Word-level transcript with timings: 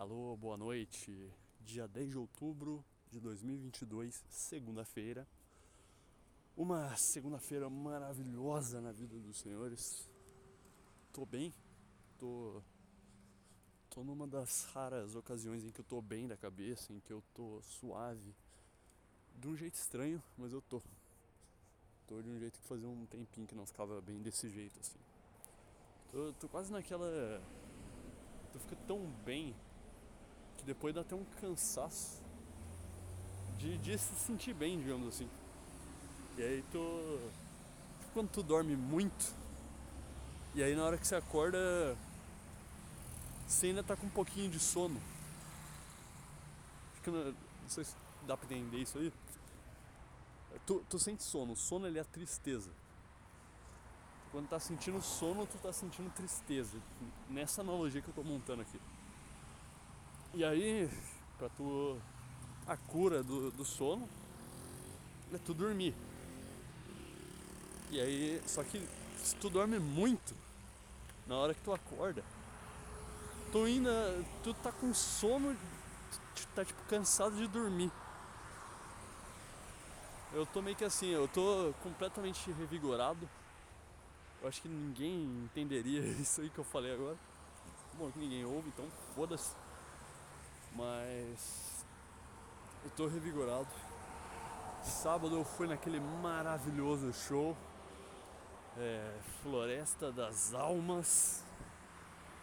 Alô, 0.00 0.34
boa 0.34 0.56
noite. 0.56 1.30
Dia 1.60 1.86
10 1.86 2.08
de 2.08 2.16
outubro 2.16 2.82
de 3.10 3.20
2022, 3.20 4.24
segunda-feira. 4.30 5.28
Uma 6.56 6.96
segunda-feira 6.96 7.68
maravilhosa 7.68 8.80
na 8.80 8.92
vida 8.92 9.18
dos 9.18 9.36
senhores. 9.36 10.10
Tô 11.12 11.26
bem, 11.26 11.52
tô 12.18 12.62
tô 13.90 14.02
numa 14.02 14.26
das 14.26 14.64
raras 14.72 15.14
ocasiões 15.14 15.66
em 15.66 15.70
que 15.70 15.80
eu 15.82 15.84
tô 15.84 16.00
bem 16.00 16.26
da 16.26 16.34
cabeça, 16.34 16.94
em 16.94 17.00
que 17.00 17.12
eu 17.12 17.22
tô 17.34 17.60
suave. 17.60 18.34
De 19.36 19.48
um 19.48 19.54
jeito 19.54 19.74
estranho, 19.74 20.22
mas 20.38 20.50
eu 20.50 20.62
tô. 20.62 20.80
Tô 22.06 22.22
de 22.22 22.30
um 22.30 22.38
jeito 22.38 22.58
que 22.58 22.66
fazia 22.66 22.88
um 22.88 23.04
tempinho 23.04 23.46
que 23.46 23.54
não 23.54 23.66
ficava 23.66 24.00
bem 24.00 24.22
desse 24.22 24.48
jeito 24.48 24.80
assim. 24.80 24.98
Tô, 26.10 26.32
tô 26.40 26.48
quase 26.48 26.72
naquela. 26.72 27.42
Tu 28.50 28.58
fica 28.60 28.76
tão 28.86 29.06
bem 29.26 29.54
que 30.60 30.66
depois 30.66 30.94
dá 30.94 31.00
até 31.00 31.14
um 31.14 31.24
cansaço 31.40 32.22
de, 33.58 33.76
de 33.78 33.98
se 33.98 34.14
sentir 34.14 34.54
bem, 34.54 34.78
digamos 34.78 35.08
assim. 35.08 35.28
E 36.36 36.42
aí 36.42 36.64
tu. 36.70 37.20
Quando 38.14 38.28
tu 38.28 38.42
dorme 38.42 38.74
muito, 38.74 39.34
e 40.54 40.62
aí 40.62 40.74
na 40.74 40.84
hora 40.84 40.98
que 40.98 41.06
você 41.06 41.14
acorda, 41.14 41.58
você 43.46 43.68
ainda 43.68 43.82
tá 43.82 43.96
com 43.96 44.06
um 44.06 44.10
pouquinho 44.10 44.50
de 44.50 44.58
sono. 44.58 45.00
Fica, 46.94 47.10
não 47.10 47.34
sei 47.68 47.84
se 47.84 47.94
dá 48.26 48.36
pra 48.36 48.46
entender 48.46 48.78
isso 48.78 48.98
aí. 48.98 49.12
Tu, 50.66 50.84
tu 50.88 50.98
sente 50.98 51.22
sono, 51.22 51.52
o 51.52 51.56
sono 51.56 51.86
ele 51.86 51.98
é 51.98 52.02
a 52.02 52.04
tristeza. 52.04 52.70
Quando 54.32 54.48
tá 54.48 54.58
sentindo 54.58 55.00
sono, 55.02 55.46
tu 55.46 55.58
tá 55.58 55.72
sentindo 55.72 56.10
tristeza. 56.14 56.78
Nessa 57.28 57.60
analogia 57.60 58.00
que 58.00 58.08
eu 58.08 58.14
tô 58.14 58.22
montando 58.22 58.62
aqui. 58.62 58.78
E 60.32 60.44
aí, 60.44 60.88
pra 61.38 61.48
tu. 61.48 61.98
A 62.66 62.76
cura 62.76 63.22
do, 63.22 63.50
do 63.50 63.64
sono 63.64 64.08
é 65.34 65.38
tu 65.38 65.52
dormir. 65.52 65.92
E 67.90 68.00
aí, 68.00 68.40
só 68.46 68.62
que 68.62 68.86
se 69.16 69.34
tu 69.36 69.50
dorme 69.50 69.80
muito, 69.80 70.34
na 71.26 71.36
hora 71.36 71.52
que 71.52 71.60
tu 71.62 71.72
acorda, 71.72 72.22
tu 73.50 73.64
ainda. 73.64 74.24
Tu 74.44 74.54
tá 74.54 74.70
com 74.70 74.94
sono, 74.94 75.56
tu 76.34 76.46
tá 76.54 76.64
tipo 76.64 76.80
cansado 76.84 77.34
de 77.36 77.48
dormir. 77.48 77.90
Eu 80.32 80.46
tô 80.46 80.62
meio 80.62 80.76
que 80.76 80.84
assim, 80.84 81.08
eu 81.08 81.26
tô 81.26 81.74
completamente 81.82 82.52
revigorado. 82.52 83.28
Eu 84.40 84.48
acho 84.48 84.62
que 84.62 84.68
ninguém 84.68 85.24
entenderia 85.44 86.02
isso 86.22 86.40
aí 86.40 86.50
que 86.50 86.58
eu 86.58 86.64
falei 86.64 86.94
agora. 86.94 87.16
Bom, 87.98 88.12
ninguém 88.14 88.44
ouve, 88.44 88.68
então 88.68 88.86
foda-se. 89.14 89.54
Mas 90.74 91.84
eu 92.84 92.90
tô 92.90 93.06
revigorado. 93.06 93.68
Sábado 94.82 95.36
eu 95.36 95.44
fui 95.44 95.66
naquele 95.66 96.00
maravilhoso 96.00 97.12
show. 97.12 97.56
É, 98.78 99.18
Floresta 99.42 100.10
das 100.10 100.54
Almas. 100.54 101.44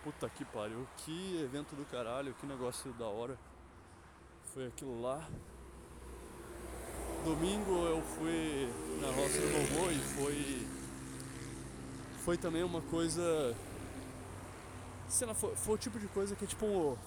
Puta 0.03 0.29
que 0.29 0.45
pariu, 0.45 0.87
que 0.97 1.41
evento 1.41 1.75
do 1.75 1.83
caralho, 1.85 2.33
que 2.35 2.45
negócio 2.45 2.93
da 2.93 3.05
hora. 3.05 3.37
Foi 4.53 4.67
aquilo 4.67 5.01
lá. 5.01 5.27
Domingo 7.23 7.85
eu 7.87 8.01
fui 8.01 8.71
na 9.01 9.07
Roça 9.07 9.41
do 9.41 9.47
Vovô 9.47 9.91
e 9.91 9.99
foi. 9.99 10.67
Foi 12.23 12.37
também 12.37 12.63
uma 12.63 12.81
coisa. 12.81 13.55
Sei 15.09 15.25
lá, 15.25 15.33
foi, 15.33 15.55
foi 15.55 15.75
o 15.75 15.77
tipo 15.77 15.99
de 15.99 16.07
coisa 16.07 16.35
que 16.35 16.45
é 16.45 16.47
tipo 16.47 16.97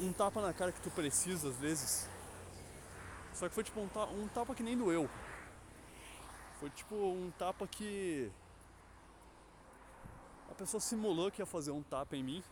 um 0.00 0.12
tapa 0.12 0.40
na 0.40 0.52
cara 0.52 0.72
que 0.72 0.80
tu 0.80 0.90
precisa 0.90 1.48
às 1.48 1.56
vezes. 1.56 2.08
Só 3.34 3.48
que 3.48 3.54
foi 3.54 3.64
tipo 3.64 3.80
um, 3.80 3.88
ta 3.88 4.04
um 4.06 4.28
tapa 4.28 4.54
que 4.54 4.62
nem 4.62 4.76
doeu. 4.76 5.08
Foi 6.60 6.70
tipo 6.70 6.94
um 6.94 7.30
tapa 7.38 7.66
que. 7.66 8.30
A 10.50 10.54
pessoa 10.54 10.80
simulou 10.80 11.30
que 11.30 11.40
ia 11.40 11.46
fazer 11.46 11.70
um 11.70 11.82
tapa 11.82 12.16
em 12.16 12.22
mim. 12.22 12.44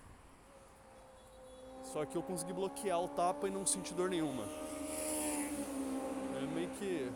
Só 1.93 2.05
que 2.05 2.17
eu 2.17 2.23
consegui 2.23 2.53
bloquear 2.53 3.01
o 3.01 3.09
tapa 3.09 3.49
e 3.49 3.51
não 3.51 3.67
senti 3.67 3.93
dor 3.95 4.11
nenhuma. 4.11 4.45
É 6.37 6.47
meio 6.55 6.71
que. 6.71 7.11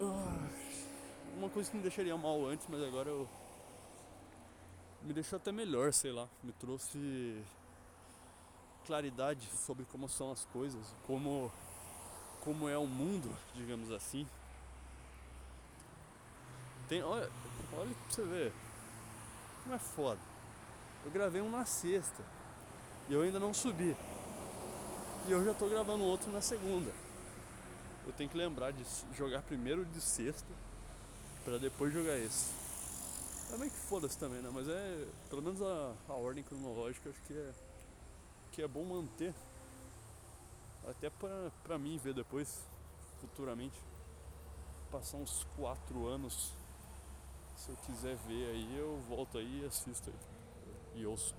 Ah, 0.00 0.48
uma 1.36 1.50
coisa 1.50 1.70
que 1.70 1.76
me 1.76 1.82
deixaria 1.82 2.16
mal 2.16 2.46
antes, 2.46 2.66
mas 2.68 2.82
agora 2.82 3.08
eu. 3.08 3.28
Me 5.02 5.12
deixou 5.12 5.36
até 5.36 5.52
melhor, 5.52 5.92
sei 5.92 6.12
lá. 6.12 6.28
Me 6.42 6.52
trouxe 6.52 7.42
claridade 8.90 9.48
sobre 9.64 9.84
como 9.84 10.08
são 10.08 10.32
as 10.32 10.44
coisas, 10.46 10.84
como 11.06 11.48
como 12.40 12.68
é 12.68 12.76
o 12.76 12.88
mundo, 12.88 13.30
digamos 13.54 13.92
assim. 13.92 14.26
Tem, 16.88 17.00
olha, 17.04 17.30
olha 17.72 17.94
pra 17.94 18.10
você 18.10 18.24
ver. 18.24 18.52
Como 19.62 19.76
é 19.76 19.78
foda. 19.78 20.18
Eu 21.04 21.10
gravei 21.12 21.40
um 21.40 21.48
na 21.48 21.64
sexta 21.64 22.24
e 23.08 23.14
eu 23.14 23.22
ainda 23.22 23.38
não 23.38 23.54
subi. 23.54 23.96
E 25.28 25.30
eu 25.30 25.44
já 25.44 25.54
tô 25.54 25.68
gravando 25.68 26.02
outro 26.02 26.32
na 26.32 26.40
segunda. 26.40 26.90
Eu 28.04 28.12
tenho 28.14 28.28
que 28.28 28.36
lembrar 28.36 28.72
de 28.72 28.84
jogar 29.14 29.42
primeiro 29.42 29.84
de 29.84 30.00
sexta 30.00 30.52
para 31.44 31.58
depois 31.58 31.92
jogar 31.92 32.18
esse. 32.18 32.50
É 33.52 33.56
meio 33.56 33.70
que 33.70 33.78
foda-se 33.78 34.18
também, 34.18 34.42
né? 34.42 34.50
Mas 34.52 34.68
é. 34.68 35.06
Pelo 35.28 35.42
menos 35.42 35.62
a, 35.62 35.94
a 36.08 36.14
ordem 36.14 36.42
cronológica 36.42 37.10
acho 37.10 37.22
que 37.22 37.34
é 37.34 37.69
que 38.52 38.62
é 38.62 38.68
bom 38.68 38.84
manter 38.84 39.34
até 40.88 41.10
pra 41.62 41.78
mim 41.78 41.96
ver 41.98 42.14
depois, 42.14 42.66
futuramente. 43.20 43.78
Passar 44.90 45.18
uns 45.18 45.44
quatro 45.56 46.06
anos. 46.06 46.52
Se 47.56 47.70
eu 47.70 47.76
quiser 47.76 48.16
ver 48.16 48.50
aí, 48.50 48.76
eu 48.76 48.98
volto 49.08 49.38
aí 49.38 49.60
e 49.62 49.66
assisto 49.66 50.10
aí. 50.10 51.00
E 51.00 51.06
ouço. 51.06 51.34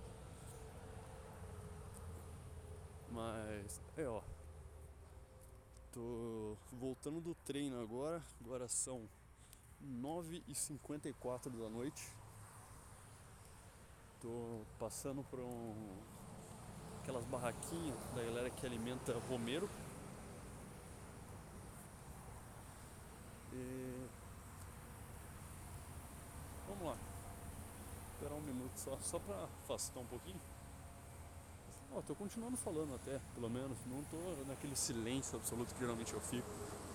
Mas 3.10 3.82
é 3.98 4.08
ó. 4.08 4.22
Tô 5.92 6.56
voltando 6.72 7.20
do 7.20 7.36
treino 7.36 7.82
agora. 7.82 8.24
Agora 8.40 8.68
são 8.70 9.10
9h54 9.84 11.50
da 11.50 11.70
noite. 11.70 12.10
Tô 14.22 14.62
passando 14.80 15.24
por 15.24 15.40
um 15.40 15.98
aquelas 17.12 17.26
barraquinhas 17.26 17.98
da 18.16 18.24
galera 18.24 18.50
que 18.50 18.66
alimenta 18.66 19.14
Romero. 19.30 19.70
E... 23.52 24.08
Vamos 26.70 26.86
lá. 26.86 26.96
Esperar 28.14 28.36
um 28.36 28.42
minuto 28.42 28.78
só, 28.78 28.98
só 29.02 29.20
pra 29.20 29.44
afastar 29.64 30.00
um 30.00 30.06
pouquinho. 30.06 30.40
Ó, 31.94 32.00
oh, 32.00 32.02
tô 32.02 32.16
continuando 32.16 32.56
falando 32.56 32.96
até, 32.96 33.20
pelo 33.36 33.50
menos. 33.50 33.78
Não 33.86 34.02
tô 34.06 34.18
naquele 34.48 34.76
silêncio 34.76 35.38
absoluto 35.38 35.74
que 35.74 35.82
geralmente 35.82 36.14
eu 36.14 36.22
fico. 36.22 36.48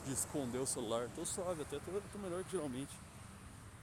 De 0.06 0.12
esconder 0.12 0.59
o 0.59 0.66
celular. 0.66 1.10
Tô 1.15 1.26
suave 1.26 1.62
até, 1.62 1.78
tô, 1.81 2.00
tô 2.12 2.19
melhor 2.19 2.43
que 2.44 2.53
geralmente. 2.53 2.97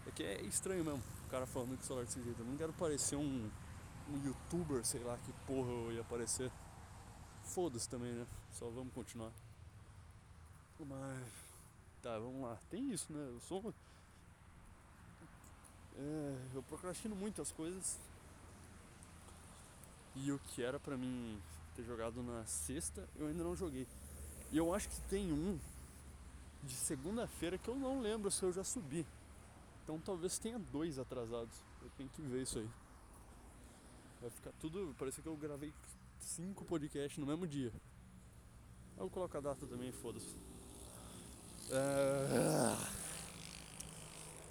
É 0.08 0.12
que 0.12 0.24
é 0.24 0.42
estranho 0.42 0.84
mesmo, 0.84 1.04
o 1.26 1.30
cara 1.30 1.46
falando 1.46 1.78
com 1.78 1.84
o 1.84 1.86
celular 1.86 2.06
desse 2.06 2.24
jeito. 2.24 2.40
Eu 2.42 2.46
não 2.46 2.58
quero 2.58 2.74
parecer 2.74 3.18
um 3.18 3.50
um 4.10 4.26
youtuber, 4.26 4.86
sei 4.86 5.02
lá 5.04 5.18
que 5.18 5.34
porra 5.46 5.70
eu 5.70 5.92
ia 5.92 6.02
aparecer. 6.02 6.52
Foda-se 7.44 7.90
também, 7.90 8.14
né? 8.14 8.26
Só 8.52 8.70
vamos 8.70 8.94
continuar. 8.94 9.32
Mas. 10.80 11.44
Tá, 12.02 12.18
vamos 12.20 12.42
lá. 12.42 12.58
Tem 12.70 12.92
isso, 12.92 13.12
né? 13.12 13.30
Eu 13.30 13.40
sou. 13.42 13.74
É, 15.96 16.38
eu 16.54 16.64
procrastino 16.64 17.16
muitas 17.16 17.52
coisas. 17.52 18.00
E 20.16 20.32
o 20.32 20.40
que 20.40 20.62
era 20.62 20.80
pra 20.80 20.98
mim 20.98 21.42
ter 21.76 21.84
jogado 21.84 22.22
na 22.22 22.46
sexta, 22.46 23.08
eu 23.16 23.28
ainda 23.28 23.44
não 23.44 23.56
joguei. 23.56 23.88
E 24.52 24.58
eu 24.58 24.74
acho 24.74 24.90
que 24.90 25.02
tem 25.10 25.32
um 25.32 25.60
de 26.62 26.74
segunda-feira 26.74 27.58
que 27.58 27.68
eu 27.68 27.76
não 27.76 28.00
lembro 28.00 28.30
se 28.32 28.44
eu 28.44 28.52
já 28.52 28.64
subi. 28.64 29.06
Então 29.84 30.00
talvez 30.00 30.38
tenha 30.38 30.60
dois 30.60 31.00
atrasados. 31.00 31.64
Eu 31.82 31.90
tenho 31.98 32.10
que 32.10 32.22
ver 32.22 32.44
isso 32.44 32.60
aí. 32.60 32.70
Vai 34.24 34.32
ficar 34.32 34.54
tudo. 34.54 34.96
Parece 34.98 35.22
que 35.22 35.28
eu 35.28 35.36
gravei 35.36 35.74
cinco 36.18 36.64
podcasts 36.64 37.18
no 37.18 37.26
mesmo 37.26 37.46
dia. 37.46 37.74
Eu 38.96 39.00
vou 39.00 39.10
colocar 39.10 39.40
a 39.40 39.42
data 39.42 39.68
também, 39.68 39.92
foda-se. 39.92 40.34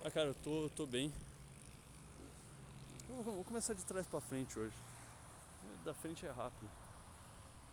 Ah, 0.05 0.11
cara, 0.11 0.29
eu 0.29 0.35
tô, 0.35 0.69
tô 0.77 0.85
bem. 0.85 1.11
vou 3.09 3.43
começar 3.45 3.73
de 3.73 3.83
trás 3.87 4.07
pra 4.07 4.21
frente 4.21 4.59
hoje. 4.59 4.77
Da 5.87 5.95
frente 5.95 6.27
é 6.27 6.31
rápido. 6.31 6.71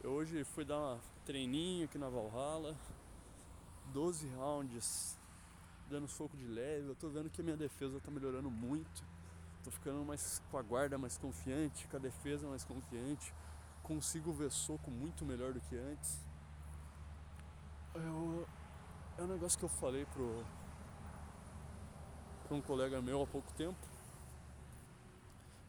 Eu 0.02 0.12
hoje 0.12 0.46
fui 0.46 0.64
dar 0.64 0.96
um 0.96 1.00
treininho 1.26 1.84
aqui 1.84 1.98
na 1.98 2.08
Valhalla. 2.08 2.78
12 3.92 4.26
rounds 4.36 5.18
dando 5.90 6.08
soco 6.08 6.38
de 6.38 6.48
leve. 6.48 6.88
Eu 6.88 6.96
tô 6.96 7.10
vendo 7.10 7.30
que 7.30 7.42
a 7.42 7.44
minha 7.44 7.58
defesa 7.58 8.00
tá 8.00 8.10
melhorando 8.10 8.50
muito. 8.50 9.09
Tô 9.64 9.72
ficando 9.72 10.06
mais 10.06 10.42
com 10.50 10.58
a 10.58 10.62
guarda 10.62 10.98
mais 10.98 11.18
confiante, 11.18 11.88
com 11.88 11.98
a 11.98 12.00
defesa 12.00 12.48
mais 12.48 12.64
confiante. 12.64 13.34
Consigo 13.84 14.32
ver 14.32 14.52
soco 14.52 14.90
muito 14.90 15.26
melhor 15.26 15.54
do 15.54 15.60
que 15.60 15.76
antes. 15.76 16.20
Eu, 17.94 18.48
é 19.18 19.24
um 19.24 19.28
negócio 19.28 19.60
que 19.60 19.66
eu 19.66 19.70
falei 19.70 20.06
pro, 20.06 20.46
pra 22.48 22.56
um 22.56 22.62
colega 22.62 23.02
meu 23.02 23.22
há 23.22 23.28
pouco 23.28 23.52
tempo. 23.54 23.78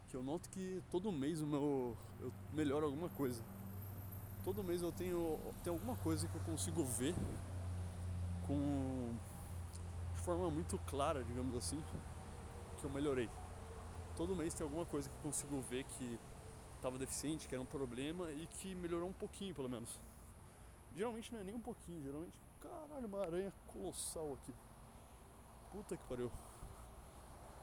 Que 0.09 0.17
eu 0.17 0.23
noto 0.23 0.49
que 0.51 0.83
todo 0.91 1.11
mês 1.11 1.41
o 1.41 1.47
meu, 1.47 1.97
eu 2.21 2.33
melhoro 2.53 2.87
alguma 2.87 3.09
coisa. 3.09 3.43
Todo 4.45 4.63
mês 4.63 4.83
eu 4.83 4.93
tenho, 4.93 5.39
tenho 5.63 5.77
alguma 5.77 5.97
coisa 5.97 6.29
que 6.29 6.35
eu 6.35 6.43
consigo 6.43 6.85
ver 6.85 7.15
com 8.47 9.15
de 10.15 10.21
forma 10.23 10.51
muito 10.51 10.79
clara, 10.87 11.25
digamos 11.25 11.57
assim, 11.57 11.83
que 12.79 12.85
eu 12.85 12.91
melhorei. 12.91 13.29
Todo 14.21 14.37
mês 14.37 14.53
tem 14.53 14.65
alguma 14.65 14.85
coisa 14.85 15.09
que 15.09 15.17
eu 15.17 15.23
consigo 15.23 15.63
ver 15.63 15.83
que 15.83 16.21
estava 16.77 16.99
deficiente, 16.99 17.49
que 17.49 17.55
era 17.55 17.63
um 17.63 17.67
problema 17.67 18.31
e 18.33 18.47
que 18.47 18.75
melhorou 18.75 19.09
um 19.09 19.15
pouquinho 19.15 19.55
pelo 19.55 19.67
menos. 19.67 19.99
Geralmente 20.95 21.33
não 21.33 21.41
é 21.41 21.45
nem 21.45 21.55
um 21.55 21.61
pouquinho, 21.61 22.03
geralmente, 22.03 22.39
caralho, 22.61 23.07
uma 23.07 23.23
aranha 23.23 23.51
colossal 23.69 24.35
aqui. 24.35 24.53
Puta 25.73 25.97
que 25.97 26.05
pariu. 26.05 26.31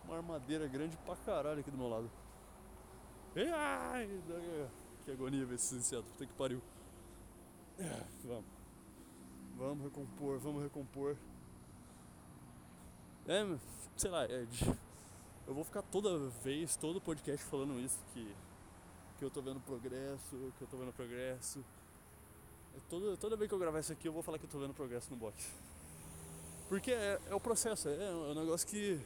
Uma 0.04 0.16
armadeira 0.16 0.68
grande 0.68 0.98
pra 0.98 1.16
caralho 1.18 1.60
aqui 1.60 1.70
do 1.70 1.78
meu 1.78 1.90
lado. 1.90 2.10
Ai, 3.54 4.10
que 5.06 5.12
agonia 5.12 5.46
ver 5.46 5.54
esse 5.54 5.76
inseto, 5.76 6.10
puta 6.10 6.26
que 6.26 6.34
pariu. 6.34 6.60
Vamos. 8.26 8.46
Vamos 9.58 9.84
recompor, 9.84 10.40
vamos 10.40 10.64
recompor. 10.64 11.18
É, 13.28 13.46
sei 13.96 14.10
lá, 14.10 14.26
é, 14.26 14.48
eu 15.48 15.54
vou 15.54 15.64
ficar 15.64 15.82
toda 15.82 16.18
vez, 16.44 16.76
todo 16.76 17.00
podcast 17.00 17.44
falando 17.46 17.80
isso, 17.80 17.98
que, 18.14 18.36
que 19.18 19.24
eu 19.24 19.30
tô 19.30 19.42
vendo 19.42 19.62
progresso, 19.62 20.54
que 20.58 20.62
eu 20.62 20.68
tô 20.68 20.78
vendo 20.78 20.92
progresso. 20.92 21.64
É 22.76 22.80
toda, 22.90 23.16
toda 23.16 23.38
vez 23.38 23.48
que 23.48 23.56
eu 23.56 23.60
gravar 23.60 23.80
isso 23.80 23.94
aqui 23.94 24.08
eu 24.08 24.14
vou 24.14 24.22
falar 24.22 24.38
que 24.38 24.46
eu 24.46 24.50
tô 24.50 24.60
vendo 24.60 24.74
progresso 24.74 25.10
no 25.10 25.16
box. 25.16 25.50
Porque 26.68 26.92
é, 26.92 27.20
é 27.30 27.34
o 27.34 27.40
processo, 27.40 27.88
é, 27.88 27.96
é 27.96 28.12
um 28.12 28.36
negócio 28.36 28.68
que 28.68 29.00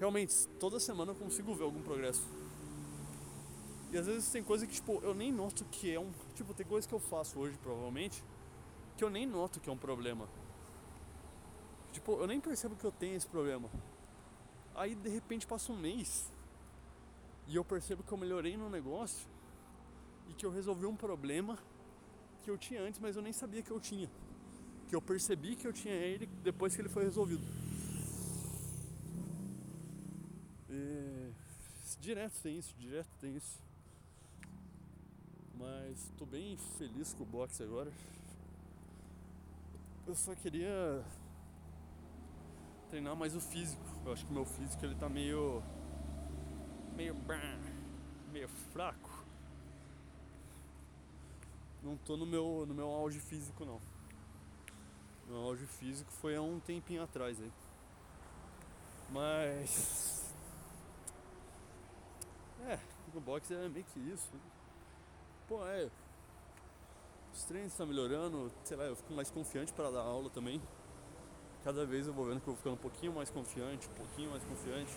realmente 0.00 0.48
toda 0.58 0.80
semana 0.80 1.12
eu 1.12 1.14
consigo 1.14 1.54
ver 1.54 1.62
algum 1.62 1.82
progresso. 1.82 2.28
E 3.92 3.98
às 3.98 4.06
vezes 4.06 4.30
tem 4.30 4.42
coisa 4.42 4.66
que, 4.66 4.72
tipo, 4.72 5.00
eu 5.02 5.14
nem 5.14 5.32
noto 5.32 5.64
que 5.66 5.92
é 5.92 5.98
um. 5.98 6.10
Tipo, 6.34 6.52
tem 6.52 6.66
coisa 6.66 6.86
que 6.86 6.94
eu 6.94 7.00
faço 7.00 7.38
hoje, 7.38 7.56
provavelmente, 7.58 8.22
que 8.96 9.04
eu 9.04 9.10
nem 9.10 9.26
noto 9.26 9.60
que 9.60 9.68
é 9.68 9.72
um 9.72 9.78
problema. 9.78 10.28
Tipo, 11.92 12.12
eu 12.12 12.26
nem 12.26 12.40
percebo 12.40 12.76
que 12.76 12.84
eu 12.84 12.92
tenho 12.92 13.16
esse 13.16 13.26
problema. 13.26 13.68
Aí 14.80 14.94
de 14.94 15.10
repente 15.10 15.46
passa 15.46 15.70
um 15.70 15.78
mês 15.78 16.32
e 17.46 17.54
eu 17.54 17.62
percebo 17.62 18.02
que 18.02 18.10
eu 18.10 18.16
melhorei 18.16 18.56
no 18.56 18.70
negócio 18.70 19.28
e 20.26 20.32
que 20.32 20.46
eu 20.46 20.50
resolvi 20.50 20.86
um 20.86 20.96
problema 20.96 21.58
que 22.42 22.50
eu 22.50 22.56
tinha 22.56 22.80
antes, 22.80 22.98
mas 22.98 23.14
eu 23.14 23.20
nem 23.20 23.30
sabia 23.30 23.62
que 23.62 23.70
eu 23.70 23.78
tinha. 23.78 24.10
Que 24.88 24.96
eu 24.96 25.02
percebi 25.02 25.54
que 25.54 25.66
eu 25.66 25.72
tinha 25.74 25.92
ele 25.92 26.24
depois 26.42 26.74
que 26.74 26.80
ele 26.80 26.88
foi 26.88 27.04
resolvido. 27.04 27.42
E... 30.70 31.30
Direto 32.00 32.40
tem 32.40 32.56
isso, 32.56 32.74
direto 32.78 33.10
tem 33.20 33.36
isso. 33.36 33.58
Mas 35.58 36.10
tô 36.16 36.24
bem 36.24 36.56
feliz 36.78 37.12
com 37.12 37.24
o 37.24 37.26
boxe 37.26 37.62
agora. 37.62 37.92
Eu 40.06 40.14
só 40.14 40.34
queria 40.34 41.04
treinar 42.90 43.14
mais 43.14 43.34
o 43.36 43.40
físico. 43.40 43.82
Eu 44.04 44.12
acho 44.12 44.26
que 44.26 44.32
meu 44.32 44.44
físico 44.44 44.84
ele 44.84 44.96
tá 44.96 45.08
meio. 45.08 45.62
meio. 46.96 47.14
meio 48.32 48.48
fraco. 48.72 49.24
Não 51.82 51.96
tô 51.96 52.16
no 52.16 52.26
meu, 52.26 52.66
no 52.66 52.74
meu 52.74 52.88
auge 52.90 53.20
físico 53.20 53.64
não. 53.64 53.80
Meu 55.26 55.38
auge 55.38 55.64
físico 55.66 56.10
foi 56.10 56.36
há 56.36 56.42
um 56.42 56.58
tempinho 56.58 57.02
atrás 57.02 57.40
aí. 57.40 57.52
Mas. 59.10 60.34
É, 62.66 62.78
o 63.14 63.20
boxe 63.20 63.54
é 63.54 63.68
meio 63.68 63.84
que 63.86 64.00
isso. 64.00 64.30
Pô, 65.48 65.64
é. 65.66 65.88
Os 67.32 67.44
treinos 67.44 67.72
estão 67.72 67.86
melhorando, 67.86 68.52
sei 68.64 68.76
lá, 68.76 68.84
eu 68.84 68.96
fico 68.96 69.14
mais 69.14 69.30
confiante 69.30 69.72
para 69.72 69.90
dar 69.90 70.00
aula 70.00 70.28
também 70.28 70.60
cada 71.64 71.84
vez 71.84 72.06
eu 72.06 72.12
vou 72.12 72.26
vendo 72.26 72.40
que 72.40 72.48
eu 72.48 72.52
vou 72.52 72.56
ficando 72.56 72.74
um 72.74 72.78
pouquinho 72.78 73.12
mais 73.12 73.30
confiante, 73.30 73.88
um 73.88 73.94
pouquinho 73.94 74.30
mais 74.30 74.42
confiante, 74.44 74.96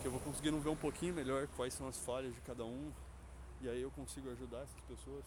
que 0.00 0.06
eu 0.06 0.10
vou 0.10 0.20
conseguindo 0.20 0.58
ver 0.60 0.68
um 0.68 0.76
pouquinho 0.76 1.14
melhor 1.14 1.46
quais 1.56 1.74
são 1.74 1.86
as 1.88 1.96
falhas 1.98 2.34
de 2.34 2.40
cada 2.40 2.64
um, 2.64 2.92
e 3.60 3.68
aí 3.68 3.80
eu 3.80 3.90
consigo 3.90 4.30
ajudar 4.30 4.58
essas 4.58 4.80
pessoas. 4.82 5.24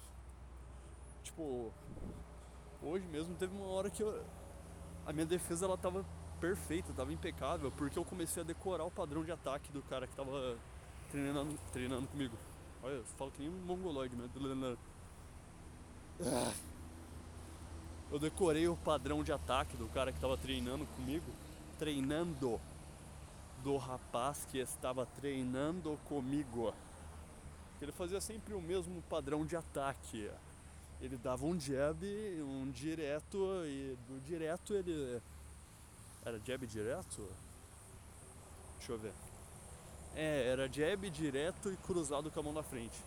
Tipo, 1.24 1.72
hoje 2.82 3.06
mesmo 3.08 3.34
teve 3.36 3.56
uma 3.56 3.68
hora 3.68 3.90
que 3.90 4.04
eu, 4.04 4.24
a 5.06 5.14
minha 5.14 5.26
defesa 5.26 5.66
ela 5.66 5.78
tava 5.78 6.06
perfeita, 6.40 6.94
tava 6.94 7.12
impecável, 7.14 7.72
porque 7.72 7.98
eu 7.98 8.06
comecei 8.06 8.44
a 8.44 8.46
decorar 8.46 8.84
o 8.86 8.92
padrão 8.92 9.24
de 9.24 9.32
ataque 9.32 9.72
do 9.72 9.82
cara 9.84 10.06
que 10.06 10.16
tava 10.16 10.58
treinando, 11.10 11.58
treinando 11.72 12.08
comigo. 12.08 12.38
Olha, 12.84 12.96
eu 12.96 13.06
falo 13.18 13.32
que 13.32 13.40
nem 13.42 13.50
um 13.50 13.66
mongoloide, 13.66 14.16
né? 14.16 14.30
Ah 16.22 16.75
eu 18.12 18.20
decorei 18.20 18.68
o 18.68 18.76
padrão 18.78 19.24
de 19.24 19.32
ataque 19.32 19.76
do 19.78 19.88
cara 19.88 20.12
que 20.12 20.18
estava 20.18 20.38
treinando 20.38 20.86
comigo, 20.96 21.26
treinando 21.78 22.60
do 23.64 23.78
rapaz 23.78 24.46
que 24.52 24.60
estava 24.60 25.06
treinando 25.06 25.98
comigo. 26.08 26.74
Ele 27.82 27.92
fazia 27.92 28.22
sempre 28.22 28.54
o 28.54 28.62
mesmo 28.62 29.02
padrão 29.04 29.46
de 29.46 29.56
ataque. 29.56 30.30
Ele 31.02 31.18
dava 31.18 31.46
um 31.46 31.60
jab, 31.60 32.06
um 32.42 32.72
direto 32.72 33.38
e 33.66 33.98
do 34.08 34.22
direto 34.22 34.74
ele 34.74 35.22
era 36.24 36.40
jab 36.40 36.66
direto? 36.66 37.28
Deixa 38.78 38.94
eu 38.94 38.98
ver. 38.98 39.14
É, 40.16 40.48
era 40.48 40.68
jab 40.72 41.10
direto 41.10 41.72
e 41.72 41.78
cruzado 41.78 42.32
com 42.32 42.40
a 42.40 42.44
mão 42.44 42.54
na 42.54 42.64
frente. 42.64 42.98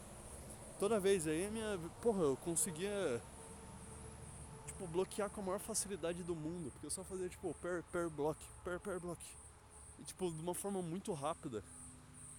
Toda 0.79 1.01
vez 1.01 1.27
aí 1.27 1.51
minha, 1.51 1.79
porra, 2.03 2.23
eu 2.23 2.37
conseguia 2.37 3.21
tipo, 4.79 4.87
bloquear 4.87 5.29
com 5.29 5.41
a 5.41 5.45
maior 5.45 5.59
facilidade 5.59 6.23
do 6.23 6.37
mundo. 6.37 6.71
Porque 6.71 6.87
eu 6.87 6.91
só 6.91 7.03
fazia, 7.03 7.29
tipo, 7.29 7.53
per, 7.55 7.83
per 7.91 8.09
block, 8.09 8.41
per, 8.63 8.79
per 8.79 9.01
block. 9.01 9.21
E, 9.99 10.05
tipo, 10.05 10.31
de 10.31 10.41
uma 10.41 10.55
forma 10.55 10.81
muito 10.81 11.13
rápida. 11.13 11.65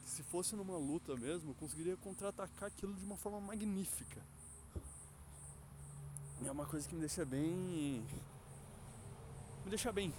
Se 0.06 0.24
fosse 0.24 0.56
numa 0.56 0.78
luta 0.78 1.16
mesmo, 1.16 1.52
eu 1.52 1.56
conseguiria 1.56 1.98
contra-atacar 1.98 2.70
aquilo 2.70 2.94
de 2.94 3.04
uma 3.04 3.18
forma 3.18 3.40
magnífica. 3.42 4.22
E 6.42 6.48
é 6.48 6.52
uma 6.52 6.66
coisa 6.66 6.88
que 6.88 6.96
me 6.96 7.02
deixa 7.02 7.26
bem. 7.26 8.06
Me 9.64 9.70
deixa 9.70 9.92
bem. 9.92 10.14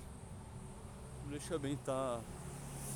Me 1.24 1.30
deixa 1.30 1.58
bem, 1.58 1.76
tá. 1.78 2.20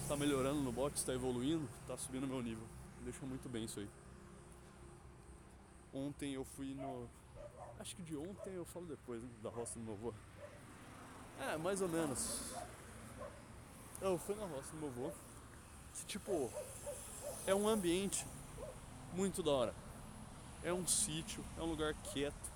Tá 0.06 0.16
melhorando 0.16 0.60
no 0.60 0.70
boxe, 0.70 1.04
tá 1.04 1.14
evoluindo, 1.14 1.66
tá 1.86 1.96
subindo 1.96 2.26
meu 2.26 2.42
nível. 2.42 2.64
Me 2.98 3.04
deixa 3.04 3.24
muito 3.24 3.48
bem 3.48 3.64
isso 3.64 3.80
aí. 3.80 3.88
Ontem 5.94 6.34
eu 6.34 6.44
fui 6.44 6.74
no 6.74 7.08
Acho 7.78 7.96
que 7.96 8.02
de 8.02 8.16
ontem 8.16 8.54
eu 8.54 8.64
falo 8.64 8.86
depois 8.86 9.22
né, 9.22 9.28
da 9.42 9.50
roça 9.50 9.78
do 9.78 9.84
meu 9.84 9.94
avô. 9.94 10.14
É, 11.40 11.56
mais 11.56 11.80
ou 11.80 11.88
menos. 11.88 12.54
Eu 14.00 14.18
fui 14.18 14.34
na 14.34 14.46
roça 14.46 14.70
do 14.72 14.78
meu 14.78 14.88
avô. 14.88 15.12
Que 15.94 16.06
tipo, 16.06 16.50
é 17.46 17.54
um 17.54 17.68
ambiente 17.68 18.26
muito 19.12 19.42
da 19.42 19.50
hora. 19.50 19.74
É 20.62 20.72
um 20.72 20.86
sítio, 20.86 21.44
é 21.58 21.62
um 21.62 21.66
lugar 21.66 21.94
quieto, 21.94 22.52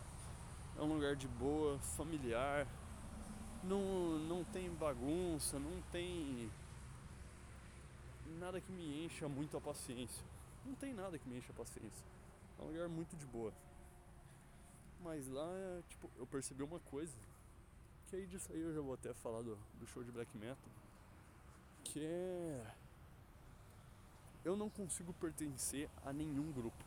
é 0.79 0.83
um 0.83 0.95
lugar 0.95 1.15
de 1.15 1.29
boa, 1.29 1.79
familiar. 1.97 2.67
Não, 3.63 4.19
não 4.21 4.45
tem 4.45 4.71
bagunça, 4.71 5.59
não 5.59 5.83
tem 5.93 6.51
nada 8.39 8.61
que 8.61 8.73
me 8.73 9.05
encha 9.05 9.29
muito 9.29 9.57
a 9.57 9.61
paciência. 9.61 10.25
Não 10.65 10.75
tem 10.75 10.95
nada 10.95 11.19
que 11.19 11.29
me 11.29 11.39
encha 11.39 11.53
a 11.53 11.57
paciência. 11.57 12.05
É 12.59 12.63
um 12.63 12.69
lugar 12.69 12.89
muito 12.89 13.17
de 13.17 13.27
boa. 13.27 13.53
Mas 15.01 15.29
lá, 15.29 15.49
tipo, 15.89 16.11
eu 16.17 16.27
percebi 16.27 16.63
uma 16.63 16.81
coisa. 16.81 17.17
Que 18.07 18.17
aí 18.17 18.27
disso 18.27 18.51
aí 18.53 18.61
eu 18.61 18.75
já 18.75 18.81
vou 18.81 18.95
até 18.95 19.13
falar 19.15 19.43
do, 19.43 19.57
do 19.79 19.87
show 19.87 20.03
de 20.03 20.11
black 20.11 20.37
metal. 20.37 20.57
Que 21.85 22.05
é. 22.05 22.75
Eu 24.45 24.57
não 24.57 24.71
consigo 24.71 25.13
pertencer 25.13 25.89
a 26.05 26.13
nenhum 26.13 26.51
grupo. 26.53 26.85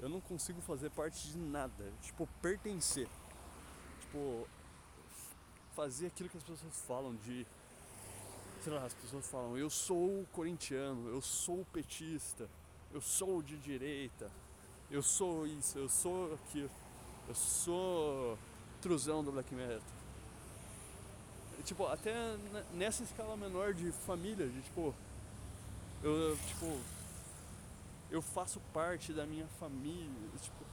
Eu 0.00 0.08
não 0.08 0.20
consigo 0.20 0.60
fazer 0.60 0.90
parte 0.90 1.28
de 1.28 1.38
nada. 1.38 1.92
Tipo, 2.02 2.28
pertencer. 2.40 3.08
Tipo, 4.00 4.46
fazer 5.74 6.06
aquilo 6.06 6.28
que 6.28 6.36
as 6.36 6.42
pessoas 6.42 6.80
falam 6.82 7.14
de. 7.16 7.46
Sei 8.60 8.72
lá, 8.72 8.84
as 8.84 8.94
pessoas 8.94 9.28
falam, 9.28 9.58
eu 9.58 9.68
sou 9.68 10.24
corintiano, 10.32 11.08
eu 11.08 11.20
sou 11.20 11.66
petista, 11.66 12.48
eu 12.92 13.00
sou 13.00 13.42
de 13.42 13.58
direita, 13.58 14.30
eu 14.94 15.02
sou 15.02 15.44
isso, 15.44 15.76
eu 15.76 15.88
sou 15.88 16.34
aquilo, 16.34 16.70
eu 17.26 17.34
sou 17.34 18.38
truzão 18.80 19.24
do 19.24 19.32
black 19.32 19.52
metal. 19.52 19.80
Tipo, 21.64 21.86
até 21.86 22.14
nessa 22.74 23.02
escala 23.02 23.36
menor 23.36 23.74
de 23.74 23.90
família, 23.90 24.46
de 24.46 24.62
tipo, 24.62 24.94
Eu, 26.02 26.36
tipo, 26.46 26.78
eu 28.10 28.22
faço 28.22 28.60
parte 28.72 29.12
da 29.12 29.26
minha 29.26 29.46
família, 29.58 30.28
tipo, 30.40 30.64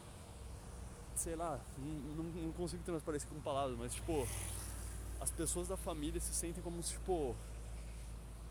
sei 1.16 1.36
lá, 1.36 1.60
não, 1.78 2.24
não 2.24 2.52
consigo 2.52 2.84
transparecer 2.84 3.28
com 3.30 3.40
palavras, 3.42 3.78
mas 3.80 3.94
tipo, 3.96 4.28
as 5.20 5.32
pessoas 5.32 5.68
da 5.68 5.78
família 5.78 6.20
se 6.20 6.34
sentem 6.34 6.62
como 6.62 6.84
se, 6.84 6.92
tipo, 6.92 7.36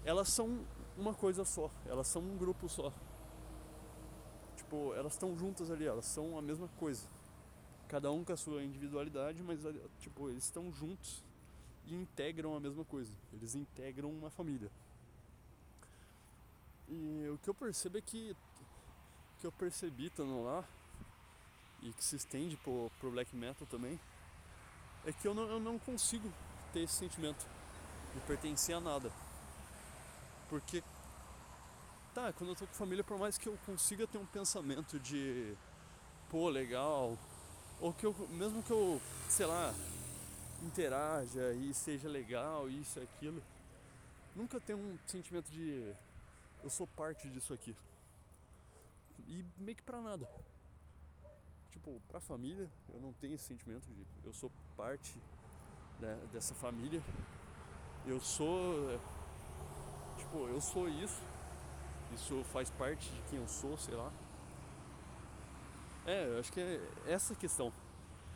elas 0.05 0.31
são 0.31 0.65
uma 0.97 1.15
coisa 1.15 1.45
só, 1.45 1.71
elas 1.87 2.09
são 2.09 2.23
um 2.23 2.37
grupo 2.37 2.69
só. 2.69 2.93
Tipo, 4.71 4.95
elas 4.95 5.15
estão 5.15 5.37
juntas 5.37 5.69
ali, 5.69 5.85
elas 5.85 6.05
são 6.05 6.39
a 6.39 6.43
mesma 6.43 6.69
coisa. 6.79 7.05
Cada 7.89 8.13
um 8.13 8.23
com 8.23 8.33
a 8.33 8.37
sua 8.37 8.63
individualidade, 8.63 9.43
mas 9.43 9.59
tipo, 9.99 10.31
eles 10.31 10.45
estão 10.45 10.73
juntos 10.73 11.25
e 11.87 11.93
integram 11.93 12.55
a 12.55 12.61
mesma 12.61 12.85
coisa. 12.85 13.13
Eles 13.33 13.57
integram 13.57 14.09
uma 14.13 14.31
família. 14.31 14.71
E 16.89 17.29
o 17.35 17.39
que 17.39 17.51
eu 17.51 17.55
percebo 17.55 17.99
é 17.99 18.01
que 18.01 18.37
que 19.41 19.47
eu 19.47 19.51
percebi 19.51 20.07
estando 20.07 20.45
lá 20.45 20.63
e 21.83 21.93
que 21.93 22.05
se 22.05 22.15
estende 22.15 22.57
pro, 22.59 22.93
pro 23.01 23.11
black 23.11 23.35
metal 23.35 23.67
também 23.67 23.99
é 25.05 25.13
que 25.13 25.27
eu 25.27 25.35
não, 25.35 25.49
eu 25.49 25.59
não 25.59 25.81
consigo 25.81 26.31
ter 26.73 26.83
esse 26.83 26.95
sentimento 26.95 27.45
de 28.15 28.21
pertencer 28.21 28.77
a 28.77 28.81
nada. 28.81 29.11
Porque, 30.49 30.85
tá, 32.15 32.33
quando 32.33 32.51
eu 32.51 32.57
tô 32.57 32.67
com 32.67 32.75
família, 32.75 33.05
por 33.05 33.19
mais 33.19 33.39
que 33.39 33.49
eu 33.49 33.59
consiga 33.67 34.07
ter 34.07 34.19
um 34.19 34.27
pensamento 34.27 34.99
de, 34.99 35.55
pô, 36.29 36.49
legal, 36.49 37.17
ou 37.81 37.93
que 37.93 38.05
eu, 38.05 38.15
mesmo 38.31 38.63
que 38.63 38.71
eu, 38.71 39.01
sei 39.29 39.47
lá, 39.47 39.75
interaja 40.63 41.53
e 41.53 41.73
seja 41.73 42.09
legal, 42.09 42.69
isso 42.69 42.99
e 42.99 43.03
aquilo, 43.03 43.43
nunca 44.35 44.61
tem 44.61 44.77
um 44.77 44.99
sentimento 45.07 45.51
de 45.51 45.93
eu 46.63 46.71
sou 46.71 46.87
parte 46.87 47.29
disso 47.31 47.55
aqui. 47.55 47.75
E 49.27 49.45
meio 49.59 49.77
que 49.77 49.83
pra 49.83 50.01
nada. 50.01 50.29
Tipo, 51.71 52.01
pra 52.09 52.21
família, 52.21 52.69
eu 52.93 53.01
não 53.01 53.13
tenho 53.15 53.35
esse 53.35 53.45
sentimento 53.45 53.87
de 53.87 54.07
eu 54.25 54.33
sou 54.33 54.51
parte 54.77 55.17
né, 56.01 56.19
dessa 56.33 56.55
família. 56.55 57.03
Eu 58.07 58.21
sou 58.21 58.99
Tipo, 60.21 60.47
eu 60.47 60.61
sou 60.61 60.89
isso. 60.89 61.21
Isso 62.15 62.43
faz 62.53 62.71
parte 62.71 63.09
de 63.09 63.23
quem 63.31 63.39
eu 63.39 63.49
sou, 63.49 63.77
sei 63.79 63.95
lá. 63.95 64.13
É, 66.07 66.27
eu 66.27 66.41
acho 66.41 66.53
que 66.53 66.61
é 66.61 66.81
essa 67.07 67.35
questão. 67.35 67.73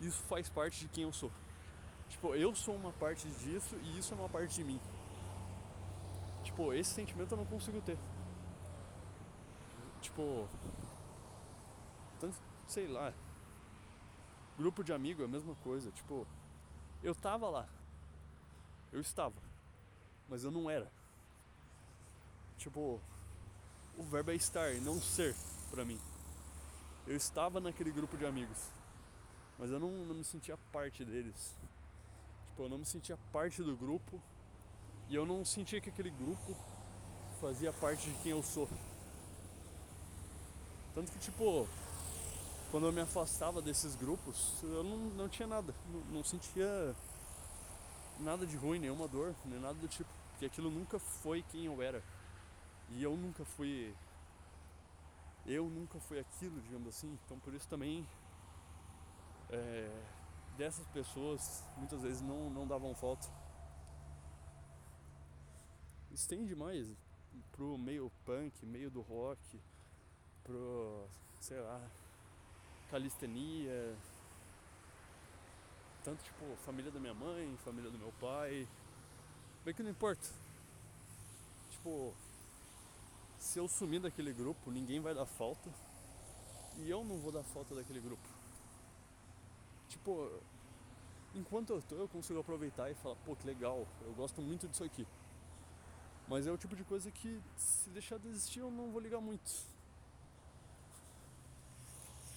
Isso 0.00 0.22
faz 0.24 0.48
parte 0.48 0.80
de 0.80 0.88
quem 0.88 1.04
eu 1.04 1.12
sou. 1.12 1.30
Tipo, 2.08 2.34
eu 2.34 2.54
sou 2.54 2.76
uma 2.76 2.92
parte 2.92 3.28
disso 3.28 3.76
e 3.82 3.98
isso 3.98 4.14
é 4.14 4.16
uma 4.16 4.28
parte 4.28 4.54
de 4.54 4.64
mim. 4.64 4.80
Tipo, 6.42 6.72
esse 6.72 6.90
sentimento 6.90 7.32
eu 7.32 7.38
não 7.38 7.46
consigo 7.46 7.80
ter. 7.80 7.98
Tipo, 10.00 10.46
tanto, 12.20 12.36
sei 12.66 12.86
lá. 12.86 13.12
Grupo 14.56 14.84
de 14.84 14.92
amigo 14.92 15.22
é 15.22 15.24
a 15.24 15.28
mesma 15.28 15.54
coisa. 15.56 15.90
Tipo, 15.90 16.26
eu 17.02 17.14
tava 17.14 17.48
lá. 17.48 17.66
Eu 18.92 19.00
estava. 19.00 19.34
Mas 20.28 20.44
eu 20.44 20.50
não 20.50 20.70
era. 20.70 20.90
Tipo, 22.58 23.00
o 23.96 24.02
verbo 24.02 24.30
é 24.30 24.34
estar, 24.34 24.74
não 24.76 25.00
ser, 25.00 25.34
para 25.70 25.84
mim. 25.84 26.00
Eu 27.06 27.16
estava 27.16 27.60
naquele 27.60 27.90
grupo 27.90 28.16
de 28.16 28.26
amigos, 28.26 28.58
mas 29.58 29.70
eu 29.70 29.78
não, 29.78 29.90
não 29.90 30.14
me 30.14 30.24
sentia 30.24 30.56
parte 30.72 31.04
deles. 31.04 31.54
Tipo, 32.48 32.62
eu 32.62 32.68
não 32.68 32.78
me 32.78 32.86
sentia 32.86 33.18
parte 33.32 33.62
do 33.62 33.76
grupo 33.76 34.20
e 35.08 35.14
eu 35.14 35.26
não 35.26 35.44
sentia 35.44 35.80
que 35.80 35.90
aquele 35.90 36.10
grupo 36.10 36.56
fazia 37.40 37.72
parte 37.72 38.08
de 38.08 38.16
quem 38.22 38.32
eu 38.32 38.42
sou. 38.42 38.68
Tanto 40.94 41.10
que, 41.10 41.18
tipo, 41.18 41.68
quando 42.70 42.86
eu 42.86 42.92
me 42.92 43.00
afastava 43.00 43.60
desses 43.60 43.94
grupos, 43.96 44.54
eu 44.62 44.82
não, 44.82 44.96
não 44.96 45.28
tinha 45.28 45.46
nada, 45.46 45.74
não, 45.92 46.00
não 46.16 46.24
sentia 46.24 46.94
nada 48.20 48.46
de 48.46 48.56
ruim, 48.56 48.78
nenhuma 48.78 49.08
dor, 49.08 49.34
nem 49.44 49.60
nada 49.60 49.74
do 49.74 49.88
tipo, 49.88 50.08
porque 50.30 50.46
aquilo 50.46 50.70
nunca 50.70 50.98
foi 50.98 51.44
quem 51.50 51.66
eu 51.66 51.82
era. 51.82 52.02
E 52.90 53.02
eu 53.02 53.16
nunca 53.16 53.44
fui. 53.44 53.94
Eu 55.46 55.68
nunca 55.68 55.98
fui 56.00 56.18
aquilo, 56.18 56.60
digamos 56.60 56.88
assim. 56.88 57.18
Então 57.24 57.38
por 57.38 57.54
isso 57.54 57.68
também. 57.68 58.06
É, 59.50 60.02
dessas 60.56 60.86
pessoas 60.88 61.62
muitas 61.76 62.02
vezes 62.02 62.20
não, 62.20 62.50
não 62.50 62.66
davam 62.66 62.94
falta. 62.94 63.28
Estende 66.12 66.54
mais 66.54 66.86
pro 67.52 67.76
meio 67.76 68.10
punk, 68.24 68.64
meio 68.64 68.90
do 68.90 69.00
rock, 69.00 69.60
pro, 70.44 71.08
sei 71.40 71.60
lá, 71.60 71.80
calistenia. 72.90 73.96
Tanto 76.04 76.22
tipo 76.22 76.44
família 76.64 76.90
da 76.90 77.00
minha 77.00 77.14
mãe, 77.14 77.56
família 77.64 77.90
do 77.90 77.98
meu 77.98 78.12
pai. 78.20 78.68
Bem 79.64 79.74
que 79.74 79.82
não 79.82 79.90
importa. 79.90 80.28
Tipo, 81.70 82.14
se 83.44 83.58
eu 83.58 83.68
sumir 83.68 84.00
daquele 84.00 84.32
grupo, 84.32 84.70
ninguém 84.70 85.00
vai 85.00 85.14
dar 85.14 85.26
falta. 85.26 85.70
E 86.78 86.88
eu 86.88 87.04
não 87.04 87.18
vou 87.18 87.30
dar 87.30 87.42
falta 87.42 87.74
daquele 87.74 88.00
grupo. 88.00 88.26
Tipo, 89.86 90.30
enquanto 91.34 91.74
eu 91.74 91.82
tô, 91.82 91.94
eu 91.96 92.08
consigo 92.08 92.40
aproveitar 92.40 92.90
e 92.90 92.94
falar, 92.94 93.16
pô, 93.16 93.36
que 93.36 93.46
legal, 93.46 93.86
eu 94.00 94.14
gosto 94.14 94.40
muito 94.40 94.66
disso 94.66 94.82
aqui. 94.82 95.06
Mas 96.26 96.46
é 96.46 96.50
o 96.50 96.56
tipo 96.56 96.74
de 96.74 96.82
coisa 96.84 97.10
que 97.10 97.38
se 97.54 97.90
deixar 97.90 98.18
de 98.18 98.28
existir 98.28 98.60
eu 98.60 98.70
não 98.70 98.90
vou 98.90 99.00
ligar 99.00 99.20
muito. 99.20 99.52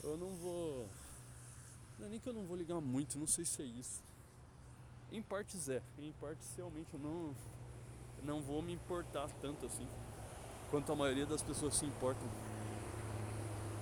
Eu 0.04 0.18
não 0.18 0.36
vou. 0.36 0.90
Não 1.98 2.08
é 2.08 2.10
nem 2.10 2.20
que 2.20 2.28
eu 2.28 2.34
não 2.34 2.46
vou 2.46 2.58
ligar 2.58 2.82
muito, 2.82 3.18
não 3.18 3.28
sei 3.28 3.46
se 3.46 3.62
é 3.62 3.66
isso. 3.66 4.04
Em 5.10 5.24
partes 5.24 5.70
é, 5.70 5.82
em 5.98 6.12
partes 6.12 6.54
realmente 6.58 6.94
eu 6.94 7.00
não, 7.00 7.34
não 8.24 8.42
vou 8.42 8.62
me 8.62 8.74
importar 8.74 9.30
tanto 9.42 9.66
assim 9.66 9.88
quanto 10.70 10.92
a 10.92 10.96
maioria 10.96 11.26
das 11.26 11.42
pessoas 11.42 11.76
se 11.76 11.86
importam. 11.86 12.28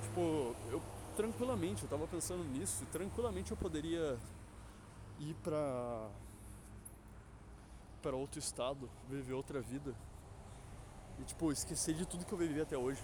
Tipo, 0.04 0.56
eu 0.72 0.82
tranquilamente, 1.16 1.84
eu 1.84 1.90
tava 1.90 2.06
pensando 2.08 2.44
nisso, 2.44 2.86
tranquilamente 2.92 3.52
eu 3.52 3.58
poderia 3.58 4.18
ir 5.20 5.34
pra 5.44 6.10
para 8.02 8.16
outro 8.16 8.38
estado, 8.38 8.88
viver 9.10 9.34
outra 9.34 9.60
vida. 9.62 9.96
E 11.20 11.24
tipo, 11.24 11.52
esquecer 11.52 11.96
de 11.96 12.06
tudo 12.06 12.24
que 12.24 12.32
eu 12.32 12.38
vivi 12.38 12.62
até 12.62 12.78
hoje. 12.78 13.02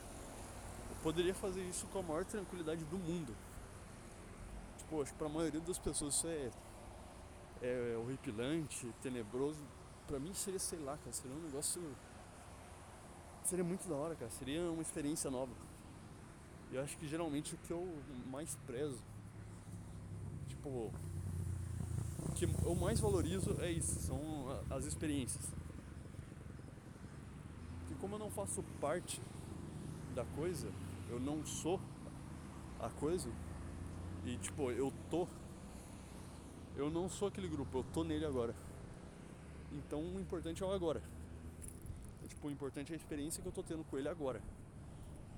Eu 0.89 0.95
poderia 1.01 1.33
fazer 1.33 1.63
isso 1.63 1.87
com 1.87 1.99
a 1.99 2.03
maior 2.03 2.23
tranquilidade 2.23 2.83
do 2.85 2.97
mundo. 2.99 3.35
Tipo, 4.77 5.01
acho 5.01 5.11
que 5.11 5.17
pra 5.17 5.27
maioria 5.27 5.59
das 5.61 5.79
pessoas 5.79 6.13
isso 6.13 6.27
é 6.27 6.51
é 7.61 7.95
horripilante, 7.97 8.91
tenebroso. 9.01 9.63
Pra 10.07 10.19
mim 10.19 10.33
seria, 10.33 10.59
sei 10.59 10.79
lá, 10.79 10.97
cara, 10.97 11.13
seria 11.13 11.35
um 11.35 11.41
negócio 11.41 11.81
Seria 13.43 13.63
muito 13.63 13.87
da 13.87 13.95
hora, 13.95 14.15
cara. 14.15 14.31
Seria 14.31 14.61
uma 14.71 14.81
experiência 14.81 15.29
nova. 15.29 15.51
E 16.71 16.75
eu 16.75 16.81
acho 16.81 16.97
que 16.97 17.07
geralmente 17.07 17.53
o 17.55 17.57
que 17.57 17.71
eu 17.71 17.85
mais 18.27 18.55
prezo, 18.65 19.03
tipo, 20.47 20.69
o 20.69 22.31
que 22.33 22.45
eu 22.45 22.75
mais 22.75 22.99
valorizo 22.99 23.57
é 23.59 23.69
isso, 23.69 23.99
são 23.99 24.19
as 24.69 24.85
experiências. 24.85 25.53
Que 27.87 27.95
como 27.95 28.15
eu 28.15 28.19
não 28.19 28.31
faço 28.31 28.63
parte 28.79 29.21
da 30.15 30.23
coisa, 30.23 30.71
eu 31.09 31.19
não 31.19 31.45
sou 31.45 31.79
a 32.79 32.89
coisa, 32.89 33.29
e 34.23 34.37
tipo, 34.37 34.71
eu 34.71 34.93
tô. 35.09 35.27
Eu 36.77 36.89
não 36.89 37.09
sou 37.09 37.27
aquele 37.27 37.49
grupo, 37.49 37.79
eu 37.79 37.83
tô 37.91 38.05
nele 38.05 38.25
agora. 38.25 38.55
Então 39.73 40.01
o 40.01 40.21
importante 40.21 40.63
é 40.63 40.65
o 40.65 40.71
agora 40.71 41.01
tipo, 42.31 42.47
o 42.47 42.51
importante 42.51 42.91
é 42.91 42.95
a 42.95 42.97
experiência 42.97 43.41
que 43.41 43.47
eu 43.47 43.51
tô 43.51 43.63
tendo 43.63 43.83
com 43.83 43.97
ele 43.97 44.09
agora. 44.09 44.41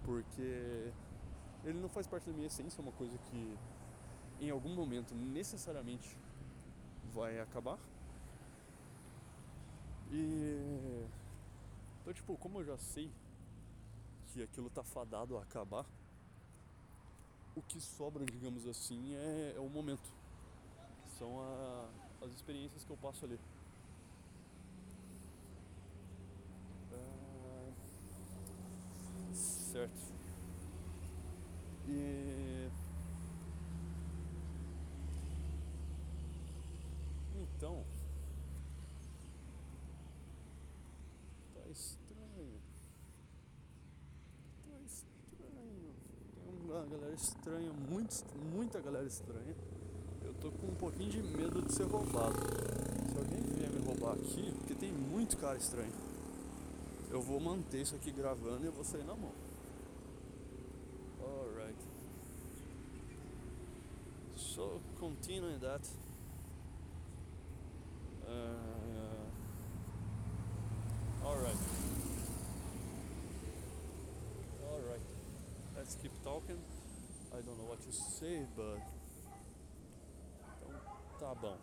Porque 0.04 0.92
ele 1.64 1.80
não 1.80 1.90
faz 1.90 2.08
parte 2.08 2.28
da 2.30 2.34
minha 2.34 2.48
essência, 2.48 2.80
é 2.80 2.84
uma 2.84 2.92
coisa 2.92 3.18
que 3.18 3.58
em 4.40 4.50
algum 4.50 4.74
momento 4.74 5.14
necessariamente 5.16 6.18
vai 7.14 7.40
acabar. 7.40 7.78
E 10.12 11.06
então 12.02 12.14
tipo, 12.14 12.38
como 12.38 12.60
eu 12.60 12.66
já 12.66 12.78
sei 12.78 13.10
que 14.28 14.44
aquilo 14.44 14.70
tá 14.70 14.84
fadado 14.84 15.38
a 15.38 15.42
acabar, 15.42 15.86
o 17.56 17.62
que 17.62 17.80
sobra, 17.80 18.26
digamos 18.26 18.68
assim, 18.68 19.16
é, 19.16 19.54
é 19.56 19.60
o 19.60 19.70
momento. 19.70 20.12
São 21.18 21.40
a, 21.40 22.26
as 22.26 22.32
experiências 22.32 22.84
que 22.84 22.90
eu 22.90 22.98
passo 22.98 23.26
ali. 23.26 23.40
Certo. 29.34 30.14
E. 31.88 32.70
Então. 37.36 37.84
Tá 41.56 41.62
estranho. 41.72 42.62
Tá 44.70 44.80
estranho. 44.86 45.96
Tem 46.36 46.72
uma 46.72 46.86
galera 46.86 47.16
estranha, 47.16 47.74
muito, 47.90 48.24
muita 48.54 48.80
galera 48.80 49.08
estranha. 49.08 49.56
Eu 50.24 50.34
tô 50.36 50.52
com 50.52 50.68
um 50.68 50.76
pouquinho 50.76 51.10
de 51.10 51.24
medo 51.24 51.62
de 51.64 51.74
ser 51.74 51.86
roubado. 51.86 52.36
Se 53.12 53.18
alguém 53.18 53.42
vier 53.42 53.72
me 53.72 53.84
roubar 53.84 54.14
aqui, 54.14 54.52
porque 54.60 54.76
tem 54.76 54.92
muito 54.92 55.38
cara 55.38 55.58
estranho 55.58 56.13
eu 57.14 57.22
vou 57.22 57.40
manter 57.40 57.82
isso 57.82 57.96
aqui 57.96 58.12
gravando 58.12 58.64
e 58.64 58.66
eu 58.66 58.72
vou 58.72 58.84
sair 58.84 59.04
na 59.04 59.16
mão. 59.16 59.32
Alright. 61.22 61.78
So, 64.36 64.82
continuing 65.00 65.60
that. 65.60 65.88
Uh, 68.28 69.28
alright. 71.24 71.58
Alright. 74.64 75.02
Let's 75.78 75.96
keep 76.02 76.12
talking. 76.24 76.58
I 77.32 77.42
don't 77.42 77.58
know 77.60 77.70
what 77.70 77.80
to 77.84 77.92
say, 77.92 78.48
but. 78.56 78.82
Então, 80.58 80.82
tá 81.20 81.36
bom. 81.36 81.58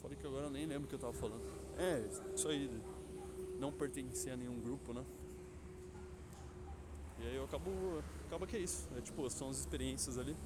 Falei 0.00 0.16
que 0.16 0.26
agora 0.26 0.46
eu 0.46 0.50
nem 0.50 0.64
lembro 0.64 0.86
o 0.86 0.88
que 0.88 0.94
eu 0.94 0.98
tava 0.98 1.12
falando. 1.12 1.42
É, 1.76 2.00
isso 2.34 2.48
aí. 2.48 2.95
Não 3.58 3.72
pertencer 3.72 4.32
a 4.32 4.36
nenhum 4.36 4.60
grupo, 4.60 4.92
né? 4.92 5.04
E 7.18 7.26
aí 7.26 7.36
eu 7.36 7.44
acabo. 7.44 7.70
Acaba 8.26 8.46
que 8.46 8.56
é 8.56 8.60
isso. 8.60 8.88
É 8.96 9.00
tipo, 9.00 9.28
são 9.30 9.48
as 9.48 9.58
experiências 9.58 10.18
ali. 10.18 10.36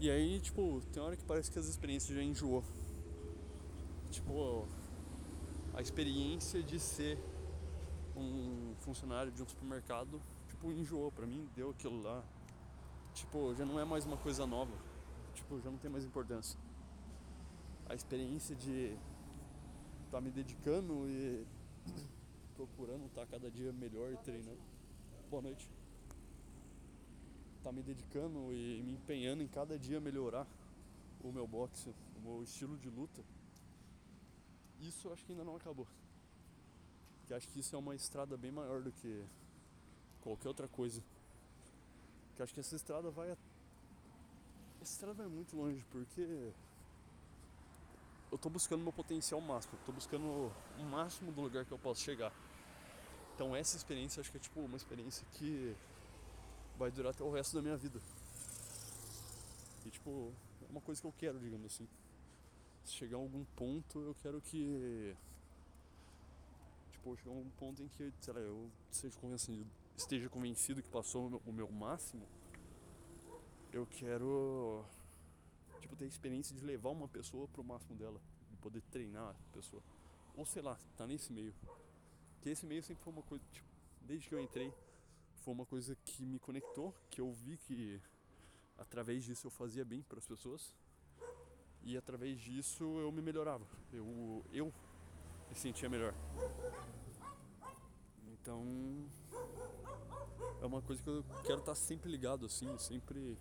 E 0.00 0.10
aí, 0.10 0.40
tipo, 0.40 0.82
tem 0.92 1.02
hora 1.02 1.16
que 1.16 1.24
parece 1.24 1.50
que 1.50 1.58
as 1.58 1.66
experiências 1.66 2.14
já 2.14 2.22
enjoou. 2.22 2.62
Tipo, 4.10 4.66
a 5.74 5.80
experiência 5.80 6.62
de 6.62 6.78
ser 6.78 7.18
um 8.16 8.74
funcionário 8.80 9.30
de 9.30 9.42
um 9.42 9.48
supermercado, 9.48 10.20
tipo, 10.48 10.72
enjoou 10.72 11.12
pra 11.12 11.26
mim, 11.26 11.48
deu 11.54 11.70
aquilo 11.70 12.02
lá. 12.02 12.22
Tipo, 13.14 13.54
já 13.54 13.64
não 13.64 13.78
é 13.80 13.84
mais 13.84 14.04
uma 14.04 14.16
coisa 14.16 14.46
nova. 14.46 14.72
Tipo, 15.34 15.60
já 15.60 15.70
não 15.70 15.78
tem 15.78 15.90
mais 15.90 16.04
importância. 16.04 16.58
A 17.88 17.94
experiência 17.94 18.54
de 18.54 18.96
estar 20.04 20.18
tá 20.18 20.20
me 20.20 20.30
dedicando 20.30 21.08
e 21.08 21.46
procurando 22.54 23.06
estar 23.06 23.26
tá 23.26 23.32
cada 23.32 23.50
dia 23.50 23.72
melhor 23.72 24.12
e 24.12 24.16
treinando. 24.18 24.60
Boa 25.30 25.42
noite 25.42 25.68
tá 27.66 27.72
me 27.72 27.82
dedicando 27.82 28.52
e 28.54 28.80
me 28.84 28.92
empenhando 28.92 29.42
em 29.42 29.48
cada 29.48 29.76
dia 29.76 30.00
melhorar 30.00 30.46
o 31.20 31.32
meu 31.32 31.48
boxe, 31.48 31.92
o 32.16 32.20
meu 32.20 32.40
estilo 32.44 32.78
de 32.78 32.88
luta, 32.88 33.24
isso 34.80 35.08
eu 35.08 35.12
acho 35.12 35.24
que 35.24 35.32
ainda 35.32 35.42
não 35.42 35.56
acabou. 35.56 35.86
Que 37.26 37.34
acho 37.34 37.48
que 37.48 37.58
isso 37.58 37.74
é 37.74 37.78
uma 37.78 37.96
estrada 37.96 38.36
bem 38.36 38.52
maior 38.52 38.82
do 38.82 38.92
que 38.92 39.24
qualquer 40.20 40.46
outra 40.46 40.68
coisa. 40.68 41.02
Que 42.36 42.42
acho 42.42 42.54
que 42.54 42.60
essa 42.60 42.76
estrada 42.76 43.10
vai 43.10 43.30
essa 43.30 44.92
estrada 44.92 45.14
vai 45.14 45.26
muito 45.26 45.56
longe 45.56 45.84
porque 45.90 46.52
eu 48.30 48.38
tô 48.38 48.48
buscando 48.48 48.82
meu 48.82 48.92
potencial 48.92 49.40
máximo, 49.40 49.78
tô 49.84 49.92
buscando 49.92 50.52
o 50.78 50.82
máximo 50.84 51.32
do 51.32 51.40
lugar 51.40 51.64
que 51.64 51.72
eu 51.72 51.78
posso 51.78 52.00
chegar. 52.00 52.32
Então 53.34 53.54
essa 53.54 53.76
experiência 53.76 54.20
acho 54.20 54.30
que 54.30 54.36
é 54.36 54.40
tipo 54.40 54.60
uma 54.60 54.76
experiência 54.76 55.26
que 55.32 55.76
vai 56.78 56.90
durar 56.90 57.12
até 57.12 57.22
o 57.22 57.30
resto 57.30 57.56
da 57.56 57.62
minha 57.62 57.76
vida. 57.76 58.00
E 59.84 59.90
tipo, 59.90 60.32
é 60.62 60.70
uma 60.70 60.80
coisa 60.80 61.00
que 61.00 61.06
eu 61.06 61.14
quero, 61.16 61.38
digamos 61.38 61.66
assim. 61.66 61.88
Se 62.84 62.92
chegar 62.92 63.16
a 63.16 63.20
algum 63.20 63.44
ponto, 63.56 64.00
eu 64.00 64.14
quero 64.14 64.40
que. 64.40 65.14
Tipo, 66.92 67.16
chegar 67.16 67.30
a 67.32 67.34
algum 67.34 67.50
ponto 67.50 67.82
em 67.82 67.88
que, 67.88 68.12
sei 68.20 68.34
lá, 68.34 68.40
eu 68.40 68.70
seja 68.90 69.16
convencido, 69.18 69.66
esteja 69.96 70.28
convencido 70.28 70.82
que 70.82 70.88
passou 70.88 71.40
o 71.46 71.52
meu 71.52 71.70
máximo. 71.70 72.26
Eu 73.72 73.86
quero. 73.86 74.84
Tipo, 75.86 75.96
ter 75.96 76.04
a 76.04 76.08
experiência 76.08 76.54
de 76.54 76.64
levar 76.64 76.90
uma 76.90 77.06
pessoa 77.06 77.46
pro 77.48 77.62
máximo 77.62 77.94
dela. 77.94 78.20
De 78.50 78.56
poder 78.56 78.82
treinar 78.90 79.30
a 79.30 79.52
pessoa. 79.52 79.82
Ou 80.36 80.44
sei 80.44 80.62
lá, 80.62 80.76
tá 80.96 81.06
nesse 81.06 81.32
meio. 81.32 81.54
Que 82.40 82.50
esse 82.50 82.66
meio 82.66 82.82
sempre 82.82 83.04
foi 83.04 83.12
uma 83.12 83.22
coisa, 83.22 83.44
tipo, 83.52 83.68
desde 84.02 84.28
que 84.28 84.34
eu 84.34 84.40
entrei 84.40 84.72
foi 85.46 85.54
uma 85.54 85.64
coisa 85.64 85.96
que 86.04 86.26
me 86.26 86.40
conectou, 86.40 86.92
que 87.08 87.20
eu 87.20 87.32
vi 87.32 87.56
que 87.56 88.00
através 88.76 89.22
disso 89.22 89.46
eu 89.46 89.50
fazia 89.52 89.84
bem 89.84 90.02
para 90.02 90.18
as 90.18 90.26
pessoas 90.26 90.74
e 91.84 91.96
através 91.96 92.40
disso 92.40 92.82
eu 92.98 93.12
me 93.12 93.22
melhorava. 93.22 93.64
Eu 93.92 94.44
eu 94.50 94.74
me 95.48 95.54
sentia 95.54 95.88
melhor. 95.88 96.12
Então 98.32 99.06
é 100.60 100.66
uma 100.66 100.82
coisa 100.82 101.00
que 101.00 101.08
eu 101.10 101.24
quero 101.44 101.60
estar 101.60 101.76
sempre 101.76 102.10
ligado 102.10 102.44
assim, 102.44 102.76
sempre 102.76 103.38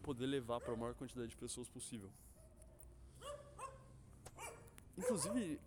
poder 0.00 0.26
levar 0.26 0.60
para 0.60 0.72
a 0.72 0.76
maior 0.76 0.94
quantidade 0.94 1.28
de 1.28 1.36
pessoas 1.36 1.68
possível. 1.68 2.10
Inclusive 4.96 5.60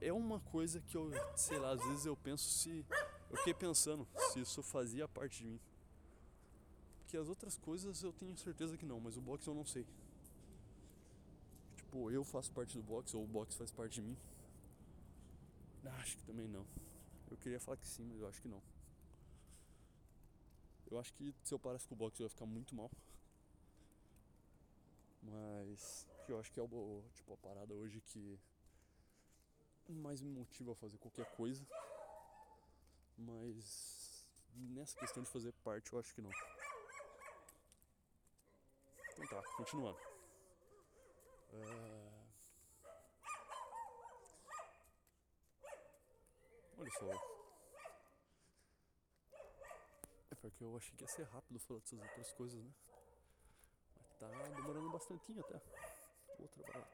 é 0.00 0.12
uma 0.12 0.40
coisa 0.40 0.80
que 0.80 0.96
eu, 0.96 1.10
sei 1.36 1.58
lá, 1.58 1.72
às 1.72 1.82
vezes 1.84 2.06
eu 2.06 2.16
penso 2.16 2.48
se 2.48 2.84
eu 3.30 3.36
fiquei 3.38 3.54
pensando 3.54 4.06
se 4.32 4.40
isso 4.40 4.62
fazia 4.62 5.08
parte 5.08 5.38
de 5.38 5.46
mim. 5.46 5.60
Porque 6.98 7.16
as 7.16 7.28
outras 7.28 7.56
coisas 7.56 8.02
eu 8.02 8.12
tenho 8.12 8.36
certeza 8.36 8.76
que 8.76 8.84
não, 8.84 9.00
mas 9.00 9.16
o 9.16 9.20
boxe 9.20 9.48
eu 9.48 9.54
não 9.54 9.64
sei. 9.64 9.86
Tipo, 11.76 12.10
eu 12.10 12.22
faço 12.22 12.52
parte 12.52 12.76
do 12.76 12.82
boxe 12.82 13.16
ou 13.16 13.24
o 13.24 13.26
boxe 13.26 13.56
faz 13.56 13.72
parte 13.72 13.94
de 13.94 14.02
mim. 14.02 14.16
Acho 16.00 16.16
que 16.18 16.24
também 16.24 16.46
não. 16.46 16.66
Eu 17.30 17.36
queria 17.38 17.58
falar 17.58 17.76
que 17.78 17.86
sim, 17.86 18.04
mas 18.04 18.20
eu 18.20 18.28
acho 18.28 18.40
que 18.42 18.48
não. 18.48 18.62
Eu 20.90 20.98
acho 20.98 21.12
que 21.14 21.34
se 21.42 21.52
eu 21.52 21.58
parasse 21.58 21.86
com 21.88 21.94
o 21.94 21.98
boxe 21.98 22.20
eu 22.20 22.26
ia 22.26 22.30
ficar 22.30 22.46
muito 22.46 22.74
mal. 22.74 22.90
Mas 25.22 26.06
que 26.24 26.32
eu 26.32 26.38
acho 26.38 26.52
que 26.52 26.60
é 26.60 26.62
o, 26.62 27.04
tipo, 27.14 27.32
a 27.32 27.36
parada 27.38 27.74
hoje 27.74 28.00
que 28.00 28.38
mais 29.88 30.20
me 30.20 30.30
motiva 30.30 30.72
a 30.72 30.74
fazer 30.74 30.98
qualquer 30.98 31.26
coisa. 31.34 31.66
Mas 33.16 34.26
nessa 34.54 34.96
questão 34.98 35.22
de 35.22 35.30
fazer 35.30 35.52
parte, 35.64 35.92
eu 35.92 35.98
acho 35.98 36.14
que 36.14 36.20
não. 36.20 36.30
Então 39.12 39.26
tá, 39.26 39.42
continuando. 39.56 39.98
Uh... 41.52 42.18
Olha 46.78 46.90
só. 46.92 47.06
É 50.30 50.34
porque 50.40 50.62
eu 50.62 50.76
achei 50.76 50.94
que 50.94 51.02
ia 51.02 51.08
ser 51.08 51.24
rápido 51.24 51.58
falar 51.58 51.80
dessas 51.80 51.98
outras 51.98 52.32
coisas, 52.34 52.62
né? 52.62 52.70
Tá 54.18 54.28
demorando 54.56 54.90
bastante 54.90 55.38
até. 55.38 55.60
Outra 56.38 56.62
barata. 56.62 56.90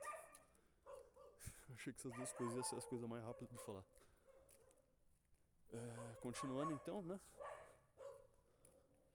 achei 1.73 1.93
que 1.93 1.99
essas 1.99 2.13
duas 2.13 2.33
coisas 2.33 2.55
iam 2.55 2.65
ser 2.65 2.77
as 2.77 2.87
coisas 2.87 3.09
mais 3.09 3.25
rápidas 3.25 3.51
de 3.51 3.65
falar. 3.65 3.85
É, 5.73 6.15
continuando 6.21 6.73
então, 6.73 7.03
né? 7.03 7.19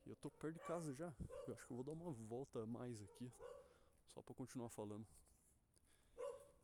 Eu 0.06 0.15
tô 0.15 0.32
perto 0.32 0.56
de 0.56 0.65
casa 0.65 0.91
já. 0.93 1.13
Eu 1.48 1.54
acho 1.54 1.65
que 1.67 1.72
eu 1.72 1.76
vou 1.76 1.84
dar 1.84 1.91
uma 1.91 2.12
volta 2.12 2.65
mais 2.65 3.00
aqui. 3.02 3.32
Só 4.08 4.22
pra 4.24 4.34
continuar 4.34 4.69
falando. 4.69 5.06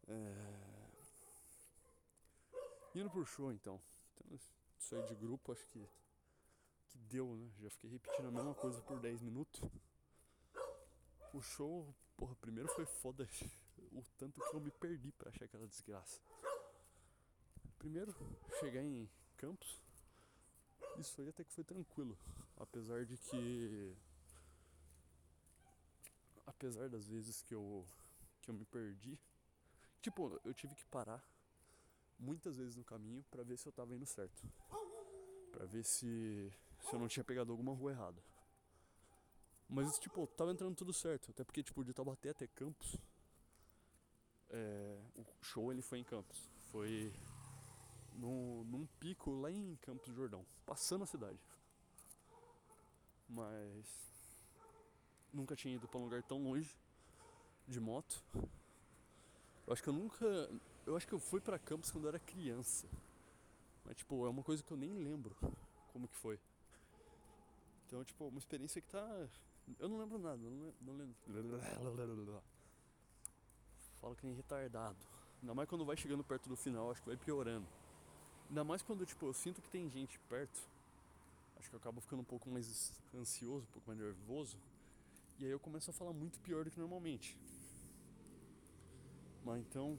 É... 0.08 0.66
Indo 2.96 3.10
pro 3.12 3.26
show 3.26 3.52
então. 3.52 3.80
Isso 4.80 4.96
aí 4.96 5.04
de 5.04 5.16
grupo 5.16 5.52
acho 5.52 5.66
que. 5.68 5.88
Que 6.88 6.98
deu, 6.98 7.36
né? 7.36 7.52
Já 7.60 7.70
fiquei 7.70 7.90
repetindo 7.90 8.28
a 8.28 8.32
mesma 8.32 8.56
coisa 8.56 8.82
por 8.82 9.00
10 9.00 9.22
minutos. 9.22 9.62
O 11.36 11.42
show, 11.42 11.94
porra, 12.16 12.34
primeiro 12.36 12.70
foi 12.70 12.86
foda 12.86 13.28
o 13.92 14.02
tanto 14.18 14.40
que 14.40 14.56
eu 14.56 14.62
me 14.62 14.72
perdi 14.72 15.12
pra 15.12 15.30
achar 15.30 15.44
aquela 15.44 15.68
desgraça. 15.68 16.22
Primeiro, 17.78 18.16
chegar 18.58 18.82
em 18.82 19.10
Campos, 19.36 19.82
isso 20.98 21.20
aí 21.20 21.28
até 21.28 21.44
que 21.44 21.52
foi 21.52 21.66
tranquilo. 21.66 22.18
Apesar 22.56 23.04
de 23.04 23.18
que. 23.18 23.94
Apesar 26.48 26.88
das 26.88 27.06
vezes 27.06 27.42
que 27.42 27.54
eu, 27.54 27.86
que 28.42 28.50
eu 28.50 28.56
me 28.56 28.64
perdi. 28.64 29.20
Tipo, 30.02 30.40
eu 30.46 30.54
tive 30.54 30.74
que 30.74 30.86
parar 30.86 31.22
muitas 32.18 32.56
vezes 32.56 32.78
no 32.78 32.84
caminho 32.86 33.26
para 33.30 33.44
ver 33.44 33.58
se 33.58 33.68
eu 33.68 33.74
tava 33.74 33.94
indo 33.94 34.06
certo. 34.06 34.42
para 35.52 35.66
ver 35.66 35.84
se, 35.84 36.50
se 36.80 36.94
eu 36.94 37.00
não 37.00 37.10
tinha 37.10 37.26
pegado 37.26 37.52
alguma 37.52 37.74
rua 37.74 37.92
errada. 37.92 38.24
Mas, 39.68 39.98
tipo, 40.00 40.28
tava 40.28 40.52
entrando 40.52 40.76
tudo 40.76 40.94
certo. 40.94 41.32
Até 41.32 41.44
porque, 41.44 41.64
tipo, 41.64 41.84
de 41.84 41.94
Taubaté 41.94 42.30
até 42.30 42.48
Campos. 42.48 42.98
É, 44.50 45.00
o 45.16 45.26
show 45.44 45.72
ele 45.72 45.82
foi 45.82 46.00
em 46.00 46.04
Campos. 46.04 46.50
Foi 46.72 47.12
no, 48.14 48.64
num 48.66 48.86
pico 49.00 49.32
lá 49.32 49.52
em 49.52 49.76
Campos 49.78 50.08
do 50.08 50.16
Jordão, 50.16 50.46
passando 50.66 51.04
a 51.04 51.08
cidade. 51.08 51.40
Mas 53.28 53.86
nunca 55.34 55.56
tinha 55.56 55.76
ido 55.76 55.88
para 55.88 56.00
um 56.00 56.04
lugar 56.04 56.24
tão 56.24 56.44
longe 56.44 56.78
de 57.68 57.80
moto. 57.80 58.24
Eu 59.66 59.74
acho 59.74 59.82
que 59.82 59.90
eu 59.90 59.94
nunca, 59.94 60.26
eu 60.86 60.96
acho 60.96 61.08
que 61.08 61.14
eu 61.14 61.20
fui 61.20 61.42
para 61.42 61.58
Campos 61.58 61.92
quando 61.92 62.06
eu 62.06 62.10
era 62.10 62.20
criança. 62.20 62.88
Mas 63.84 63.98
tipo, 63.98 64.26
é 64.26 64.30
uma 64.30 64.44
coisa 64.44 64.64
que 64.64 64.72
eu 64.72 64.78
nem 64.78 64.94
lembro 64.94 65.36
como 65.92 66.08
que 66.08 66.16
foi. 66.16 66.40
Então, 67.86 68.04
tipo, 68.04 68.28
uma 68.28 68.40
experiência 68.40 68.82
que 68.82 68.88
tá. 68.88 69.30
Eu 69.80 69.90
não 69.90 69.98
lembro 69.98 70.18
nada, 70.18 70.38
não. 70.38 70.74
Não 70.82 70.94
lembro. 70.96 71.16
Falo 74.00 74.16
que 74.16 74.26
nem 74.26 74.36
retardado. 74.36 74.98
Ainda 75.42 75.54
mais 75.54 75.68
quando 75.68 75.86
vai 75.86 75.98
chegando 75.98 76.24
perto 76.24 76.48
do 76.50 76.56
final, 76.56 76.92
acho 76.92 77.02
que 77.02 77.08
vai 77.08 77.18
piorando. 77.18 77.68
Ainda 78.50 78.64
mais 78.64 78.82
quando, 78.82 79.06
tipo, 79.06 79.26
eu 79.26 79.34
sinto 79.34 79.62
que 79.62 79.70
tem 79.70 79.90
gente 79.90 80.20
perto. 80.30 80.60
Acho 81.58 81.70
que 81.70 81.76
eu 81.76 81.80
acabo 81.80 82.00
ficando 82.02 82.22
um 82.22 82.26
pouco 82.26 82.50
mais 82.50 82.94
ansioso, 83.14 83.64
um 83.64 83.72
pouco 83.72 83.88
mais 83.88 84.00
nervoso. 84.00 84.58
E 85.40 85.46
aí 85.46 85.52
eu 85.52 85.60
começo 85.60 85.90
a 85.90 85.94
falar 85.94 86.14
muito 86.14 86.40
pior 86.40 86.64
do 86.64 86.72
que 86.72 86.80
normalmente. 86.80 87.38
Mas 89.44 89.60
então. 89.60 89.98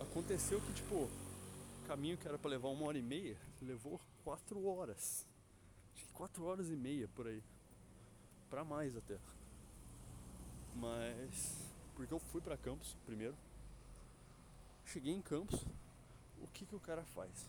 Aconteceu 0.00 0.60
que, 0.60 0.72
tipo, 0.74 0.94
o 0.94 1.86
caminho 1.86 2.18
que 2.18 2.26
era 2.26 2.38
pra 2.38 2.50
levar 2.50 2.68
uma 2.68 2.86
hora 2.86 2.98
e 2.98 3.02
meia, 3.02 3.38
levou 3.60 4.00
quatro 4.24 4.64
horas. 4.66 5.26
Acho 5.94 6.04
que 6.04 6.12
quatro 6.12 6.44
horas 6.44 6.70
e 6.70 6.76
meia 6.76 7.08
por 7.08 7.26
aí. 7.26 7.42
Pra 8.52 8.66
mais 8.66 8.94
até. 8.94 9.18
Mas. 10.74 11.72
Porque 11.96 12.12
eu 12.12 12.18
fui 12.18 12.38
pra 12.42 12.54
Campos 12.54 12.94
primeiro. 13.06 13.34
Cheguei 14.84 15.10
em 15.10 15.22
Campos. 15.22 15.64
O 16.38 16.46
que 16.48 16.66
que 16.66 16.76
o 16.76 16.80
cara 16.80 17.02
faz? 17.02 17.48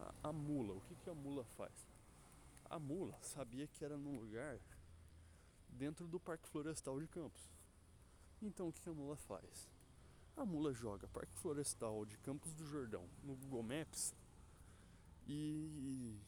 A, 0.00 0.28
a 0.30 0.32
mula, 0.32 0.72
o 0.72 0.80
que 0.80 0.94
que 0.94 1.10
a 1.10 1.14
mula 1.14 1.44
faz? 1.58 1.86
A 2.70 2.78
mula 2.78 3.14
sabia 3.20 3.66
que 3.66 3.84
era 3.84 3.98
num 3.98 4.18
lugar 4.18 4.58
dentro 5.68 6.08
do 6.08 6.18
Parque 6.18 6.48
Florestal 6.48 6.98
de 6.98 7.06
Campos. 7.06 7.42
Então 8.40 8.68
o 8.68 8.72
que, 8.72 8.80
que 8.80 8.88
a 8.88 8.94
mula 8.94 9.16
faz? 9.16 9.68
A 10.34 10.46
mula 10.46 10.72
joga 10.72 11.06
Parque 11.08 11.36
Florestal 11.36 12.06
de 12.06 12.16
Campos 12.16 12.54
do 12.54 12.64
Jordão 12.64 13.06
no 13.22 13.36
Google 13.36 13.62
Maps 13.62 14.14
e, 15.28 16.18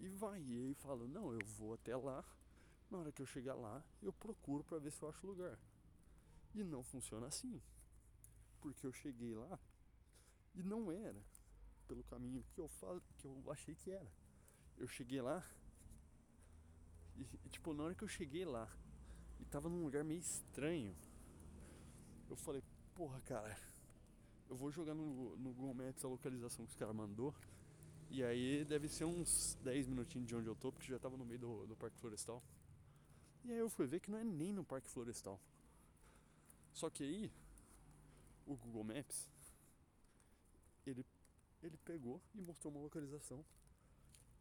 e 0.00 0.08
vai. 0.08 0.40
E 0.40 0.66
aí 0.66 0.74
fala: 0.74 1.06
Não, 1.06 1.32
eu 1.32 1.46
vou 1.56 1.74
até 1.74 1.96
lá. 1.96 2.24
Na 2.94 3.00
hora 3.00 3.10
que 3.10 3.20
eu 3.20 3.26
chegar 3.26 3.56
lá, 3.56 3.82
eu 4.00 4.12
procuro 4.12 4.62
para 4.62 4.78
ver 4.78 4.92
se 4.92 5.02
eu 5.02 5.08
acho 5.08 5.26
lugar. 5.26 5.58
E 6.54 6.62
não 6.62 6.80
funciona 6.84 7.26
assim. 7.26 7.60
Porque 8.60 8.86
eu 8.86 8.92
cheguei 8.92 9.34
lá 9.34 9.58
e 10.54 10.62
não 10.62 10.92
era 10.92 11.20
pelo 11.88 12.04
caminho 12.04 12.44
que 12.52 12.60
eu 12.60 12.68
falo, 12.68 13.02
que 13.18 13.26
eu 13.26 13.50
achei 13.50 13.74
que 13.74 13.90
era. 13.90 14.12
Eu 14.78 14.86
cheguei 14.86 15.20
lá 15.20 15.44
e, 17.16 17.48
tipo, 17.48 17.74
na 17.74 17.82
hora 17.82 17.96
que 17.96 18.04
eu 18.04 18.08
cheguei 18.08 18.44
lá 18.44 18.72
e 19.40 19.44
tava 19.44 19.68
num 19.68 19.82
lugar 19.82 20.04
meio 20.04 20.20
estranho, 20.20 20.94
eu 22.30 22.36
falei, 22.36 22.62
porra, 22.94 23.20
cara, 23.22 23.58
eu 24.48 24.54
vou 24.54 24.70
jogar 24.70 24.94
no, 24.94 25.36
no 25.36 25.52
Google 25.52 25.74
Maps 25.74 26.04
a 26.04 26.08
localização 26.08 26.64
que 26.64 26.70
os 26.70 26.76
caras 26.76 26.94
mandou. 26.94 27.34
E 28.08 28.22
aí 28.22 28.64
deve 28.64 28.88
ser 28.88 29.04
uns 29.04 29.58
10 29.64 29.88
minutinhos 29.88 30.28
de 30.28 30.36
onde 30.36 30.46
eu 30.46 30.54
tô, 30.54 30.70
porque 30.70 30.86
já 30.86 30.98
tava 31.00 31.16
no 31.16 31.24
meio 31.24 31.40
do, 31.40 31.66
do 31.66 31.74
Parque 31.74 31.98
Florestal. 31.98 32.40
E 33.44 33.52
aí 33.52 33.58
eu 33.58 33.68
fui 33.68 33.86
ver 33.86 34.00
que 34.00 34.10
não 34.10 34.18
é 34.18 34.24
nem 34.24 34.52
no 34.52 34.64
Parque 34.64 34.88
Florestal. 34.88 35.38
Só 36.72 36.88
que 36.88 37.04
aí 37.04 37.32
o 38.46 38.56
Google 38.56 38.84
Maps 38.84 39.28
ele, 40.86 41.04
ele 41.62 41.76
pegou 41.78 42.20
e 42.34 42.40
mostrou 42.40 42.72
uma 42.72 42.80
localização 42.80 43.44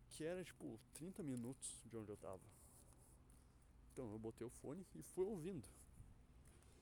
que 0.09 0.23
era 0.23 0.43
tipo 0.43 0.79
30 0.93 1.23
minutos 1.23 1.81
de 1.85 1.97
onde 1.97 2.11
eu 2.11 2.17
tava. 2.17 2.41
Então 3.91 4.11
eu 4.11 4.19
botei 4.19 4.45
o 4.45 4.49
fone 4.49 4.85
e 4.95 5.01
fui 5.03 5.25
ouvindo. 5.25 5.67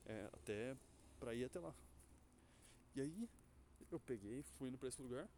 É, 0.06 0.30
até 0.32 0.76
pra 1.18 1.34
ir 1.34 1.44
até 1.44 1.58
lá. 1.58 1.74
E 2.94 3.00
aí 3.00 3.28
eu 3.90 3.98
peguei, 3.98 4.42
fui 4.58 4.68
indo 4.68 4.78
pra 4.78 4.88
esse 4.88 5.00
lugar. 5.00 5.28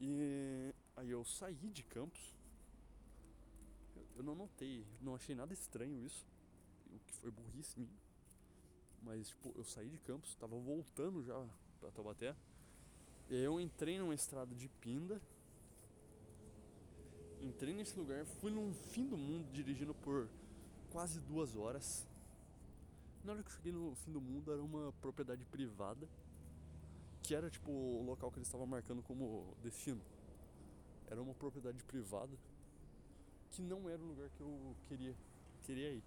E 0.00 0.72
aí 0.96 1.10
eu 1.10 1.24
saí 1.24 1.54
de 1.70 1.82
Campos. 1.82 2.34
Eu 4.16 4.22
não 4.22 4.34
notei, 4.34 4.86
não 5.00 5.14
achei 5.14 5.34
nada 5.34 5.52
estranho 5.52 5.98
isso. 6.04 6.26
O 6.92 6.98
que 6.98 7.12
foi 7.14 7.30
burrice 7.30 7.78
minha. 7.78 8.00
Mas 9.02 9.28
tipo, 9.28 9.52
eu 9.56 9.64
saí 9.64 9.88
de 9.88 9.98
Campos, 9.98 10.34
tava 10.34 10.56
voltando 10.58 11.22
já 11.22 11.46
pra 11.80 11.90
Taubaté. 11.90 12.34
E 13.28 13.34
aí 13.34 13.44
eu 13.44 13.60
entrei 13.60 13.98
numa 13.98 14.14
estrada 14.14 14.54
de 14.54 14.68
Pinda 14.68 15.20
Entrei 17.42 17.72
nesse 17.72 17.98
lugar, 17.98 18.26
fui 18.26 18.50
num 18.50 18.74
fim 18.74 19.06
do 19.06 19.16
mundo 19.16 19.50
dirigindo 19.50 19.94
por 19.94 20.28
quase 20.90 21.18
duas 21.20 21.56
horas. 21.56 22.06
Na 23.24 23.32
hora 23.32 23.42
que 23.42 23.48
eu 23.48 23.54
cheguei 23.54 23.72
no 23.72 23.94
fim 23.94 24.12
do 24.12 24.20
mundo 24.20 24.52
era 24.52 24.62
uma 24.62 24.92
propriedade 25.00 25.42
privada, 25.46 26.06
que 27.22 27.34
era 27.34 27.48
tipo 27.48 27.70
o 27.70 28.02
local 28.04 28.30
que 28.30 28.38
eles 28.38 28.46
estavam 28.46 28.66
marcando 28.66 29.02
como 29.02 29.56
destino. 29.62 30.02
Era 31.10 31.20
uma 31.22 31.32
propriedade 31.32 31.82
privada 31.84 32.36
que 33.50 33.60
não 33.60 33.88
era 33.88 34.00
o 34.00 34.06
lugar 34.06 34.30
que 34.30 34.40
eu 34.40 34.76
queria, 34.88 35.14
queria 35.62 35.90
ir. 35.90 36.04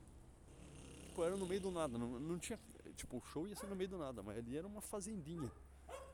Tipo, 1.07 1.23
era 1.23 1.37
no 1.37 1.45
meio 1.45 1.61
do 1.61 1.71
nada, 1.71 1.97
não, 1.97 2.19
não 2.19 2.39
tinha. 2.39 2.59
Tipo, 2.95 3.17
o 3.17 3.21
show 3.21 3.47
ia 3.47 3.55
ser 3.55 3.67
no 3.67 3.75
meio 3.75 3.89
do 3.89 3.97
nada, 3.97 4.23
mas 4.23 4.37
ali 4.37 4.57
era 4.57 4.65
uma 4.65 4.81
fazendinha. 4.81 5.51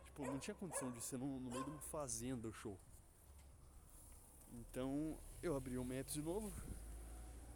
Tipo, 0.06 0.26
não 0.26 0.40
tinha 0.40 0.56
condição 0.56 0.92
de 0.92 1.02
ser 1.02 1.18
no, 1.18 1.40
no 1.40 1.50
meio 1.50 1.64
de 1.64 1.70
uma 1.70 1.80
fazenda 1.80 2.48
o 2.48 2.54
show. 2.54 2.78
Então 4.52 5.18
eu 5.42 5.56
abri 5.56 5.78
o 5.78 5.86
Maps 5.86 6.14
de 6.14 6.22
novo 6.22 6.52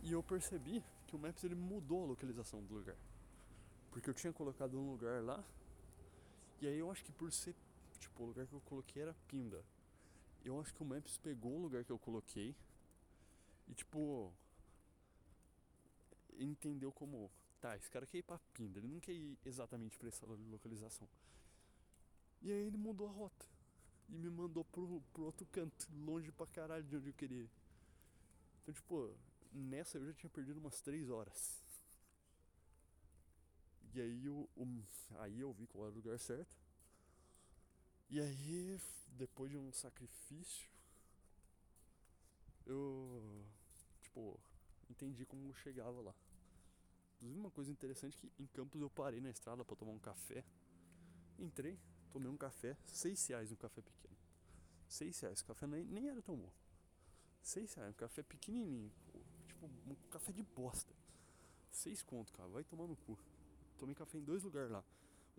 e 0.02 0.12
eu 0.12 0.22
percebi 0.22 0.84
que 1.08 1.16
o 1.16 1.20
Maps 1.20 1.44
ele 1.44 1.56
mudou 1.56 2.04
a 2.04 2.08
localização 2.08 2.64
do 2.64 2.74
lugar. 2.76 2.96
Porque 3.92 4.10
eu 4.10 4.14
tinha 4.14 4.32
colocado 4.32 4.80
um 4.80 4.92
lugar 4.92 5.22
lá 5.24 5.44
e 6.62 6.68
aí 6.68 6.78
eu 6.78 6.90
acho 6.90 7.04
que 7.04 7.12
por 7.12 7.32
ser 7.32 7.56
tipo 8.00 8.24
o 8.24 8.28
lugar 8.28 8.48
que 8.48 8.54
eu 8.54 8.62
coloquei 8.62 9.02
era 9.02 9.14
Pinda. 9.28 9.64
Eu 10.46 10.60
acho 10.60 10.74
que 10.74 10.82
o 10.82 10.86
Maps 10.86 11.18
pegou 11.18 11.54
o 11.54 11.62
lugar 11.62 11.84
que 11.84 11.92
eu 11.92 12.00
coloquei 12.00 12.56
e 13.68 13.74
tipo 13.74 14.34
entendeu 16.38 16.92
como 16.92 17.32
tá, 17.62 17.78
esse 17.78 17.90
cara 17.90 18.06
quer 18.06 18.18
ir 18.18 18.24
pra 18.24 18.40
Pinda, 18.54 18.80
ele 18.80 18.88
não 18.88 19.00
quer 19.00 19.14
ir 19.14 19.38
exatamente 19.46 19.98
pra 19.98 20.10
essa 20.10 20.26
localização. 20.26 21.08
E 22.42 22.52
aí 22.52 22.68
ele 22.68 22.78
mudou 22.78 23.08
a 23.08 23.12
rota 23.12 23.46
e 24.10 24.18
me 24.18 24.30
mandou 24.30 24.66
pro, 24.66 25.02
pro 25.14 25.24
outro 25.24 25.46
canto, 25.46 25.88
longe 26.06 26.32
pra 26.32 26.46
caralho 26.48 26.84
de 26.84 26.98
onde 26.98 27.10
eu 27.10 27.14
queria. 27.14 27.50
Então, 28.62 28.74
tipo, 28.74 29.16
nessa 29.52 29.98
eu 29.98 30.06
já 30.08 30.14
tinha 30.14 30.30
perdido 30.30 30.60
umas 30.60 30.82
3 30.82 31.10
horas. 31.10 31.64
E 33.94 34.02
aí 34.02 34.26
eu, 34.26 34.50
aí 35.20 35.40
eu 35.40 35.54
vi 35.54 35.68
qual 35.68 35.86
era 35.86 35.94
o 35.94 35.96
lugar 35.96 36.20
certo. 36.20 36.58
E 38.10 38.20
aí, 38.20 38.80
depois 39.18 39.50
de 39.50 39.58
um 39.58 39.72
sacrifício, 39.72 40.70
eu, 42.66 43.46
tipo, 44.02 44.40
entendi 44.90 45.26
como 45.26 45.54
chegava 45.54 46.02
lá. 46.02 46.16
Inclusive, 47.16 47.40
uma 47.40 47.52
coisa 47.52 47.72
interessante 47.72 48.18
é 48.18 48.20
que 48.20 48.44
em 48.44 48.48
Campos 48.48 48.82
eu 48.82 48.90
parei 48.90 49.22
na 49.22 49.30
estrada 49.30 49.64
para 49.64 49.76
tomar 49.76 49.92
um 49.92 50.00
café. 50.00 50.44
Entrei, 51.40 51.80
tomei 52.12 52.30
um 52.30 52.38
café, 52.38 52.78
seis 52.86 53.26
reais 53.28 53.52
um 53.52 53.56
café 53.56 53.82
pequeno. 53.82 54.18
Seis 54.88 55.20
reais, 55.22 55.42
o 55.42 55.46
café 55.46 55.66
nem, 55.66 55.86
nem 55.86 56.10
era 56.10 56.22
tão 56.22 56.36
bom. 56.36 56.52
Seis 57.42 57.74
reais, 57.74 57.92
um 57.92 57.98
café 57.98 58.24
pequenininho, 58.24 58.92
tipo 59.48 59.66
um 59.66 59.96
café 60.12 60.32
de 60.32 60.44
bosta. 60.44 60.94
Seis 61.72 62.04
conto, 62.04 62.32
cara, 62.34 62.50
vai 62.50 62.64
tomar 62.64 62.88
no 62.88 62.96
cu. 62.96 63.18
Tomei 63.78 63.96
café 63.96 64.18
em 64.18 64.24
dois 64.24 64.44
lugares 64.44 64.70
lá. 64.70 64.84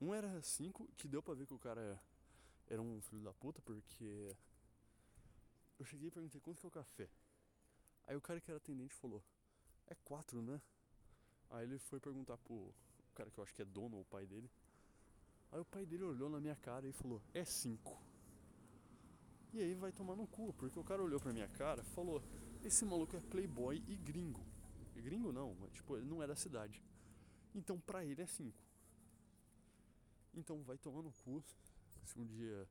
Um 0.00 0.12
era 0.12 0.42
cinco, 0.42 0.88
que 0.96 1.06
deu 1.06 1.22
pra 1.22 1.34
ver 1.34 1.46
que 1.46 1.54
o 1.54 1.58
cara 1.58 2.00
era 2.66 2.82
um 2.82 3.00
filho 3.02 3.22
da 3.22 3.32
puta, 3.32 3.62
porque 3.62 4.34
eu 5.78 5.84
cheguei 5.84 6.08
e 6.08 6.10
perguntei 6.10 6.40
quanto 6.40 6.60
que 6.60 6.66
é 6.66 6.68
o 6.68 6.70
café. 6.70 7.08
Aí 8.06 8.16
o 8.16 8.20
cara 8.20 8.40
que 8.40 8.50
era 8.50 8.58
atendente 8.58 8.94
falou, 8.94 9.22
é 9.86 9.94
quatro, 10.04 10.42
né? 10.42 10.60
Aí 11.50 11.64
ele 11.64 11.78
foi 11.78 12.00
perguntar 12.00 12.36
pro 12.38 12.74
cara 13.14 13.30
que 13.30 13.38
eu 13.38 13.44
acho 13.44 13.54
que 13.54 13.62
é 13.62 13.64
dono 13.64 13.96
ou 13.96 14.04
pai 14.04 14.26
dele. 14.26 14.50
Aí 15.52 15.60
o 15.60 15.64
pai 15.64 15.86
dele 15.86 16.02
olhou 16.02 16.28
na 16.28 16.40
minha 16.40 16.56
cara 16.56 16.86
e 16.86 16.92
falou: 16.92 17.22
É 17.32 17.44
cinco. 17.44 18.00
E 19.52 19.60
aí 19.60 19.74
vai 19.74 19.92
tomar 19.92 20.16
no 20.16 20.26
cu, 20.26 20.52
porque 20.54 20.78
o 20.78 20.82
cara 20.82 21.02
olhou 21.02 21.20
pra 21.20 21.32
minha 21.32 21.48
cara 21.48 21.82
e 21.82 21.84
falou: 21.94 22.22
Esse 22.62 22.84
maluco 22.84 23.16
é 23.16 23.20
playboy 23.20 23.82
e 23.86 23.96
gringo. 23.96 24.44
E 24.96 25.00
gringo 25.00 25.32
não, 25.32 25.54
mas, 25.54 25.72
tipo, 25.72 25.96
ele 25.96 26.06
não 26.06 26.22
é 26.22 26.26
da 26.26 26.34
cidade. 26.34 26.82
Então 27.54 27.78
pra 27.78 28.04
ele 28.04 28.20
é 28.20 28.26
cinco. 28.26 28.58
Então 30.34 30.62
vai 30.64 30.76
tomar 30.76 31.02
no 31.02 31.12
cu. 31.12 31.42
Se 32.04 32.18
um 32.18 32.26
dia. 32.26 32.68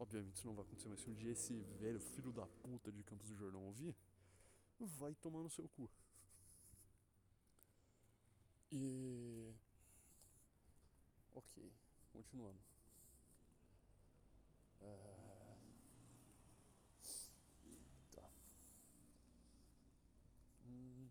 Obviamente 0.00 0.36
isso 0.36 0.46
não 0.46 0.54
vai 0.54 0.64
acontecer, 0.64 0.88
mas 0.88 0.98
se 1.00 1.10
um 1.10 1.12
dia 1.12 1.30
esse 1.30 1.60
velho 1.78 2.00
filho 2.00 2.32
da 2.32 2.46
puta 2.46 2.90
de 2.90 3.02
Campos 3.02 3.28
do 3.28 3.36
Jordão 3.36 3.62
ouvir, 3.66 3.94
vai 4.80 5.14
tomar 5.16 5.42
no 5.42 5.50
seu 5.50 5.68
cu. 5.68 5.90
E. 8.72 9.52
Ok. 11.34 11.70
Continuando. 12.14 12.58
É... 14.80 15.56
Tá. 18.10 18.30
Hum... 20.66 21.08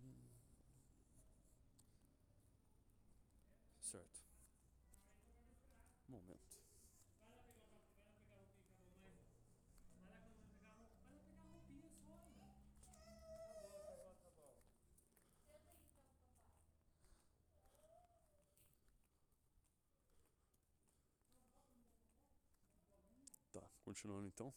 Certo. 3.82 4.23
Momento. 6.08 6.49
Continuando 23.89 24.28
então. 24.28 24.54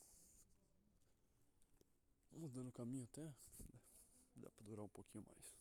Mudando 2.33 2.69
o 2.69 2.73
caminho 2.73 3.05
até. 3.05 3.35
Dá 4.37 4.51
pra 4.51 4.63
durar 4.67 4.85
um 4.85 4.91
pouquinho 4.91 5.25
mais. 5.27 5.57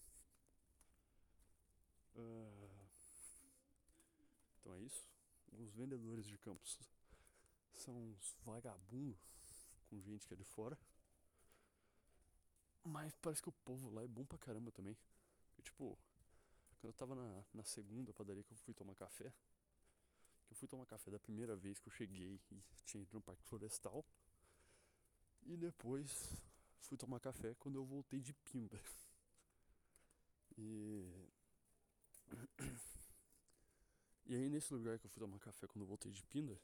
Uh, 2.14 2.90
então 4.60 4.74
é 4.76 4.80
isso. 4.82 5.08
Os 5.54 5.72
vendedores 5.72 6.26
de 6.26 6.38
campos 6.38 6.78
são 7.74 7.96
uns 7.96 8.36
vagabundos 8.44 9.18
com 9.90 10.02
gente 10.02 10.28
que 10.28 10.34
é 10.34 10.38
de 10.38 10.44
fora. 10.44 10.78
Mas 12.84 13.16
parece 13.22 13.42
que 13.42 13.48
o 13.48 13.54
povo 13.64 13.90
lá 13.90 14.04
é 14.04 14.08
bom 14.08 14.26
pra 14.26 14.38
caramba 14.38 14.70
também. 14.74 14.98
Tipo, 15.62 15.98
quando 16.82 16.92
eu 16.92 16.98
tava 16.98 17.16
na, 17.16 17.46
na 17.54 17.64
segunda 17.64 18.12
padaria 18.12 18.44
que 18.44 18.52
eu 18.52 18.58
fui 18.58 18.74
tomar 18.74 18.96
café, 18.96 19.32
eu 20.52 20.56
fui 20.56 20.68
tomar 20.68 20.86
café 20.86 21.10
da 21.10 21.18
primeira 21.18 21.56
vez 21.56 21.80
que 21.80 21.88
eu 21.88 21.94
cheguei 21.94 22.40
e 22.52 22.64
tinha 22.86 23.02
ido 23.02 23.14
no 23.14 23.22
Parque 23.22 23.44
Florestal. 23.44 24.06
E 25.44 25.56
depois 25.56 26.12
fui 26.82 26.98
tomar 26.98 27.22
café 27.22 27.56
quando 27.56 27.76
eu 27.78 27.86
voltei 27.86 28.20
de 28.20 28.34
Pimba. 28.34 28.80
E. 30.58 31.10
E 34.28 34.36
aí 34.36 34.50
nesse 34.50 34.74
lugar 34.74 34.98
que 34.98 35.06
eu 35.06 35.10
fui 35.10 35.20
tomar 35.20 35.40
café 35.40 35.68
quando 35.68 35.82
eu 35.82 35.88
voltei 35.88 36.10
de 36.10 36.24
Pinda, 36.24 36.58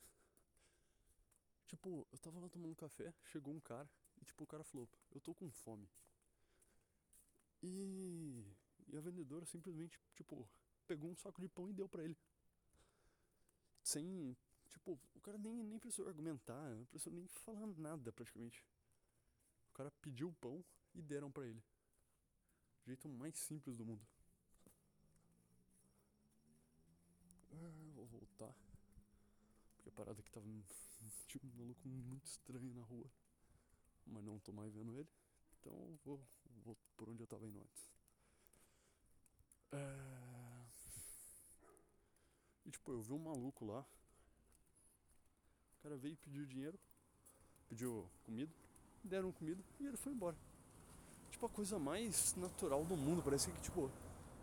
tipo, 1.66 2.08
eu 2.10 2.18
tava 2.20 2.40
lá 2.40 2.48
tomando 2.48 2.74
café, 2.78 3.14
chegou 3.26 3.54
um 3.54 3.60
cara 3.60 3.90
e 4.22 4.24
tipo 4.24 4.46
o 4.46 4.48
cara 4.48 4.64
falou, 4.64 4.88
eu 5.12 5.20
tô 5.20 5.34
com 5.36 5.52
fome. 5.52 5.90
E, 7.62 8.46
e 8.88 8.96
a 8.96 9.02
vendedora 9.02 9.46
simplesmente, 9.46 10.00
tipo, 10.16 10.48
pegou 10.88 11.12
um 11.12 11.16
saco 11.18 11.42
de 11.42 11.50
pão 11.50 11.68
e 11.68 11.74
deu 11.74 11.90
pra 11.90 12.06
ele. 12.06 12.16
Sem, 13.88 14.36
tipo, 14.70 15.00
o 15.16 15.22
cara 15.22 15.38
nem, 15.38 15.64
nem 15.64 15.80
precisou 15.80 16.10
argumentar, 16.10 16.76
não 16.76 16.84
precisou 16.88 17.14
nem 17.14 17.26
falar 17.26 17.66
nada 17.68 18.12
praticamente. 18.12 18.62
O 19.70 19.74
cara 19.74 19.90
pediu 20.02 20.28
o 20.28 20.34
pão 20.34 20.62
e 20.94 21.02
deram 21.02 21.32
pra 21.32 21.48
ele. 21.48 21.64
jeito 22.86 23.08
mais 23.08 23.38
simples 23.40 23.78
do 23.78 23.86
mundo. 23.86 24.06
Ah, 27.54 27.92
vou 27.96 28.06
voltar. 28.08 28.54
Porque 29.78 29.88
a 29.88 29.94
parada 29.94 30.22
que 30.22 30.32
tava. 30.32 30.46
Tinha 31.26 31.42
um 31.46 31.58
maluco 31.58 31.88
muito 31.88 32.26
estranho 32.26 32.74
na 32.74 32.82
rua. 32.82 33.10
Mas 34.06 34.22
não 34.22 34.38
tô 34.40 34.52
mais 34.52 34.74
vendo 34.74 35.00
ele. 35.00 35.10
Então 35.62 35.98
vou, 36.04 36.22
vou 36.66 36.78
por 36.98 37.08
onde 37.08 37.24
eu 37.24 37.28
tava 37.28 37.48
indo 37.48 37.62
antes. 37.62 37.90
É... 39.72 40.37
E 42.68 42.72
tipo, 42.72 42.92
eu 42.92 43.02
vi 43.02 43.14
um 43.14 43.20
maluco 43.20 43.66
lá. 43.66 43.80
O 45.80 45.84
cara 45.84 45.96
veio 45.96 46.18
pediu 46.18 46.46
dinheiro. 46.46 46.78
Pediu 47.70 48.10
comida. 48.26 48.54
Deram 49.04 49.32
comida 49.32 49.64
e 49.80 49.88
ele 49.88 49.96
foi 49.96 50.12
embora. 50.12 50.38
Tipo, 51.32 51.46
a 51.46 51.50
coisa 51.50 51.80
mais 51.80 52.36
natural 52.36 52.84
do 52.84 52.98
mundo. 52.98 53.24
Parecia 53.24 53.54
que, 53.54 53.62
tipo, 53.62 53.90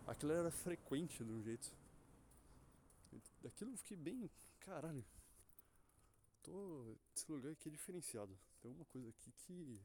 aquilo 0.07 0.31
era 0.31 0.49
frequente 0.49 1.23
de 1.23 1.31
um 1.31 1.41
jeito. 1.43 1.71
Daquilo 3.43 3.71
eu 3.71 3.77
fiquei 3.77 3.95
bem. 3.95 4.29
Caralho. 4.59 5.05
Tô. 6.41 6.97
Esse 7.15 7.31
lugar 7.31 7.51
aqui 7.51 7.69
é 7.69 7.71
diferenciado. 7.71 8.35
Tem 8.61 8.71
uma 8.71 8.85
coisa 8.85 9.09
aqui 9.09 9.31
que 9.31 9.79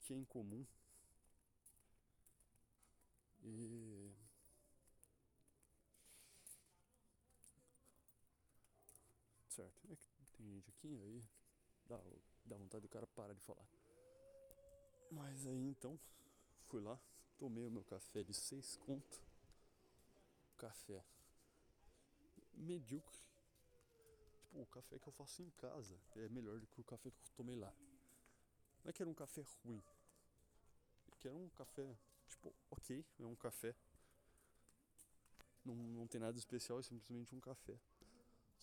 que 0.00 0.12
é 0.12 0.16
incomum. 0.16 0.66
E 3.42 4.13
certo, 9.54 9.92
é 9.92 9.96
que 9.96 10.26
tem 10.36 10.50
gente 10.50 10.68
aqui 10.70 10.88
aí 10.88 11.22
dá, 11.86 12.00
dá 12.44 12.56
vontade 12.56 12.82
do 12.82 12.88
cara 12.88 13.06
parar 13.06 13.34
de 13.34 13.40
falar. 13.40 13.66
Mas 15.10 15.46
aí 15.46 15.68
então 15.68 15.98
fui 16.66 16.80
lá, 16.80 16.98
tomei 17.38 17.66
o 17.66 17.70
meu 17.70 17.84
café 17.84 18.24
de 18.24 18.34
seis 18.34 18.76
conto. 18.76 19.22
Café 20.58 21.04
medíocre. 22.56 23.18
Tipo, 24.40 24.60
o 24.60 24.66
café 24.66 24.98
que 24.98 25.08
eu 25.08 25.12
faço 25.12 25.42
em 25.42 25.50
casa 25.50 25.98
é 26.16 26.28
melhor 26.28 26.58
do 26.58 26.66
que 26.66 26.80
o 26.80 26.84
café 26.84 27.10
que 27.10 27.16
eu 27.16 27.32
tomei 27.36 27.56
lá. 27.56 27.72
Não 28.82 28.90
é 28.90 28.92
que 28.92 29.02
era 29.02 29.10
um 29.10 29.14
café 29.14 29.44
ruim. 29.64 29.82
É 31.12 31.16
que 31.16 31.28
era 31.28 31.36
um 31.36 31.48
café, 31.50 31.96
tipo, 32.28 32.54
ok, 32.70 33.04
é 33.18 33.24
um 33.24 33.36
café. 33.36 33.74
Não, 35.64 35.74
não 35.74 36.06
tem 36.06 36.20
nada 36.20 36.38
especial, 36.38 36.78
é 36.78 36.82
simplesmente 36.82 37.34
um 37.34 37.40
café. 37.40 37.78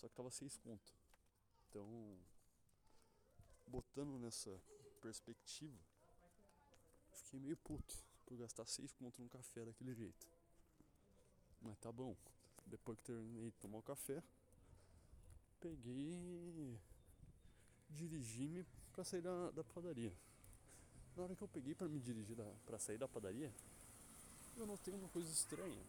Só 0.02 0.10
que 0.10 0.16
tava 0.16 0.32
seis 0.32 0.58
conto. 0.58 0.92
Então, 1.70 2.18
botando 3.68 4.18
nessa 4.18 4.60
perspectiva, 5.00 5.78
fiquei 7.14 7.40
meio 7.40 7.56
puto 7.58 7.96
por 8.26 8.36
gastar 8.36 8.66
seis 8.66 8.92
conto 8.94 9.22
num 9.22 9.28
café 9.28 9.64
daquele 9.64 9.94
jeito. 9.94 10.28
Mas 11.62 11.78
tá 11.78 11.92
bom. 11.92 12.16
Depois 12.66 12.98
que 12.98 13.04
terminei 13.04 13.52
de 13.52 13.58
tomar 13.58 13.78
o 13.78 13.84
café, 13.84 14.24
peguei 15.60 16.80
dirigi-me 17.92 18.66
para 18.92 19.04
sair 19.04 19.22
da, 19.22 19.52
da 19.52 19.64
padaria. 19.64 20.18
Na 21.16 21.24
hora 21.24 21.36
que 21.36 21.44
eu 21.44 21.48
peguei 21.48 21.76
para 21.76 21.88
me 21.88 22.00
dirigir 22.00 22.38
para 22.66 22.80
sair 22.80 22.98
da 22.98 23.08
padaria, 23.08 23.54
eu 24.58 24.66
notei 24.66 24.96
uma 24.96 25.10
coisa 25.10 25.32
estranha. 25.32 25.86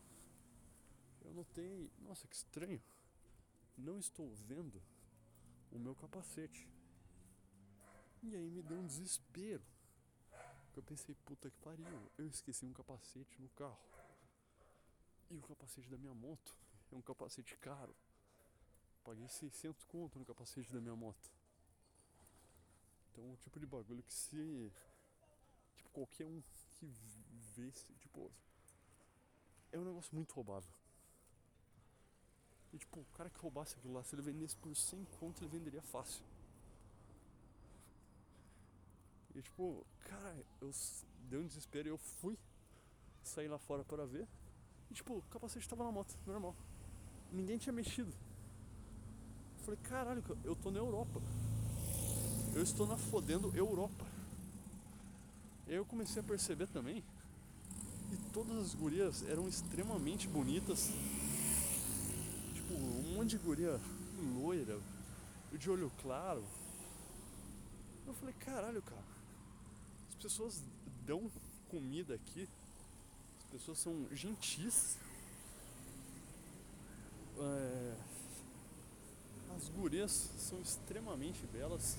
Eu 1.25 1.33
notei, 1.33 1.91
nossa, 2.01 2.27
que 2.27 2.37
estranho. 2.37 2.83
Não 3.77 3.99
estou 3.99 4.33
vendo 4.35 4.83
o 5.71 5.79
meu 5.79 5.95
capacete. 5.95 6.69
E 8.23 8.37
aí 8.37 8.51
me 8.51 8.63
deu 8.63 8.79
um 8.79 8.87
desespero. 8.87 9.63
Porque 10.67 10.79
eu 10.79 10.83
pensei, 10.83 11.15
puta 11.27 11.51
que 11.51 11.59
pariu, 11.59 11.87
eu 12.17 12.27
esqueci 12.29 12.65
um 12.65 12.73
capacete 12.73 13.41
no 13.41 13.49
carro. 13.51 13.79
E 15.31 15.37
o 15.37 15.43
capacete 15.43 15.89
da 15.89 15.97
minha 15.97 16.15
moto 16.15 16.57
é 16.91 16.95
um 16.95 17.03
capacete 17.03 17.57
caro. 17.57 17.95
Paguei 19.05 19.29
600 19.29 19.85
conto 19.85 20.19
no 20.19 20.25
capacete 20.25 20.73
da 20.73 20.81
minha 20.81 20.95
moto. 20.95 21.33
Então, 23.11 23.33
o 23.33 23.37
tipo 23.37 23.59
de 23.59 23.67
bagulho 23.67 24.03
que 24.03 24.15
se. 24.15 24.73
Tipo, 25.77 25.91
qualquer 25.91 26.27
um 26.27 26.43
que 26.75 26.87
vê, 27.55 27.71
tipo. 27.99 28.31
É 29.71 29.79
um 29.79 29.85
negócio 29.85 30.15
muito 30.15 30.33
roubável. 30.33 30.71
E, 32.73 32.79
tipo, 32.79 33.01
o 33.01 33.05
cara 33.17 33.29
que 33.29 33.39
roubasse 33.39 33.77
aquilo 33.77 33.95
lá, 33.95 34.03
se 34.03 34.15
ele 34.15 34.23
vendesse 34.23 34.57
por 34.57 34.75
100 34.75 35.05
conto, 35.21 35.43
ele 35.43 35.51
venderia 35.51 35.83
fácil. 35.83 36.23
E, 39.35 39.43
tipo, 39.43 39.85
cara, 40.05 40.37
eu 40.61 40.71
dei 41.29 41.39
um 41.39 41.47
desespero 41.47 41.89
e 41.89 41.91
eu 41.91 41.99
fui 41.99 42.39
sair 43.23 43.49
lá 43.49 43.59
fora 43.59 43.85
para 43.85 44.07
ver. 44.07 44.27
E, 44.91 44.95
tipo, 44.95 45.15
o 45.15 45.23
capacete 45.23 45.69
tava 45.69 45.85
na 45.85 45.93
moto, 45.93 46.15
normal. 46.27 46.55
Ninguém 47.31 47.59
tinha 47.59 47.73
mexido. 47.73 48.13
Eu 49.59 49.65
falei, 49.65 49.81
caralho, 49.83 50.23
eu 50.45 50.57
tô 50.57 50.71
na 50.71 50.79
Europa. 50.79 51.21
Eu 52.55 52.63
estou 52.63 52.87
na 52.87 52.97
fodendo 52.97 53.55
Europa. 53.57 54.05
E 55.67 55.71
aí 55.71 55.77
eu 55.77 55.87
comecei 55.87 56.21
a 56.21 56.25
perceber 56.25 56.67
também 56.69 57.03
e 58.13 58.17
todas 58.33 58.59
as 58.59 58.75
gurias 58.75 59.23
eram 59.23 59.49
extremamente 59.49 60.29
bonitas. 60.29 60.91
Tipo, 62.73 62.85
um 62.85 63.15
monte 63.17 63.31
de 63.31 63.39
guria 63.39 63.79
loira, 64.41 64.81
de 65.53 65.71
olho 65.71 65.93
claro. 66.01 66.43
Eu 68.07 68.15
falei, 68.15 68.35
caralho, 68.41 68.81
cara. 68.81 69.05
As 70.09 70.15
pessoas 70.15 70.63
dão 71.05 71.31
comida 71.69 72.15
aqui. 72.15 72.49
As 73.39 73.45
pessoas 73.51 73.79
são 73.79 74.07
gentis. 74.13 74.97
É, 77.39 77.97
as 79.55 79.69
gurias 79.69 80.31
são 80.39 80.59
extremamente 80.61 81.45
belas. 81.49 81.99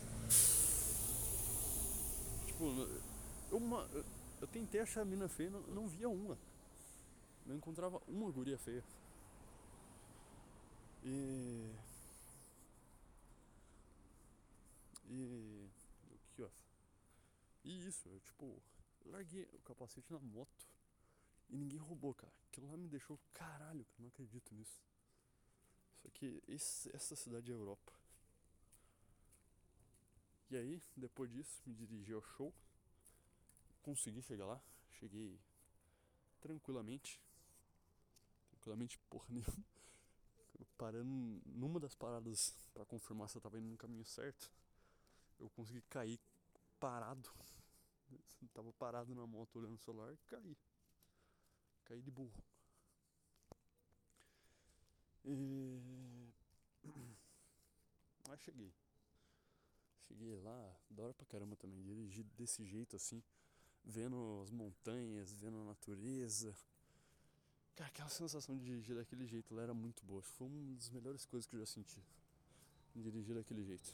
Tipo, 2.47 2.65
eu, 3.51 3.57
uma, 3.57 3.87
eu 4.41 4.47
tentei 4.47 4.81
achar 4.81 5.01
a 5.01 5.05
mina 5.05 5.27
feia, 5.27 5.51
não, 5.51 5.61
não 5.61 5.87
via 5.87 6.09
uma. 6.09 6.35
Não 7.45 7.55
encontrava 7.55 8.01
uma 8.07 8.31
guria 8.31 8.57
feia. 8.57 8.83
E. 11.03 11.75
E. 15.09 15.69
O 16.11 16.35
que 16.35 16.43
ó? 16.43 16.49
E 17.65 17.87
isso, 17.87 18.07
eu 18.07 18.19
tipo, 18.21 18.61
larguei 19.05 19.43
o 19.53 19.59
capacete 19.59 20.11
na 20.11 20.19
moto 20.19 20.67
e 21.49 21.57
ninguém 21.57 21.79
roubou, 21.79 22.13
cara. 22.13 22.33
Aquilo 22.47 22.69
lá 22.69 22.77
me 22.77 22.87
deixou 22.87 23.19
caralho, 23.33 23.81
eu 23.81 24.01
não 24.01 24.07
acredito 24.07 24.53
nisso. 24.55 24.81
Só 26.01 26.09
que 26.09 26.41
esse, 26.47 26.93
essa 26.95 27.15
cidade 27.15 27.51
é 27.51 27.53
Europa. 27.53 27.93
E 30.49 30.57
aí, 30.57 30.81
depois 30.95 31.31
disso, 31.31 31.61
me 31.65 31.73
dirigi 31.73 32.13
ao 32.13 32.21
show. 32.21 32.53
Consegui 33.81 34.21
chegar 34.21 34.45
lá. 34.45 34.61
Cheguei 34.99 35.39
tranquilamente. 36.41 37.19
Tranquilamente, 38.51 38.97
porra 39.09 39.25
nenhuma. 39.29 39.65
Parando 40.77 41.41
numa 41.45 41.79
das 41.79 41.95
paradas 41.95 42.53
para 42.73 42.85
confirmar 42.85 43.29
se 43.29 43.37
eu 43.37 43.41
tava 43.41 43.57
indo 43.57 43.67
no 43.67 43.77
caminho 43.77 44.05
certo. 44.05 44.51
eu 45.39 45.49
consegui 45.51 45.81
cair 45.83 46.19
parado. 46.79 47.29
Tava 48.53 48.73
parado 48.73 49.15
na 49.15 49.25
moto 49.25 49.57
olhando 49.57 49.75
o 49.75 49.77
celular 49.77 50.13
e 50.13 50.17
caí. 50.27 50.57
Caí 51.85 52.01
de 52.01 52.11
burro. 52.11 52.43
E... 55.25 55.79
Mas 58.27 58.41
cheguei. 58.41 58.73
Cheguei 60.07 60.35
lá, 60.35 60.75
da 60.89 61.03
hora 61.03 61.13
pra 61.13 61.25
caramba 61.25 61.55
também, 61.55 61.81
dirigi 61.81 62.23
desse 62.23 62.65
jeito 62.65 62.95
assim, 62.95 63.23
vendo 63.83 64.41
as 64.43 64.51
montanhas, 64.51 65.33
vendo 65.33 65.61
a 65.61 65.63
natureza. 65.63 66.55
Cara, 67.75 67.89
aquela 67.89 68.09
sensação 68.09 68.55
de 68.55 68.63
dirigir 68.65 68.95
daquele 68.95 69.25
jeito 69.25 69.53
lá 69.55 69.63
era 69.63 69.73
muito 69.73 70.03
boa. 70.05 70.21
Foi 70.21 70.47
uma 70.47 70.75
das 70.75 70.89
melhores 70.89 71.25
coisas 71.25 71.47
que 71.47 71.55
eu 71.55 71.59
já 71.59 71.65
senti. 71.65 71.99
Dirigir 72.95 73.33
daquele 73.35 73.63
jeito. 73.63 73.91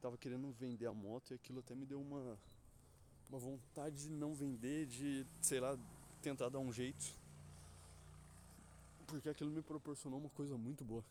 Tava 0.00 0.16
querendo 0.16 0.50
vender 0.52 0.86
a 0.86 0.94
moto 0.94 1.30
e 1.30 1.34
aquilo 1.34 1.60
até 1.60 1.74
me 1.74 1.84
deu 1.84 2.00
uma, 2.00 2.38
uma 3.28 3.38
vontade 3.38 3.96
de 3.96 4.08
não 4.08 4.34
vender, 4.34 4.86
de, 4.86 5.26
sei 5.42 5.60
lá, 5.60 5.78
tentar 6.22 6.48
dar 6.48 6.58
um 6.58 6.72
jeito. 6.72 7.14
Porque 9.06 9.28
aquilo 9.28 9.50
me 9.50 9.60
proporcionou 9.60 10.18
uma 10.18 10.30
coisa 10.30 10.56
muito 10.56 10.82
boa. 10.82 11.04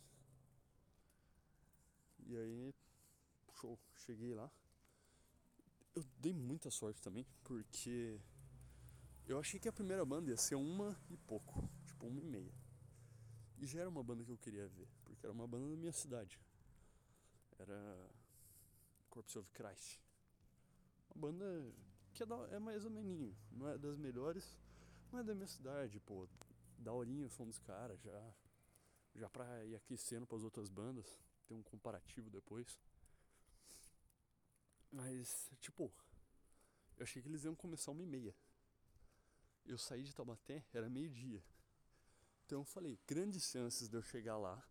E 2.26 2.36
aí, 2.36 2.74
show, 3.60 3.78
cheguei 4.06 4.34
lá. 4.34 4.50
Eu 5.96 6.04
dei 6.20 6.34
muita 6.34 6.72
sorte 6.72 7.00
também, 7.02 7.26
porque 7.44 8.20
eu 9.30 9.40
achei 9.40 9.60
que 9.60 9.70
a 9.70 9.72
primeira 9.72 10.04
banda 10.04 10.32
ia 10.32 10.38
ser 10.38 10.56
uma 10.56 11.00
e 11.08 11.16
pouco, 11.16 11.70
tipo 11.86 12.08
uma 12.08 12.20
e 12.20 12.26
meia. 12.26 12.54
E 13.60 13.68
já 13.68 13.82
era 13.82 13.90
uma 13.90 14.04
banda 14.04 14.24
que 14.24 14.32
eu 14.32 14.38
queria 14.38 14.68
ver, 14.68 14.88
porque 15.06 15.24
era 15.26 15.32
uma 15.32 15.48
banda 15.48 15.70
da 15.70 15.76
minha 15.76 15.92
cidade. 15.92 16.40
Era 17.60 18.10
Corpse 19.08 19.38
of 19.38 19.48
Christ. 19.52 20.00
Uma 21.14 21.28
banda 21.28 21.72
que 22.12 22.24
é, 22.24 22.26
é 22.52 22.60
mais 22.60 22.84
ou 22.86 22.90
menos, 22.90 23.36
não 23.52 23.70
é 23.70 23.78
das 23.78 23.98
melhores, 23.98 24.58
não 25.12 25.20
é 25.20 25.24
da 25.24 25.36
minha 25.36 25.48
cidade, 25.48 26.00
pô. 26.00 26.28
Da 26.80 26.92
horinha 26.92 27.28
o 27.28 27.30
som 27.30 27.46
dos 27.46 27.60
caras, 27.60 28.02
já, 28.02 28.34
já 29.14 29.30
pra 29.30 29.64
ir 29.66 29.76
aquecendo 29.76 30.26
pras 30.26 30.44
outras 30.44 30.70
bandas, 30.70 31.06
ter 31.46 31.54
um 31.54 31.62
comparativo 31.62 32.32
depois. 32.32 32.80
Mas, 34.92 35.52
tipo, 35.60 35.92
eu 36.98 37.04
achei 37.04 37.22
que 37.22 37.28
eles 37.28 37.44
iam 37.44 37.54
começar 37.54 37.92
uma 37.92 38.02
e 38.02 38.08
meia. 38.08 38.34
Eu 39.66 39.78
saí 39.78 40.04
de 40.04 40.14
Taubaté, 40.14 40.64
era 40.74 40.90
meio-dia. 40.90 41.44
Então 42.46 42.62
eu 42.62 42.66
falei, 42.66 42.98
grandes 43.06 43.44
chances 43.44 43.88
de 43.88 43.96
eu 43.96 44.02
chegar 44.02 44.38
lá 44.38 44.64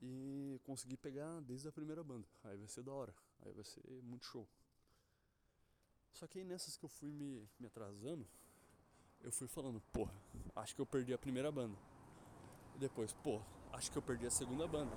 e 0.00 0.60
conseguir 0.62 0.96
pegar 0.98 1.40
desde 1.40 1.68
a 1.68 1.72
primeira 1.72 2.04
banda. 2.04 2.28
Aí 2.44 2.56
vai 2.56 2.68
ser 2.68 2.82
da 2.82 2.92
hora, 2.92 3.14
aí 3.40 3.52
vai 3.52 3.64
ser 3.64 3.82
muito 4.02 4.26
show. 4.26 4.46
Só 6.12 6.26
que 6.26 6.38
aí 6.38 6.44
nessas 6.44 6.76
que 6.76 6.84
eu 6.84 6.88
fui 6.88 7.10
me, 7.10 7.48
me 7.58 7.66
atrasando, 7.66 8.28
eu 9.20 9.32
fui 9.32 9.48
falando, 9.48 9.80
porra, 9.92 10.14
acho 10.54 10.74
que 10.74 10.80
eu 10.80 10.86
perdi 10.86 11.12
a 11.12 11.18
primeira 11.18 11.50
banda. 11.50 11.78
E 12.74 12.78
depois, 12.78 13.12
porra, 13.12 13.46
acho 13.72 13.90
que 13.90 13.98
eu 13.98 14.02
perdi 14.02 14.26
a 14.26 14.30
segunda 14.30 14.66
banda. 14.66 14.96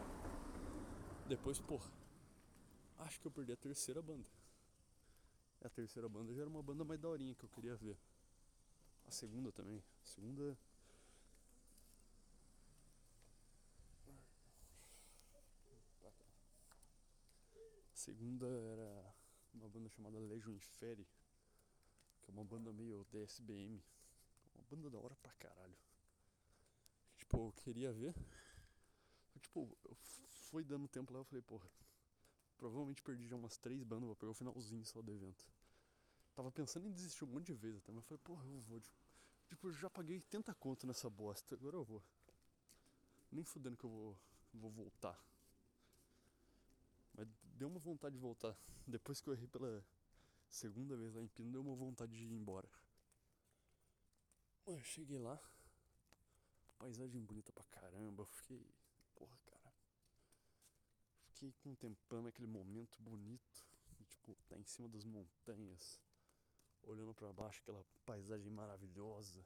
Depois, 1.27 1.59
porra, 1.59 1.89
acho 2.99 3.19
que 3.19 3.27
eu 3.27 3.31
perdi 3.31 3.51
a 3.51 3.57
terceira 3.57 4.01
banda. 4.01 4.27
A 5.63 5.69
terceira 5.69 6.09
banda 6.09 6.33
já 6.33 6.41
era 6.41 6.49
uma 6.49 6.61
banda 6.61 6.83
mais 6.83 6.99
daorinha 6.99 7.35
que 7.35 7.45
eu 7.45 7.49
queria 7.49 7.75
ver. 7.75 7.97
A 9.11 9.13
segunda 9.13 9.51
também. 9.51 9.83
A 10.01 10.05
segunda. 10.05 10.57
A 17.91 17.95
segunda 17.95 18.47
era 18.47 19.13
uma 19.53 19.67
banda 19.67 19.89
chamada 19.89 20.17
Legion 20.17 20.53
Inferi, 20.53 21.05
que 22.21 22.31
é 22.31 22.33
uma 22.33 22.45
banda 22.45 22.71
meio 22.71 23.05
DSBM. 23.11 23.83
Uma 24.55 24.63
banda 24.69 24.89
da 24.89 24.97
hora 24.97 25.15
pra 25.17 25.33
caralho. 25.33 25.77
Tipo, 27.17 27.47
eu 27.47 27.51
queria 27.51 27.91
ver. 27.91 28.15
Tipo, 29.41 29.77
eu 29.83 29.95
fui 30.49 30.63
dando 30.63 30.87
tempo 30.87 31.11
lá, 31.11 31.19
eu 31.19 31.25
falei, 31.25 31.41
porra, 31.41 31.69
provavelmente 32.57 33.03
perdi 33.03 33.27
já 33.27 33.35
umas 33.35 33.57
três 33.57 33.83
bandas, 33.83 34.07
vou 34.07 34.15
pegar 34.15 34.31
o 34.31 34.35
finalzinho 34.35 34.85
só 34.85 35.01
do 35.01 35.11
evento. 35.11 35.45
Tava 36.33 36.49
pensando 36.49 36.87
em 36.87 36.91
desistir 36.91 37.25
um 37.25 37.27
monte 37.27 37.47
de 37.47 37.53
vezes 37.53 37.79
até, 37.79 37.91
mas 37.91 38.03
eu 38.03 38.07
falei, 38.07 38.21
porra, 38.23 38.45
eu 38.47 38.59
vou. 38.61 38.79
Tipo, 38.79 39.00
eu 39.61 39.71
já 39.73 39.89
paguei 39.89 40.15
80 40.15 40.53
conto 40.55 40.87
nessa 40.87 41.09
bosta, 41.09 41.55
agora 41.55 41.75
eu 41.75 41.83
vou. 41.83 42.03
Nem 43.31 43.43
fudendo 43.43 43.77
que 43.77 43.83
eu 43.83 43.89
vou, 43.89 44.17
vou 44.53 44.71
voltar. 44.71 45.19
Mas 47.13 47.27
deu 47.43 47.67
uma 47.67 47.79
vontade 47.79 48.15
de 48.15 48.21
voltar. 48.21 48.55
Depois 48.87 49.21
que 49.21 49.29
eu 49.29 49.33
errei 49.33 49.47
pela 49.47 49.85
segunda 50.49 50.95
vez 50.95 51.13
lá 51.13 51.21
em 51.21 51.27
Pino, 51.27 51.51
deu 51.51 51.61
uma 51.61 51.75
vontade 51.75 52.11
de 52.17 52.23
ir 52.23 52.33
embora. 52.33 52.69
Eu 54.65 54.81
cheguei 54.83 55.17
lá, 55.17 55.39
paisagem 56.77 57.21
bonita 57.21 57.51
pra 57.51 57.63
caramba, 57.65 58.21
eu 58.23 58.25
fiquei. 58.25 58.65
Porra, 59.15 59.37
cara. 59.45 59.73
Fiquei 61.33 61.53
contemplando 61.53 62.27
aquele 62.27 62.47
momento 62.47 63.01
bonito. 63.01 63.65
Tipo, 64.07 64.35
tá 64.47 64.57
em 64.57 64.63
cima 64.63 64.87
das 64.89 65.03
montanhas, 65.05 65.99
olhando 66.83 67.13
para 67.13 67.31
baixo, 67.33 67.61
aquela 67.61 67.83
paisagem 68.05 68.49
maravilhosa. 68.51 69.45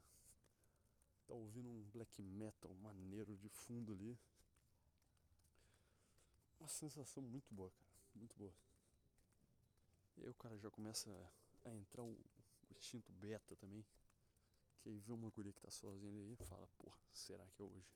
Tá 1.26 1.34
ouvindo 1.34 1.68
um 1.68 1.82
black 1.90 2.22
metal 2.22 2.72
maneiro 2.74 3.36
de 3.36 3.48
fundo 3.48 3.92
ali. 3.92 4.18
Uma 6.58 6.68
sensação 6.68 7.22
muito 7.22 7.52
boa, 7.52 7.70
cara. 7.70 7.90
Muito 8.14 8.36
boa. 8.36 8.54
E 10.16 10.22
aí 10.22 10.30
o 10.30 10.34
cara 10.34 10.56
já 10.56 10.70
começa 10.70 11.10
a 11.64 11.74
entrar 11.74 12.02
o, 12.02 12.12
o 12.12 12.72
instinto 12.76 13.12
beta 13.12 13.54
também. 13.56 13.84
Que 14.80 14.88
aí 14.88 14.98
vê 14.98 15.12
uma 15.12 15.28
guria 15.30 15.52
que 15.52 15.60
tá 15.60 15.70
sozinha 15.70 16.22
ali 16.22 16.32
e 16.32 16.44
fala, 16.44 16.66
porra, 16.78 16.98
será 17.12 17.44
que 17.50 17.62
é 17.62 17.64
hoje? 17.64 17.92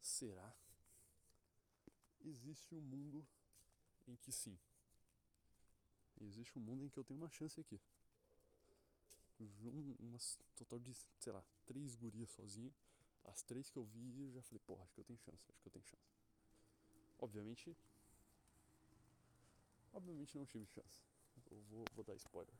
Será? 0.00 0.54
Existe 2.22 2.74
um 2.74 2.80
mundo 2.80 3.26
em 4.06 4.16
que 4.16 4.32
sim. 4.32 4.58
Existe 6.20 6.58
um 6.58 6.62
mundo 6.62 6.84
em 6.84 6.88
que 6.88 6.98
eu 6.98 7.04
tenho 7.04 7.20
uma 7.20 7.28
chance 7.28 7.60
aqui. 7.60 7.80
Um, 9.40 9.94
umas 9.98 10.38
total 10.54 10.78
de, 10.78 10.94
sei 11.18 11.32
lá, 11.32 11.42
três 11.66 11.94
gurias 11.94 12.30
sozinha. 12.30 12.72
As 13.24 13.42
três 13.42 13.70
que 13.70 13.76
eu 13.78 13.84
vi, 13.84 14.22
eu 14.22 14.32
já 14.32 14.42
falei, 14.42 14.60
porra, 14.66 14.82
acho 14.84 14.94
que 14.94 15.00
eu 15.00 15.04
tenho 15.04 15.18
chance, 15.18 15.42
acho 15.50 15.60
que 15.62 15.68
eu 15.68 15.72
tenho 15.72 15.84
chance. 15.84 16.12
Obviamente. 17.18 17.76
Obviamente 19.92 20.36
não 20.38 20.46
tive 20.46 20.66
chance. 20.66 21.02
Eu 21.50 21.60
vou, 21.70 21.84
vou 21.94 22.04
dar 22.04 22.14
spoiler. 22.16 22.54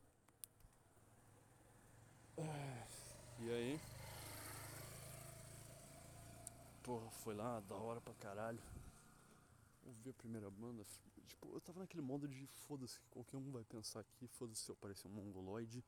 E 3.38 3.50
aí? 3.50 3.80
Porra, 6.82 7.10
foi 7.10 7.34
lá, 7.34 7.60
da 7.60 7.74
hora 7.74 8.00
pra 8.00 8.14
caralho. 8.14 8.62
Ouvi 9.84 10.10
a 10.10 10.14
primeira 10.14 10.50
banda. 10.50 10.84
Tipo, 11.26 11.54
eu 11.54 11.60
tava 11.60 11.80
naquele 11.80 12.02
modo 12.02 12.26
de 12.28 12.46
foda-se, 12.46 12.98
qualquer 13.10 13.36
um 13.36 13.50
vai 13.50 13.64
pensar 13.64 14.00
aqui, 14.00 14.26
foda-se 14.26 14.62
se 14.62 14.70
eu 14.70 14.76
parecer 14.76 15.06
um 15.06 15.10
mongoloide. 15.10 15.84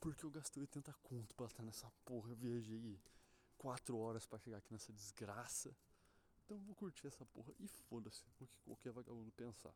Porque 0.00 0.24
eu 0.24 0.30
gastei 0.30 0.62
80 0.62 0.92
conto 1.02 1.34
pra 1.34 1.46
estar 1.46 1.62
nessa 1.62 1.90
porra. 2.04 2.30
Eu 2.30 2.36
viajei 2.36 2.98
4 3.58 3.98
horas 3.98 4.26
pra 4.26 4.38
chegar 4.38 4.58
aqui 4.58 4.72
nessa 4.72 4.92
desgraça. 4.92 5.74
Então 6.44 6.56
eu 6.56 6.62
vou 6.62 6.74
curtir 6.74 7.06
essa 7.06 7.24
porra 7.26 7.52
e 7.58 7.68
foda-se 7.68 8.22
o 8.22 8.30
que 8.38 8.48
qualquer 8.64 8.92
vagabundo 8.92 9.30
pensar. 9.32 9.74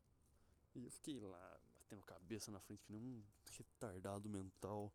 E 0.74 0.84
eu 0.84 0.90
fiquei 0.90 1.20
lá, 1.20 1.61
batendo 1.80 2.03
cabeça 2.05 2.51
na 2.51 2.61
frente 2.61 2.82
que 2.84 2.92
nem 2.92 3.03
um 3.03 3.22
retardado 3.59 4.28
mental. 4.28 4.92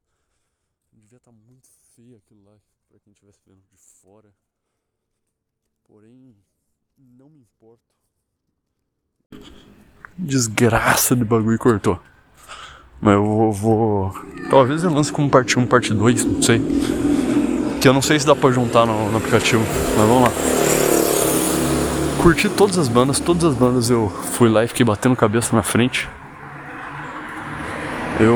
Devia 0.92 1.18
estar 1.18 1.32
tá 1.32 1.38
muito 1.38 1.68
feio 1.68 2.18
aquilo 2.18 2.44
lá 2.44 2.58
pra 2.88 3.00
quem 3.00 3.12
estivesse 3.14 3.40
vendo 3.46 3.62
de 3.68 3.78
fora. 3.78 4.34
Porém, 5.84 6.36
não 6.98 7.30
me 7.30 7.42
importo. 7.42 7.96
Desgraça 10.18 11.16
de 11.16 11.24
bagulho 11.24 11.60
cortou. 11.60 12.02
Mas 13.02 13.14
eu 13.14 13.24
vou, 13.24 13.52
vou. 13.52 14.16
Talvez 14.50 14.84
eu 14.84 14.92
lance 14.92 15.12
como 15.12 15.30
parte 15.30 15.58
1, 15.60 15.66
parte 15.66 15.94
2, 15.94 16.26
não 16.26 16.42
sei. 16.42 16.62
Que 17.80 17.88
eu 17.88 17.94
não 17.94 18.02
sei 18.02 18.20
se 18.20 18.26
dá 18.26 18.36
pra 18.36 18.52
juntar 18.52 18.86
no, 18.86 19.12
no 19.12 19.18
aplicativo. 19.18 19.64
Mas 19.98 20.08
vamos 20.08 20.24
lá 20.24 20.32
curti 22.28 22.50
todas 22.50 22.78
as 22.78 22.90
bandas, 22.90 23.22
todas 23.22 23.46
as 23.46 23.56
bandas 23.56 23.90
eu 23.90 24.10
fui 24.10 24.50
lá 24.50 24.62
e 24.62 24.68
fiquei 24.68 24.86
batendo 24.86 25.16
cabeça 25.16 25.56
na 25.56 25.64
frente. 25.64 26.10
Eu. 28.20 28.36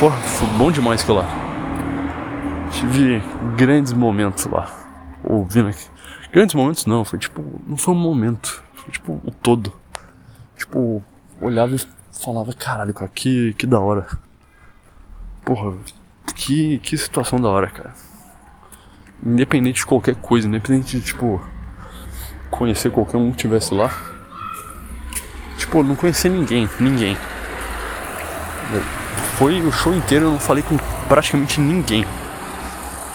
Porra, 0.00 0.16
foi 0.16 0.48
bom 0.58 0.72
demais 0.72 1.04
que 1.04 1.12
lá. 1.12 1.24
Tive 2.72 3.22
grandes 3.56 3.92
momentos 3.92 4.46
lá. 4.46 4.68
Ouvindo 5.22 5.68
aqui. 5.68 5.86
Grandes 6.32 6.56
momentos 6.56 6.86
não, 6.86 7.04
foi 7.04 7.20
tipo. 7.20 7.44
Não 7.66 7.76
foi 7.76 7.94
um 7.94 7.98
momento. 7.98 8.64
Foi 8.74 8.90
tipo 8.90 9.20
o 9.24 9.30
todo. 9.30 9.72
Tipo, 10.56 11.00
olhava 11.40 11.76
e 11.76 11.80
falava, 12.22 12.52
caralho, 12.52 12.94
cara, 12.94 13.10
que, 13.14 13.54
que 13.54 13.66
da 13.66 13.78
hora. 13.80 14.06
Porra, 15.44 15.76
que, 16.34 16.78
que 16.78 16.96
situação 16.96 17.40
da 17.40 17.48
hora, 17.48 17.68
cara. 17.68 17.94
Independente 19.24 19.76
de 19.76 19.86
qualquer 19.86 20.14
coisa, 20.16 20.46
independente 20.46 20.98
de 20.98 21.06
tipo 21.06 21.40
conhecer 22.50 22.90
qualquer 22.90 23.16
um 23.16 23.30
que 23.30 23.36
estivesse 23.36 23.74
lá. 23.74 23.90
Tipo, 25.56 25.82
não 25.82 25.96
conhecia 25.96 26.30
ninguém, 26.30 26.68
ninguém. 26.78 27.16
Foi 29.36 29.60
o 29.60 29.72
show 29.72 29.94
inteiro, 29.94 30.26
eu 30.26 30.30
não 30.32 30.38
falei 30.38 30.62
com 30.62 30.76
praticamente 31.08 31.60
ninguém. 31.60 32.06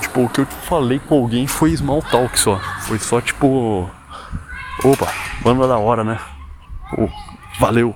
Tipo, 0.02 0.26
o 0.26 0.30
que 0.30 0.42
eu 0.42 0.46
falei 0.46 1.00
com 1.00 1.16
alguém 1.16 1.48
foi 1.48 1.76
small 1.76 2.02
talk 2.02 2.38
só. 2.40 2.60
Foi 2.82 3.00
só 3.00 3.22
tipo. 3.22 3.90
Opa, 4.84 5.08
banda 5.42 5.68
da 5.68 5.78
hora, 5.78 6.04
né? 6.04 6.20
Oh, 6.98 7.08
valeu. 7.60 7.96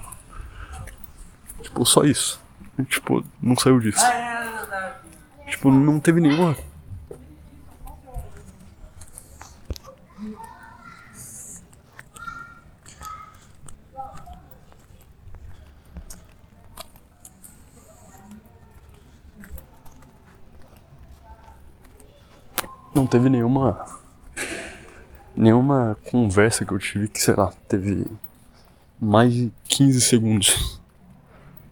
Tipo, 1.74 1.86
só 1.88 2.03
isso. 2.03 2.39
Tipo, 2.88 3.26
não 3.41 3.55
saiu 3.57 3.80
disso. 3.80 4.05
Tipo, 5.47 5.71
não 5.71 5.99
teve 5.99 6.21
nenhuma 6.21 6.55
não 22.93 23.07
teve 23.07 23.30
nenhuma 23.30 23.84
nenhuma 25.36 25.97
conversa 26.11 26.63
que 26.63 26.71
eu 26.71 26.78
tive 26.78 27.07
que, 27.07 27.19
sei 27.19 27.34
lá, 27.34 27.51
teve 27.67 28.05
mais 29.01 29.34
de 29.34 29.51
15 29.65 30.01
segundos 30.01 30.82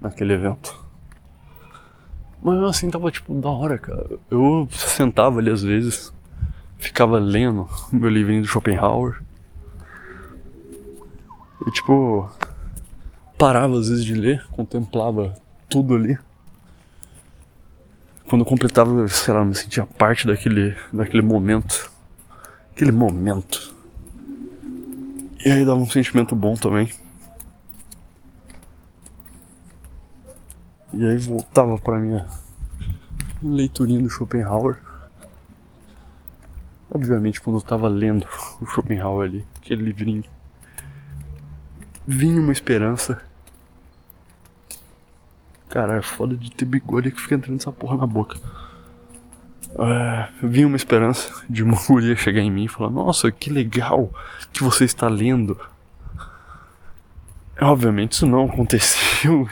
naquele 0.02 0.34
evento. 0.34 0.78
Mas 2.41 2.62
assim 2.64 2.89
tava 2.89 3.12
tipo 3.12 3.34
da 3.39 3.49
hora, 3.49 3.78
cara. 3.78 4.20
Eu 4.30 4.68
sentava 4.72 5.39
ali 5.39 5.52
às 5.52 5.62
vezes, 5.62 6.12
ficava 6.78 7.20
lendo 7.20 7.70
meu 7.91 8.10
livrinho 8.10 8.41
do 8.41 8.47
Schopenhauer. 8.47 9.22
E 11.68 11.72
tipo, 11.72 12.28
parava 13.38 13.78
às 13.78 13.88
vezes 13.88 14.04
de 14.04 14.16
ler, 14.16 14.43
contemplava 14.52 15.36
tudo 15.70 15.95
ali 15.95 16.18
quando 18.32 18.43
eu 18.43 18.45
completava, 18.45 19.06
sei 19.10 19.34
lá, 19.34 19.43
me 19.43 19.54
sentia 19.54 19.86
parte 19.86 20.26
daquele, 20.26 20.74
daquele 20.93 21.22
momento. 21.22 21.91
Aquele 22.72 22.93
momento. 22.93 23.76
E 25.43 25.52
aí 25.52 25.66
dava 25.66 25.82
um 25.82 25.89
sentimento 25.89 26.34
bom 26.34 26.56
também. 26.56 26.89
E 30.94 31.06
aí 31.06 31.18
voltava 31.18 31.78
para 31.78 32.00
minha 32.00 32.28
leiturinha 33.42 34.02
do 34.02 34.10
Schopenhauer. 34.10 34.78
Obviamente 36.94 37.39
quando 37.39 37.58
eu 37.58 37.62
tava 37.62 37.88
lendo 37.88 38.28
o 38.60 38.66
Schopenhauer 38.66 39.30
ali, 39.30 39.48
aquele 39.58 39.84
livrinho, 39.84 40.24
vinha 42.06 42.42
uma 42.42 42.52
esperança 42.52 43.22
Cara, 45.72 45.96
é 45.96 46.02
foda 46.02 46.36
de 46.36 46.52
ter 46.52 46.66
bigode 46.66 47.12
que 47.12 47.22
fica 47.22 47.36
entrando 47.36 47.58
essa 47.58 47.72
porra 47.72 47.96
na 47.96 48.06
boca. 48.06 48.38
É, 49.80 50.28
vinha 50.44 50.68
uma 50.68 50.76
esperança 50.76 51.46
de 51.50 51.64
uma 51.64 51.78
guria 51.88 52.14
chegar 52.14 52.42
em 52.42 52.52
mim 52.52 52.66
e 52.66 52.68
falar: 52.68 52.89
Nossa, 52.89 53.32
que 53.32 53.50
legal 53.50 54.14
que 54.52 54.62
você 54.62 54.84
está 54.84 55.08
lendo. 55.08 55.58
Obviamente 57.62 58.14
isso 58.14 58.28
não 58.28 58.48
aconteceu. 58.48 59.48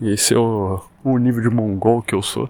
Esse 0.00 0.34
é 0.34 0.38
o, 0.38 0.82
o 1.02 1.18
nível 1.18 1.42
de 1.42 1.48
mongol 1.48 2.02
que 2.02 2.14
eu 2.14 2.22
sou. 2.22 2.48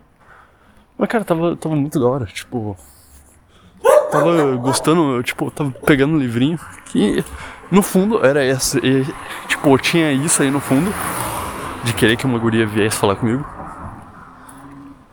Mas, 0.99 1.09
cara, 1.09 1.25
tava, 1.25 1.57
tava 1.57 1.77
muito 1.77 2.01
da 2.01 2.07
hora. 2.07 2.27
Tipo, 2.27 2.77
tava 4.11 4.57
gostando, 4.57 5.23
tipo, 5.23 5.51
tava 5.51 5.71
pegando 5.71 6.15
um 6.15 6.19
livrinho 6.19 6.59
que 6.87 7.25
no 7.71 7.83
fundo 7.83 8.25
era 8.25 8.45
essa. 8.45 8.79
E, 8.85 9.05
tipo, 9.47 9.77
tinha 9.79 10.13
isso 10.13 10.43
aí 10.43 10.51
no 10.51 10.61
fundo 10.61 10.93
de 11.85 11.93
querer 11.93 12.17
que 12.17 12.27
uma 12.27 12.39
guria 12.39 12.67
viesse 12.67 12.97
falar 12.97 13.17
comigo. 13.17 13.47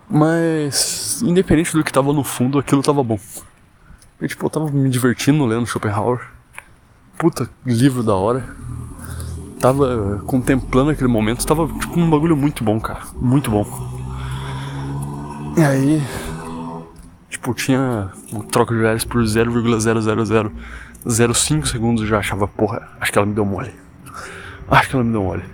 Mas, 0.09 1.21
independente 1.21 1.73
do 1.73 1.83
que 1.83 1.91
tava 1.91 2.13
no 2.13 2.23
fundo, 2.23 2.59
aquilo 2.59 2.81
tava 2.81 3.03
bom. 3.03 3.19
E, 4.21 4.27
tipo, 4.27 4.45
eu 4.45 4.49
tava 4.49 4.71
me 4.71 4.89
divertindo 4.89 5.45
lendo 5.45 5.65
Schopenhauer. 5.65 6.21
Puta, 7.17 7.49
livro 7.65 8.03
da 8.03 8.15
hora. 8.15 8.43
Tava 9.63 10.21
contemplando 10.27 10.91
aquele 10.91 11.07
momento. 11.07 11.47
Tava, 11.47 11.65
tipo, 11.65 11.97
um 11.97 12.09
bagulho 12.09 12.35
muito 12.35 12.65
bom, 12.65 12.81
cara. 12.81 12.99
Muito 13.15 13.49
bom. 13.49 13.65
E 15.55 15.63
aí, 15.63 16.03
tipo, 17.29 17.53
tinha 17.53 18.11
uma 18.29 18.43
troca 18.43 18.75
de 18.75 18.81
reais 18.81 19.05
por 19.05 19.23
0,00005 19.23 21.65
segundos. 21.65 22.05
Já 22.05 22.19
achava, 22.19 22.45
porra, 22.45 22.89
acho 22.99 23.09
que 23.09 23.17
ela 23.17 23.25
me 23.25 23.33
deu 23.33 23.45
mole. 23.45 23.73
Acho 24.67 24.89
que 24.89 24.95
ela 24.97 25.05
me 25.05 25.13
deu 25.13 25.23
mole. 25.23 25.45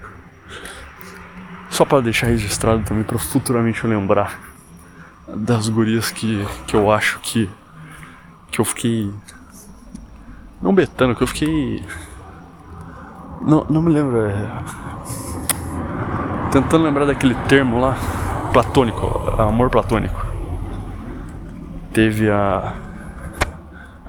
Só 1.70 1.86
para 1.86 2.02
deixar 2.02 2.26
registrado 2.26 2.82
também 2.82 3.04
para 3.04 3.20
futuramente 3.20 3.84
eu 3.84 3.92
lembrar 3.92 4.40
das 5.28 5.70
gurias 5.70 6.12
que, 6.12 6.44
que 6.66 6.76
eu 6.76 6.92
acho 6.92 7.20
que 7.20 7.48
que 8.50 8.60
eu 8.60 8.66
fiquei 8.66 9.14
não 10.60 10.74
betando, 10.74 11.16
que 11.16 11.22
eu 11.22 11.28
fiquei 11.28 11.86
não, 13.42 13.66
não 13.70 13.82
me 13.82 13.92
lembro 13.92 14.18
é... 14.22 14.50
tentando 16.52 16.84
lembrar 16.84 17.06
daquele 17.06 17.36
termo 17.48 17.80
lá 17.80 17.98
platônico, 18.52 19.06
amor 19.40 19.70
platônico. 19.70 20.28
Teve 21.94 22.30
a 22.30 22.76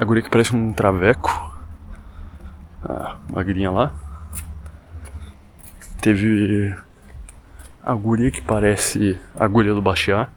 a 0.00 0.04
guria 0.04 0.22
que 0.22 0.30
parece 0.30 0.56
um 0.56 0.72
traveco, 0.72 1.30
a 2.82 3.16
magrinha 3.30 3.70
lá. 3.70 3.92
Teve 6.00 6.74
a 7.84 7.94
guria 7.94 8.30
que 8.30 8.40
parece 8.40 9.20
a 9.38 9.46
guria 9.46 9.74
do 9.74 9.82
Baixá. 9.82 10.28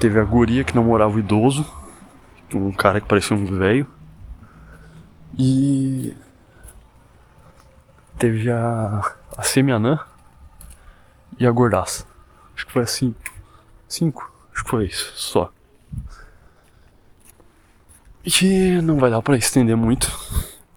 Teve 0.00 0.18
a 0.18 0.24
guria 0.24 0.64
que 0.64 0.74
namorava 0.74 1.14
o 1.14 1.20
idoso, 1.20 1.64
um 2.52 2.72
cara 2.72 3.00
que 3.00 3.06
parecia 3.06 3.36
um 3.36 3.44
velho. 3.46 3.86
E 5.38 6.16
teve 8.18 8.50
a, 8.50 9.14
a 9.36 9.42
semianã 9.42 9.98
e 11.38 11.46
a 11.46 11.50
gordaça. 11.50 12.06
Acho 12.54 12.66
que 12.66 12.72
foi 12.72 12.82
assim. 12.82 13.14
Cinco. 13.88 14.32
Acho 14.52 14.64
que 14.64 14.70
foi 14.70 14.86
isso, 14.86 15.12
só. 15.16 15.52
E 18.24 18.80
não 18.80 18.98
vai 18.98 19.10
dar 19.10 19.20
pra 19.20 19.36
estender 19.36 19.76
muito, 19.76 20.10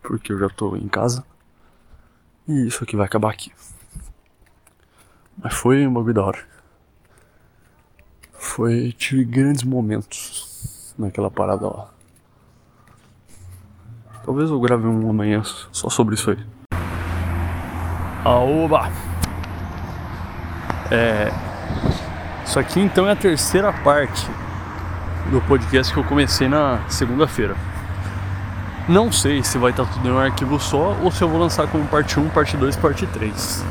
porque 0.01 0.33
eu 0.33 0.39
já 0.39 0.49
tô 0.49 0.75
em 0.75 0.87
casa. 0.87 1.23
E 2.47 2.67
isso 2.67 2.83
aqui 2.83 2.95
vai 2.95 3.05
acabar 3.05 3.31
aqui. 3.31 3.51
Mas 5.37 5.53
foi 5.53 5.85
um 5.85 5.93
bagulho 5.93 6.13
da 6.13 6.23
hora. 6.23 6.45
Foi. 8.33 8.91
Tive 8.93 9.23
grandes 9.23 9.63
momentos 9.63 10.93
naquela 10.97 11.29
parada 11.29 11.67
lá. 11.67 11.93
Talvez 14.25 14.49
eu 14.49 14.59
grave 14.59 14.85
um 14.85 15.09
amanhã 15.09 15.41
só 15.71 15.89
sobre 15.89 16.15
isso 16.15 16.31
aí. 16.31 16.56
Aoba! 18.27 18.91
É. 20.91 21.31
Isso 22.45 22.59
aqui 22.59 22.81
então 22.81 23.07
é 23.07 23.13
a 23.13 23.15
terceira 23.15 23.71
parte 23.71 24.27
do 25.27 25.39
podcast 25.39 25.93
que 25.93 25.97
eu 25.97 26.03
comecei 26.03 26.49
na 26.49 26.81
segunda-feira. 26.89 27.55
Não 28.85 29.13
sei 29.13 29.41
se 29.45 29.57
vai 29.57 29.71
estar 29.71 29.85
tudo 29.85 30.09
em 30.09 30.11
um 30.11 30.19
arquivo 30.19 30.59
só 30.59 30.93
ou 31.01 31.09
se 31.09 31.21
eu 31.21 31.29
vou 31.29 31.39
lançar 31.39 31.67
como 31.67 31.85
parte 31.85 32.19
1, 32.19 32.27
parte 32.29 32.57
2, 32.57 32.75
parte 32.75 33.07
3. 33.07 33.65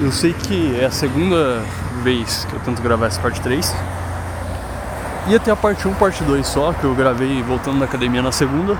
Eu 0.00 0.12
sei 0.12 0.32
que 0.32 0.78
é 0.80 0.84
a 0.84 0.90
segunda 0.92 1.60
vez 2.04 2.44
que 2.44 2.54
eu 2.54 2.60
tento 2.60 2.80
gravar 2.82 3.06
essa 3.06 3.20
parte 3.20 3.40
3. 3.40 3.74
Ia 5.26 5.40
ter 5.40 5.50
a 5.50 5.56
parte 5.56 5.88
1, 5.88 5.94
parte 5.94 6.22
2 6.22 6.46
só, 6.46 6.72
que 6.72 6.84
eu 6.84 6.94
gravei 6.94 7.42
voltando 7.42 7.80
da 7.80 7.86
academia 7.86 8.22
na 8.22 8.30
segunda. 8.30 8.78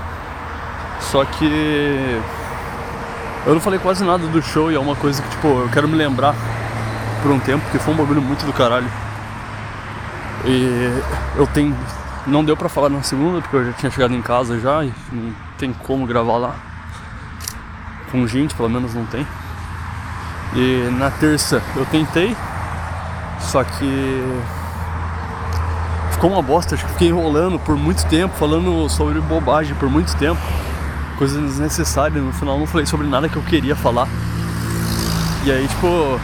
Só 1.01 1.25
que 1.25 2.21
eu 3.45 3.53
não 3.53 3.61
falei 3.61 3.79
quase 3.79 4.03
nada 4.03 4.25
do 4.27 4.41
show 4.41 4.71
e 4.71 4.75
é 4.75 4.79
uma 4.79 4.95
coisa 4.95 5.21
que, 5.21 5.29
tipo, 5.29 5.47
eu 5.47 5.69
quero 5.69 5.87
me 5.87 5.95
lembrar 5.95 6.35
por 7.21 7.31
um 7.31 7.39
tempo, 7.39 7.63
porque 7.63 7.79
foi 7.79 7.93
um 7.93 7.97
bagulho 7.97 8.21
muito 8.21 8.45
do 8.45 8.53
caralho. 8.53 8.89
E 10.45 11.01
eu 11.35 11.47
tenho. 11.47 11.75
Não 12.25 12.43
deu 12.43 12.55
pra 12.55 12.69
falar 12.69 12.89
na 12.89 13.03
segunda, 13.03 13.41
porque 13.41 13.55
eu 13.55 13.65
já 13.65 13.73
tinha 13.73 13.91
chegado 13.91 14.13
em 14.13 14.21
casa 14.21 14.59
já 14.59 14.83
e 14.83 14.93
não 15.11 15.33
tem 15.57 15.73
como 15.73 16.05
gravar 16.05 16.37
lá. 16.37 16.55
Com 18.11 18.25
gente, 18.27 18.55
pelo 18.55 18.69
menos 18.69 18.93
não 18.93 19.05
tem. 19.05 19.27
E 20.55 20.89
na 20.97 21.09
terça 21.09 21.61
eu 21.75 21.85
tentei, 21.85 22.35
só 23.39 23.63
que 23.63 24.23
ficou 26.11 26.31
uma 26.31 26.41
bosta, 26.41 26.75
acho 26.75 26.85
que 26.85 26.91
fiquei 26.91 27.09
enrolando 27.09 27.57
por 27.59 27.75
muito 27.75 28.05
tempo, 28.05 28.35
falando 28.37 28.87
sobre 28.87 29.19
bobagem 29.19 29.75
por 29.75 29.89
muito 29.89 30.15
tempo, 30.15 30.39
coisas 31.13 31.41
desnecessárias, 31.41 32.23
no 32.23 32.33
final 32.33 32.59
não 32.59 32.67
falei 32.67 32.85
sobre 32.85 33.07
nada 33.07 33.29
que 33.29 33.35
eu 33.35 33.43
queria 33.43 33.75
falar. 33.75 34.07
E 35.45 35.51
aí, 35.51 35.67
tipo, 35.67 36.19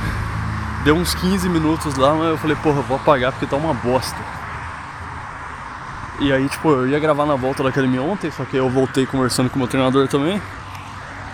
deu 0.83 0.95
uns 0.95 1.13
15 1.13 1.49
minutos 1.49 1.95
lá, 1.95 2.13
mas 2.13 2.29
eu 2.29 2.37
falei, 2.37 2.55
porra, 2.57 2.81
vou 2.81 2.97
apagar 2.97 3.31
porque 3.31 3.45
tá 3.45 3.55
uma 3.55 3.73
bosta. 3.73 4.17
E 6.19 6.33
aí, 6.33 6.47
tipo, 6.49 6.69
eu 6.69 6.87
ia 6.87 6.99
gravar 6.99 7.25
na 7.25 7.35
volta 7.35 7.63
da 7.63 7.69
academia 7.69 8.01
ontem, 8.01 8.29
só 8.29 8.43
que 8.43 8.57
eu 8.57 8.69
voltei 8.69 9.05
conversando 9.05 9.49
com 9.49 9.55
o 9.55 9.59
meu 9.59 9.67
treinador 9.67 10.07
também. 10.07 10.41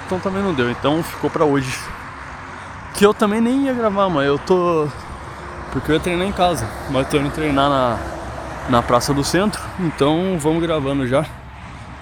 então 0.05 0.19
também 0.19 0.43
não 0.43 0.53
deu. 0.53 0.69
Então 0.69 1.01
ficou 1.01 1.29
pra 1.29 1.43
hoje. 1.43 1.75
Que 2.93 3.05
eu 3.05 3.13
também 3.13 3.41
nem 3.41 3.65
ia 3.65 3.73
gravar, 3.73 4.09
mas 4.09 4.27
eu 4.27 4.37
tô. 4.37 4.87
Porque 5.71 5.91
eu 5.91 5.95
ia 5.95 5.99
treinar 5.99 6.27
em 6.27 6.31
casa. 6.31 6.67
Mas 6.89 7.05
eu 7.05 7.11
tô 7.11 7.17
indo 7.17 7.31
treinar 7.31 7.69
na, 7.69 7.97
na 8.69 8.81
Praça 8.83 9.13
do 9.13 9.23
Centro. 9.23 9.61
Então 9.79 10.37
vamos 10.39 10.61
gravando 10.61 11.07
já. 11.07 11.25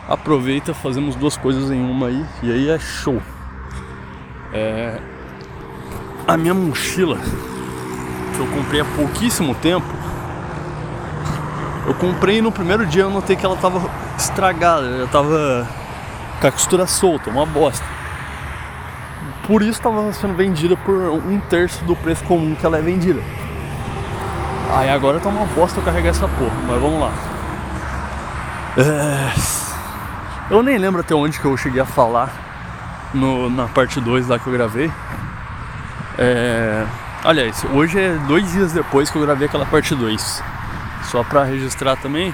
Aproveita, 0.08 0.74
fazemos 0.74 1.16
duas 1.16 1.38
coisas 1.38 1.72
em 1.72 1.82
uma 1.82 2.08
aí. 2.08 2.26
E 2.42 2.52
aí 2.52 2.70
é 2.70 2.78
show. 2.78 3.22
É... 4.52 5.00
A 6.28 6.38
minha 6.38 6.54
mochila, 6.54 7.18
que 8.36 8.40
eu 8.40 8.48
comprei 8.48 8.82
há 8.82 8.86
pouquíssimo 8.86 9.56
tempo. 9.56 9.88
Eu 11.86 11.94
comprei 11.96 12.42
no 12.42 12.52
primeiro 12.52 12.86
dia 12.86 13.04
eu 13.04 13.10
notei 13.10 13.36
que 13.36 13.46
ela 13.46 13.58
tava 13.58 13.90
estragada, 14.18 15.00
já 15.00 15.08
tava 15.08 15.68
com 16.40 16.48
a 16.48 16.52
costura 16.52 16.88
solta, 16.88 17.30
uma 17.30 17.46
bosta. 17.46 17.86
Por 19.48 19.62
isso 19.62 19.72
estava 19.72 20.14
sendo 20.14 20.34
vendida 20.36 20.78
por 20.78 20.94
um 20.94 21.40
terço 21.50 21.84
do 21.84 21.96
preço 21.96 22.24
comum 22.24 22.56
que 22.56 22.66
ela 22.66 22.78
é 22.78 22.82
vendida. 22.82 23.22
Aí 24.74 24.90
agora 24.90 25.20
tá 25.20 25.30
uma 25.30 25.46
bosta 25.48 25.80
eu 25.80 25.84
carregar 25.84 26.10
essa 26.10 26.28
porra, 26.28 26.56
mas 26.68 26.82
vamos 26.82 27.00
lá. 27.02 27.12
É... 28.78 29.73
Eu 30.50 30.62
nem 30.62 30.78
lembro 30.78 31.02
até 31.02 31.16
onde 31.16 31.40
que 31.40 31.46
eu 31.46 31.56
cheguei 31.58 31.82
a 31.82 31.86
falar 31.86 32.32
no, 33.14 33.50
na 33.50 33.68
parte 33.68 34.00
2 34.00 34.28
lá 34.28 34.40
que 34.40 34.48
eu 34.48 34.54
gravei. 34.54 34.92
É... 36.18 36.86
Aliás, 37.24 37.66
hoje 37.74 38.00
é 38.00 38.16
dois 38.28 38.52
dias 38.52 38.74
depois 38.74 39.10
que 39.10 39.18
eu 39.18 39.22
gravei 39.22 39.48
aquela 39.48 39.66
parte 39.66 39.96
2. 39.96 40.44
Só 41.04 41.24
pra 41.24 41.44
registrar 41.44 41.96
também, 41.96 42.34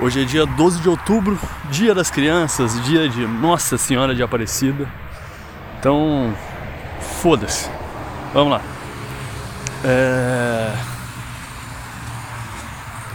Hoje 0.00 0.22
é 0.22 0.24
dia 0.24 0.44
12 0.44 0.80
de 0.80 0.88
outubro, 0.88 1.38
dia 1.70 1.94
das 1.94 2.10
crianças, 2.10 2.82
dia 2.82 3.08
de 3.08 3.24
Nossa 3.28 3.78
Senhora 3.78 4.12
de 4.12 4.24
Aparecida. 4.24 4.88
Então, 5.78 6.34
foda-se. 7.22 7.70
Vamos 8.32 8.54
lá. 8.54 8.60
É... 9.84 10.72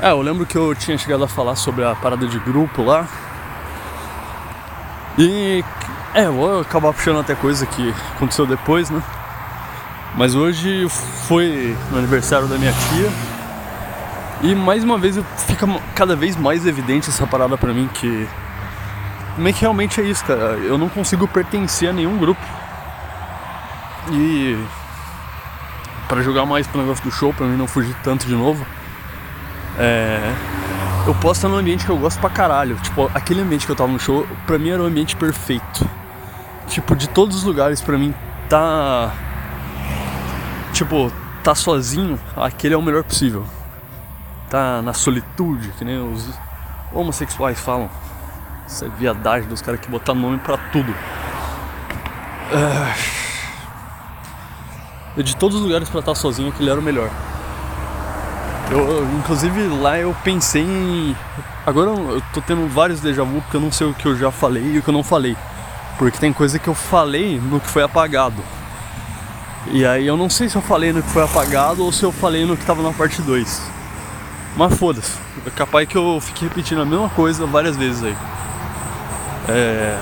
é, 0.03 0.11
eu 0.11 0.22
lembro 0.22 0.45
que 0.45 0.57
eu 0.57 0.74
tinha 0.74 0.97
chegado 0.97 1.22
a 1.26 1.28
falar 1.28 1.57
sobre 1.57 1.84
a 1.84 1.93
parada 1.95 2.26
de 2.26 2.39
grupo 2.39 2.82
lá. 2.82 3.05
E 5.20 5.65
é, 6.13 6.28
eu 6.28 6.34
vou 6.34 6.61
acabar 6.61 6.93
puxando 6.93 7.20
até 7.20 7.36
coisa 7.36 7.65
que 7.65 7.93
aconteceu 8.15 8.45
depois, 8.45 8.89
né? 8.89 9.03
Mas 10.15 10.34
hoje 10.34 10.88
foi 11.28 11.78
no 11.91 11.97
aniversário 11.97 12.47
da 12.47 12.57
minha 12.57 12.72
tia. 12.72 13.11
E 14.41 14.55
mais 14.55 14.82
uma 14.82 14.97
vez 14.97 15.20
fica 15.45 15.67
cada 15.93 16.15
vez 16.15 16.38
mais 16.38 16.65
evidente 16.65 17.09
essa 17.09 17.28
parada 17.28 17.57
pra 17.57 17.74
mim 17.74 17.89
que. 17.93 18.26
É 19.45 19.53
que 19.53 19.61
realmente 19.61 19.99
é 19.99 20.05
isso, 20.05 20.24
cara? 20.24 20.57
Eu 20.57 20.78
não 20.78 20.88
consigo 20.88 21.28
pertencer 21.28 21.89
a 21.89 21.93
nenhum 21.93 22.17
grupo. 22.17 22.41
E. 24.13 24.57
para 26.07 26.22
jogar 26.22 26.45
mais 26.45 26.65
pro 26.65 26.80
negócio 26.80 27.03
do 27.03 27.11
show, 27.11 27.34
pra 27.34 27.45
mim 27.45 27.57
não 27.57 27.67
fugir 27.67 27.93
tanto 28.03 28.26
de 28.26 28.36
novo. 28.36 28.65
É. 29.78 30.34
Eu 31.08 31.16
posso 31.16 31.39
estar 31.39 31.50
num 31.50 31.58
ambiente 31.58 31.86
que 31.86 31.91
eu 31.91 31.97
gosto 31.97 32.20
pra 32.20 32.30
caralho. 32.30 32.76
Tipo, 32.78 33.10
aquele 33.14 33.41
ambiente 33.41 33.66
que 33.66 33.72
eu 33.72 33.76
tava 33.76 33.91
no 33.91 34.00
show, 34.00 34.28
pra 34.45 34.58
mim 34.58 34.70
era 34.70 34.82
o 34.82 34.86
ambiente 34.86 35.16
perfeito. 35.16 35.89
Tipo, 36.68 36.95
de 36.95 37.10
todos 37.10 37.38
os 37.38 37.43
lugares, 37.43 37.82
pra 37.82 37.97
mim, 37.97 38.14
tá. 38.47 39.12
Tipo, 40.74 41.12
tá 41.43 41.56
sozinho, 41.56 42.20
aquele 42.36 42.74
é 42.76 42.78
o 42.78 42.82
melhor 42.82 43.04
possível 43.04 43.45
tá 44.50 44.82
na 44.82 44.93
solitude, 44.93 45.70
que 45.78 45.86
nem 45.86 46.02
os 46.02 46.28
homossexuais 46.91 47.60
falam. 47.60 47.89
Essa 48.66 48.89
viadagem 48.89 49.47
dos 49.47 49.62
caras 49.62 49.80
que 49.80 49.89
botam 49.89 50.16
nome 50.16 50.39
pra 50.39 50.58
tudo. 50.58 50.91
Uh, 55.16 55.24
de 55.24 55.36
todos 55.36 55.58
os 55.58 55.64
lugares 55.64 55.88
pra 55.89 56.00
estar 56.00 56.16
sozinho, 56.16 56.50
aquele 56.50 56.70
era 56.70 56.80
o 56.80 56.84
melhor. 56.84 57.10
Eu, 58.72 59.03
inclusive 59.17 59.67
lá 59.67 59.97
eu 59.97 60.15
pensei 60.24 60.61
em. 60.61 61.15
Agora 61.65 61.89
eu 61.89 62.22
tô 62.34 62.41
tendo 62.41 62.67
vários 62.67 62.99
déjà 62.99 63.24
vu 63.24 63.41
porque 63.41 63.57
eu 63.57 63.61
não 63.61 63.72
sei 63.72 63.88
o 63.88 63.93
que 63.93 64.05
eu 64.05 64.15
já 64.15 64.32
falei 64.32 64.63
e 64.63 64.78
o 64.78 64.84
que 64.84 64.89
eu 64.89 64.93
não 64.93 65.03
falei. 65.03 65.36
Porque 65.97 66.20
tem 66.20 66.32
coisa 66.32 66.59
que 66.59 66.67
eu 66.67 66.76
falei 66.76 67.39
no 67.39 67.59
que 67.59 67.67
foi 67.67 67.84
apagado. 67.84 68.41
E 69.72 69.86
aí 69.86 70.05
eu 70.05 70.15
não 70.15 70.30
sei 70.30 70.47
se 70.47 70.55
eu 70.55 70.61
falei 70.61 70.93
no 70.93 71.01
que 71.01 71.09
foi 71.09 71.24
apagado 71.24 71.84
ou 71.84 71.91
se 71.91 72.03
eu 72.03 72.11
falei 72.11 72.45
no 72.45 72.55
que 72.55 72.65
tava 72.65 72.82
na 72.82 72.93
parte 72.93 73.22
2. 73.22 73.61
Mas 74.55 74.78
foda-se. 74.78 75.17
É 75.45 75.49
capaz 75.49 75.88
que 75.88 75.97
eu 75.97 76.20
fiquei 76.22 76.47
repetindo 76.47 76.82
a 76.82 76.86
mesma 76.86 77.09
coisa 77.09 77.45
várias 77.45 77.76
vezes 77.76 78.03
aí. 78.03 78.15
É. 79.47 79.99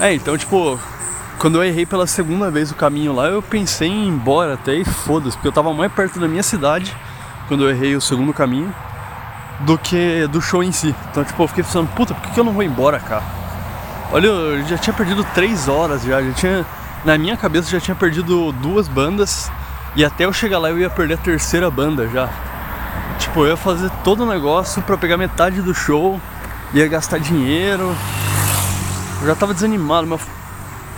É, 0.00 0.14
então, 0.14 0.36
tipo, 0.36 0.80
quando 1.42 1.56
eu 1.56 1.64
errei 1.64 1.84
pela 1.84 2.06
segunda 2.06 2.52
vez 2.52 2.70
o 2.70 2.74
caminho 2.76 3.12
lá, 3.12 3.26
eu 3.26 3.42
pensei 3.42 3.88
em 3.88 4.04
ir 4.04 4.08
embora 4.10 4.54
até 4.54 4.76
e 4.76 4.84
foda-se, 4.84 5.36
porque 5.36 5.48
eu 5.48 5.52
tava 5.52 5.74
mais 5.74 5.90
perto 5.90 6.20
da 6.20 6.28
minha 6.28 6.42
cidade 6.44 6.96
quando 7.48 7.64
eu 7.64 7.70
errei 7.70 7.96
o 7.96 8.00
segundo 8.00 8.32
caminho 8.32 8.72
do 9.58 9.76
que 9.76 10.24
do 10.28 10.40
show 10.40 10.62
em 10.62 10.70
si. 10.70 10.94
Então, 11.10 11.24
tipo, 11.24 11.42
eu 11.42 11.48
fiquei 11.48 11.64
pensando, 11.64 11.88
puta, 11.96 12.14
por 12.14 12.30
que 12.30 12.38
eu 12.38 12.44
não 12.44 12.52
vou 12.52 12.62
embora, 12.62 13.00
cara? 13.00 13.24
Olha, 14.12 14.28
eu 14.28 14.64
já 14.68 14.78
tinha 14.78 14.94
perdido 14.94 15.26
três 15.34 15.66
horas 15.66 16.04
já, 16.04 16.22
já 16.22 16.32
tinha. 16.32 16.66
Na 17.04 17.18
minha 17.18 17.36
cabeça 17.36 17.68
já 17.68 17.80
tinha 17.80 17.96
perdido 17.96 18.52
duas 18.52 18.86
bandas 18.86 19.50
e 19.96 20.04
até 20.04 20.26
eu 20.26 20.32
chegar 20.32 20.60
lá 20.60 20.70
eu 20.70 20.78
ia 20.78 20.90
perder 20.90 21.14
a 21.14 21.18
terceira 21.18 21.68
banda 21.68 22.06
já. 22.06 22.28
Tipo, 23.18 23.40
eu 23.40 23.48
ia 23.48 23.56
fazer 23.56 23.90
todo 24.04 24.22
o 24.22 24.26
negócio 24.26 24.80
para 24.82 24.96
pegar 24.96 25.16
metade 25.16 25.60
do 25.60 25.74
show, 25.74 26.20
ia 26.72 26.86
gastar 26.86 27.18
dinheiro. 27.18 27.96
Eu 29.20 29.26
já 29.26 29.34
tava 29.34 29.52
desanimado, 29.52 30.06
mas 30.06 30.20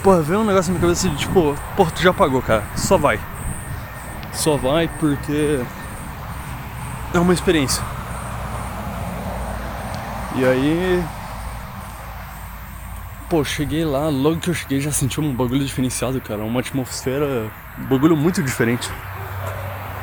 porra, 0.04 0.20
veio 0.20 0.40
um 0.40 0.44
negócio 0.44 0.70
na 0.70 0.78
minha 0.78 0.88
cabeça 0.88 1.08
de 1.08 1.16
tipo, 1.16 1.56
porra, 1.74 1.90
tu 1.90 2.02
já 2.02 2.12
pagou, 2.12 2.42
cara, 2.42 2.62
só 2.76 2.98
vai. 2.98 3.18
Só 4.34 4.56
vai 4.56 4.86
porque 5.00 5.60
é 7.14 7.18
uma 7.18 7.32
experiência. 7.32 7.82
E 10.36 10.44
aí 10.44 11.02
Pô, 13.30 13.42
cheguei 13.42 13.84
lá, 13.84 14.10
logo 14.10 14.36
que 14.36 14.50
eu 14.50 14.54
cheguei 14.54 14.78
já 14.80 14.92
senti 14.92 15.18
um 15.20 15.34
bagulho 15.34 15.64
diferenciado, 15.64 16.20
cara. 16.20 16.44
Uma 16.44 16.60
atmosfera, 16.60 17.50
um 17.78 17.84
bagulho 17.86 18.14
muito 18.14 18.42
diferente. 18.42 18.90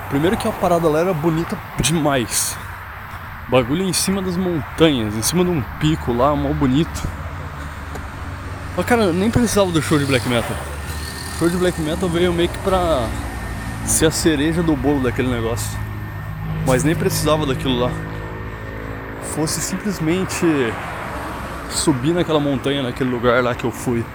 Primeiro 0.09 0.35
que 0.35 0.47
a 0.47 0.51
parada 0.51 0.89
lá 0.89 0.99
era 0.99 1.13
bonita 1.13 1.57
demais. 1.79 2.57
Bagulho 3.47 3.83
em 3.83 3.93
cima 3.93 4.21
das 4.21 4.35
montanhas, 4.35 5.15
em 5.15 5.21
cima 5.21 5.45
de 5.45 5.51
um 5.51 5.61
pico 5.79 6.11
lá, 6.11 6.35
mal 6.35 6.53
bonito. 6.55 7.07
Mas 8.76 8.86
cara, 8.86 9.11
nem 9.11 9.30
precisava 9.30 9.72
do 9.72 9.82
show 9.82 9.99
de 9.99 10.05
black 10.05 10.28
metal. 10.28 10.55
O 11.36 11.39
show 11.39 11.49
de 11.49 11.57
black 11.57 11.80
metal 11.82 12.07
veio 12.07 12.32
meio 12.34 12.49
que 12.49 12.57
pra 12.59 13.07
ser 13.86 14.05
a 14.05 14.11
cereja 14.11 14.63
do 14.63 14.76
bolo 14.76 15.01
daquele 15.01 15.28
negócio. 15.30 15.78
Mas 16.65 16.84
nem 16.84 16.95
precisava 16.95 17.45
daquilo 17.45 17.80
lá. 17.80 17.91
Fosse 19.36 19.59
simplesmente 19.59 20.45
subir 21.69 22.13
naquela 22.13 22.39
montanha, 22.39 22.84
naquele 22.84 23.09
lugar 23.09 23.43
lá 23.43 23.55
que 23.55 23.63
eu 23.63 23.72
fui 23.72 24.05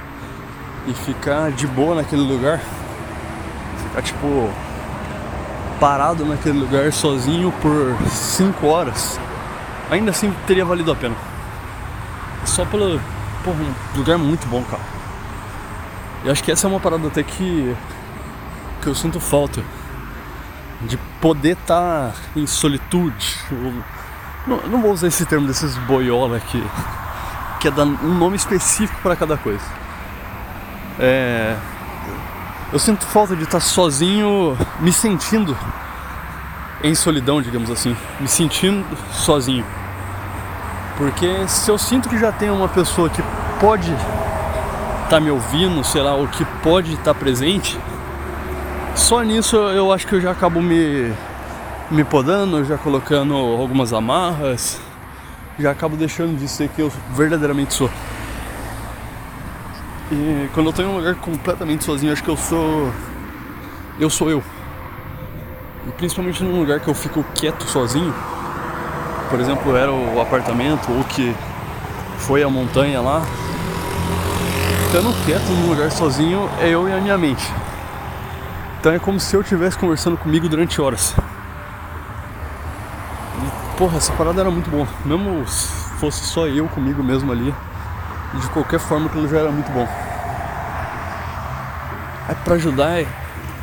e 0.87 0.95
ficar 0.95 1.51
de 1.51 1.67
boa 1.67 1.95
naquele 1.95 2.23
lugar, 2.23 2.61
ficar 3.83 4.03
tipo 4.03 4.51
parado 5.81 6.25
naquele 6.25 6.59
lugar 6.59 6.93
sozinho 6.93 7.53
por 7.61 7.97
5 8.09 8.67
horas, 8.67 9.19
ainda 9.91 10.11
assim 10.11 10.33
teria 10.47 10.65
valido 10.65 10.93
a 10.93 10.97
pena. 10.97 11.15
Só 12.45 12.65
pelo. 12.65 13.01
Porra, 13.47 13.63
um 13.63 13.99
lugar 13.99 14.19
muito 14.19 14.47
bom, 14.49 14.63
cara. 14.65 14.83
E 16.25 16.31
acho 16.31 16.45
que 16.45 16.53
essa 16.53 16.67
é 16.67 16.69
uma 16.71 16.81
parada 16.81 17.07
até 17.09 17.23
que. 17.23 17.75
que 18.83 18.89
eu 18.89 18.95
sinto 18.95 19.21
falta. 19.21 19.63
De 20.83 20.99
poder 21.21 21.57
estar 21.57 22.11
tá 22.11 22.15
em 22.35 22.47
solitude. 22.47 23.39
Não, 24.47 24.59
não 24.67 24.83
vou 24.83 24.93
usar 24.93 25.07
esse 25.07 25.25
termo 25.25 25.47
desses 25.47 25.75
boiola 25.79 26.37
aqui 26.37 26.63
que 27.59 27.69
é 27.69 27.71
dar 27.71 27.85
um 27.85 28.15
nome 28.15 28.37
específico 28.37 29.01
para 29.03 29.17
cada 29.17 29.37
coisa. 29.37 29.65
É, 30.99 31.57
eu 32.73 32.79
sinto 32.79 33.05
falta 33.05 33.35
de 33.35 33.43
estar 33.45 33.61
sozinho, 33.61 34.57
me 34.81 34.93
sentindo 34.93 35.57
em 36.83 36.95
solidão, 36.95 37.41
digamos 37.41 37.71
assim, 37.71 37.97
me 38.21 38.29
sentindo 38.29 38.87
sozinho. 39.13 39.65
Porque 40.97 41.47
se 41.47 41.71
eu 41.71 41.77
sinto 41.77 42.09
que 42.09 42.19
já 42.19 42.33
tem 42.33 42.51
uma 42.51 42.69
pessoa 42.69 43.11
que 43.11 43.23
pode 43.61 43.93
estar 43.93 45.09
tá 45.11 45.21
me 45.21 45.31
ouvindo, 45.31 45.85
sei 45.85 46.03
lá, 46.03 46.15
ou 46.15 46.27
que 46.27 46.45
pode 46.63 46.93
estar 46.93 47.13
tá 47.13 47.15
presente, 47.15 47.79
só 48.95 49.23
nisso 49.23 49.57
eu 49.57 49.93
acho 49.93 50.07
que 50.07 50.15
eu 50.15 50.21
já 50.21 50.31
acabo 50.31 50.61
me, 50.61 51.13
me 51.91 52.03
podando, 52.03 52.65
já 52.65 52.79
colocando 52.79 53.35
algumas 53.35 53.93
amarras, 53.93 54.81
já 55.59 55.71
acabo 55.71 55.97
deixando 55.97 56.39
de 56.39 56.49
ser 56.49 56.69
que 56.71 56.81
eu 56.81 56.91
verdadeiramente 57.15 57.75
sou. 57.75 57.91
E 60.11 60.49
quando 60.55 60.67
eu 60.67 60.73
tô 60.73 60.83
em 60.83 60.87
um 60.87 60.97
lugar 60.97 61.15
completamente 61.17 61.85
sozinho, 61.85 62.13
acho 62.13 62.23
que 62.23 62.31
eu 62.31 62.37
sou. 62.37 62.93
Eu 63.99 64.09
sou 64.09 64.31
eu. 64.31 64.43
E 65.87 65.91
principalmente 65.93 66.43
num 66.45 66.61
lugar 66.61 66.81
que 66.81 66.89
eu 66.89 66.95
fico 66.95 67.25
quieto 67.35 67.65
sozinho, 67.65 68.15
por 69.37 69.43
exemplo, 69.43 69.76
era 69.76 69.93
o 69.93 70.18
apartamento, 70.18 70.91
ou 70.91 71.05
que 71.05 71.37
foi 72.20 72.43
a 72.43 72.49
montanha 72.49 73.03
lá. 73.03 73.20
Ficando 74.87 75.12
quieto 75.26 75.45
num 75.51 75.68
lugar 75.68 75.93
sozinho 75.93 76.49
é 76.59 76.70
eu 76.70 76.89
e 76.89 76.93
a 76.95 76.99
minha 76.99 77.18
mente. 77.18 77.47
Então 78.80 78.93
é 78.95 78.99
como 78.99 79.20
se 79.20 79.37
eu 79.37 79.43
estivesse 79.43 79.76
conversando 79.76 80.16
comigo 80.16 80.49
durante 80.49 80.80
horas. 80.80 81.14
E, 83.45 83.76
porra, 83.76 83.99
essa 83.99 84.11
parada 84.14 84.41
era 84.41 84.51
muito 84.51 84.70
boa. 84.70 84.89
Mesmo 85.05 85.47
se 85.47 85.68
fosse 86.01 86.24
só 86.24 86.47
eu 86.47 86.66
comigo 86.68 87.03
mesmo 87.03 87.30
ali, 87.30 87.55
de 88.32 88.49
qualquer 88.49 88.80
forma 88.80 89.05
aquilo 89.05 89.28
já 89.28 89.41
era 89.41 89.51
muito 89.51 89.70
bom. 89.70 89.87
É 92.26 92.34
pra 92.43 92.55
ajudar, 92.55 93.01
é, 93.01 93.07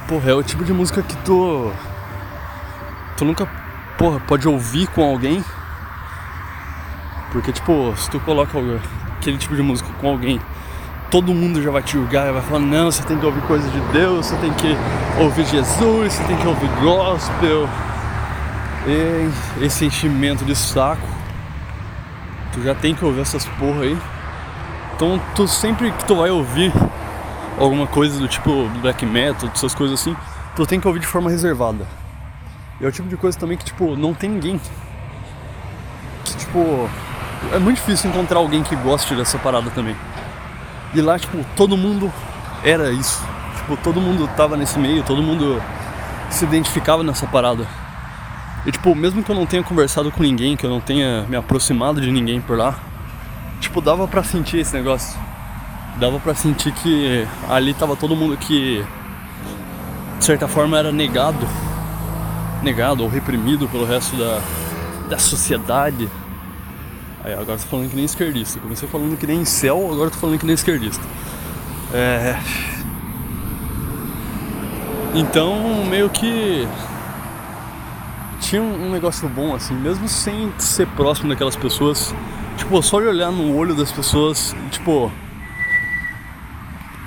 porra, 0.08 0.30
é 0.30 0.34
o 0.36 0.44
tipo 0.44 0.64
de 0.64 0.72
música 0.72 1.02
que 1.02 1.18
tu. 1.18 1.74
Tu 3.18 3.26
nunca, 3.26 3.50
porra, 3.98 4.20
pode 4.20 4.48
ouvir 4.48 4.86
com 4.86 5.04
alguém. 5.04 5.44
Porque, 7.34 7.52
tipo, 7.52 7.94
se 7.98 8.10
tu 8.10 8.20
coloca 8.22 8.58
aquele 9.18 9.38
tipo 9.38 9.56
de 9.56 9.62
música 9.62 9.90
com 10.00 10.08
alguém 10.08 10.40
todo 11.14 11.32
mundo 11.32 11.62
já 11.62 11.70
vai 11.70 11.84
te 11.84 11.92
julgar, 11.92 12.34
vai 12.34 12.42
falar, 12.42 12.60
não, 12.60 12.92
você 12.92 13.04
tem 13.04 13.20
que 13.20 13.24
ouvir 13.24 13.42
coisas 13.44 13.72
de 13.72 13.80
Deus, 13.92 14.26
você 14.26 14.36
tem 14.38 14.52
que 14.54 14.76
ouvir 15.22 15.46
Jesus, 15.46 16.12
você 16.12 16.24
tem 16.24 16.36
que 16.36 16.48
ouvir 16.48 16.68
gospel. 16.82 17.70
E 18.88 19.64
esse 19.64 19.86
enchimento 19.86 20.44
de 20.44 20.56
saco. 20.56 21.08
Tu 22.52 22.64
já 22.64 22.74
tem 22.74 22.96
que 22.96 23.06
ouvir 23.06 23.22
essas 23.22 23.46
porra 23.46 23.82
aí. 23.82 23.96
Então 24.96 25.22
tu 25.36 25.48
sempre 25.48 25.92
que 25.92 26.04
tu 26.04 26.16
vai 26.16 26.32
ouvir 26.32 26.74
alguma 27.60 27.86
coisa 27.86 28.20
do 28.20 28.28
tipo 28.28 28.68
black 28.82 29.06
metal, 29.06 29.52
essas 29.54 29.76
coisas 29.76 30.02
assim, 30.02 30.16
tu 30.56 30.66
tem 30.66 30.80
que 30.80 30.88
ouvir 30.88 31.00
de 31.00 31.06
forma 31.06 31.30
reservada. 31.30 31.86
E 32.82 32.86
é 32.86 32.88
o 32.88 32.92
tipo 32.92 33.08
de 33.08 33.18
coisa 33.18 33.38
também 33.38 33.56
que 33.56 33.66
tipo 33.66 33.96
não 33.96 34.16
tem 34.16 34.32
ninguém 34.32 34.60
que 36.26 36.36
tipo 36.38 36.90
é 37.52 37.60
muito 37.60 37.78
difícil 37.78 38.10
encontrar 38.10 38.40
alguém 38.40 38.64
que 38.64 38.76
goste 38.76 39.16
dessa 39.16 39.38
parada 39.38 39.70
também. 39.72 39.96
E 40.94 41.02
lá, 41.02 41.18
tipo, 41.18 41.44
todo 41.56 41.76
mundo 41.76 42.12
era 42.64 42.92
isso. 42.92 43.22
Tipo, 43.58 43.78
todo 43.78 44.00
mundo 44.00 44.30
tava 44.36 44.56
nesse 44.56 44.78
meio, 44.80 45.04
todo 45.04 45.22
mundo 45.22 45.62
se 46.30 46.46
identificava 46.46 47.04
nessa 47.04 47.28
parada. 47.28 47.68
E 48.66 48.72
tipo, 48.72 48.96
mesmo 48.96 49.24
que 49.24 49.30
eu 49.30 49.36
não 49.36 49.46
tenha 49.46 49.64
conversado 49.64 50.12
com 50.12 50.24
ninguém, 50.24 50.56
que 50.56 50.66
eu 50.66 50.70
não 50.70 50.80
tenha 50.80 51.24
me 51.24 51.36
aproximado 51.36 52.00
de 52.00 52.10
ninguém 52.12 52.40
por 52.40 52.58
lá, 52.58 52.76
tipo, 53.60 53.82
dava 53.82 54.08
pra 54.08 54.24
sentir 54.24 54.60
esse 54.60 54.74
negócio. 54.74 55.20
Dava 55.98 56.20
pra 56.20 56.34
sentir 56.34 56.72
que 56.72 57.28
ali 57.50 57.74
tava 57.74 57.96
todo 57.96 58.16
mundo 58.16 58.36
que 58.38 58.84
de 60.18 60.26
certa 60.26 60.48
forma 60.48 60.78
era 60.78 60.92
negado. 60.92 61.48
Negado 62.62 63.04
ou 63.04 63.10
reprimido 63.10 63.68
pelo 63.68 63.86
resto 63.86 64.16
da, 64.16 64.42
da 65.10 65.20
sociedade 65.20 66.10
Aí, 67.24 67.32
agora 67.34 67.58
tô 67.58 67.66
falando 67.68 67.90
que 67.90 67.96
nem 67.96 68.04
esquerdista. 68.04 68.60
Comecei 68.60 68.88
falando 68.88 69.18
que 69.18 69.26
nem 69.26 69.46
céu, 69.46 69.90
agora 69.90 70.12
tô 70.12 70.18
falando 70.18 70.38
que 70.38 70.46
nem 70.46 70.56
esquerdista. 70.56 71.02
É... 71.94 72.38
Então, 75.16 75.86
meio 75.86 76.10
que 76.10 76.68
tinha 78.42 78.62
um 78.62 78.92
negócio 78.92 79.30
bom 79.30 79.56
assim, 79.56 79.74
mesmo 79.74 80.08
sem 80.10 80.52
ser 80.60 80.86
próximo 80.88 81.30
daquelas 81.30 81.56
pessoas. 81.56 82.14
Tipo, 82.58 82.82
só 82.84 83.00
de 83.00 83.08
olhar 83.08 83.32
no 83.32 83.56
olho 83.56 83.74
das 83.74 83.92
pessoas, 83.92 84.54
tipo, 84.70 85.10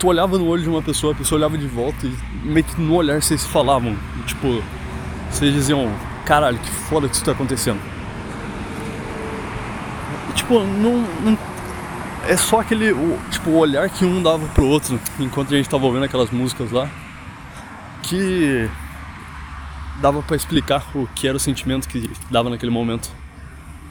tu 0.01 0.09
olhava 0.09 0.39
no 0.39 0.47
olho 0.47 0.63
de 0.63 0.69
uma 0.69 0.83
pessoa, 0.83 1.13
a 1.13 1.17
pessoa 1.17 1.39
olhava 1.39 1.59
de 1.59 1.67
volta 1.67 2.07
e 2.07 2.17
meio 2.43 2.65
que 2.65 2.81
no 2.81 2.95
olhar 2.95 3.21
vocês 3.21 3.45
falavam, 3.45 3.97
tipo, 4.25 4.63
vocês 5.31 5.53
diziam, 5.53 5.93
caralho, 6.25 6.59
que 6.59 6.71
foda 6.71 7.07
que 7.07 7.15
isso 7.15 7.25
tá 7.25 7.33
acontecendo 7.33 7.96
tipo, 10.37 10.61
não, 10.61 11.05
não, 11.23 11.39
é 12.29 12.37
só 12.37 12.61
aquele 12.61 12.93
o, 12.93 13.19
tipo, 13.31 13.51
o 13.51 13.57
olhar 13.57 13.89
que 13.89 14.05
um 14.05 14.23
dava 14.23 14.47
pro 14.49 14.67
outro 14.67 15.01
enquanto 15.19 15.53
a 15.53 15.57
gente 15.57 15.69
tava 15.69 15.85
ouvindo 15.85 16.05
aquelas 16.05 16.31
músicas 16.31 16.71
lá 16.71 16.89
que 18.03 18.69
dava 20.01 20.23
para 20.23 20.37
explicar 20.37 20.85
o 20.95 21.09
que 21.15 21.27
era 21.27 21.37
o 21.37 21.41
sentimento 21.41 21.89
que 21.89 22.11
dava 22.31 22.51
naquele 22.51 22.71
momento. 22.71 23.11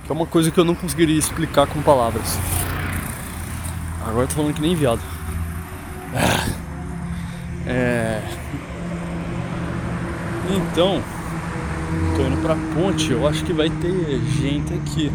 Que 0.06 0.12
é 0.12 0.16
uma 0.16 0.26
coisa 0.26 0.52
que 0.52 0.60
eu 0.60 0.64
não 0.64 0.76
conseguiria 0.76 1.18
explicar 1.18 1.68
com 1.68 1.82
palavras. 1.82 2.38
Agora 4.06 4.24
eu 4.24 4.28
tô 4.28 4.36
falando 4.36 4.54
que 4.54 4.62
nem 4.62 4.76
viado. 4.76 5.02
É. 7.68 8.22
Então, 10.48 11.02
tô 12.16 12.22
indo 12.22 12.40
pra 12.44 12.56
ponte, 12.76 13.12
eu 13.12 13.28
acho 13.28 13.44
que 13.44 13.52
vai 13.52 13.72
ter 13.72 14.22
gente 14.40 14.72
aqui. 14.72 15.12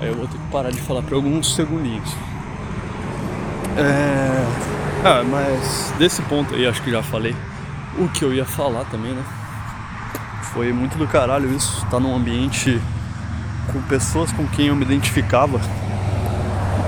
Aí 0.00 0.08
eu 0.08 0.14
vou 0.14 0.26
ter 0.26 0.38
que 0.38 0.46
parar 0.50 0.70
de 0.70 0.80
falar 0.80 1.02
por 1.02 1.14
alguns 1.14 1.54
segundinhos. 1.54 2.16
É... 3.76 4.70
Ah, 5.04 5.22
mas 5.22 5.92
desse 5.98 6.22
ponto 6.22 6.54
aí 6.54 6.66
acho 6.66 6.82
que 6.82 6.90
já 6.90 7.02
falei 7.02 7.34
o 7.98 8.08
que 8.08 8.24
eu 8.24 8.32
ia 8.32 8.44
falar 8.44 8.84
também, 8.86 9.12
né? 9.12 9.22
Foi 10.42 10.72
muito 10.72 10.96
do 10.96 11.06
caralho 11.06 11.54
isso, 11.54 11.86
tá 11.90 12.00
num 12.00 12.14
ambiente 12.14 12.80
com 13.72 13.80
pessoas 13.82 14.32
com 14.32 14.46
quem 14.48 14.66
eu 14.68 14.76
me 14.76 14.84
identificava. 14.84 15.60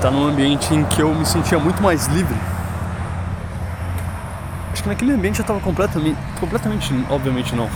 Tá 0.00 0.10
num 0.10 0.26
ambiente 0.26 0.74
em 0.74 0.84
que 0.84 1.00
eu 1.00 1.14
me 1.14 1.24
sentia 1.24 1.58
muito 1.58 1.82
mais 1.82 2.06
livre. 2.06 2.36
Acho 4.72 4.82
que 4.82 4.88
naquele 4.88 5.12
ambiente 5.12 5.38
eu 5.38 5.42
estava 5.42 5.60
completamente, 5.60 6.18
completamente, 6.40 6.92
obviamente 7.08 7.54
não, 7.54 7.68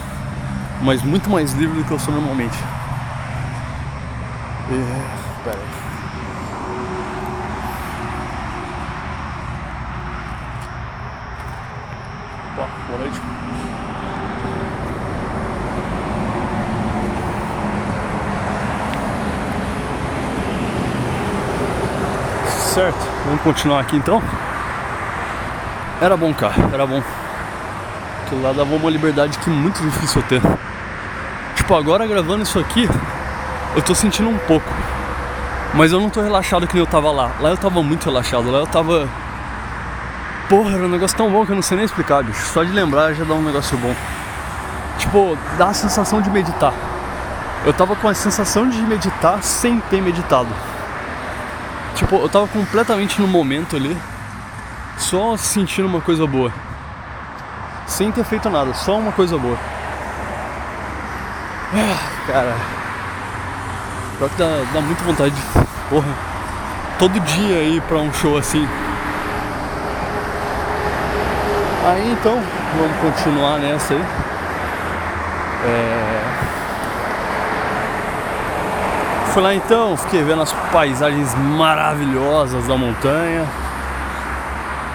mas 0.83 1.03
muito 1.03 1.29
mais 1.29 1.53
livre 1.53 1.79
do 1.79 1.85
que 1.85 1.91
eu 1.91 1.99
sou 1.99 2.13
normalmente. 2.13 2.57
E 4.71 5.26
Pera 5.47 5.59
aí. 5.59 5.65
Opa, 12.53 12.69
boa 12.89 12.99
noite. 12.99 13.21
Certo, 22.75 22.97
vamos 23.25 23.41
continuar 23.43 23.81
aqui 23.83 23.97
então. 23.97 24.21
Era 26.01 26.17
bom, 26.17 26.35
cara, 26.35 26.55
era 26.73 26.85
bom. 26.85 27.01
Aquilo 28.25 28.43
lá 28.43 28.53
dava 28.53 28.75
uma 28.75 28.91
liberdade 28.91 29.39
que 29.39 29.49
é 29.49 29.53
muito 29.53 29.79
difícil 29.89 30.23
eu 30.23 30.27
ter. 30.27 30.43
Tipo, 31.55 31.77
agora 31.77 32.05
gravando 32.05 32.43
isso 32.43 32.59
aqui, 32.59 32.89
eu 33.77 33.83
tô 33.83 33.95
sentindo 33.95 34.29
um 34.29 34.39
pouco. 34.39 34.76
Mas 35.77 35.93
eu 35.93 36.01
não 36.01 36.09
tô 36.09 36.23
relaxado 36.23 36.67
que 36.67 36.75
nem 36.75 36.83
eu 36.83 36.87
tava 36.87 37.11
lá. 37.11 37.31
Lá 37.39 37.51
eu 37.51 37.57
tava 37.57 37.83
muito 37.83 38.07
relaxado. 38.07 38.51
Lá 38.51 38.61
eu 38.61 38.67
tava. 38.67 39.07
Porra, 40.49 40.73
era 40.73 40.87
um 40.87 40.89
negócio 40.89 41.17
tão 41.17 41.31
bom 41.31 41.45
que 41.45 41.53
eu 41.53 41.55
não 41.55 41.63
sei 41.63 41.77
nem 41.77 41.85
explicar, 41.85 42.25
bicho. 42.25 42.47
Só 42.47 42.65
de 42.65 42.73
lembrar 42.73 43.13
já 43.13 43.25
dá 43.25 43.35
um 43.35 43.43
negócio 43.43 43.77
bom. 43.77 43.95
Tipo, 44.99 45.37
dá 45.59 45.67
a 45.67 45.75
sensação 45.75 46.23
de 46.23 46.31
meditar. 46.31 46.73
Eu 47.67 47.73
tava 47.75 47.95
com 47.95 48.09
a 48.09 48.15
sensação 48.15 48.69
de 48.69 48.81
meditar 48.81 49.43
sem 49.43 49.79
ter 49.91 50.01
meditado. 50.01 50.49
Tipo, 51.95 52.17
eu 52.17 52.29
tava 52.29 52.47
completamente 52.49 53.21
no 53.21 53.27
momento 53.27 53.77
ali, 53.77 53.97
só 54.97 55.37
sentindo 55.37 55.89
uma 55.89 56.01
coisa 56.01 56.27
boa. 56.27 56.53
Sem 57.87 58.11
ter 58.13 58.25
feito 58.25 58.49
nada, 58.49 58.73
só 58.73 58.97
uma 58.99 59.13
coisa 59.13 59.37
boa. 59.37 59.59
Ah, 61.75 62.27
cara. 62.27 62.57
Pior 64.19 64.31
que 64.31 64.37
dá, 64.37 64.47
dá 64.73 64.81
muita 64.81 65.05
vontade 65.05 65.35
de 65.35 65.66
porra, 65.89 66.15
todo 66.99 67.19
dia 67.21 67.63
ir 67.63 67.81
pra 67.83 67.99
um 67.99 68.13
show 68.13 68.37
assim. 68.37 68.67
Aí 71.87 72.13
então, 72.13 72.43
vamos 72.77 72.97
continuar 72.99 73.59
nessa 73.59 73.95
aí. 73.95 74.05
É... 75.65 76.17
Fui 79.33 79.43
lá 79.43 79.55
então, 79.55 79.97
fiquei 79.97 80.23
vendo 80.23 80.43
as 80.43 80.53
paisagens 80.73 81.35
maravilhosas 81.35 82.67
da 82.67 82.77
montanha. 82.77 83.47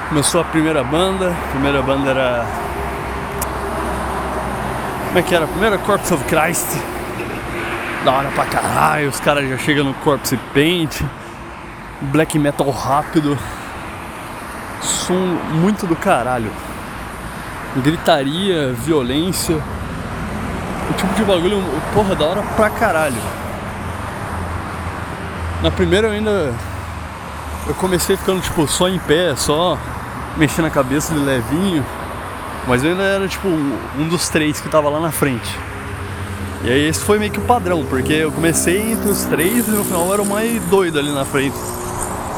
Começou 0.09 0.41
a 0.41 0.43
primeira 0.43 0.83
banda, 0.83 1.29
a 1.29 1.51
primeira 1.51 1.81
banda 1.81 2.09
era. 2.09 2.45
Como 5.07 5.19
é 5.19 5.21
que 5.21 5.35
era? 5.35 5.45
A 5.45 5.47
primeira 5.47 5.77
Corpse 5.77 6.13
of 6.13 6.23
Christ 6.25 6.67
da 8.03 8.11
hora 8.11 8.29
pra 8.31 8.45
caralho, 8.45 9.09
os 9.09 9.19
caras 9.19 9.47
já 9.47 9.57
chegam 9.57 9.83
no 9.83 9.93
Corpse 9.95 10.35
Paint, 10.53 11.01
black 12.01 12.37
metal 12.39 12.69
rápido, 12.71 13.37
som 14.81 15.13
muito 15.51 15.85
do 15.85 15.95
caralho, 15.95 16.51
gritaria, 17.77 18.73
violência, 18.73 19.55
o 20.89 20.93
tipo 20.93 21.13
de 21.13 21.23
bagulho, 21.23 21.63
porra, 21.93 22.15
da 22.15 22.25
hora 22.25 22.41
pra 22.55 22.69
caralho. 22.69 23.21
Na 25.61 25.69
primeira 25.69 26.07
eu 26.07 26.13
ainda 26.13 26.53
eu 27.67 27.75
comecei 27.75 28.17
ficando 28.17 28.41
tipo 28.41 28.67
só 28.67 28.89
em 28.89 28.97
pé, 28.97 29.35
só 29.35 29.77
mexendo 30.35 30.65
a 30.65 30.71
cabeça 30.71 31.13
de 31.13 31.19
levinho, 31.19 31.85
mas 32.67 32.83
eu 32.83 32.91
ainda 32.91 33.03
era 33.03 33.27
tipo 33.27 33.47
um 33.47 34.07
dos 34.09 34.27
três 34.29 34.59
que 34.59 34.67
tava 34.69 34.89
lá 34.89 34.99
na 34.99 35.11
frente. 35.11 35.70
E 36.63 36.69
aí 36.69 36.87
esse 36.87 36.99
foi 36.99 37.17
meio 37.17 37.31
que 37.31 37.39
o 37.39 37.43
padrão, 37.43 37.83
porque 37.85 38.13
eu 38.13 38.31
comecei 38.31 38.91
entre 38.91 39.09
os 39.09 39.23
três 39.23 39.67
e 39.67 39.71
no 39.71 39.83
final 39.83 40.05
eu 40.05 40.13
era 40.13 40.21
o 40.21 40.25
mais 40.25 40.61
doido 40.65 40.99
ali 40.99 41.11
na 41.11 41.25
frente. 41.25 41.55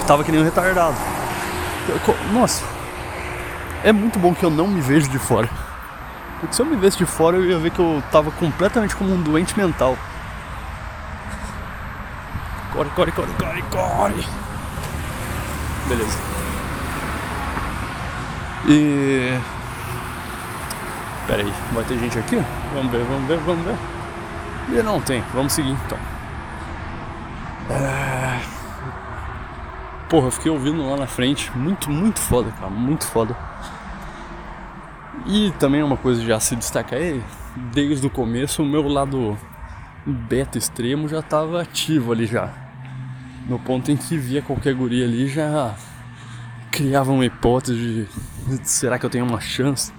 tava 0.07 0.24
que 0.24 0.32
nem 0.32 0.39
um 0.39 0.45
retardado. 0.45 0.95
Nossa, 2.32 2.63
é 3.84 3.91
muito 3.91 4.17
bom 4.17 4.34
que 4.34 4.45
eu 4.45 4.49
não 4.49 4.65
me 4.65 4.80
vejo 4.80 5.09
de 5.09 5.19
fora. 5.19 5.49
Porque 6.39 6.55
se 6.55 6.61
eu 6.61 6.65
me 6.65 6.78
visse 6.78 6.97
de 6.97 7.05
fora, 7.05 7.36
eu 7.36 7.45
ia 7.45 7.57
ver 7.57 7.71
que 7.71 7.80
eu 7.80 8.01
tava 8.11 8.32
completamente 8.32 8.95
como 8.95 9.13
um 9.13 9.21
doente 9.21 9.57
mental. 9.57 9.97
Corre, 12.71 12.89
corre, 12.95 13.11
corre, 13.11 13.34
corre, 13.38 13.61
corre. 13.63 14.26
Beleza. 15.88 16.17
E. 18.67 19.38
Pera 21.28 21.43
aí, 21.43 21.53
vai 21.74 21.84
ter 21.84 21.99
gente 21.99 22.17
aqui? 22.17 22.41
Vamos 22.74 22.91
ver, 22.91 23.03
vamos 23.03 23.28
ver, 23.28 23.38
vamos 23.39 23.65
ver. 23.65 23.93
E 24.70 24.82
não 24.82 25.01
tem, 25.01 25.22
vamos 25.34 25.53
seguir 25.53 25.72
então. 25.72 25.97
É... 27.70 28.39
Porra, 30.09 30.28
eu 30.28 30.32
fiquei 30.32 30.51
ouvindo 30.51 30.88
lá 30.88 30.97
na 30.97 31.07
frente. 31.07 31.51
Muito, 31.55 31.89
muito 31.89 32.20
foda, 32.20 32.51
cara. 32.51 32.70
Muito 32.70 33.05
foda. 33.05 33.36
E 35.26 35.51
também 35.57 35.82
uma 35.82 35.97
coisa 35.97 36.24
já 36.24 36.39
se 36.39 36.55
destaca 36.55 36.95
aí, 36.95 37.24
desde 37.72 38.05
o 38.05 38.09
começo 38.09 38.61
o 38.61 38.66
meu 38.66 38.88
lado 38.88 39.38
beta 40.05 40.57
extremo 40.57 41.07
já 41.07 41.20
estava 41.20 41.61
ativo 41.61 42.11
ali 42.11 42.26
já. 42.26 42.49
No 43.47 43.57
ponto 43.57 43.91
em 43.91 43.97
que 43.97 44.18
via 44.18 44.41
qualquer 44.41 44.74
guria 44.74 45.05
ali 45.05 45.28
já 45.28 45.74
criava 46.72 47.11
uma 47.11 47.26
hipótese 47.26 48.07
de 48.47 48.68
será 48.68 48.99
que 48.99 49.05
eu 49.05 49.09
tenho 49.09 49.26
uma 49.26 49.39
chance? 49.39 49.93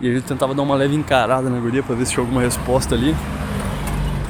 E 0.00 0.08
a 0.08 0.14
gente 0.14 0.24
tentava 0.24 0.54
dar 0.54 0.62
uma 0.62 0.74
leve 0.74 0.94
encarada 0.94 1.48
na 1.50 1.58
guria 1.58 1.82
para 1.82 1.94
ver 1.94 2.06
se 2.06 2.12
tinha 2.12 2.22
alguma 2.22 2.40
resposta 2.40 2.94
ali. 2.94 3.14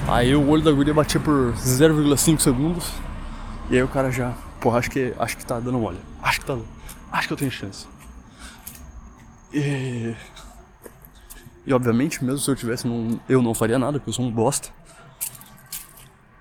Aí 0.08 0.34
o 0.34 0.48
olho 0.48 0.62
da 0.62 0.72
guria 0.72 0.94
batia 0.94 1.20
por 1.20 1.52
0,5 1.52 2.40
segundos. 2.40 2.90
E 3.68 3.76
aí 3.76 3.82
o 3.82 3.88
cara 3.88 4.10
já, 4.10 4.32
pô, 4.58 4.74
acho 4.74 4.90
que 4.90 5.12
acho 5.18 5.36
que 5.36 5.44
tá 5.44 5.60
dando 5.60 5.78
mole. 5.78 5.98
Acho 6.22 6.40
que 6.40 6.46
tá 6.46 6.58
acho 7.12 7.28
que 7.28 7.34
eu 7.34 7.36
tenho 7.36 7.50
chance. 7.50 7.86
E, 9.52 10.14
e 11.66 11.72
obviamente, 11.74 12.24
mesmo 12.24 12.38
se 12.38 12.50
eu 12.50 12.56
tivesse, 12.56 12.88
não, 12.88 13.20
eu 13.28 13.42
não 13.42 13.52
faria 13.52 13.78
nada, 13.78 13.98
porque 13.98 14.08
eu 14.08 14.14
sou 14.14 14.24
um 14.24 14.30
bosta. 14.30 14.70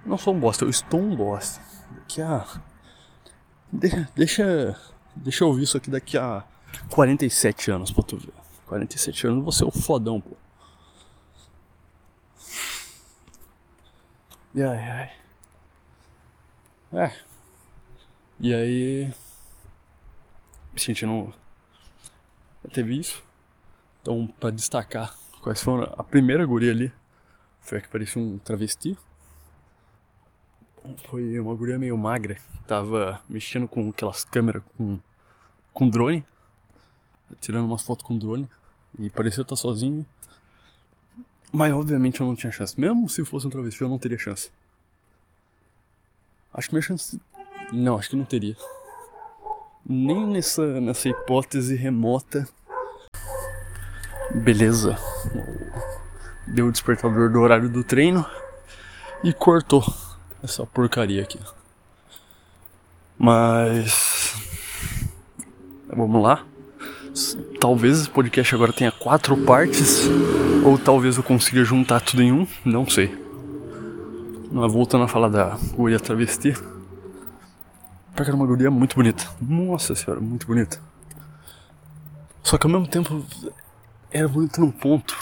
Não 0.06 0.18
sou 0.18 0.34
um 0.34 0.40
bosta, 0.40 0.64
eu 0.64 0.70
estou 0.70 1.02
um 1.02 1.14
bosta. 1.14 1.60
Daqui 1.92 2.22
a. 2.22 2.46
Deixa, 3.70 4.10
deixa, 4.16 4.78
deixa 5.14 5.44
eu 5.44 5.50
ouvir 5.50 5.64
isso 5.64 5.76
aqui 5.76 5.90
daqui 5.90 6.18
a 6.18 6.42
47 6.90 7.70
anos 7.72 7.92
pra 7.92 8.02
tu 8.02 8.16
ver. 8.16 8.34
47 8.66 9.28
anos 9.28 9.44
você 9.44 9.66
é 9.66 9.68
o 9.68 9.72
fodão, 9.72 10.22
pô. 10.22 10.38
E 14.58 14.64
ai, 14.64 14.90
ai. 14.90 15.12
É. 16.92 17.16
E 18.40 18.52
aí. 18.56 19.14
Me 20.74 20.80
sentindo 20.80 21.32
teve 22.74 22.98
isso. 22.98 23.24
Então, 24.02 24.26
para 24.40 24.50
destacar 24.50 25.16
quais 25.44 25.62
foram. 25.62 25.94
A 25.96 26.04
primeira 26.04 26.44
guria 26.44 26.72
ali 26.72 26.92
foi 27.62 27.78
a 27.78 27.82
que 27.82 27.88
parecia 27.88 28.20
um 28.20 28.40
travesti. 28.40 28.98
Foi 31.08 31.40
uma 31.40 31.54
guria 31.54 31.78
meio 31.78 31.96
magra, 31.96 32.38
tava 32.66 33.22
mexendo 33.30 33.68
com 33.68 33.90
aquelas 33.90 34.24
câmeras 34.24 34.64
com, 34.76 34.98
com 35.72 35.88
drone, 35.88 36.26
tirando 37.40 37.66
umas 37.66 37.84
fotos 37.84 38.04
com 38.04 38.18
drone, 38.18 38.50
e 38.98 39.08
parecia 39.12 39.44
estar 39.44 39.56
sozinho. 39.56 40.04
Mas 41.52 41.74
obviamente 41.74 42.22
eu 42.22 42.28
não 42.28 42.36
tinha 42.36 42.52
chance. 42.52 42.80
Mesmo 42.80 43.08
se 43.10 43.24
fosse 43.24 43.48
um 43.48 43.50
travesti, 43.50 43.82
eu 43.82 43.90
não 43.90 43.98
teria 43.98 44.18
chance. 44.18 44.50
Acho 46.54 46.70
que 46.70 46.76
minha 46.76 46.82
chance. 46.82 47.20
Não, 47.72 47.98
acho 47.98 48.10
que 48.10 48.16
não 48.16 48.26
teria. 48.26 48.56
Nem 49.86 50.28
nessa, 50.28 50.82
nessa 50.82 51.08
hipótese 51.08 51.76
remota 51.76 52.48
Beleza. 54.34 54.98
Deu 56.46 56.68
o 56.68 56.72
despertador 56.72 57.32
do 57.32 57.40
horário 57.40 57.70
do 57.70 57.84
treino 57.84 58.26
e 59.24 59.34
cortou 59.34 59.84
essa 60.44 60.66
porcaria 60.66 61.24
aqui. 61.24 61.40
Mas. 63.18 64.36
Vamos 65.88 66.22
lá. 66.22 66.46
Talvez 67.60 68.02
esse 68.02 68.10
podcast 68.10 68.54
agora 68.54 68.74
tenha 68.74 68.92
quatro 68.92 69.36
partes, 69.38 70.02
ou 70.64 70.78
talvez 70.78 71.18
eu 71.18 71.24
consiga 71.24 71.64
juntar 71.64 72.00
tudo 72.02 72.22
em 72.22 72.32
um, 72.32 72.48
não 72.64 72.88
sei. 72.88 73.16
Mas 74.52 74.72
voltando 74.72 75.04
a 75.04 75.08
falar 75.08 75.30
da 75.30 75.58
guria 75.74 76.00
travesti. 76.00 76.54
Porque 78.16 78.30
era 78.30 78.36
uma 78.36 78.46
guria 78.46 78.72
muito 78.72 78.96
bonita. 78.96 79.26
Nossa 79.42 79.94
senhora, 79.96 80.20
muito 80.20 80.48
bonita. 80.48 80.80
Só 82.44 82.58
que 82.58 82.66
ao 82.66 82.72
mesmo 82.72 82.88
tempo 82.88 83.26
era 84.10 84.28
bonito 84.28 84.62
num 84.62 84.72
ponto 84.72 85.16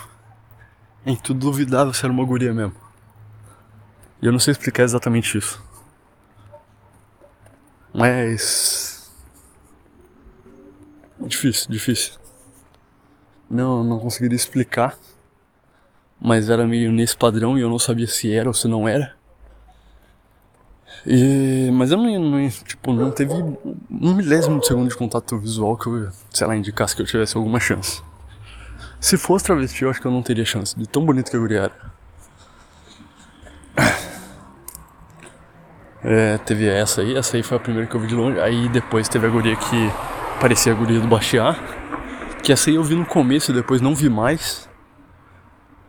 em 1.05 1.15
que 1.15 1.23
tu 1.23 1.33
duvidava 1.33 1.93
se 1.93 2.05
era 2.05 2.13
uma 2.13 2.23
guria 2.23 2.53
mesmo. 2.53 2.75
E 4.21 4.25
eu 4.25 4.31
não 4.31 4.39
sei 4.39 4.51
explicar 4.51 4.83
exatamente 4.83 5.37
isso. 5.37 5.61
Mas. 7.93 8.94
Difícil, 11.19 11.69
difícil. 11.69 12.13
Não, 13.49 13.83
não 13.83 13.99
conseguiria 13.99 14.35
explicar. 14.35 14.97
Mas 16.19 16.49
era 16.49 16.65
meio 16.65 16.91
nesse 16.91 17.15
padrão 17.15 17.57
e 17.57 17.61
eu 17.61 17.69
não 17.69 17.79
sabia 17.79 18.07
se 18.07 18.33
era 18.33 18.47
ou 18.47 18.53
se 18.53 18.67
não 18.67 18.87
era. 18.87 19.15
E, 21.05 21.69
mas 21.71 21.91
eu 21.91 21.97
não, 21.97 22.19
não, 22.19 22.49
tipo, 22.49 22.91
não 22.91 23.11
teve 23.11 23.33
um 23.33 24.15
milésimo 24.15 24.59
de 24.59 24.65
segundo 24.65 24.89
de 24.89 24.95
contato 24.95 25.37
visual 25.37 25.77
que 25.77 25.87
eu, 25.87 26.09
sei 26.31 26.47
lá, 26.47 26.55
indicasse 26.55 26.95
que 26.95 27.01
eu 27.01 27.05
tivesse 27.05 27.37
alguma 27.37 27.59
chance. 27.59 28.01
Se 28.99 29.17
fosse 29.17 29.45
travesti, 29.45 29.83
eu 29.83 29.89
acho 29.89 30.01
que 30.01 30.07
eu 30.07 30.11
não 30.11 30.23
teria 30.23 30.45
chance, 30.45 30.75
de 30.75 30.87
tão 30.87 31.05
bonito 31.05 31.29
que 31.29 31.37
a 31.37 31.39
guria 31.39 31.59
era. 31.59 31.95
É, 36.07 36.37
teve 36.39 36.67
essa 36.67 37.01
aí, 37.01 37.15
essa 37.15 37.35
aí 37.35 37.41
foi 37.41 37.57
a 37.57 37.59
primeira 37.59 37.87
que 37.87 37.95
eu 37.95 37.99
vi 37.99 38.07
de 38.07 38.15
longe. 38.15 38.39
Aí 38.39 38.69
depois 38.69 39.09
teve 39.09 39.25
a 39.25 39.29
guria 39.29 39.55
que 39.55 39.91
parecia 40.39 40.71
a 40.71 40.75
guria 40.75 40.99
do 40.99 41.07
Bastiat. 41.07 41.59
Que 42.43 42.51
essa 42.51 42.69
aí 42.69 42.75
eu 42.75 42.83
vi 42.83 42.95
no 42.95 43.05
começo 43.05 43.51
e 43.51 43.53
depois 43.53 43.81
não 43.81 43.95
vi 43.95 44.09
mais. 44.09 44.69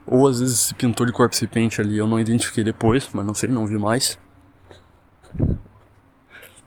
Ou 0.07 0.27
às 0.27 0.41
vezes 0.41 0.63
esse 0.63 0.75
pintor 0.75 1.07
de 1.07 1.13
corpo 1.13 1.35
se 1.35 1.47
pente 1.47 1.81
ali 1.81 1.99
eu 1.99 2.07
não 2.07 2.19
identifiquei 2.19 2.63
depois, 2.63 3.09
mas 3.13 3.27
não 3.27 3.35
sei, 3.35 3.49
não 3.49 3.67
vi 3.67 3.79
mais. 3.79 4.19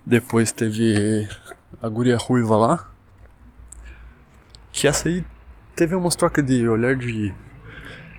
Depois 0.06 0.52
teve 0.52 1.28
a 1.82 1.88
guria 1.88 2.18
ruiva 2.18 2.58
lá. 2.58 2.90
Que 4.72 4.88
essa 4.88 5.10
aí 5.10 5.26
teve 5.76 5.96
umas 5.96 6.16
trocas 6.16 6.46
de 6.46 6.68
olhar 6.68 6.96
de, 6.96 7.34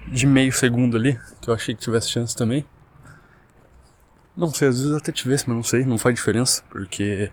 de 0.09 0.27
meio 0.27 0.53
segundo 0.53 0.97
ali, 0.97 1.19
que 1.41 1.51
eu 1.51 1.55
achei 1.55 1.75
que 1.75 1.81
tivesse 1.81 2.09
chance 2.09 2.35
também. 2.35 2.65
Não 4.37 4.49
sei, 4.49 4.69
às 4.69 4.81
vezes 4.81 4.97
até 4.97 5.13
tivesse, 5.13 5.47
mas 5.47 5.57
não 5.57 5.63
sei, 5.63 5.85
não 5.85 5.99
faz 5.99 6.15
diferença, 6.15 6.63
porque 6.71 7.31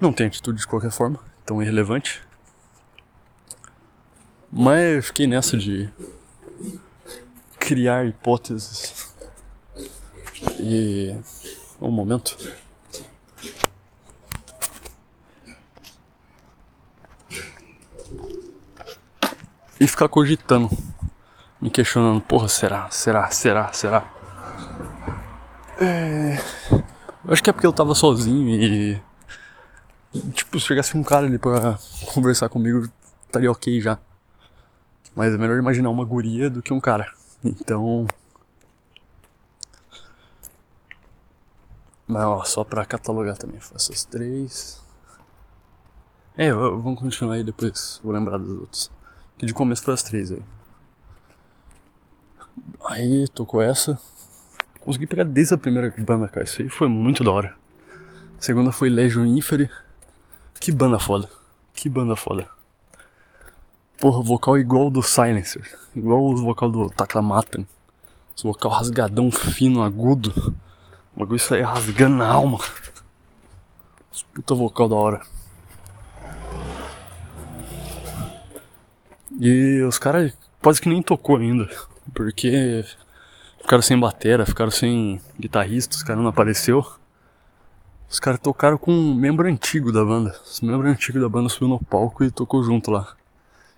não 0.00 0.12
tem 0.12 0.26
atitude 0.26 0.60
de 0.60 0.66
qualquer 0.66 0.90
forma, 0.90 1.18
é 1.48 1.52
irrelevante. 1.62 2.22
Mas 4.50 4.96
eu 4.96 5.02
fiquei 5.02 5.26
nessa 5.26 5.56
de 5.56 5.90
criar 7.58 8.06
hipóteses. 8.06 9.12
E. 10.58 11.14
Um 11.80 11.90
momento. 11.90 12.36
e 19.80 19.86
ficar 19.86 20.08
cogitando, 20.08 20.68
me 21.60 21.70
questionando, 21.70 22.20
porra, 22.20 22.48
será, 22.48 22.90
será, 22.90 23.30
será, 23.30 23.72
será? 23.72 24.12
É... 25.80 26.38
Eu 27.24 27.32
acho 27.32 27.42
que 27.42 27.50
é 27.50 27.52
porque 27.52 27.66
eu 27.66 27.72
tava 27.72 27.94
sozinho 27.94 28.48
e. 28.48 29.00
Tipo, 30.12 30.58
se 30.58 30.66
chegasse 30.66 30.96
um 30.96 31.02
cara 31.02 31.26
ali 31.26 31.38
pra 31.38 31.78
conversar 32.12 32.48
comigo, 32.48 32.88
estaria 33.26 33.50
ok 33.50 33.80
já. 33.80 33.98
Mas 35.14 35.34
é 35.34 35.38
melhor 35.38 35.58
imaginar 35.58 35.90
uma 35.90 36.04
guria 36.04 36.48
do 36.48 36.62
que 36.62 36.72
um 36.72 36.80
cara. 36.80 37.12
Então. 37.44 38.06
Mas 42.06 42.24
ó, 42.24 42.42
só 42.44 42.64
pra 42.64 42.86
catalogar 42.86 43.36
também, 43.36 43.60
faço 43.60 43.92
as 43.92 44.04
três. 44.04 44.82
É, 46.36 46.52
vamos 46.52 46.98
continuar 46.98 47.34
aí 47.34 47.44
depois, 47.44 48.00
vou 48.02 48.12
lembrar 48.12 48.38
dos 48.38 48.60
outros. 48.60 48.90
Que 49.36 49.44
de 49.44 49.52
começo 49.52 49.82
foi 49.82 49.94
as 49.94 50.02
três 50.02 50.32
aí. 50.32 50.42
Aí 52.86 53.28
tocou 53.28 53.60
essa. 53.60 54.00
Consegui 54.80 55.06
pegar 55.06 55.24
desde 55.24 55.54
a 55.54 55.58
primeira 55.58 55.92
banda, 55.98 56.28
cara. 56.28 56.44
Isso 56.44 56.62
aí 56.62 56.68
foi 56.68 56.88
muito 56.88 57.22
da 57.22 57.30
hora. 57.30 57.54
A 58.38 58.42
segunda 58.42 58.72
foi 58.72 58.88
Legion 58.88 59.26
Inferi. 59.26 59.70
Que 60.60 60.72
banda 60.72 60.98
foda. 60.98 61.28
Que 61.74 61.88
banda 61.88 62.16
foda. 62.16 62.48
Porra, 63.98 64.22
vocal 64.22 64.58
igual 64.58 64.90
do 64.90 65.02
Silencer. 65.02 65.78
Igual 65.94 66.32
os 66.32 66.40
vocal 66.40 66.70
do 66.70 66.90
Taklamaten. 66.90 67.66
Os 68.36 68.42
vocal 68.42 68.70
rasgadão, 68.70 69.30
fino, 69.30 69.82
agudo. 69.82 70.54
O 71.14 71.20
bagulho 71.20 71.40
aí 71.50 71.62
rasgando 71.62 72.16
na 72.16 72.28
alma. 72.28 72.58
Puta 74.34 74.54
vocal 74.54 74.88
da 74.88 74.96
hora. 74.96 75.22
E 79.40 79.80
os 79.82 79.98
caras 79.98 80.36
quase 80.60 80.80
que 80.80 80.88
nem 80.88 81.02
tocou 81.02 81.36
ainda. 81.36 81.68
Porque 82.14 82.84
ficaram 83.60 83.82
sem 83.82 83.98
batera, 83.98 84.46
ficaram 84.46 84.70
sem 84.70 85.20
guitarrista, 85.38 85.96
os 85.96 86.02
caras 86.02 86.22
não 86.22 86.30
apareceu. 86.30 86.86
Os 88.08 88.18
caras 88.18 88.40
tocaram 88.40 88.78
com 88.78 88.90
um 88.90 89.14
membro 89.14 89.46
antigo 89.46 89.92
da 89.92 90.04
banda. 90.04 90.34
Os 90.44 90.60
membros 90.60 90.90
antigos 90.90 91.20
da 91.20 91.28
banda 91.28 91.48
subiu 91.48 91.68
no 91.68 91.78
palco 91.78 92.24
e 92.24 92.30
tocou 92.30 92.62
junto 92.62 92.90
lá. 92.90 93.14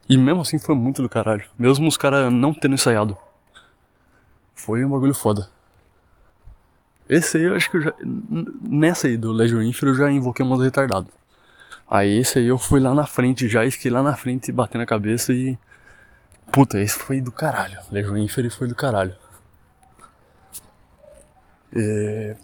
E 0.09 0.17
mesmo 0.17 0.41
assim 0.41 0.59
foi 0.59 0.75
muito 0.75 1.03
do 1.03 1.09
caralho. 1.09 1.45
Mesmo 1.59 1.89
os 1.89 1.97
caras 1.97 2.33
não 2.33 2.55
tendo 2.55 2.75
ensaiado. 2.75 3.17
Foi 4.55 4.85
um 4.85 4.91
bagulho 4.91 5.15
foda. 5.15 5.49
Esse 7.09 7.39
aí 7.39 7.45
eu 7.45 7.57
acho 7.57 7.69
que 7.71 7.77
eu 7.77 7.83
já. 7.83 7.95
Nessa 8.63 9.09
aí 9.09 9.17
do 9.17 9.33
Legion 9.33 9.63
Infra 9.63 9.89
eu 9.89 9.95
já 9.95 10.11
invoquei 10.11 10.47
modo 10.47 10.63
retardado. 10.63 11.09
Aí 11.89 12.19
esse 12.19 12.39
aí 12.39 12.47
eu 12.47 12.57
fui 12.57 12.79
lá 12.79 12.95
na 12.95 13.05
frente 13.05 13.49
já, 13.49 13.65
e 13.65 13.71
fiquei 13.71 13.91
lá 13.91 14.01
na 14.01 14.17
frente 14.17 14.53
batendo 14.53 14.83
a 14.83 14.87
cabeça 14.87 15.33
e. 15.33 15.59
Puta, 16.53 16.81
esse 16.81 16.97
foi 16.97 17.21
do 17.21 17.33
caralho. 17.33 17.79
Legion 17.91 18.17
Infra 18.17 18.49
foi 18.51 18.69
do 18.69 18.77
caralho. 18.77 19.17
É... 21.75 22.37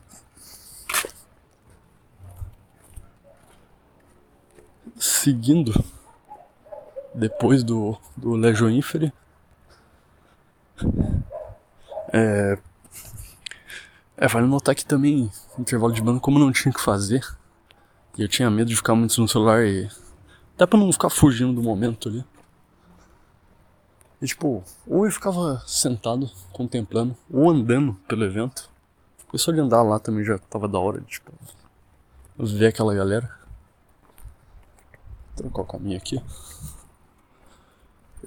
Seguindo 4.98 5.84
depois 7.14 7.62
do, 7.62 7.96
do 8.16 8.34
Legio 8.34 8.70
Inferi. 8.70 9.12
É, 12.12 12.58
é, 14.16 14.28
vale 14.28 14.46
notar 14.46 14.74
que 14.74 14.84
também, 14.84 15.30
intervalo 15.58 15.92
de 15.92 16.00
banda, 16.00 16.20
como 16.20 16.38
não 16.38 16.52
tinha 16.52 16.72
que 16.72 16.80
fazer, 16.80 17.26
e 18.16 18.22
eu 18.22 18.28
tinha 18.28 18.50
medo 18.50 18.68
de 18.68 18.76
ficar 18.76 18.94
muito 18.94 19.20
no 19.20 19.28
celular 19.28 19.64
e. 19.66 19.88
Até 20.54 20.64
pra 20.64 20.78
não 20.78 20.90
ficar 20.90 21.10
fugindo 21.10 21.52
do 21.52 21.62
momento 21.62 22.08
ali. 22.08 22.24
E 24.22 24.26
tipo, 24.26 24.64
ou 24.86 25.04
eu 25.04 25.12
ficava 25.12 25.62
sentado, 25.66 26.30
contemplando, 26.50 27.14
ou 27.30 27.50
andando 27.50 27.94
pelo 28.08 28.24
evento. 28.24 28.70
Porque 29.18 29.36
só 29.36 29.52
de 29.52 29.60
andar 29.60 29.82
lá 29.82 29.98
também 29.98 30.24
já 30.24 30.38
tava 30.38 30.66
da 30.66 30.78
hora 30.78 31.00
de, 31.00 31.06
tipo, 31.06 31.30
ver 32.38 32.68
aquela 32.68 32.94
galera. 32.94 33.30
Trocar 35.36 35.62
o 35.62 35.66
caminho 35.66 35.98
aqui. 35.98 36.20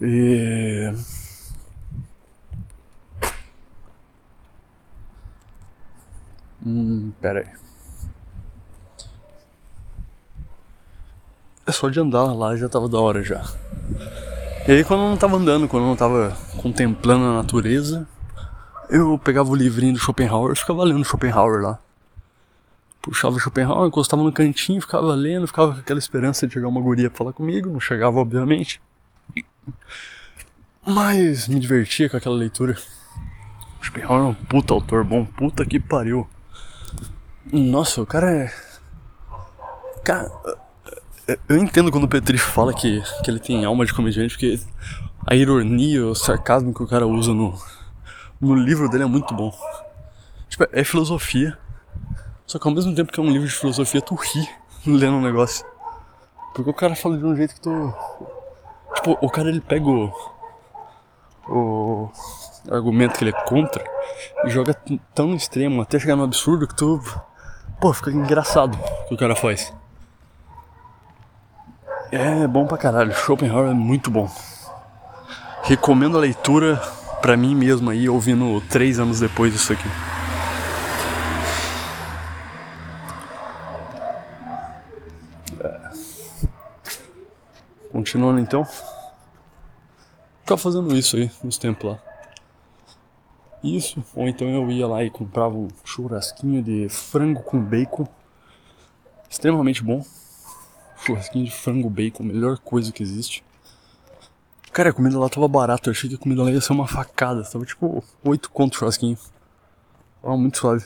E. 0.01 0.93
Hum, 6.65 7.11
pera 7.19 7.39
aí. 7.39 7.59
É 11.65 11.71
só 11.71 11.89
de 11.89 11.99
andar 11.99 12.33
lá 12.33 12.55
já 12.55 12.67
tava 12.69 12.87
da 12.87 12.99
hora 12.99 13.23
já. 13.23 13.43
E 14.67 14.71
aí 14.71 14.83
quando 14.83 15.03
eu 15.03 15.09
não 15.09 15.17
tava 15.17 15.37
andando, 15.37 15.67
quando 15.67 15.83
eu 15.83 15.89
não 15.89 15.95
tava 15.95 16.37
contemplando 16.61 17.25
a 17.25 17.33
natureza, 17.33 18.07
eu 18.89 19.17
pegava 19.19 19.49
o 19.49 19.55
livrinho 19.55 19.93
do 19.93 19.99
Schopenhauer 19.99 20.53
e 20.53 20.55
ficava 20.55 20.83
lendo 20.83 21.03
Schopenhauer 21.03 21.61
lá. 21.61 21.79
Puxava 23.09 23.35
o 23.35 23.39
Schopenhauer, 23.39 23.87
encostava 23.87 24.21
no 24.21 24.31
cantinho, 24.31 24.79
ficava 24.79 25.15
lendo, 25.15 25.47
ficava 25.47 25.73
com 25.73 25.79
aquela 25.79 25.97
esperança 25.97 26.45
de 26.47 26.53
chegar 26.53 26.67
uma 26.67 26.79
guria 26.79 27.09
pra 27.09 27.17
falar 27.17 27.33
comigo, 27.33 27.69
não 27.69 27.79
chegava 27.79 28.19
obviamente. 28.19 28.79
Mas 30.85 31.47
me 31.47 31.59
divertia 31.59 32.07
com 32.07 32.17
aquela 32.17 32.35
leitura. 32.35 32.77
Schopenhauer 33.81 34.25
é 34.25 34.27
um 34.27 34.33
puta 34.33 34.73
autor 34.73 35.03
bom, 35.03 35.25
puta 35.25 35.65
que 35.65 35.79
pariu. 35.79 36.27
Nossa, 37.51 38.01
o 38.01 38.05
cara 38.05 38.31
é. 38.31 38.53
Cara, 40.03 40.31
eu 41.47 41.57
entendo 41.57 41.91
quando 41.91 42.03
o 42.03 42.07
Petri 42.07 42.37
fala 42.37 42.73
que, 42.73 43.01
que 43.23 43.31
ele 43.31 43.39
tem 43.39 43.65
alma 43.65 43.85
de 43.85 43.93
comediante, 43.93 44.35
porque 44.35 44.59
a 45.25 45.35
ironia, 45.35 46.05
o 46.05 46.15
sarcasmo 46.15 46.73
que 46.73 46.83
o 46.83 46.87
cara 46.87 47.07
usa 47.07 47.33
no, 47.33 47.59
no 48.39 48.55
livro 48.55 48.87
dele 48.87 49.03
é 49.03 49.07
muito 49.07 49.33
bom. 49.33 49.51
Tipo, 50.47 50.67
é 50.71 50.83
filosofia. 50.83 51.57
Só 52.49 52.57
que 52.57 52.67
ao 52.67 52.73
mesmo 52.73 52.95
tempo 52.95 53.11
que 53.11 53.19
é 53.19 53.23
um 53.23 53.29
livro 53.29 53.47
de 53.47 53.53
filosofia, 53.53 54.01
tu 54.01 54.15
ri 54.15 54.49
lendo 54.83 55.17
um 55.17 55.21
negócio. 55.21 55.63
Porque 56.51 56.67
o 56.67 56.73
cara 56.73 56.95
fala 56.95 57.15
de 57.15 57.23
um 57.23 57.35
jeito 57.35 57.53
que 57.53 57.61
tu. 57.61 57.93
Tipo, 58.95 59.19
o 59.21 59.29
cara 59.29 59.49
ele 59.49 59.61
pega 59.61 59.85
o, 59.87 60.11
o 61.47 62.11
argumento 62.71 63.19
que 63.19 63.23
ele 63.23 63.29
é 63.29 63.43
contra 63.43 63.83
e 64.45 64.49
joga 64.49 64.75
tão 65.13 65.35
extremo, 65.35 65.83
até 65.83 65.99
chegar 65.99 66.15
no 66.15 66.23
absurdo 66.23 66.67
que 66.67 66.73
tu. 66.73 66.99
Pô, 67.79 67.93
fica 67.93 68.09
engraçado 68.09 68.75
o 69.03 69.09
que 69.09 69.13
o 69.13 69.17
cara 69.17 69.35
faz. 69.35 69.71
É 72.11 72.47
bom 72.47 72.65
pra 72.65 72.79
caralho. 72.79 73.13
Schopenhauer 73.13 73.69
é 73.69 73.75
muito 73.75 74.09
bom. 74.09 74.27
Recomendo 75.61 76.17
a 76.17 76.21
leitura 76.21 76.77
pra 77.21 77.37
mim 77.37 77.53
mesmo 77.53 77.91
aí, 77.91 78.09
ouvindo 78.09 78.59
três 78.61 78.97
anos 78.97 79.19
depois 79.19 79.53
disso 79.53 79.71
aqui. 79.71 79.87
Continuando 88.09 88.39
então. 88.39 88.65
Ficava 90.41 90.59
fazendo 90.59 90.97
isso 90.97 91.15
aí 91.15 91.29
nos 91.43 91.59
tempos 91.59 91.91
lá. 91.91 91.99
Isso, 93.63 94.03
ou 94.15 94.27
então 94.27 94.49
eu 94.49 94.71
ia 94.71 94.87
lá 94.87 95.03
e 95.03 95.11
comprava 95.11 95.55
um 95.55 95.67
churrasquinho 95.85 96.63
de 96.63 96.89
frango 96.89 97.43
com 97.43 97.61
bacon. 97.61 98.07
Extremamente 99.29 99.83
bom. 99.83 100.03
Churrasquinho 101.05 101.45
de 101.45 101.51
frango 101.51 101.87
bacon, 101.87 102.23
melhor 102.23 102.57
coisa 102.57 102.91
que 102.91 103.03
existe. 103.03 103.43
Cara, 104.71 104.89
a 104.89 104.93
comida 104.93 105.19
lá 105.19 105.29
tava 105.29 105.47
barata, 105.47 105.89
eu 105.89 105.91
achei 105.91 106.09
que 106.09 106.15
a 106.15 106.19
comida 106.19 106.41
lá 106.41 106.49
ia 106.49 106.61
ser 106.61 106.73
uma 106.73 106.87
facada. 106.87 107.43
Tava 107.43 107.63
tipo 107.63 108.03
8 108.25 108.49
conto 108.49 108.75
churrasquinho. 108.75 109.19
Tava 110.19 110.35
muito 110.35 110.57
suave. 110.57 110.83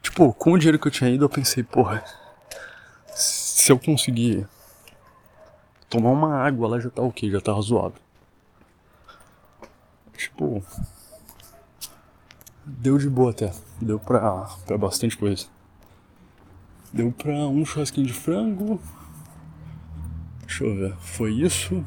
Tipo, 0.00 0.32
com 0.32 0.52
o 0.52 0.58
dinheiro 0.58 0.78
que 0.78 0.86
eu 0.86 0.92
tinha 0.92 1.10
ido, 1.10 1.24
eu 1.24 1.28
pensei, 1.28 1.64
porra, 1.64 2.04
se 3.12 3.72
eu 3.72 3.78
conseguir 3.78 4.46
tomar 5.88 6.10
uma 6.10 6.36
água 6.36 6.68
lá 6.68 6.80
já 6.80 6.90
tá 6.90 7.02
ok, 7.02 7.30
já 7.30 7.40
tá 7.40 7.52
razoável. 7.52 8.00
Tipo, 10.16 10.62
deu 12.64 12.98
de 12.98 13.08
boa 13.08 13.30
até. 13.30 13.52
Deu 13.80 13.98
pra, 13.98 14.46
pra 14.66 14.78
bastante 14.78 15.16
coisa. 15.16 15.46
Deu 16.92 17.12
pra 17.12 17.32
um 17.32 17.64
churrasquinho 17.64 18.06
de 18.06 18.12
frango. 18.12 18.80
Deixa 20.40 20.64
eu 20.64 20.74
ver. 20.74 20.96
Foi 20.98 21.32
isso. 21.32 21.84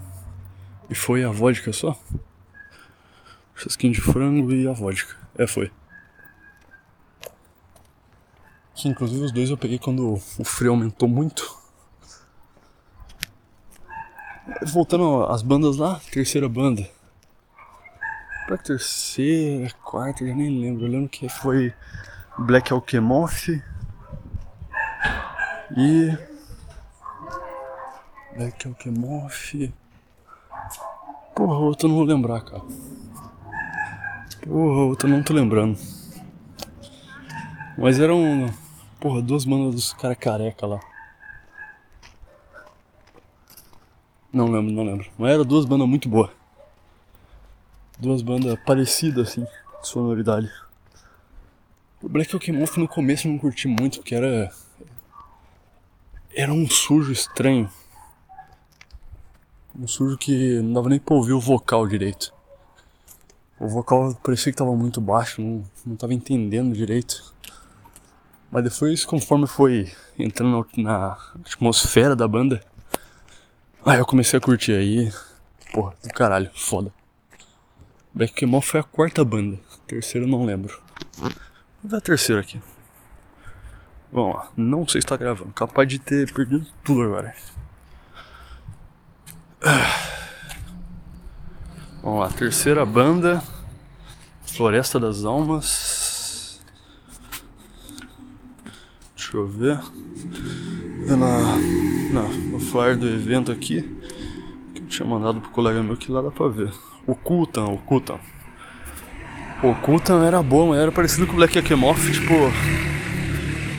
E 0.90 0.96
foi 0.96 1.24
a 1.24 1.32
vodka 1.32 1.74
só? 1.74 1.98
Churrasquinho 3.56 3.94
de 3.94 4.02
frango 4.02 4.52
e 4.52 4.68
a 4.68 4.74
vodka. 4.74 5.16
É, 5.36 5.48
foi. 5.48 5.72
Que 8.76 8.88
inclusive 8.88 9.26
os 9.26 9.32
dois 9.32 9.50
eu 9.50 9.58
peguei 9.58 9.78
quando 9.80 10.14
o 10.14 10.44
frio 10.44 10.72
aumentou 10.72 11.10
muito. 11.10 11.59
Voltando 14.66 15.24
às 15.26 15.42
bandas 15.42 15.78
lá, 15.78 16.00
terceira 16.12 16.48
banda 16.50 16.88
pra 18.50 18.58
terceira, 18.58 19.72
quarta, 19.84 20.26
já 20.26 20.34
nem 20.34 20.50
lembro. 20.60 20.88
Eu 20.88 20.90
lembro 20.90 21.08
que 21.08 21.30
foi 21.30 21.72
Black 22.36 22.74
Alchemoth 22.74 23.62
e. 25.78 26.18
Black 28.36 28.68
Alchemoth. 28.68 29.72
Porra, 31.36 31.60
outra 31.60 31.86
eu 31.86 31.90
não 31.90 31.98
vou 31.98 32.06
lembrar, 32.06 32.42
cara. 32.42 32.64
Porra, 34.42 34.82
outra 34.86 35.08
eu 35.08 35.14
não 35.16 35.22
tô 35.22 35.32
lembrando. 35.32 35.78
Mas 37.78 38.00
eram. 38.00 38.52
Porra, 39.00 39.22
duas 39.22 39.46
bandas 39.46 39.76
dos 39.76 39.94
caras 39.94 40.18
careca 40.18 40.66
lá. 40.66 40.80
Não 44.32 44.46
lembro, 44.46 44.72
não 44.72 44.84
lembro. 44.84 45.10
Mas 45.18 45.32
eram 45.32 45.46
duas 45.46 45.66
bandas 45.66 45.88
muito 45.88 46.08
boas 46.08 46.30
duas 48.00 48.22
bandas 48.22 48.58
parecidas 48.66 49.30
assim, 49.30 49.44
de 49.44 49.88
sonoridade. 49.88 50.50
O 52.02 52.08
Black 52.08 52.34
Okemoth 52.34 52.78
no 52.78 52.88
começo 52.88 53.28
eu 53.28 53.32
não 53.34 53.40
curti 53.40 53.68
muito, 53.68 54.00
porque 54.00 54.16
era. 54.16 54.50
Era 56.34 56.54
um 56.54 56.70
sujo 56.70 57.12
estranho. 57.12 57.70
Um 59.78 59.88
sujo 59.88 60.18
que 60.18 60.62
não 60.62 60.74
dava 60.74 60.90
nem 60.90 61.00
pra 61.00 61.16
ouvir 61.16 61.34
o 61.34 61.40
vocal 61.40 61.86
direito. 61.86 62.34
O 63.60 63.68
vocal 63.68 64.16
parecia 64.24 64.52
que 64.52 64.58
tava 64.58 64.74
muito 64.74 65.02
baixo, 65.02 65.42
não, 65.42 65.64
não 65.86 65.96
tava 65.98 66.14
entendendo 66.14 66.74
direito. 66.74 67.34
Mas 68.50 68.64
depois, 68.64 69.04
conforme 69.04 69.46
foi 69.46 69.92
entrando 70.18 70.66
na 70.78 71.18
atmosfera 71.46 72.16
da 72.16 72.28
banda, 72.28 72.64
aí 73.90 74.00
eu 74.00 74.06
comecei 74.06 74.38
a 74.38 74.42
curtir 74.42 74.74
aí. 74.74 75.12
Porra, 75.74 75.96
do 76.04 76.10
caralho, 76.10 76.52
foda. 76.54 76.94
Backmall 78.14 78.62
foi 78.62 78.80
a 78.80 78.84
quarta 78.84 79.26
banda. 79.26 79.60
Eu 80.14 80.28
não 80.28 80.46
lembro. 80.46 80.80
Vou 81.18 81.32
ver 81.84 81.98
a 81.98 82.02
terceira 82.02 82.42
aqui. 82.42 82.62
Vamos 84.12 84.36
lá, 84.36 84.52
não 84.56 84.88
sei 84.88 85.02
se 85.02 85.08
tá 85.08 85.18
gravando. 85.18 85.52
Capaz 85.54 85.88
de 85.88 85.98
ter 86.00 86.32
perdido 86.32 86.66
tudo 86.84 87.02
agora. 87.02 87.36
Vamos 92.04 92.20
lá, 92.20 92.30
terceira 92.30 92.86
banda. 92.86 93.44
Floresta 94.44 95.00
das 95.00 95.26
Almas. 95.26 96.60
Deixa 99.16 99.38
eu 99.38 99.48
ver. 99.48 99.80
Na, 101.16 101.58
na, 102.14 102.22
no 102.52 102.60
flyer 102.60 102.98
do 102.98 103.08
evento 103.08 103.52
aqui. 103.52 103.82
Que 104.74 104.82
eu 104.82 104.88
tinha 104.88 105.08
mandado 105.08 105.42
pro 105.42 105.50
colega 105.50 105.82
meu 105.82 105.98
que 105.98 106.12
lá 106.12 106.22
dá 106.22 106.32
pra 106.32 106.48
ver. 106.48 106.72
O 107.08 107.16
Kutan, 107.16 107.66
o 107.66 107.78
Kutan. 107.78 108.20
O 109.64 109.74
Kutan 109.76 110.24
era 110.26 110.42
bom, 110.42 110.74
era 110.74 110.92
parecido 110.92 111.26
com 111.26 111.34
o 111.34 111.36
Black 111.38 111.58
Akemoth, 111.58 112.00
tipo. 112.12 112.34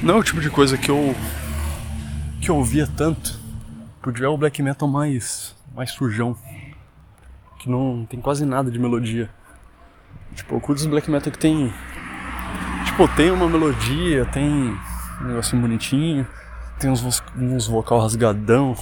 Não 0.03 0.15
é 0.15 0.19
o 0.19 0.23
tipo 0.23 0.41
de 0.41 0.51
coisa 0.51 0.77
que 0.77 0.91
eu. 0.91 1.15
que 2.41 2.51
eu 2.51 2.57
ouvia 2.57 2.87
tanto. 2.87 3.39
Podia 4.03 4.27
é 4.27 4.29
o 4.29 4.37
black 4.37 4.63
metal 4.63 4.89
mais. 4.89 5.55
mais 5.75 5.91
sujão. 5.91 6.37
Que 7.59 7.69
não 7.69 8.07
tem 8.09 8.19
quase 8.19 8.47
nada 8.47 8.71
de 8.71 8.79
melodia. 8.79 9.29
Tipo, 10.35 10.55
eu 10.55 10.61
curto 10.61 10.79
os 10.79 10.87
black 10.87 11.11
metal 11.11 11.31
que 11.31 11.39
tem. 11.39 11.73
Tipo, 12.87 13.07
tem 13.09 13.31
uma 13.31 13.49
melodia, 13.49 14.25
tem 14.27 14.75
um 15.21 15.25
negocinho 15.25 15.61
bonitinho, 15.61 16.27
tem 16.81 16.91
uns, 16.91 17.23
uns 17.37 17.67
vocal 17.67 18.01
rasgadão, 18.01 18.75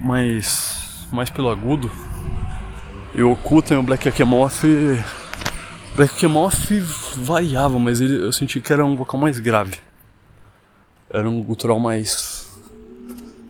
mas 0.00 1.06
mais 1.12 1.28
pelo 1.28 1.50
agudo. 1.50 1.90
E 3.14 3.22
o 3.22 3.34
Kutan 3.36 3.74
e 3.74 3.78
o 3.78 3.82
Black 3.82 4.08
Akemoth 4.08 4.62
Black 5.96 6.14
Kemoth 6.16 6.68
variava, 7.16 7.78
mas 7.78 8.02
ele, 8.02 8.22
eu 8.22 8.30
senti 8.30 8.60
que 8.60 8.70
era 8.70 8.84
um 8.84 8.94
vocal 8.94 9.18
mais 9.18 9.40
grave. 9.40 9.78
Era 11.08 11.26
um 11.26 11.42
gutural 11.42 11.80
mais. 11.80 12.54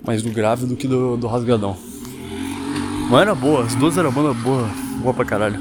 mais 0.06 0.22
do 0.22 0.30
grave 0.30 0.64
do 0.64 0.76
que 0.76 0.86
do, 0.86 1.16
do 1.16 1.26
rasgadão. 1.26 1.76
Mas 3.10 3.22
era 3.22 3.34
boa, 3.34 3.64
as 3.64 3.74
duas 3.74 3.98
eram 3.98 4.12
banda 4.12 4.32
boa, 4.32 4.70
boa 5.02 5.12
pra 5.12 5.24
caralho. 5.24 5.60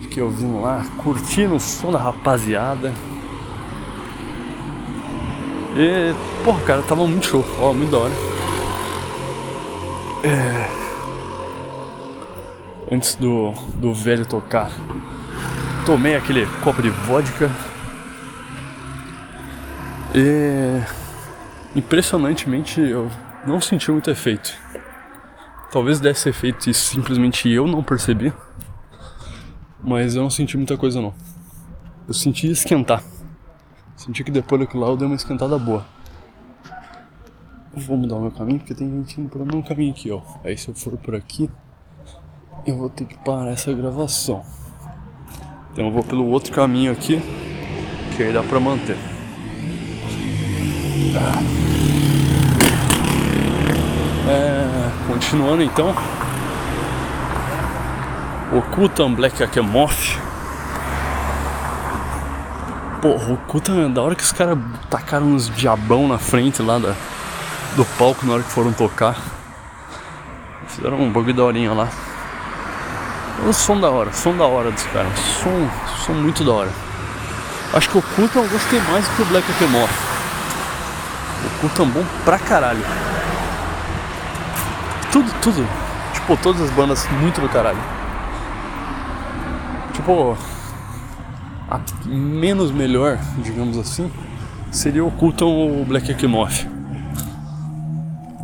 Fiquei 0.00 0.22
ouvindo 0.22 0.62
lá, 0.62 0.86
curtindo 1.02 1.56
o 1.56 1.60
som 1.60 1.92
da 1.92 1.98
rapaziada. 1.98 2.90
E, 5.76 6.14
porra, 6.44 6.60
cara, 6.60 6.82
tava 6.82 7.06
muito 7.06 7.26
show, 7.26 7.44
ó, 7.58 7.72
muito 7.72 7.90
da 7.90 7.98
hora. 7.98 8.12
É... 10.22 10.84
Antes 12.94 13.16
do, 13.16 13.52
do 13.74 13.92
velho 13.92 14.24
tocar, 14.24 14.70
tomei 15.84 16.14
aquele 16.14 16.46
copo 16.62 16.80
de 16.80 16.90
vodka 16.90 17.50
e 20.14 20.80
impressionantemente 21.74 22.80
eu 22.80 23.10
não 23.44 23.60
senti 23.60 23.90
muito 23.90 24.10
efeito. 24.10 24.54
Talvez 25.72 25.98
desse 25.98 26.20
ser 26.20 26.32
feito 26.32 26.70
e 26.70 26.74
simplesmente 26.74 27.48
eu 27.50 27.66
não 27.66 27.82
percebi, 27.82 28.32
mas 29.82 30.14
eu 30.14 30.22
não 30.22 30.30
senti 30.30 30.56
muita 30.56 30.76
coisa 30.76 31.02
não. 31.02 31.12
Eu 32.06 32.14
senti 32.14 32.48
esquentar. 32.48 33.02
Senti 33.96 34.24
que 34.24 34.30
depois 34.30 34.60
daquilo 34.60 34.82
lá 34.82 34.88
eu 34.88 34.96
dei 34.96 35.06
uma 35.06 35.16
esquentada 35.16 35.58
boa. 35.58 35.84
vou 37.72 37.96
mudar 37.96 38.16
o 38.16 38.20
meu 38.20 38.30
caminho 38.30 38.58
porque 38.58 38.74
tem 38.74 38.90
gente 38.90 39.20
indo 39.20 39.28
pelo 39.28 39.46
meu 39.46 39.62
caminho 39.62 39.92
aqui, 39.92 40.10
ó. 40.10 40.20
Aí 40.44 40.56
se 40.56 40.68
eu 40.68 40.74
for 40.74 40.96
por 40.96 41.14
aqui, 41.14 41.50
eu 42.66 42.76
vou 42.76 42.88
ter 42.88 43.04
que 43.04 43.16
parar 43.18 43.50
essa 43.50 43.72
gravação. 43.72 44.44
Então 45.72 45.86
eu 45.86 45.92
vou 45.92 46.02
pelo 46.02 46.26
outro 46.28 46.52
caminho 46.52 46.92
aqui, 46.92 47.20
que 48.16 48.22
aí 48.22 48.32
dá 48.32 48.42
pra 48.42 48.60
manter. 48.60 48.96
É, 54.26 54.90
continuando 55.06 55.62
então. 55.62 55.94
O 58.52 58.62
Kutan 58.74 59.14
Black 59.14 59.42
Akemoth. 59.42 60.18
Porra, 63.04 63.34
o 63.34 63.36
Kutan, 63.36 63.90
da 63.90 64.00
hora 64.00 64.14
que 64.14 64.22
os 64.22 64.32
caras 64.32 64.56
tacaram 64.88 65.26
uns 65.26 65.50
diabão 65.50 66.08
na 66.08 66.16
frente 66.16 66.62
lá 66.62 66.78
da, 66.78 66.94
do 67.76 67.84
palco 67.98 68.24
na 68.24 68.32
hora 68.32 68.42
que 68.42 68.50
foram 68.50 68.72
tocar. 68.72 69.14
Fizeram 70.66 70.98
um 70.98 71.12
bagulho 71.12 71.34
da 71.34 71.44
horinha 71.44 71.74
lá. 71.74 71.90
O 73.46 73.52
som 73.52 73.78
da 73.78 73.90
hora, 73.90 74.10
som 74.10 74.34
da 74.34 74.46
hora 74.46 74.70
dos 74.70 74.84
caras. 74.84 75.12
Som, 75.18 75.68
som 76.06 76.12
muito 76.14 76.42
da 76.42 76.52
hora. 76.52 76.70
Acho 77.74 77.90
que 77.90 77.98
o 77.98 78.02
Kultan 78.02 78.40
eu 78.40 78.48
gostei 78.48 78.80
mais 78.80 79.06
do 79.06 79.16
que 79.16 79.20
o 79.22 79.26
Black 79.26 79.52
Akemor. 79.52 79.88
O 81.44 81.60
Kultan 81.60 81.88
bom 81.88 82.06
pra 82.24 82.38
caralho. 82.38 82.86
Tudo, 85.12 85.30
tudo. 85.42 85.68
Tipo, 86.14 86.38
todas 86.38 86.62
as 86.62 86.70
bandas 86.70 87.06
muito 87.20 87.38
do 87.38 87.50
caralho. 87.50 87.82
Tipo, 89.92 90.38
menos 92.06 92.70
melhor, 92.70 93.18
digamos 93.42 93.76
assim, 93.78 94.10
seria 94.70 95.04
o 95.04 95.10
Kultan 95.10 95.46
ou 95.46 95.82
o 95.82 95.84
Black 95.84 96.10
Akimoth. 96.10 96.66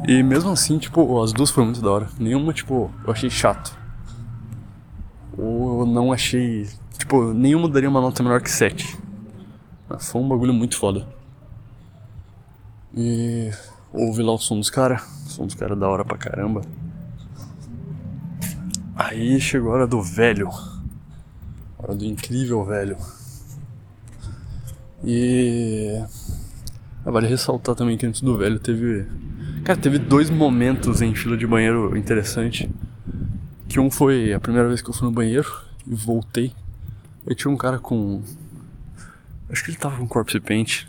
E 0.07 0.23
mesmo 0.23 0.51
assim, 0.51 0.79
tipo, 0.79 1.23
as 1.23 1.33
duas 1.33 1.51
foram 1.51 1.67
muito 1.67 1.83
da 1.83 1.91
hora. 1.91 2.09
Nenhuma, 2.19 2.53
tipo, 2.53 2.91
eu 3.05 3.13
achei 3.13 3.31
chato 3.31 3.81
ou 5.41 5.81
eu 5.81 5.87
não 5.87 6.13
achei. 6.13 6.69
Tipo, 6.99 7.33
nenhuma 7.33 7.69
daria 7.69 7.89
uma 7.89 8.01
nota 8.01 8.23
menor 8.23 8.43
que 8.43 8.51
7. 8.51 8.99
Mas 9.89 10.11
foi 10.11 10.21
um 10.21 10.29
bagulho 10.29 10.53
muito 10.53 10.77
foda. 10.77 11.07
E 12.95 13.51
ouvi 13.93 14.23
lá 14.23 14.33
o 14.33 14.39
som 14.39 14.59
dos 14.59 14.71
caras. 14.71 15.03
Som 15.27 15.47
dos 15.47 15.55
caras 15.55 15.77
é 15.77 15.81
da 15.81 15.89
hora 15.89 16.05
pra 16.05 16.19
caramba. 16.19 16.61
Aí 18.95 19.41
chegou 19.41 19.71
a 19.71 19.75
hora 19.77 19.87
do 19.87 20.03
velho. 20.03 20.51
Hora 21.83 21.95
do 21.95 22.05
incrível 22.05 22.63
velho. 22.65 22.97
E. 25.03 25.99
Vale 27.03 27.27
ressaltar 27.27 27.75
também 27.75 27.97
que 27.97 28.05
antes 28.05 28.21
do 28.21 28.37
velho 28.37 28.59
teve. 28.59 29.07
Cara, 29.65 29.79
teve 29.79 29.99
dois 29.99 30.29
momentos 30.29 31.01
em 31.01 31.15
fila 31.15 31.37
de 31.37 31.47
banheiro 31.47 31.97
interessante. 31.97 32.71
Que 33.67 33.81
um 33.81 33.91
foi 33.91 34.35
a 34.35 34.41
primeira 34.41 34.69
vez 34.69 34.83
que 34.83 34.91
eu 34.91 34.95
fui 34.95 35.07
no 35.09 35.13
banheiro 35.13 35.51
e 35.87 35.95
voltei. 35.95 36.53
E 37.27 37.35
tinha 37.35 37.51
um 37.51 37.57
cara 37.57 37.79
com. 37.79 38.23
Acho 39.49 39.65
que 39.65 39.71
ele 39.71 39.79
tava 39.79 39.97
com 39.97 40.07
corpse 40.07 40.39
paint. 40.39 40.85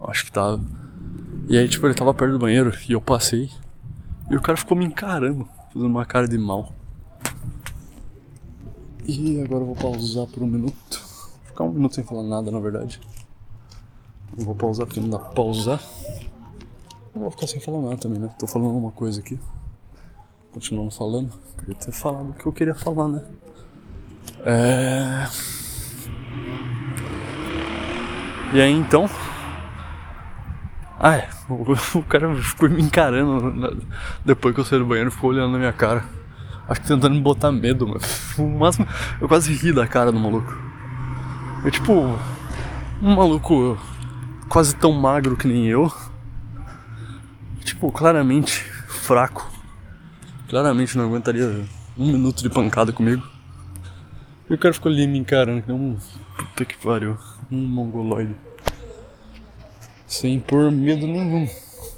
Acho 0.00 0.26
que 0.26 0.32
tava. 0.32 0.60
E 1.48 1.58
aí, 1.58 1.68
tipo, 1.68 1.86
ele 1.86 1.94
tava 1.94 2.14
perto 2.14 2.32
do 2.32 2.38
banheiro 2.38 2.72
e 2.88 2.92
eu 2.92 3.00
passei. 3.00 3.50
E 4.30 4.36
o 4.36 4.40
cara 4.40 4.56
ficou 4.56 4.76
me 4.76 4.84
encarando, 4.84 5.48
fazendo 5.72 5.90
uma 5.90 6.04
cara 6.04 6.28
de 6.28 6.38
mal. 6.38 6.72
E 9.06 9.40
agora 9.42 9.62
eu 9.62 9.66
vou 9.66 9.76
pausar 9.76 10.26
por 10.26 10.42
um 10.42 10.46
minuto. 10.46 11.00
Vou 11.00 11.46
ficar 11.46 11.64
um 11.64 11.72
minuto 11.72 11.94
sem 11.94 12.04
falar 12.04 12.22
nada, 12.22 12.50
na 12.50 12.58
verdade. 12.58 13.00
Eu 14.36 14.44
vou 14.44 14.54
pausar 14.54 14.86
porque 14.86 15.00
não 15.00 15.10
dá 15.10 15.18
pausar. 15.18 15.82
Não 17.14 17.22
vou 17.22 17.30
ficar 17.30 17.46
sem 17.46 17.60
falar 17.60 17.80
nada 17.80 17.96
também, 17.96 18.18
né? 18.18 18.28
Tô 18.38 18.46
falando 18.46 18.76
uma 18.76 18.90
coisa 18.90 19.20
aqui 19.20 19.38
continuando 20.56 20.90
falando. 20.90 21.30
Queria 21.58 21.74
ter 21.74 21.92
falado 21.92 22.30
o 22.30 22.32
que 22.32 22.46
eu 22.46 22.52
queria 22.52 22.74
falar, 22.74 23.08
né? 23.08 23.22
É... 24.42 25.26
E 28.54 28.60
aí 28.62 28.72
então. 28.72 29.06
Ah, 30.98 31.16
é. 31.16 31.28
O, 31.50 31.72
o 32.00 32.02
cara 32.04 32.34
ficou 32.36 32.70
me 32.70 32.82
encarando 32.82 33.84
depois 34.24 34.54
que 34.54 34.62
eu 34.62 34.64
saí 34.64 34.78
do 34.78 34.86
banheiro, 34.86 35.10
ficou 35.10 35.28
olhando 35.28 35.52
na 35.52 35.58
minha 35.58 35.74
cara. 35.74 36.02
Acho 36.68 36.80
que 36.80 36.88
tentando 36.88 37.14
me 37.14 37.20
botar 37.20 37.52
medo, 37.52 37.86
mas 37.86 38.34
o 38.38 38.46
máximo 38.46 38.86
eu 39.20 39.28
quase 39.28 39.52
ri 39.52 39.72
da 39.72 39.86
cara 39.86 40.10
do 40.10 40.18
maluco. 40.18 40.52
Eu 41.64 41.70
tipo, 41.70 42.18
um 43.02 43.14
maluco 43.14 43.78
quase 44.48 44.74
tão 44.74 44.92
magro 44.92 45.36
que 45.36 45.46
nem 45.46 45.66
eu. 45.66 45.92
Tipo, 47.64 47.90
claramente 47.90 48.62
fraco. 48.88 49.50
Claramente 50.48 50.96
não 50.96 51.06
aguentaria 51.06 51.64
um 51.96 52.12
minuto 52.12 52.42
de 52.42 52.50
pancada 52.50 52.92
comigo. 52.92 53.22
E 54.48 54.54
o 54.54 54.58
cara 54.58 54.72
ficou 54.72 54.90
ali 54.90 55.06
me 55.06 55.18
encarando, 55.18 55.62
que 55.62 55.72
nem 55.72 55.80
um. 55.80 55.96
Puta 56.36 56.64
que 56.64 56.76
pariu. 56.76 57.18
Um 57.50 57.58
mongoloide. 57.58 58.34
Sem 60.06 60.38
pôr 60.38 60.70
medo 60.70 61.06
nenhum. 61.06 61.48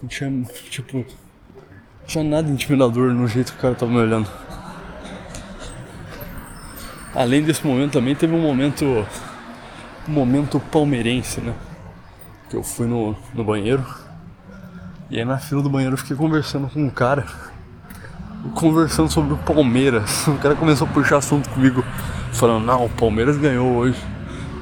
Não 0.00 0.08
tinha, 0.08 0.30
tipo. 0.70 0.98
Não 0.98 2.06
tinha 2.06 2.24
nada 2.24 2.50
intimidador 2.50 3.12
no 3.12 3.26
jeito 3.26 3.52
que 3.52 3.58
o 3.58 3.62
cara 3.62 3.74
tava 3.74 3.92
me 3.92 3.98
olhando. 3.98 4.30
Além 7.14 7.42
desse 7.42 7.66
momento 7.66 7.92
também 7.92 8.14
teve 8.14 8.34
um 8.34 8.40
momento. 8.40 8.84
Um 10.08 10.12
momento 10.12 10.58
palmeirense, 10.58 11.40
né? 11.40 11.54
Que 12.48 12.56
eu 12.56 12.62
fui 12.62 12.86
no, 12.86 13.14
no 13.34 13.44
banheiro. 13.44 13.84
E 15.10 15.18
aí 15.18 15.24
na 15.24 15.38
fila 15.38 15.62
do 15.62 15.70
banheiro 15.70 15.94
eu 15.94 15.98
fiquei 15.98 16.16
conversando 16.16 16.68
com 16.68 16.80
um 16.80 16.90
cara 16.90 17.26
conversando 18.54 19.10
sobre 19.10 19.34
o 19.34 19.38
Palmeiras. 19.38 20.26
O 20.28 20.38
cara 20.38 20.54
começou 20.54 20.86
a 20.86 20.90
puxar 20.90 21.18
assunto 21.18 21.48
comigo, 21.50 21.84
falando: 22.32 22.64
Não, 22.64 22.84
o 22.84 22.88
Palmeiras 22.88 23.36
ganhou 23.36 23.76
hoje. 23.76 23.98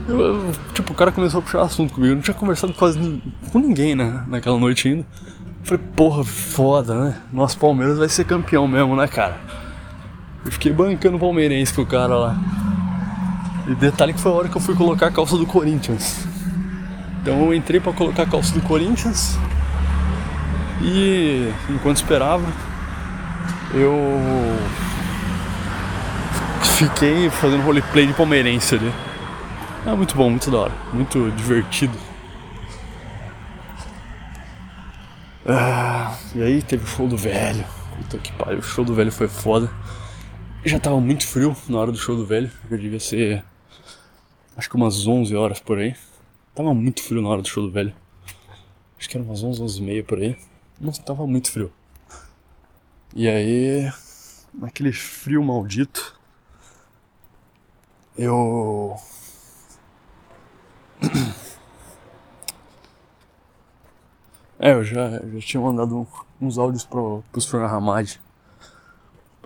Eu, 0.09 0.21
eu, 0.21 0.53
tipo, 0.73 0.93
o 0.93 0.97
cara 0.97 1.11
começou 1.11 1.41
a 1.41 1.43
puxar 1.43 1.63
assunto 1.63 1.93
comigo. 1.93 2.13
Eu 2.13 2.17
não 2.17 2.23
tinha 2.23 2.35
conversado 2.35 2.73
quase 2.73 3.23
com 3.51 3.59
ninguém, 3.59 3.95
né? 3.95 4.25
Naquela 4.29 4.59
noite 4.59 4.89
ainda. 4.89 5.05
falei, 5.65 5.85
porra, 5.97 6.25
foda, 6.25 6.95
né? 6.95 7.17
Nosso 7.33 7.59
Palmeiras 7.59 7.99
vai 7.99 8.09
ser 8.09 8.25
campeão 8.25 8.69
mesmo, 8.69 8.95
né, 8.95 9.09
cara? 9.09 9.37
Eu 10.47 10.53
fiquei 10.53 10.73
bancando 10.73 11.17
o 11.17 11.21
palmeirense 11.21 11.75
com 11.75 11.83
o 11.83 11.87
cara 11.87 12.15
lá. 12.15 12.37
E 13.67 13.75
detalhe 13.75 14.13
que 14.13 14.21
foi 14.21 14.31
a 14.31 14.35
hora 14.37 14.49
que 14.49 14.57
eu 14.57 14.61
fui 14.61 14.77
colocar 14.77 15.09
a 15.09 15.11
calça 15.11 15.37
do 15.37 15.45
Corinthians. 15.45 16.25
Então 17.21 17.47
eu 17.47 17.53
entrei 17.53 17.81
para 17.81 17.93
colocar 17.93 18.23
a 18.23 18.27
calça 18.27 18.55
do 18.55 18.61
Corinthians 18.63 19.37
e 20.81 21.53
enquanto 21.69 21.97
esperava 21.97 22.45
eu 23.75 24.21
fiquei 26.63 27.29
fazendo 27.29 27.65
roleplay 27.65 28.07
de 28.07 28.13
palmeirense 28.13 28.77
ali. 28.77 28.93
É 29.85 29.93
muito 29.95 30.15
bom, 30.15 30.31
muito 30.31 30.49
da 30.49 30.59
hora, 30.59 30.73
muito 30.93 31.33
divertido. 31.33 31.99
Ah, 35.45 36.15
e 36.37 36.41
aí 36.41 36.63
teve 36.63 36.85
o 36.85 36.87
show 36.87 37.09
do 37.09 37.17
velho. 37.17 37.65
Puta 37.97 38.19
que 38.19 38.31
pariu, 38.31 38.61
o 38.61 38.63
show 38.63 38.85
do 38.85 38.95
velho 38.95 39.11
foi 39.11 39.27
foda. 39.27 39.69
Já 40.67 40.81
tava 40.81 41.01
muito 41.01 41.25
frio 41.25 41.55
na 41.69 41.79
hora 41.79 41.93
do 41.93 41.99
show 41.99 42.17
do 42.17 42.27
velho, 42.27 42.51
já 42.69 42.77
devia 42.77 42.99
ser 42.99 43.45
acho 44.57 44.69
que 44.69 44.75
umas 44.75 45.07
11 45.07 45.37
horas 45.37 45.61
por 45.61 45.79
aí. 45.79 45.95
Tava 46.57 46.75
muito 46.75 47.05
frio 47.05 47.23
na 47.23 47.29
hora 47.29 47.41
do 47.41 47.47
show 47.47 47.63
do 47.63 47.71
velho. 47.71 47.95
Acho 48.99 49.09
que 49.09 49.17
era 49.17 49.25
umas 49.25 49.45
11, 49.45 49.63
11 49.63 49.79
e 49.79 49.83
meia 49.83 50.03
por 50.03 50.19
aí. 50.19 50.37
Nossa, 50.81 51.01
tava 51.05 51.25
muito 51.25 51.53
frio. 51.53 51.73
E 53.15 53.29
aí, 53.29 53.89
naquele 54.53 54.93
frio 54.93 55.41
maldito, 55.45 56.19
eu 58.19 58.97
É, 64.59 64.73
eu 64.73 64.83
já, 64.83 65.11
já 65.11 65.39
tinha 65.39 65.63
mandado 65.63 66.05
uns 66.41 66.59
áudios 66.59 66.85
pro, 66.85 67.23
pros 67.31 67.47
Fran 67.47 67.69
Hamad, 67.69 68.19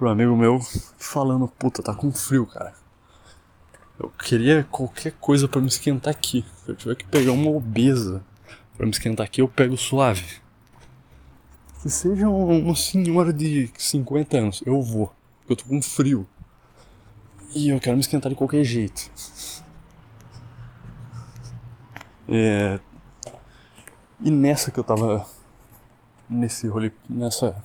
pro 0.01 0.09
amigo 0.09 0.35
meu, 0.35 0.59
falando, 0.97 1.47
puta, 1.47 1.83
tá 1.83 1.95
com 1.95 2.11
frio, 2.11 2.47
cara. 2.47 2.73
Eu 3.99 4.09
queria 4.09 4.65
qualquer 4.65 5.13
coisa 5.21 5.47
para 5.47 5.61
me 5.61 5.67
esquentar 5.67 6.11
aqui. 6.11 6.43
Se 6.65 6.71
eu 6.71 6.75
tiver 6.75 6.95
que 6.95 7.05
pegar 7.05 7.33
uma 7.33 7.51
obesa 7.51 8.25
para 8.75 8.87
me 8.87 8.93
esquentar 8.93 9.27
aqui, 9.27 9.43
eu 9.43 9.49
pego 9.49 9.77
suave. 9.77 10.41
Que 11.83 11.91
seja 11.91 12.31
uma 12.31 12.75
senhora 12.75 13.31
de 13.31 13.71
50 13.77 14.39
anos, 14.39 14.63
eu 14.65 14.81
vou. 14.81 15.15
Eu 15.47 15.55
tô 15.55 15.67
com 15.67 15.83
frio. 15.83 16.27
E 17.55 17.69
eu 17.69 17.79
quero 17.79 17.95
me 17.95 18.01
esquentar 18.01 18.31
de 18.31 18.37
qualquer 18.37 18.65
jeito. 18.65 19.11
É... 22.27 22.81
E 24.19 24.31
nessa 24.31 24.71
que 24.71 24.81
eu 24.81 24.85
tava. 24.85 25.27
Nesse 26.27 26.67
rolê. 26.69 26.91
Nessa. 27.07 27.63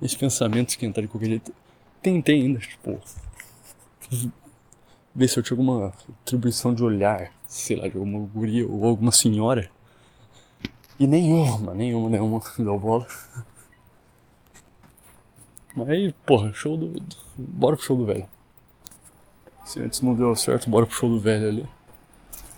Esse 0.00 0.16
pensamento 0.16 0.66
de 0.66 0.72
esquentar 0.72 1.02
de 1.02 1.08
qualquer 1.08 1.28
jeito. 1.28 1.54
Tentei 2.02 2.42
ainda, 2.42 2.60
tipo. 2.60 3.00
Ver 5.14 5.28
se 5.28 5.38
eu 5.38 5.42
tinha 5.42 5.54
alguma 5.54 5.92
atribuição 6.22 6.74
de 6.74 6.84
olhar, 6.84 7.32
sei 7.46 7.76
lá, 7.76 7.88
de 7.88 7.96
alguma 7.96 8.26
guria 8.26 8.68
ou 8.68 8.84
alguma 8.84 9.10
senhora. 9.10 9.70
E 10.98 11.06
nenhuma, 11.06 11.74
nenhuma, 11.74 12.10
nenhuma 12.10 12.40
deu 12.58 12.78
bola. 12.78 13.06
Mas 15.74 15.88
aí, 15.88 16.14
porra, 16.24 16.52
show 16.52 16.76
do. 16.76 17.02
Bora 17.36 17.76
pro 17.76 17.84
show 17.84 17.96
do 17.96 18.06
velho. 18.06 18.26
Se 19.64 19.80
antes 19.80 20.00
não 20.00 20.14
deu 20.14 20.34
certo, 20.36 20.70
bora 20.70 20.86
pro 20.86 20.94
show 20.94 21.08
do 21.08 21.20
velho 21.20 21.48
ali. 21.48 21.68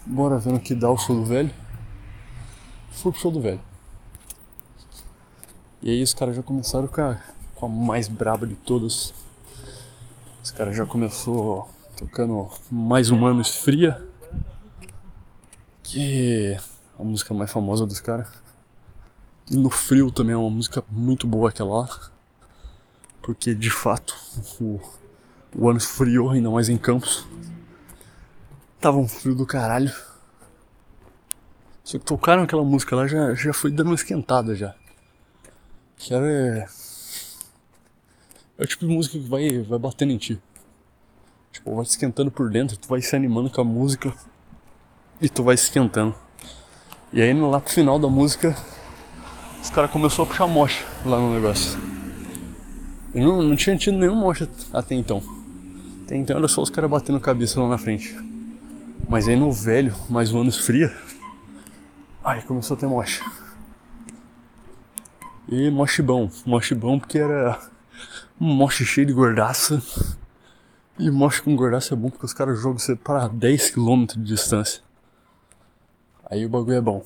Bora 0.05 0.39
vendo 0.39 0.61
que 0.61 0.75
dá 0.75 0.91
o 0.91 0.99
show 0.99 1.17
do 1.17 1.25
velho. 1.25 1.51
Fui 2.91 3.11
pro 3.11 3.21
show 3.21 3.31
do 3.31 3.41
velho. 3.41 3.61
E 5.81 5.91
aí 5.91 6.03
os 6.03 6.13
caras 6.13 6.35
já 6.35 6.43
começaram 6.43 6.89
com 6.89 7.01
a, 7.01 7.21
com 7.55 7.67
a 7.67 7.69
mais 7.69 8.09
braba 8.09 8.45
de 8.45 8.57
todas. 8.57 9.15
Os 10.43 10.51
caras 10.51 10.77
já 10.77 10.85
começou 10.85 11.71
tocando 11.97 12.51
mais 12.69 13.11
um 13.11 13.25
ano 13.25 13.41
esfria. 13.41 14.05
Que 15.85 16.57
é 16.57 16.61
a 16.99 17.05
música 17.05 17.33
mais 17.33 17.53
famosa 17.53 17.87
dos 17.87 18.01
caras. 18.01 18.29
E 19.49 19.57
no 19.57 19.71
frio 19.71 20.11
também 20.11 20.35
é 20.35 20.37
uma 20.37 20.51
música 20.51 20.83
muito 20.91 21.29
boa 21.29 21.51
aquela 21.51 21.83
lá. 21.83 22.11
Porque 23.23 23.55
de 23.55 23.71
fato 23.71 24.17
o, 24.61 24.81
o 25.55 25.69
ano 25.69 25.79
esfriou, 25.79 26.31
ainda 26.31 26.51
mais 26.51 26.69
em 26.69 26.77
Campos. 26.77 27.25
Tava 28.81 28.99
um 28.99 29.07
frio 29.07 29.37
do 29.37 29.47
caralho. 29.47 29.95
Só 31.85 32.01
que 32.01 32.05
tocaram 32.05 32.43
aquela 32.43 32.65
música 32.65 32.97
lá, 32.97 33.07
já, 33.07 33.33
já 33.35 33.53
foi 33.53 33.71
dando 33.71 33.87
uma 33.87 33.95
esquentada 33.95 34.57
já. 34.57 34.75
Que. 35.99 36.15
É, 36.15 36.67
é 38.59 38.63
o 38.63 38.67
tipo 38.67 38.87
de 38.87 38.93
música 38.93 39.19
que 39.19 39.29
vai, 39.29 39.63
vai 39.63 39.79
batendo 39.79 40.13
em 40.13 40.19
ti. 40.19 40.41
Tipo, 41.53 41.75
vai 41.75 41.85
esquentando 41.85 42.31
por 42.31 42.51
dentro, 42.51 42.77
tu 42.77 42.89
vai 42.89 43.01
se 43.03 43.15
animando 43.17 43.51
com 43.51 43.61
a 43.61 43.65
música 43.65 44.15
e 45.21 45.29
tu 45.29 45.43
vai 45.43 45.55
esquentando. 45.55 46.15
E 47.13 47.21
aí 47.21 47.33
lá 47.35 47.61
pro 47.61 47.73
final 47.73 47.99
da 47.99 48.09
música, 48.09 48.57
os 49.63 49.71
caras 49.71 49.91
começaram 49.91 50.25
a 50.25 50.27
puxar 50.27 50.47
mocha 50.47 50.85
lá 51.05 51.19
no 51.19 51.35
negócio. 51.35 51.79
Eu 53.15 53.23
não, 53.23 53.43
não 53.43 53.57
tinha 53.57 53.77
tido 53.77 53.97
nenhum 53.97 54.15
mocha 54.15 54.49
até 54.73 54.95
então. 54.95 55.23
Até 56.05 56.17
então 56.17 56.37
era 56.37 56.49
só 56.49 56.63
os 56.63 56.71
caras 56.71 56.91
batendo 56.91 57.19
cabeça 57.19 57.61
lá 57.61 57.69
na 57.69 57.79
frente. 57.79 58.17
Mas 59.09 59.27
aí 59.27 59.37
no 59.37 59.51
velho, 59.51 59.95
mais 60.09 60.33
um 60.33 60.41
ano 60.41 60.53
fria, 60.53 60.95
aí 62.23 62.43
começou 62.43 62.77
a 62.77 62.81
ter 62.81 62.87
mocha. 62.87 63.25
E 65.49 65.71
mochibão, 65.71 66.31
mochibão 66.45 66.99
porque 66.99 67.19
era 67.19 67.59
um 68.41 68.47
moche 68.55 68.85
cheio 68.85 69.07
de 69.07 69.13
gordaça. 69.13 69.83
E 70.99 71.11
moche 71.11 71.41
com 71.41 71.57
gordaça 71.57 71.95
é 71.95 71.97
bom 71.97 72.11
porque 72.11 72.27
os 72.27 72.35
caras 72.35 72.61
jogam 72.61 72.79
você 72.79 72.95
para 72.95 73.29
10km 73.31 74.15
de 74.15 74.25
distância. 74.25 74.83
Aí 76.31 76.45
o 76.45 76.49
bagulho 76.49 76.77
é 76.77 76.81
bom. 76.81 77.05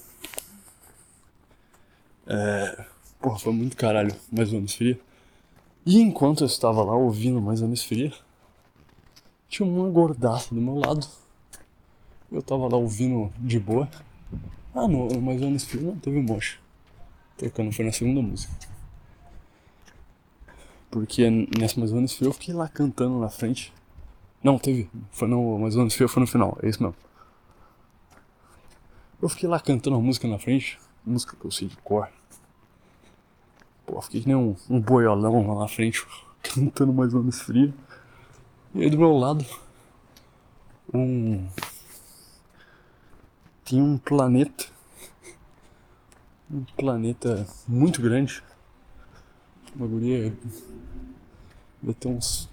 É. 2.26 2.84
Porra, 3.20 3.38
foi 3.38 3.52
muito 3.52 3.76
caralho, 3.76 4.14
mais 4.30 4.52
um 4.52 4.58
ano 4.58 4.68
fria. 4.68 4.98
E 5.86 6.00
enquanto 6.00 6.40
eu 6.42 6.46
estava 6.46 6.82
lá 6.82 6.96
ouvindo 6.96 7.40
mais 7.40 7.62
anos 7.62 7.84
fria, 7.84 8.12
tinha 9.48 9.68
uma 9.68 9.88
gordaça 9.88 10.54
do 10.54 10.60
meu 10.60 10.76
lado 10.76 11.06
eu 12.32 12.42
tava 12.42 12.66
lá 12.66 12.78
ouvindo 12.78 13.30
de 13.38 13.60
boa. 13.60 13.88
Ah, 14.74 14.88
não, 14.88 15.06
anos 15.06 15.64
frio 15.64 15.82
não 15.82 15.96
teve 15.96 16.18
mocha. 16.18 16.58
Tocando 17.36 17.72
foi 17.72 17.84
na 17.84 17.92
segunda 17.92 18.22
música. 18.22 18.52
Porque 20.90 21.28
nessa 21.58 21.80
mais 21.80 21.92
anos 21.92 22.12
frio 22.12 22.28
eu 22.28 22.32
fiquei 22.32 22.54
lá 22.54 22.68
cantando 22.68 23.18
na 23.18 23.28
frente. 23.28 23.72
Não, 24.42 24.58
teve. 24.58 24.90
Foi 25.10 25.26
no 25.26 25.58
mais 25.58 25.76
anos 25.76 25.94
frio 25.94 26.08
foi 26.08 26.20
no 26.20 26.26
final, 26.26 26.58
é 26.62 26.68
isso 26.68 26.82
mesmo. 26.82 26.96
Eu 29.20 29.28
fiquei 29.28 29.48
lá 29.48 29.60
cantando 29.60 29.96
a 29.96 30.00
música 30.00 30.26
na 30.26 30.38
frente, 30.38 30.78
música 31.06 31.36
que 31.36 31.44
eu 31.44 31.50
sei 31.50 31.68
de 31.68 31.76
cor. 31.76 32.08
Pô, 33.86 34.00
fiquei 34.02 34.20
que 34.20 34.26
nem 34.26 34.36
um, 34.36 34.56
um 34.68 34.80
boiolão 34.80 35.46
lá 35.54 35.60
na 35.60 35.68
frente, 35.68 36.04
cantando 36.42 36.92
mais 36.92 37.14
ou 37.14 37.20
menos 37.20 37.40
frio. 37.40 37.72
E 38.74 38.82
aí 38.82 38.90
do 38.90 38.98
meu 38.98 39.16
lado, 39.16 39.44
um 40.92 41.46
tinha 43.64 43.82
um 43.82 43.96
planeta. 43.96 44.71
Um 46.52 46.64
planeta 46.76 47.46
muito 47.66 48.02
grande. 48.02 48.42
Uma 49.74 49.86
guria. 49.86 50.36
Deve 51.80 51.94
ter 51.94 52.08
uns. 52.08 52.46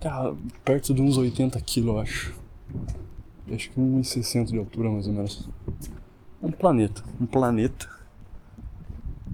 Cara, 0.00 0.36
perto 0.64 0.94
de 0.94 1.02
uns 1.02 1.16
80 1.16 1.60
quilos, 1.62 1.88
eu 1.88 1.98
acho. 1.98 2.34
Acho 3.52 3.70
que 3.70 3.80
1,60 3.80 4.52
de 4.52 4.58
altura, 4.58 4.88
mais 4.88 5.08
ou 5.08 5.12
menos. 5.12 5.48
Um 6.40 6.52
planeta. 6.52 7.02
Um 7.20 7.26
planeta. 7.26 7.90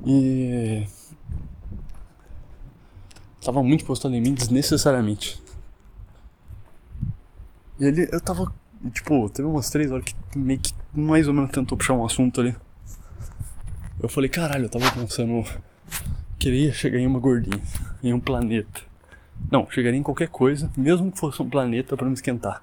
E. 0.06 0.86
Tava 3.44 3.62
muito 3.62 3.84
postado 3.84 4.14
em 4.14 4.20
mim 4.20 4.32
desnecessariamente. 4.32 5.42
E 7.78 7.84
ele, 7.84 8.08
eu 8.10 8.20
tava 8.20 8.50
tipo, 8.92 9.28
teve 9.28 9.46
umas 9.46 9.68
três 9.68 9.90
horas 9.90 10.04
que 10.04 10.38
meio 10.38 10.60
que 10.60 10.72
mais 10.94 11.28
ou 11.28 11.34
menos 11.34 11.50
tentou 11.50 11.76
puxar 11.76 11.92
um 11.92 12.04
assunto 12.04 12.40
ali. 12.40 12.56
Eu 14.02 14.08
falei, 14.08 14.30
caralho, 14.30 14.64
eu 14.64 14.70
tava 14.70 14.90
pensando. 14.92 15.44
Queria 16.38 16.72
chegar 16.72 16.98
em 16.98 17.06
uma 17.06 17.18
gordinha, 17.18 17.62
em 18.02 18.14
um 18.14 18.20
planeta. 18.20 18.80
Não, 19.50 19.68
chegaria 19.70 19.98
em 19.98 20.02
qualquer 20.02 20.28
coisa, 20.28 20.70
mesmo 20.74 21.12
que 21.12 21.18
fosse 21.18 21.42
um 21.42 21.50
planeta 21.50 21.96
para 21.96 22.06
me 22.06 22.14
esquentar. 22.14 22.62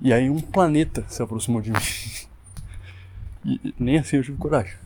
E 0.00 0.12
aí 0.12 0.28
um 0.28 0.40
planeta 0.40 1.04
se 1.08 1.22
aproximou 1.22 1.60
de 1.60 1.70
mim. 1.70 1.78
E 3.44 3.74
nem 3.76 3.98
assim 3.98 4.18
eu 4.18 4.22
tive 4.22 4.38
coragem. 4.38 4.76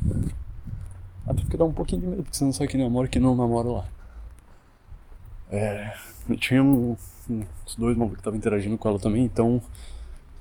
Até 1.26 1.42
porque 1.42 1.58
dá 1.58 1.64
um 1.66 1.74
pouquinho 1.74 2.00
de 2.00 2.06
medo, 2.06 2.22
porque 2.22 2.38
você 2.38 2.42
não 2.42 2.54
sabe 2.54 2.70
quem 2.70 2.82
namora 2.82 3.06
e 3.06 3.10
quem 3.10 3.20
não 3.20 3.36
namora 3.36 3.68
lá. 3.68 3.84
É. 5.50 5.94
Tinha 6.38 6.62
um, 6.62 6.96
uns 7.28 7.76
dois 7.76 7.94
malucos 7.94 8.16
que 8.16 8.20
estavam 8.22 8.38
interagindo 8.38 8.78
com 8.78 8.88
ela 8.88 8.98
também, 8.98 9.26
então 9.26 9.60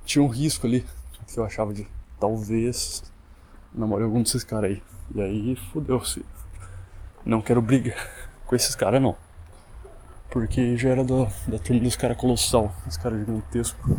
tinha 0.06 0.24
um 0.24 0.30
risco 0.30 0.66
ali 0.66 0.86
que 1.28 1.38
eu 1.38 1.44
achava 1.44 1.74
de 1.74 1.86
talvez 2.18 3.04
namore 3.76 4.04
algum 4.04 4.22
desses 4.22 4.44
caras 4.44 4.72
aí. 4.72 4.84
E 5.14 5.22
aí 5.22 5.56
fudeu-se. 5.72 6.26
Não 7.26 7.42
quero 7.42 7.62
briga 7.62 7.96
com 8.46 8.56
esses 8.56 8.76
caras 8.76 9.02
não. 9.02 9.16
Porque 10.30 10.76
já 10.78 10.90
era 10.90 11.04
do, 11.04 11.28
da 11.48 11.58
turma 11.60 11.82
dos 11.82 11.96
caras 11.96 12.18
colossal, 12.18 12.74
os 12.88 12.98
caras 12.98 13.20
gigantescos. 13.20 13.98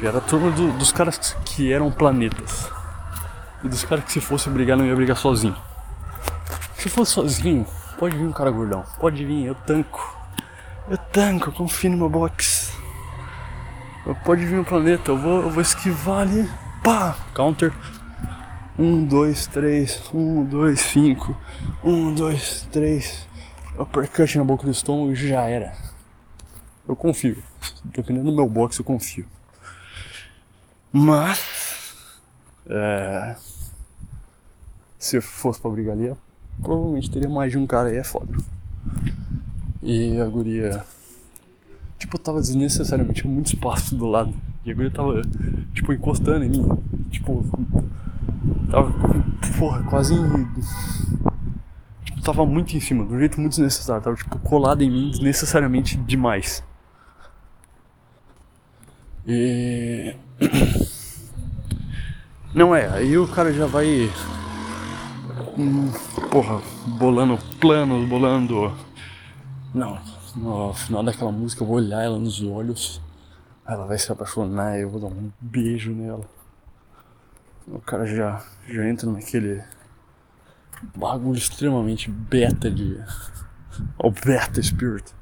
Já 0.00 0.08
era 0.08 0.18
a 0.18 0.20
turma 0.20 0.50
do, 0.50 0.72
dos 0.78 0.92
caras 0.92 1.36
que 1.44 1.72
eram 1.72 1.90
planetas. 1.90 2.70
E 3.64 3.68
dos 3.68 3.84
caras 3.84 4.04
que 4.04 4.12
se 4.12 4.20
fosse 4.20 4.48
brigar 4.48 4.76
não 4.76 4.84
ia 4.84 4.94
brigar 4.94 5.16
sozinho. 5.16 5.56
Se 6.76 6.88
fosse 6.88 7.12
sozinho, 7.12 7.66
pode 7.98 8.16
vir 8.16 8.24
um 8.24 8.32
cara 8.32 8.50
gordão. 8.50 8.84
Pode 9.00 9.24
vir, 9.24 9.46
eu 9.46 9.54
tanco. 9.54 10.16
Eu 10.88 10.96
tanco, 10.96 11.50
confio 11.52 11.90
no 11.90 11.96
meu 11.96 12.08
box. 12.08 12.72
Pode 14.24 14.46
vir 14.46 14.58
um 14.58 14.64
planeta, 14.64 15.10
eu 15.10 15.18
vou, 15.18 15.42
eu 15.42 15.50
vou 15.50 15.60
esquivar 15.60 16.20
ali. 16.20 16.48
Pá! 16.82 17.16
Counter. 17.34 17.72
Um, 18.78 19.04
dois, 19.04 19.46
três. 19.46 20.02
Um, 20.14 20.44
dois, 20.44 20.80
cinco. 20.80 21.36
Um, 21.82 22.14
dois, 22.14 22.66
três. 22.70 23.26
Uppercut 23.78 24.38
na 24.38 24.44
boca 24.44 24.64
do 24.64 24.70
estômago 24.70 25.12
e 25.12 25.14
já 25.14 25.42
era. 25.42 25.72
Eu 26.86 26.96
confio. 26.96 27.42
Dependendo 27.84 28.30
do 28.30 28.36
meu 28.36 28.48
box, 28.48 28.78
eu 28.78 28.84
confio. 28.84 29.26
Mas. 30.92 31.94
É, 32.70 33.36
se 34.98 35.20
fosse 35.20 35.60
pra 35.60 35.70
brigar 35.70 35.96
ali, 35.96 36.14
provavelmente 36.60 37.10
teria 37.10 37.28
mais 37.28 37.52
de 37.52 37.58
um 37.58 37.66
cara 37.66 37.88
aí, 37.88 37.96
é 37.96 38.04
foda. 38.04 38.36
E 39.82 40.20
a 40.20 40.26
guria. 40.26 40.84
Tipo, 41.98 42.18
tava 42.18 42.40
desnecessariamente 42.40 43.26
muito 43.26 43.54
espaço 43.54 43.94
do 43.94 44.06
lado. 44.06 44.34
E 44.68 44.70
a 44.70 44.74
guria 44.74 44.90
tava, 44.90 45.22
tipo, 45.72 45.94
encostando 45.94 46.44
em 46.44 46.50
mim. 46.50 46.68
Tipo. 47.10 47.42
Tava, 48.70 48.92
porra, 49.58 49.82
quase. 49.84 50.14
Tipo, 52.04 52.20
tava 52.20 52.44
muito 52.44 52.76
em 52.76 52.80
cima, 52.80 53.06
de 53.06 53.14
um 53.14 53.18
jeito 53.18 53.40
muito 53.40 53.52
desnecessário. 53.52 54.02
Tava, 54.02 54.14
tipo, 54.16 54.38
colada 54.40 54.84
em 54.84 54.90
mim 54.90 55.10
desnecessariamente 55.10 55.96
demais. 55.96 56.62
E. 59.26 60.14
Não 62.54 62.76
é, 62.76 62.88
aí 62.88 63.16
o 63.16 63.26
cara 63.26 63.50
já 63.50 63.64
vai. 63.64 64.10
Hum, 65.56 65.90
porra, 66.30 66.60
bolando 66.98 67.38
planos, 67.58 68.06
bolando. 68.06 68.70
Não, 69.74 69.98
no 70.36 70.74
final 70.74 71.02
daquela 71.02 71.32
música 71.32 71.62
eu 71.62 71.66
vou 71.66 71.76
olhar 71.76 72.02
ela 72.02 72.18
nos 72.18 72.42
olhos, 72.42 73.00
ela 73.68 73.86
vai 73.86 73.98
se 73.98 74.10
apaixonar 74.10 74.78
eu 74.78 74.88
vou 74.88 74.98
dar 74.98 75.08
um 75.08 75.30
beijo 75.38 75.92
nela. 75.92 76.24
O 77.66 77.78
cara 77.80 78.06
já, 78.06 78.42
já 78.66 78.88
entra 78.88 79.10
naquele 79.10 79.62
bagulho 80.96 81.36
extremamente 81.36 82.10
beta 82.10 82.70
de. 82.70 82.98
O 83.98 84.10
beta 84.10 84.62
spirit. 84.62 85.12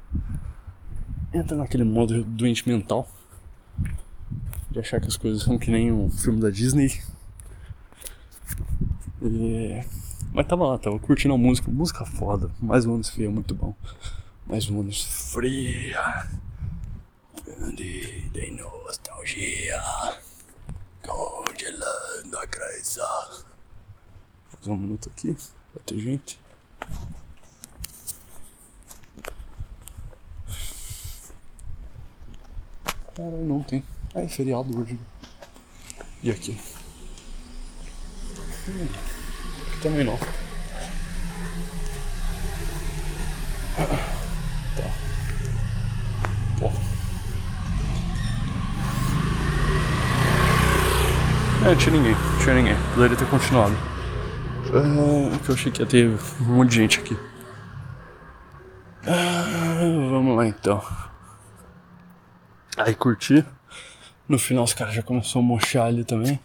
Entra 1.33 1.57
naquele 1.57 1.83
modo 1.83 2.23
doente 2.23 2.67
mental. 2.67 3.05
De 4.71 4.79
achar 4.79 5.01
que 5.01 5.07
as 5.07 5.17
coisas 5.17 5.43
são 5.43 5.57
que 5.57 5.69
nem 5.69 5.91
um 5.91 6.09
filme 6.09 6.39
da 6.39 6.49
Disney. 6.49 7.01
E... 9.21 9.83
Mas 10.31 10.47
tava 10.47 10.67
lá, 10.67 10.77
tava 10.77 10.97
curtindo 10.99 11.33
a 11.33 11.37
música, 11.37 11.69
música 11.69 12.05
foda, 12.05 12.49
mais 12.61 12.85
ou 12.85 12.93
menos 12.93 13.09
fria, 13.09 13.29
muito 13.29 13.53
bom. 13.53 13.75
Mais 14.45 14.69
ou 14.69 14.77
menos 14.77 15.03
fria. 15.33 16.27
Grande 17.57 18.29
de 18.29 18.51
nostalgia. 18.51 19.81
Congelando 21.01 22.37
a. 22.37 22.45
Vou 24.51 24.59
fazer 24.59 24.71
um 24.71 24.77
minuto 24.77 25.09
aqui, 25.09 25.35
vai 25.73 25.83
ter 25.83 25.97
gente. 25.97 26.39
Caralho, 33.15 33.45
não 33.45 33.63
tem. 33.63 33.83
Ah, 34.13 34.21
é 34.21 34.27
feriado 34.27 34.79
hoje. 34.79 34.99
E 36.21 36.29
aqui? 36.29 36.55
Aqui 38.67 39.81
também 39.81 40.03
não. 40.03 40.17
Tá. 44.75 44.83
Pô. 46.59 46.86
É, 51.65 51.75
tinha 51.75 51.95
ninguém, 51.95 52.15
tinha 52.43 52.55
ninguém. 52.55 52.75
Poderia 52.93 53.17
ter 53.17 53.29
continuado. 53.29 53.75
Ah, 54.73 55.37
que 55.43 55.49
eu 55.49 55.55
achei 55.55 55.71
que 55.71 55.81
ia 55.81 55.87
ter 55.87 56.07
um 56.41 56.45
monte 56.45 56.69
de 56.69 56.75
gente 56.75 56.99
aqui. 56.99 57.17
Ah, 59.05 59.79
vamos 60.11 60.37
lá 60.37 60.47
então. 60.47 60.81
Aí 62.77 62.93
curti. 62.93 63.43
No 64.29 64.37
final 64.37 64.63
os 64.63 64.73
caras 64.73 64.93
já 64.93 65.01
começaram 65.01 65.41
a 65.41 65.43
mochar 65.43 65.87
ali 65.87 66.03
também. 66.03 66.39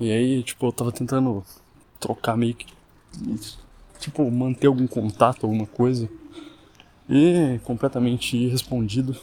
E 0.00 0.10
aí, 0.10 0.42
tipo, 0.42 0.66
eu 0.66 0.72
tava 0.72 0.90
tentando 0.90 1.44
trocar 2.00 2.36
meio 2.36 2.54
que. 2.54 2.66
Tipo, 4.00 4.28
manter 4.30 4.66
algum 4.66 4.86
contato, 4.86 5.44
alguma 5.44 5.66
coisa. 5.66 6.08
E 7.08 7.60
completamente 7.62 8.36
irrespondido. 8.36 9.16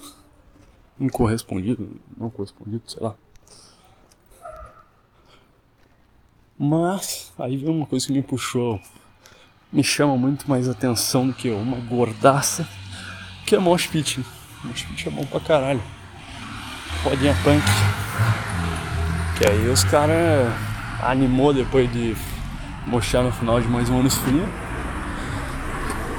Incorrespondido, 1.00 2.00
não 2.18 2.30
correspondido, 2.30 2.84
sei 2.88 3.04
lá. 3.04 3.16
Mas 6.62 7.32
aí 7.40 7.56
veio 7.56 7.72
uma 7.72 7.86
coisa 7.86 8.06
que 8.06 8.12
me 8.12 8.22
puxou, 8.22 8.82
me 9.72 9.82
chama 9.82 10.18
muito 10.18 10.50
mais 10.50 10.68
atenção 10.68 11.26
do 11.26 11.34
que 11.34 11.50
uma 11.50 11.78
gordaça, 11.78 12.68
que 13.46 13.56
é 13.56 13.60
Mosh 13.60 13.88
Pit. 13.88 14.20
Mosh 14.66 14.84
Pit 14.84 15.08
é 15.08 15.12
bom 15.12 15.26
pra 15.26 15.40
caralho. 15.40 15.82
Podinha 17.02 17.34
punk. 17.46 17.64
Que 19.38 19.48
aí 19.48 19.70
os 19.70 19.86
caras 19.86 20.52
animou 21.02 21.54
depois 21.54 21.90
de 21.94 22.14
mochar 22.86 23.24
no 23.24 23.32
final 23.32 23.62
de 23.62 23.68
mais 23.70 23.90
um 23.90 24.02
ano 24.02 24.10
frio. 24.10 24.46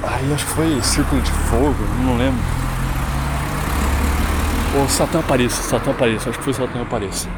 Aí 0.01 0.33
acho 0.33 0.43
que 0.43 0.53
foi 0.53 0.81
Círculo 0.81 1.21
de 1.21 1.29
Fogo, 1.29 1.83
não 2.03 2.17
lembro. 2.17 2.41
Ou 4.79 4.89
Satã 4.89 5.19
Apareça, 5.19 5.61
Satã 5.61 5.91
Apareça, 5.91 6.31
acho 6.31 6.39
que 6.39 6.45
foi 6.45 6.53
Satã 6.53 6.81
Apareça. 6.81 7.29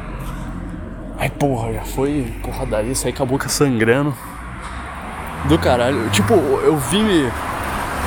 Aí 1.16 1.30
porra, 1.30 1.72
já 1.72 1.82
foi 1.82 2.32
porradaria, 2.42 2.94
saí 2.94 3.12
com 3.12 3.22
a 3.22 3.26
boca 3.26 3.48
sangrando. 3.48 4.14
Do 5.48 5.58
caralho. 5.58 6.08
Tipo, 6.10 6.34
eu 6.34 6.76
vi. 6.76 7.22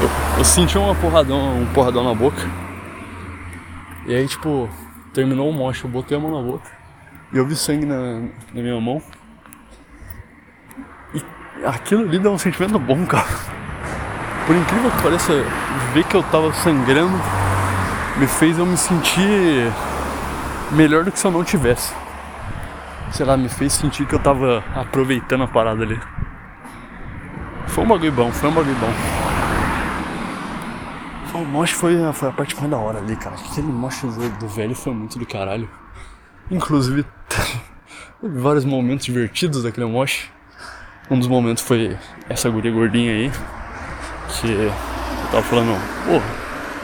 Eu, 0.02 0.10
eu 0.40 0.44
senti 0.44 0.78
uma 0.78 0.96
porradão, 0.96 1.62
um 1.62 1.66
porradão 1.68 2.04
na 2.04 2.14
boca. 2.14 2.42
E 4.06 4.16
aí, 4.16 4.28
tipo, 4.28 4.70
terminou 5.14 5.50
o 5.50 5.54
mocho, 5.54 5.88
eu 5.88 5.92
botei 5.92 6.18
a 6.18 6.20
mão 6.20 6.32
na 6.32 6.52
boca. 6.52 6.70
E 7.34 7.38
eu 7.38 7.46
vi 7.46 7.56
sangue 7.56 7.86
na, 7.86 8.22
na 8.54 8.62
minha 8.62 8.80
mão. 8.80 9.02
E 11.14 11.22
aquilo 11.66 12.04
ali 12.04 12.20
dá 12.20 12.30
um 12.30 12.38
sentimento 12.38 12.80
bom, 12.80 13.06
cara. 13.06 13.28
Por 14.46 14.56
incrível 14.56 14.90
que 14.92 15.04
pareça, 15.04 15.34
ver 15.94 16.04
que 16.06 16.16
eu 16.16 16.24
tava 16.24 16.54
sangrando 16.54 17.18
me 18.18 18.26
fez 18.26 18.58
eu 18.58 18.66
me 18.66 18.78
sentir 18.78 19.72
melhor 20.72 21.04
do 21.04 21.12
que 21.12 21.20
se 21.20 21.28
eu 21.28 21.32
não 21.32 21.44
tivesse. 21.44 21.94
Sei 23.12 23.26
lá, 23.26 23.38
me 23.38 23.50
fez 23.50 23.74
sentir 23.74 24.06
que 24.06 24.14
eu 24.14 24.20
tava 24.20 24.64
aproveitando 24.76 25.44
a 25.44 25.48
parada 25.48 25.84
ali. 25.84 26.00
Foi 27.68 27.84
um 27.84 27.88
bagulho 27.88 28.12
bom, 28.12 28.32
foi 28.32 28.50
um 28.50 28.54
bagulho 28.54 28.76
bom. 28.76 28.94
O 31.40 31.46
moche 31.46 31.76
foi, 31.76 31.96
foi 32.14 32.30
a 32.30 32.32
parte 32.32 32.56
mais 32.56 32.70
da 32.70 32.78
hora 32.78 32.98
ali, 32.98 33.16
cara. 33.16 33.36
Aquele 33.36 33.68
moche 33.68 34.08
do, 34.08 34.48
velho 34.48 34.74
foi 34.74 34.92
muito 34.94 35.20
do 35.20 35.26
caralho. 35.26 35.70
Inclusive, 36.50 37.06
teve 37.30 37.62
vários 38.42 38.66
momentos 38.66 39.06
divertidos 39.06 39.62
daquele 39.62 39.86
moche. 39.86 40.32
Um 41.12 41.20
dos 41.20 41.28
momentos 41.28 41.62
foi 41.64 41.96
essa 42.28 42.50
guria 42.50 42.72
gordinha 42.72 43.12
aí. 43.12 43.32
Que 44.42 44.52
eu 44.52 44.74
tava 45.32 45.44
falando, 45.44 45.80
pô, 46.06 46.22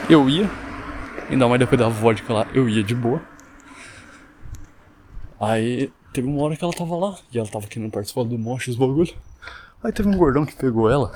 eu 0.08 0.28
ia. 0.28 0.48
Ainda 1.28 1.48
mais 1.48 1.58
depois 1.58 1.80
da 1.80 1.88
vodka 1.88 2.32
lá, 2.32 2.46
eu 2.54 2.68
ia 2.68 2.82
de 2.82 2.94
boa. 2.94 3.20
Aí 5.40 5.92
teve 6.14 6.28
uma 6.28 6.42
hora 6.42 6.56
que 6.56 6.64
ela 6.64 6.72
tava 6.72 6.96
lá 6.96 7.16
e 7.32 7.38
ela 7.38 7.48
tava 7.48 7.66
querendo 7.66 7.90
participar 7.90 8.22
do 8.22 8.38
moche, 8.38 8.70
os 8.70 8.76
bagulho. 8.76 9.12
Aí 9.82 9.92
teve 9.92 10.08
um 10.08 10.16
gordão 10.16 10.46
que 10.46 10.54
pegou 10.54 10.88
ela, 10.88 11.12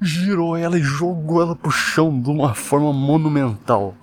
girou 0.00 0.56
ela 0.56 0.78
e 0.78 0.82
jogou 0.82 1.42
ela 1.42 1.56
pro 1.56 1.70
chão 1.70 2.18
de 2.18 2.30
uma 2.30 2.54
forma 2.54 2.92
monumental. 2.92 3.94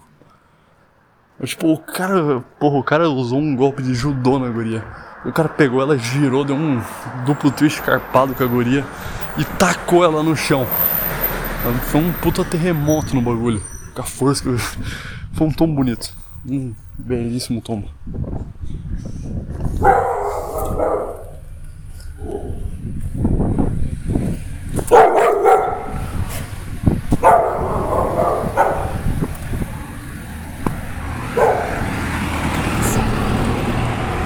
Tipo, 1.44 1.72
o 1.72 1.78
cara, 1.78 2.42
porra, 2.60 2.78
o 2.78 2.84
cara 2.84 3.10
usou 3.10 3.40
um 3.40 3.56
golpe 3.56 3.82
de 3.82 3.96
judô 3.96 4.38
na 4.38 4.50
guria. 4.50 4.86
O 5.26 5.32
cara 5.32 5.50
pegou 5.50 5.82
ela, 5.82 5.98
girou, 5.98 6.44
deu 6.44 6.56
um 6.56 6.82
duplo 7.26 7.50
twist 7.50 7.82
carpado 7.82 8.36
com 8.36 8.44
a 8.44 8.48
guria 8.48 8.86
e 9.38 9.46
tacou 9.46 10.04
ela 10.04 10.22
no 10.22 10.36
chão. 10.36 10.68
Foi 11.86 12.02
um 12.02 12.12
puta 12.12 12.44
terremoto 12.44 13.16
no 13.16 13.22
bagulho. 13.22 13.64
Com 13.96 14.02
a 14.02 14.06
força 14.06 14.44
que. 14.44 14.50
Foi 15.34 15.48
um 15.48 15.52
tom 15.52 15.74
bonito. 15.74 16.14
Um 16.46 16.74
belíssimo 16.98 17.62
tombo. 17.62 17.88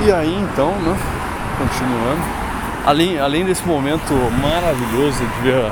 E 0.06 0.12
aí 0.12 0.38
então, 0.40 0.72
né? 0.82 0.96
Continuando. 1.58 2.22
Além, 2.86 3.20
além 3.20 3.44
desse 3.44 3.66
momento 3.68 4.14
maravilhoso 4.40 5.18
de 5.18 5.42
ver 5.42 5.56
a, 5.56 5.72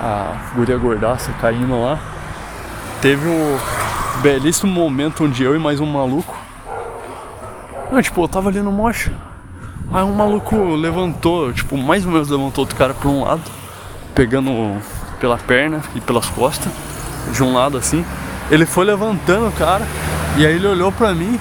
a 0.00 0.56
guria 0.56 0.76
gordaça 0.76 1.30
caindo 1.40 1.80
lá, 1.80 2.00
teve 3.00 3.28
um 3.28 3.56
belíssimo 4.22 4.72
momento 4.72 5.24
onde 5.24 5.44
eu 5.44 5.54
e 5.54 5.58
mais 5.60 5.78
um 5.78 5.86
maluco. 5.86 6.43
Tipo, 8.02 8.24
eu 8.24 8.28
tava 8.28 8.48
ali 8.48 8.60
no 8.60 8.72
mocha. 8.72 9.12
Aí 9.92 10.02
um 10.02 10.14
maluco 10.14 10.56
levantou, 10.74 11.52
tipo, 11.52 11.76
mais 11.76 12.04
ou 12.04 12.12
menos 12.12 12.28
levantou 12.28 12.62
outro 12.62 12.76
cara 12.76 12.94
por 12.94 13.08
um 13.08 13.24
lado, 13.24 13.42
pegando 14.14 14.80
pela 15.20 15.36
perna 15.38 15.80
e 15.94 16.00
pelas 16.00 16.26
costas, 16.26 16.72
de 17.32 17.42
um 17.42 17.54
lado 17.54 17.76
assim. 17.76 18.04
Ele 18.50 18.66
foi 18.66 18.84
levantando 18.84 19.48
o 19.48 19.52
cara, 19.52 19.86
e 20.36 20.44
aí 20.44 20.54
ele 20.54 20.66
olhou 20.66 20.90
pra 20.90 21.14
mim 21.14 21.38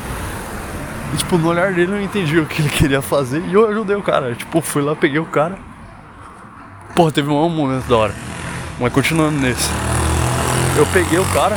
e, 1.14 1.18
tipo, 1.18 1.38
no 1.38 1.48
olhar 1.50 1.74
dele 1.74 1.92
eu 1.92 2.02
entendi 2.02 2.40
o 2.40 2.46
que 2.46 2.62
ele 2.62 2.70
queria 2.70 3.02
fazer. 3.02 3.44
E 3.48 3.54
eu 3.54 3.70
ajudei 3.70 3.96
o 3.96 4.02
cara. 4.02 4.34
Tipo, 4.34 4.62
fui 4.62 4.82
lá, 4.82 4.96
peguei 4.96 5.20
o 5.20 5.26
cara. 5.26 5.58
Porra, 6.96 7.12
teve 7.12 7.30
um 7.30 7.50
momento 7.50 7.88
da 7.88 7.98
hora. 7.98 8.16
Mas 8.80 8.92
continuando 8.92 9.40
nesse. 9.40 9.70
Eu 10.76 10.86
peguei 10.88 11.20
o 11.20 11.26
cara. 11.26 11.56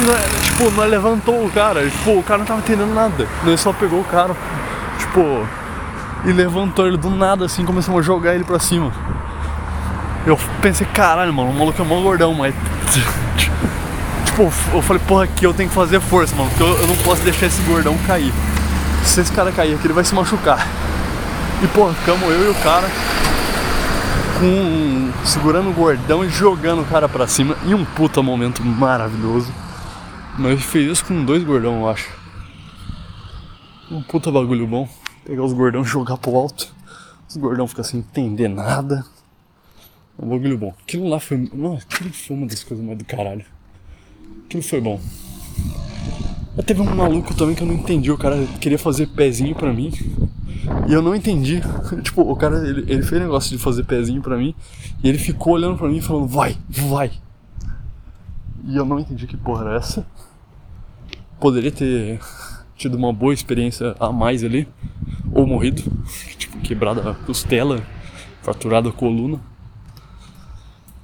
E, 0.00 0.04
nós, 0.04 0.44
tipo, 0.44 0.70
nós 0.70 0.90
levantou 0.90 1.44
o 1.44 1.50
cara. 1.50 1.88
Tipo, 1.88 2.18
o 2.18 2.22
cara 2.22 2.38
não 2.38 2.46
tava 2.46 2.60
entendendo 2.60 2.94
nada. 2.94 3.26
Nós 3.44 3.60
só 3.60 3.72
pegou 3.72 4.00
o 4.00 4.04
cara. 4.04 4.34
Tipo. 4.98 5.46
E 6.24 6.32
levantou 6.32 6.86
ele 6.86 6.96
do 6.96 7.10
nada 7.10 7.46
assim, 7.46 7.64
começamos 7.64 8.00
a 8.00 8.02
jogar 8.02 8.34
ele 8.34 8.44
pra 8.44 8.58
cima. 8.60 8.92
Eu 10.24 10.38
pensei, 10.60 10.86
caralho, 10.86 11.34
mano, 11.34 11.50
o 11.50 11.54
maluco 11.54 11.82
é 11.82 11.84
mó 11.84 12.00
gordão, 12.00 12.32
mas 12.32 12.54
tipo, 14.24 14.42
eu 14.72 14.82
falei, 14.82 15.02
porra, 15.04 15.24
aqui 15.24 15.44
eu 15.44 15.52
tenho 15.52 15.68
que 15.68 15.74
fazer 15.74 16.00
força, 16.00 16.32
mano, 16.36 16.48
porque 16.50 16.62
eu, 16.62 16.78
eu 16.78 16.86
não 16.86 16.96
posso 16.98 17.22
deixar 17.22 17.46
esse 17.46 17.60
gordão 17.62 17.98
cair. 18.06 18.32
Se 19.04 19.20
esse 19.20 19.32
cara 19.32 19.50
cair 19.50 19.74
aqui, 19.74 19.84
ele 19.84 19.94
vai 19.94 20.04
se 20.04 20.14
machucar. 20.14 20.64
E, 21.60 21.66
porra, 21.66 21.92
ficamos 21.94 22.22
eu 22.22 22.46
e 22.46 22.50
o 22.50 22.54
cara 22.54 22.88
com, 24.38 25.10
segurando 25.24 25.70
o 25.70 25.72
gordão 25.72 26.24
e 26.24 26.28
jogando 26.28 26.82
o 26.82 26.84
cara 26.84 27.08
pra 27.08 27.26
cima. 27.26 27.56
E 27.64 27.74
um 27.74 27.84
puta 27.84 28.22
momento 28.22 28.64
maravilhoso. 28.64 29.52
Mas 30.38 30.62
fiz 30.62 30.90
isso 30.90 31.04
com 31.04 31.24
dois 31.24 31.44
gordão, 31.44 31.80
eu 31.80 31.88
acho. 31.88 32.10
Um 33.90 34.02
puta 34.02 34.30
bagulho 34.30 34.66
bom. 34.66 34.88
Pegar 35.24 35.44
os 35.44 35.52
gordão 35.52 35.82
e 35.82 35.84
jogar 35.84 36.16
pro 36.16 36.34
alto. 36.34 36.74
Os 37.28 37.36
gordão 37.36 37.68
ficam 37.68 37.84
sem 37.84 38.00
entender 38.00 38.48
nada. 38.48 39.04
Um 40.18 40.28
bagulho 40.28 40.56
bom. 40.56 40.74
Aquilo 40.82 41.08
lá 41.08 41.20
foi. 41.20 41.50
Nossa, 41.52 41.84
aquilo 41.84 42.12
foi 42.12 42.36
uma 42.36 42.46
das 42.46 42.64
coisas 42.64 42.84
mais 42.84 42.96
do 42.96 43.04
caralho. 43.04 43.44
Aquilo 44.46 44.62
foi 44.62 44.80
bom. 44.80 45.00
Mas 46.56 46.64
teve 46.64 46.80
um 46.80 46.94
maluco 46.94 47.34
também 47.34 47.54
que 47.54 47.62
eu 47.62 47.66
não 47.66 47.74
entendi. 47.74 48.10
O 48.10 48.16
cara 48.16 48.46
queria 48.60 48.78
fazer 48.78 49.08
pezinho 49.08 49.54
pra 49.54 49.72
mim. 49.72 49.92
E 50.88 50.92
eu 50.92 51.02
não 51.02 51.14
entendi. 51.14 51.60
tipo, 52.02 52.22
o 52.22 52.36
cara, 52.36 52.66
ele, 52.66 52.90
ele 52.90 53.02
fez 53.02 53.20
negócio 53.20 53.50
de 53.50 53.62
fazer 53.62 53.84
pezinho 53.84 54.22
pra 54.22 54.38
mim. 54.38 54.54
E 55.04 55.08
ele 55.08 55.18
ficou 55.18 55.54
olhando 55.54 55.76
pra 55.76 55.88
mim 55.88 56.00
falando, 56.00 56.26
vai, 56.26 56.56
vai. 56.68 57.10
E 58.64 58.76
eu 58.76 58.84
não 58.84 58.98
entendi 58.98 59.26
que 59.26 59.36
porra 59.36 59.66
era 59.66 59.76
essa. 59.76 60.06
Poderia 61.40 61.72
ter 61.72 62.20
tido 62.76 62.96
uma 62.96 63.12
boa 63.12 63.34
experiência 63.34 63.94
a 63.98 64.12
mais 64.12 64.44
ali. 64.44 64.68
Ou 65.32 65.46
morrido. 65.46 65.82
Tipo, 66.38 66.58
quebrada 66.58 67.10
a 67.10 67.14
costela, 67.14 67.82
fraturada 68.42 68.88
a 68.88 68.92
coluna. 68.92 69.40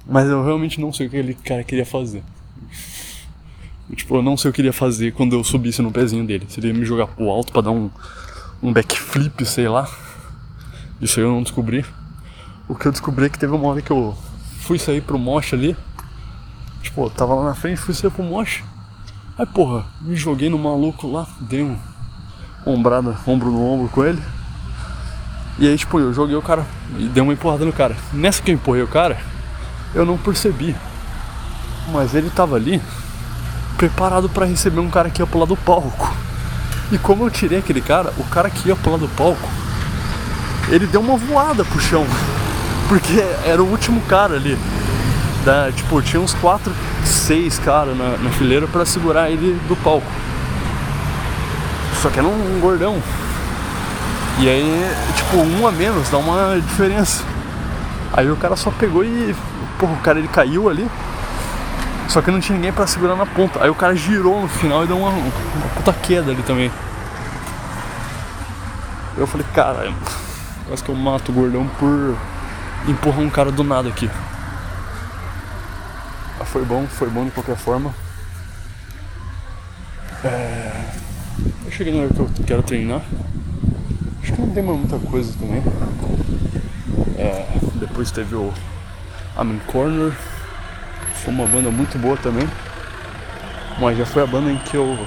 Mas 0.05 0.27
eu 0.27 0.43
realmente 0.43 0.79
não 0.79 0.93
sei 0.93 1.07
o 1.07 1.09
que 1.09 1.17
aquele 1.17 1.33
cara 1.33 1.63
queria 1.63 1.85
fazer. 1.85 2.23
Tipo, 3.95 4.15
eu 4.17 4.21
não 4.21 4.37
sei 4.37 4.49
o 4.49 4.53
que 4.53 4.61
ele 4.61 4.69
ia 4.69 4.73
fazer 4.73 5.11
quando 5.13 5.35
eu 5.35 5.43
subisse 5.43 5.81
no 5.81 5.91
pezinho 5.91 6.25
dele. 6.25 6.45
Se 6.47 6.59
ele 6.59 6.67
ia 6.67 6.73
me 6.73 6.85
jogar 6.85 7.07
pro 7.07 7.29
alto 7.29 7.51
pra 7.51 7.61
dar 7.61 7.71
um, 7.71 7.89
um 8.61 8.71
backflip, 8.71 9.45
sei 9.45 9.67
lá. 9.67 9.89
Isso 11.01 11.19
aí 11.19 11.25
eu 11.25 11.31
não 11.31 11.43
descobri. 11.43 11.85
O 12.67 12.75
que 12.75 12.85
eu 12.85 12.91
descobri 12.91 13.25
é 13.25 13.29
que 13.29 13.39
teve 13.39 13.53
uma 13.53 13.67
hora 13.67 13.81
que 13.81 13.91
eu 13.91 14.15
fui 14.59 14.77
sair 14.77 15.01
pro 15.01 15.17
moche 15.17 15.55
ali. 15.55 15.75
Tipo, 16.81 17.05
eu 17.05 17.09
tava 17.09 17.35
lá 17.35 17.45
na 17.45 17.53
frente, 17.53 17.79
fui 17.79 17.93
sair 17.93 18.11
pro 18.11 18.23
moche. 18.23 18.63
Aí, 19.37 19.45
porra, 19.45 19.85
me 20.01 20.15
joguei 20.15 20.49
no 20.49 20.57
maluco 20.57 21.09
lá, 21.09 21.27
dei 21.39 21.63
um 21.63 21.77
ombrada, 22.65 23.15
ombro 23.25 23.51
no 23.51 23.63
ombro 23.63 23.89
com 23.89 24.03
ele. 24.03 24.21
E 25.57 25.67
aí, 25.67 25.77
tipo, 25.77 25.99
eu 25.99 26.13
joguei 26.13 26.35
o 26.35 26.41
cara 26.41 26.65
e 26.97 27.07
dei 27.07 27.21
uma 27.21 27.33
empurrada 27.33 27.65
no 27.65 27.73
cara. 27.73 27.95
Nessa 28.13 28.41
que 28.41 28.51
eu 28.51 28.55
empurrei 28.55 28.81
o 28.81 28.87
cara, 28.87 29.17
eu 29.93 30.05
não 30.05 30.17
percebi. 30.17 30.75
Mas 31.91 32.13
ele 32.13 32.29
tava 32.29 32.55
ali 32.55 32.81
preparado 33.77 34.29
para 34.29 34.45
receber 34.45 34.79
um 34.79 34.89
cara 34.89 35.09
que 35.09 35.21
ia 35.21 35.27
pular 35.27 35.45
do 35.45 35.57
palco. 35.57 36.13
E 36.91 36.97
como 36.97 37.23
eu 37.23 37.29
tirei 37.29 37.59
aquele 37.59 37.81
cara, 37.81 38.13
o 38.17 38.23
cara 38.25 38.49
que 38.49 38.67
ia 38.67 38.75
pular 38.75 38.97
do 38.97 39.07
palco, 39.09 39.49
ele 40.69 40.87
deu 40.87 41.01
uma 41.01 41.17
voada 41.17 41.63
pro 41.63 41.79
chão. 41.79 42.05
Porque 42.87 43.19
era 43.45 43.63
o 43.63 43.69
último 43.69 44.01
cara 44.01 44.35
ali. 44.35 44.57
Da, 45.45 45.71
tipo, 45.71 46.01
tinha 46.01 46.21
uns 46.21 46.33
4, 46.35 46.71
6 47.05 47.59
caras 47.59 47.97
na, 47.97 48.17
na 48.17 48.29
fileira 48.31 48.67
para 48.67 48.85
segurar 48.85 49.29
ele 49.29 49.59
do 49.67 49.75
palco. 49.77 50.05
Só 52.01 52.09
que 52.09 52.19
era 52.19 52.27
um, 52.27 52.57
um 52.57 52.59
gordão. 52.59 53.01
E 54.39 54.47
aí, 54.47 54.95
tipo, 55.15 55.37
um 55.37 55.67
a 55.67 55.71
menos 55.71 56.09
dá 56.09 56.17
uma 56.17 56.59
diferença. 56.59 57.23
Aí 58.13 58.29
o 58.29 58.35
cara 58.35 58.55
só 58.55 58.71
pegou 58.71 59.03
e. 59.03 59.35
Porra, 59.77 59.93
o 59.93 59.97
cara 59.97 60.19
ele 60.19 60.27
caiu 60.27 60.69
ali. 60.69 60.89
Só 62.07 62.21
que 62.21 62.31
não 62.31 62.39
tinha 62.39 62.57
ninguém 62.57 62.73
pra 62.73 62.87
segurar 62.87 63.15
na 63.15 63.25
ponta. 63.25 63.63
Aí 63.63 63.69
o 63.69 63.75
cara 63.75 63.95
girou 63.95 64.41
no 64.41 64.47
final 64.47 64.83
e 64.83 64.87
deu 64.87 64.97
uma, 64.97 65.09
uma 65.09 65.69
puta 65.75 65.93
queda 65.93 66.31
ali 66.31 66.41
também. 66.41 66.71
Eu 69.17 69.27
falei, 69.27 69.45
caralho, 69.53 69.93
quase 70.67 70.83
que 70.83 70.89
eu 70.89 70.95
mato 70.95 71.31
o 71.31 71.35
gordão 71.35 71.67
por 71.77 72.15
empurrar 72.87 73.19
um 73.19 73.29
cara 73.29 73.51
do 73.51 73.63
nada 73.63 73.89
aqui. 73.89 74.09
Foi 76.51 76.65
bom, 76.65 76.87
foi 76.87 77.07
bom 77.09 77.25
de 77.25 77.31
qualquer 77.31 77.55
forma. 77.55 77.93
É... 80.23 80.71
Eu 81.63 81.71
cheguei 81.71 81.93
na 81.93 82.01
hora 82.01 82.13
que 82.13 82.19
eu 82.19 82.29
quero 82.45 82.63
treinar. 82.63 83.01
Acho 84.23 84.33
que 84.33 84.41
não 84.41 84.49
tem 84.49 84.63
mais 84.63 84.79
muita 84.79 84.97
coisa 84.97 85.31
também. 85.39 85.61
É... 87.17 87.45
Depois 87.75 88.09
teve 88.09 88.33
o 88.33 88.51
Amen 89.37 89.61
Corner. 89.67 90.11
Foi 91.23 91.31
uma 91.31 91.45
banda 91.45 91.69
muito 91.69 91.99
boa 91.99 92.17
também. 92.17 92.49
Mas 93.79 93.97
já 93.97 94.05
foi 94.07 94.23
a 94.23 94.27
banda 94.27 94.51
em 94.51 94.57
que 94.57 94.75
eu. 94.75 94.97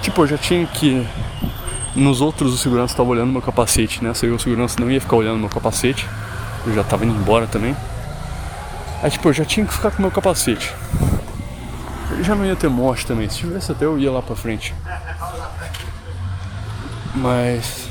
Tipo, 0.00 0.22
eu 0.22 0.26
já 0.28 0.38
tinha 0.38 0.66
que. 0.66 1.06
Nos 1.94 2.22
outros 2.22 2.54
o 2.54 2.56
segurança 2.56 2.94
estava 2.94 3.10
olhando 3.10 3.32
meu 3.32 3.42
capacete, 3.42 4.02
né? 4.02 4.12
Aí 4.22 4.30
o 4.30 4.38
segurança 4.38 4.80
não 4.80 4.90
ia 4.90 5.00
ficar 5.00 5.16
olhando 5.16 5.38
meu 5.38 5.50
capacete. 5.50 6.08
Eu 6.66 6.74
já 6.74 6.82
tava 6.82 7.04
indo 7.04 7.14
embora 7.14 7.46
também. 7.46 7.76
Aí 9.02 9.10
tipo, 9.10 9.28
eu 9.28 9.32
já 9.32 9.44
tinha 9.44 9.66
que 9.66 9.72
ficar 9.72 9.90
com 9.90 10.02
meu 10.02 10.10
capacete. 10.10 10.72
Ele 12.10 12.22
já 12.22 12.34
não 12.34 12.46
ia 12.46 12.56
ter 12.56 12.68
morte 12.68 13.06
também. 13.06 13.28
Se 13.28 13.38
tivesse 13.38 13.72
até 13.72 13.84
eu 13.84 13.98
ia 13.98 14.10
lá 14.10 14.22
pra 14.22 14.34
frente. 14.34 14.74
Mas 17.14 17.88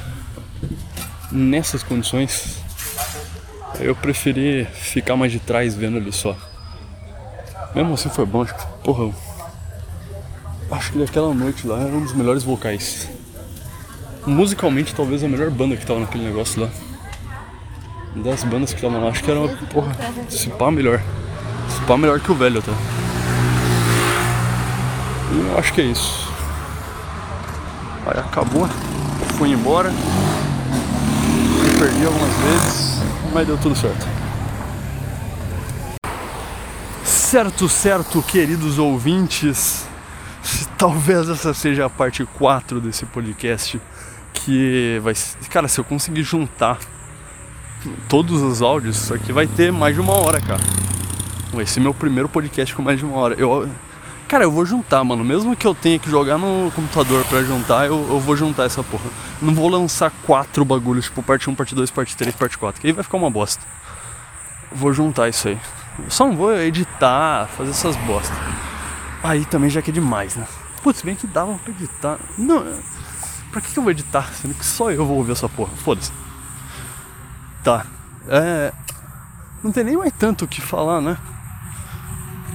nessas 1.31 1.83
condições 1.83 2.59
eu 3.79 3.95
preferi 3.95 4.65
ficar 4.65 5.15
mais 5.15 5.31
de 5.31 5.39
trás 5.39 5.75
vendo 5.75 5.97
ali 5.97 6.11
só. 6.11 6.35
Mesmo 7.73 7.93
assim 7.93 8.09
foi 8.09 8.25
bom, 8.25 8.41
acho 8.41 8.55
que, 8.55 8.65
porra, 8.83 9.13
acho 10.71 10.93
que 10.93 11.03
aquela 11.03 11.33
noite 11.33 11.67
lá 11.67 11.81
era 11.81 11.91
um 11.91 12.01
dos 12.01 12.13
melhores 12.13 12.43
vocais. 12.43 13.09
Musicalmente, 14.25 14.95
talvez 14.95 15.23
a 15.23 15.27
melhor 15.27 15.49
banda 15.51 15.75
que 15.75 15.85
tava 15.85 15.99
naquele 15.99 16.23
negócio 16.23 16.61
lá. 16.61 16.69
Das 18.15 18.45
bandas 18.45 18.69
que 18.71 18.77
estavam 18.77 19.03
lá, 19.03 19.09
acho 19.09 19.23
que 19.23 19.29
era 19.29 19.39
uma, 19.41 19.49
porra, 19.67 19.93
se 20.29 20.49
pá 20.49 20.71
melhor. 20.71 21.01
Se 21.69 21.81
pá 21.81 21.97
melhor 21.97 22.19
que 22.19 22.31
o 22.31 22.35
velho 22.35 22.59
até. 22.59 22.71
E 25.33 25.37
eu 25.37 25.59
acho 25.59 25.73
que 25.73 25.81
é 25.81 25.85
isso. 25.85 26.31
Aí 28.05 28.19
acabou, 28.19 28.67
fui 29.37 29.51
embora. 29.51 29.89
Me 29.89 31.79
perdi 31.79 32.05
algumas 32.05 32.33
vezes, 32.37 33.01
mas 33.33 33.45
deu 33.45 33.57
tudo 33.57 33.75
certo. 33.75 34.07
Certo, 37.03 37.67
certo, 37.67 38.21
queridos 38.21 38.79
ouvintes. 38.79 39.85
Talvez 40.77 41.27
essa 41.27 41.53
seja 41.53 41.85
a 41.85 41.89
parte 41.89 42.23
4 42.23 42.79
desse 42.79 43.05
podcast. 43.05 43.81
Que 44.31 45.01
vai. 45.03 45.13
Cara, 45.49 45.67
se 45.67 45.79
eu 45.79 45.83
conseguir 45.83 46.23
juntar 46.23 46.77
todos 48.07 48.41
os 48.41 48.61
áudios, 48.61 48.97
isso 48.97 49.13
aqui 49.13 49.31
vai 49.31 49.47
ter 49.47 49.71
mais 49.71 49.95
de 49.95 50.01
uma 50.01 50.13
hora, 50.13 50.39
cara. 50.41 50.61
Vai 51.53 51.65
ser 51.65 51.79
meu 51.79 51.93
primeiro 51.93 52.27
podcast 52.27 52.75
com 52.75 52.81
mais 52.81 52.99
de 52.99 53.05
uma 53.05 53.17
hora. 53.17 53.35
Eu, 53.35 53.69
Cara, 54.27 54.43
eu 54.43 54.51
vou 54.51 54.65
juntar, 54.65 55.03
mano. 55.03 55.23
Mesmo 55.23 55.55
que 55.55 55.67
eu 55.67 55.75
tenha 55.75 55.99
que 55.99 56.09
jogar 56.09 56.37
no 56.37 56.71
computador 56.71 57.23
pra 57.25 57.43
juntar, 57.43 57.85
eu, 57.85 58.07
eu 58.09 58.19
vou 58.19 58.35
juntar 58.35 58.63
essa 58.63 58.83
porra. 58.83 59.05
Não 59.39 59.53
vou 59.53 59.69
lançar 59.69 60.11
quatro 60.25 60.65
bagulhos, 60.65 61.05
tipo 61.05 61.21
parte 61.21 61.49
1, 61.49 61.53
parte 61.53 61.75
2, 61.75 61.91
parte 61.91 62.17
3, 62.17 62.35
parte 62.35 62.57
4, 62.57 62.81
que 62.81 62.87
aí 62.87 62.93
vai 62.93 63.03
ficar 63.03 63.17
uma 63.17 63.29
bosta. 63.29 63.63
Vou 64.71 64.91
juntar 64.91 65.29
isso 65.29 65.47
aí. 65.47 65.59
Eu 66.03 66.09
só 66.09 66.25
não 66.25 66.35
vou 66.35 66.55
editar, 66.57 67.47
fazer 67.55 67.69
essas 67.69 67.95
bostas. 67.97 68.35
Aí 69.23 69.45
também 69.45 69.69
já 69.69 69.81
que 69.81 69.91
é 69.91 69.93
demais, 69.93 70.35
né? 70.35 70.47
Putz, 70.81 71.03
bem 71.03 71.15
que 71.15 71.27
dava 71.27 71.53
pra 71.59 71.71
editar. 71.71 72.17
Não, 72.37 72.65
pra 73.51 73.61
que, 73.61 73.71
que 73.71 73.77
eu 73.77 73.83
vou 73.83 73.91
editar? 73.91 74.33
Sendo 74.33 74.55
que 74.55 74.65
só 74.65 74.91
eu 74.91 75.05
vou 75.05 75.17
ouvir 75.17 75.33
essa 75.33 75.47
porra. 75.47 75.71
Foda-se. 75.77 76.11
Tá. 77.65 77.83
É. 78.29 78.71
Não 79.63 79.71
tem 79.71 79.83
nem 79.83 79.97
mais 79.97 80.13
tanto 80.13 80.45
o 80.45 80.47
que 80.47 80.61
falar, 80.61 81.01
né? 81.01 81.17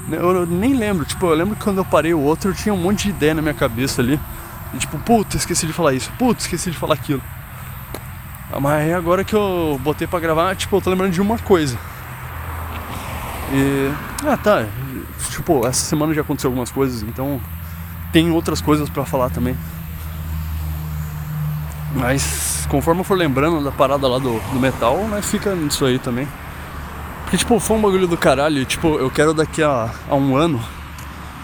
Eu 0.09 0.47
nem 0.47 0.73
lembro, 0.73 1.05
tipo, 1.05 1.27
eu 1.27 1.35
lembro 1.35 1.57
que 1.57 1.63
quando 1.63 1.79
eu 1.79 1.85
parei 1.85 2.15
o 2.15 2.21
outro 2.21 2.51
eu 2.51 2.55
tinha 2.55 2.73
um 2.73 2.77
monte 2.77 3.05
de 3.05 3.11
ideia 3.11 3.35
na 3.35 3.43
minha 3.43 3.55
cabeça 3.55 4.01
ali. 4.01 4.19
E, 4.73 4.79
tipo, 4.79 4.97
puta, 5.01 5.37
esqueci 5.37 5.67
de 5.67 5.73
falar 5.73 5.95
isso, 5.95 6.13
puta, 6.17 6.41
esqueci 6.41 6.71
de 6.71 6.77
falar 6.77 6.95
aquilo. 6.95 7.21
Mas 8.61 8.93
agora 8.95 9.25
que 9.25 9.35
eu 9.35 9.81
botei 9.83 10.07
pra 10.07 10.21
gravar, 10.21 10.55
tipo, 10.55 10.77
eu 10.77 10.81
tô 10.81 10.91
lembrando 10.91 11.13
de 11.13 11.21
uma 11.21 11.39
coisa. 11.39 11.77
E. 13.53 13.93
Ah, 14.25 14.37
tá. 14.37 14.65
Tipo, 15.31 15.67
essa 15.67 15.85
semana 15.85 16.15
já 16.15 16.21
aconteceu 16.21 16.49
algumas 16.49 16.71
coisas, 16.71 17.03
então 17.03 17.41
tem 18.13 18.31
outras 18.31 18.61
coisas 18.61 18.89
para 18.89 19.05
falar 19.05 19.31
também. 19.31 19.57
Mas 21.95 22.50
conforme 22.71 23.01
eu 23.01 23.05
for 23.05 23.19
lembrando 23.19 23.63
da 23.63 23.73
parada 23.73 24.07
lá 24.07 24.19
do, 24.19 24.39
do 24.39 24.61
metal, 24.61 24.97
né, 25.09 25.21
fica 25.21 25.55
nisso 25.55 25.85
aí 25.85 25.99
também. 25.99 26.27
Porque, 27.25 27.37
tipo, 27.37 27.59
foi 27.61 27.77
um 27.77 27.83
bagulho 27.83 28.07
do 28.07 28.17
caralho. 28.17 28.65
Tipo, 28.65 28.99
eu 28.99 29.11
quero 29.11 29.35
daqui 29.35 29.63
a, 29.63 29.91
a 30.09 30.15
um 30.15 30.37
ano, 30.37 30.61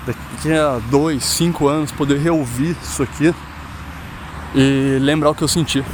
daqui 0.06 0.52
a 0.52 0.80
dois, 0.88 1.24
cinco 1.24 1.68
anos, 1.68 1.92
poder 1.92 2.18
reouvir 2.18 2.76
isso 2.82 3.02
aqui 3.02 3.34
e 4.54 4.98
lembrar 5.00 5.30
o 5.30 5.34
que 5.34 5.42
eu 5.42 5.48
senti. 5.48 5.84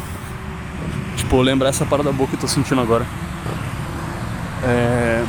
Tipo, 1.16 1.40
lembrar 1.40 1.70
essa 1.70 1.84
parada 1.84 2.12
boa 2.12 2.28
que 2.28 2.36
eu 2.36 2.40
tô 2.40 2.48
sentindo 2.48 2.80
agora. 2.80 3.06
É... 4.62 5.24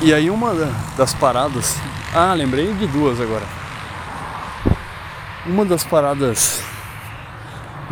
E 0.00 0.12
aí 0.12 0.28
uma 0.30 0.54
das 0.96 1.14
paradas. 1.14 1.76
Ah, 2.14 2.34
lembrei 2.34 2.72
de 2.74 2.86
duas 2.86 3.20
agora. 3.20 3.44
Uma 5.46 5.64
das 5.64 5.84
paradas 5.84 6.62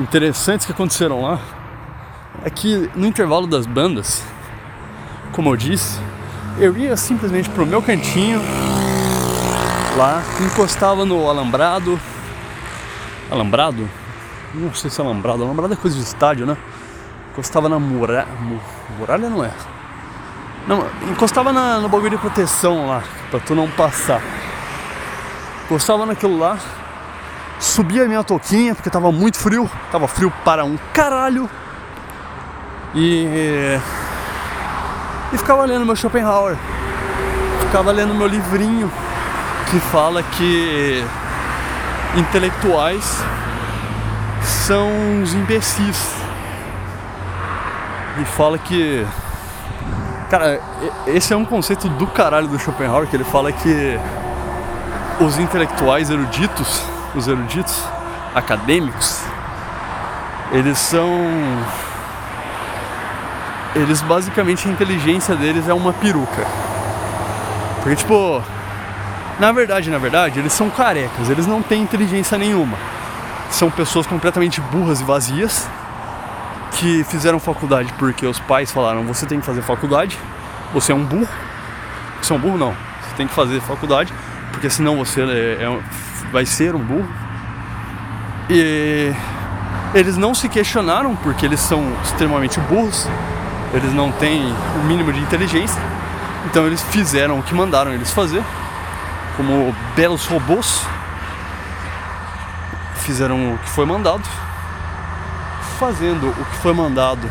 interessantes 0.00 0.66
que 0.66 0.72
aconteceram 0.72 1.22
lá 1.22 1.38
é 2.44 2.50
que 2.50 2.90
no 2.94 3.06
intervalo 3.06 3.46
das 3.46 3.66
bandas 3.66 4.24
como 5.32 5.50
eu 5.50 5.56
disse, 5.56 5.98
eu 6.58 6.76
ia 6.76 6.96
simplesmente 6.96 7.48
pro 7.50 7.64
meu 7.64 7.80
cantinho, 7.80 8.40
lá, 9.96 10.22
encostava 10.40 11.04
no 11.04 11.28
alambrado. 11.28 11.98
Alambrado? 13.30 13.88
Não 14.52 14.74
sei 14.74 14.90
se 14.90 15.00
é 15.00 15.04
alambrado, 15.04 15.44
alambrado 15.44 15.72
é 15.72 15.76
coisa 15.76 15.96
de 15.96 16.02
estádio, 16.02 16.46
né? 16.46 16.56
Encostava 17.32 17.68
na 17.68 17.78
muralha. 17.78 18.26
Muralha 18.98 19.30
não 19.30 19.44
é. 19.44 19.52
Não, 20.66 20.84
encostava 21.10 21.52
na, 21.52 21.78
no 21.78 21.88
bagulho 21.88 22.10
de 22.10 22.18
proteção 22.18 22.88
lá, 22.88 23.02
pra 23.30 23.38
tu 23.38 23.54
não 23.54 23.70
passar. 23.70 24.20
Encostava 25.64 26.04
naquilo 26.04 26.38
lá, 26.38 26.58
subia 27.60 28.04
a 28.04 28.08
minha 28.08 28.24
toquinha, 28.24 28.74
porque 28.74 28.90
tava 28.90 29.12
muito 29.12 29.38
frio, 29.38 29.70
tava 29.92 30.08
frio 30.08 30.32
para 30.44 30.64
um 30.64 30.76
caralho. 30.92 31.48
E 32.94 33.78
e 35.32 35.38
ficava 35.38 35.64
lendo 35.64 35.86
meu 35.86 35.94
Schopenhauer. 35.94 36.56
Ficava 37.60 37.92
lendo 37.92 38.12
meu 38.14 38.26
livrinho 38.26 38.90
que 39.70 39.78
fala 39.78 40.24
que 40.24 41.04
intelectuais 42.16 43.22
são 44.42 44.88
uns 44.88 45.32
imbecis. 45.34 46.16
E 48.20 48.24
fala 48.24 48.58
que. 48.58 49.06
Cara, 50.28 50.60
esse 51.06 51.32
é 51.32 51.36
um 51.36 51.44
conceito 51.44 51.88
do 51.88 52.08
caralho 52.08 52.48
do 52.48 52.58
Schopenhauer, 52.58 53.06
que 53.06 53.16
ele 53.16 53.24
fala 53.24 53.52
que 53.52 53.98
os 55.20 55.38
intelectuais 55.38 56.10
eruditos, 56.10 56.82
os 57.14 57.26
eruditos 57.28 57.82
acadêmicos, 58.34 59.22
eles 60.52 60.78
são 60.78 61.08
eles 63.74 64.02
basicamente 64.02 64.68
a 64.68 64.72
inteligência 64.72 65.36
deles 65.36 65.68
é 65.68 65.74
uma 65.74 65.92
peruca. 65.92 66.46
Porque 67.82 67.96
tipo, 67.96 68.42
na 69.38 69.52
verdade, 69.52 69.90
na 69.90 69.98
verdade, 69.98 70.38
eles 70.38 70.52
são 70.52 70.68
carecas, 70.68 71.30
eles 71.30 71.46
não 71.46 71.62
têm 71.62 71.82
inteligência 71.82 72.36
nenhuma. 72.36 72.76
São 73.50 73.70
pessoas 73.70 74.06
completamente 74.06 74.60
burras 74.60 75.00
e 75.00 75.04
vazias 75.04 75.68
que 76.72 77.04
fizeram 77.04 77.40
faculdade 77.40 77.92
porque 77.98 78.26
os 78.26 78.38
pais 78.38 78.70
falaram: 78.70 79.04
"Você 79.04 79.26
tem 79.26 79.40
que 79.40 79.46
fazer 79.46 79.62
faculdade, 79.62 80.18
você 80.72 80.92
é 80.92 80.94
um 80.94 81.04
burro". 81.04 81.28
Você 82.22 82.32
é 82.32 82.36
um 82.36 82.38
burro 82.38 82.58
não. 82.58 82.72
Você 83.02 83.16
tem 83.16 83.26
que 83.26 83.34
fazer 83.34 83.60
faculdade, 83.60 84.12
porque 84.52 84.68
senão 84.68 84.96
você 84.96 85.22
é, 85.22 85.64
é, 85.64 85.80
vai 86.32 86.46
ser 86.46 86.74
um 86.74 86.80
burro. 86.80 87.08
E 88.48 89.12
eles 89.94 90.16
não 90.16 90.34
se 90.34 90.48
questionaram 90.48 91.14
porque 91.16 91.46
eles 91.46 91.60
são 91.60 91.92
extremamente 92.02 92.58
burros. 92.60 93.06
Eles 93.72 93.92
não 93.92 94.10
têm 94.10 94.52
o 94.76 94.84
mínimo 94.84 95.12
de 95.12 95.20
inteligência, 95.20 95.80
então 96.46 96.66
eles 96.66 96.82
fizeram 96.82 97.38
o 97.38 97.42
que 97.42 97.54
mandaram 97.54 97.92
eles 97.92 98.10
fazer, 98.12 98.42
como 99.36 99.74
belos 99.94 100.26
robôs, 100.26 100.84
fizeram 102.96 103.54
o 103.54 103.58
que 103.58 103.70
foi 103.70 103.86
mandado, 103.86 104.24
fazendo 105.78 106.30
o 106.30 106.44
que 106.46 106.56
foi 106.56 106.74
mandado, 106.74 107.30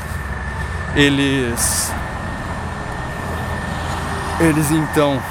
eles 0.95 1.91
eles 4.39 4.71
então 4.71 5.21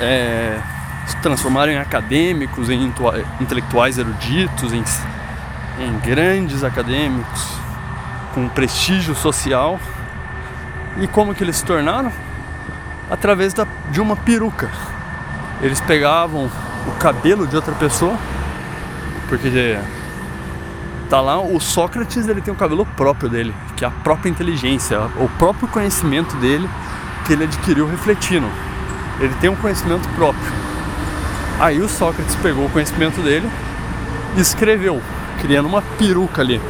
é, 0.00 0.58
se 1.06 1.16
transformaram 1.18 1.72
em 1.72 1.78
acadêmicos, 1.78 2.70
em 2.70 2.92
intelectuais 3.40 3.98
eruditos, 3.98 4.72
em, 4.72 4.84
em 5.78 5.98
grandes 5.98 6.64
acadêmicos, 6.64 7.46
com 8.34 8.48
prestígio 8.48 9.14
social. 9.14 9.78
E 10.98 11.06
como 11.06 11.34
que 11.34 11.42
eles 11.42 11.56
se 11.56 11.64
tornaram? 11.64 12.12
Através 13.10 13.52
da, 13.52 13.66
de 13.90 14.00
uma 14.00 14.16
peruca. 14.16 14.70
Eles 15.60 15.80
pegavam 15.80 16.50
o 16.86 16.90
cabelo 16.98 17.46
de 17.46 17.56
outra 17.56 17.74
pessoa, 17.74 18.16
porque 19.28 19.78
tá 21.08 21.20
lá 21.20 21.40
o 21.40 21.60
Sócrates, 21.60 22.28
ele 22.28 22.40
tem 22.40 22.52
o 22.52 22.56
cabelo 22.56 22.86
próprio 22.96 23.28
dele, 23.28 23.54
que 23.76 23.84
é 23.84 23.88
a 23.88 23.90
própria 23.90 24.30
inteligência, 24.30 24.98
o 25.16 25.28
próprio 25.38 25.68
conhecimento 25.68 26.34
dele 26.36 26.68
que 27.26 27.32
ele 27.32 27.44
adquiriu 27.44 27.86
refletindo. 27.86 28.46
Ele 29.20 29.34
tem 29.40 29.48
um 29.48 29.56
conhecimento 29.56 30.08
próprio. 30.10 30.63
Aí 31.58 31.80
o 31.80 31.88
Sócrates 31.88 32.34
pegou 32.36 32.66
o 32.66 32.70
conhecimento 32.70 33.20
dele 33.22 33.48
e 34.36 34.40
escreveu, 34.40 35.00
criando 35.40 35.66
uma 35.66 35.82
peruca 35.82 36.42
ali. 36.42 36.60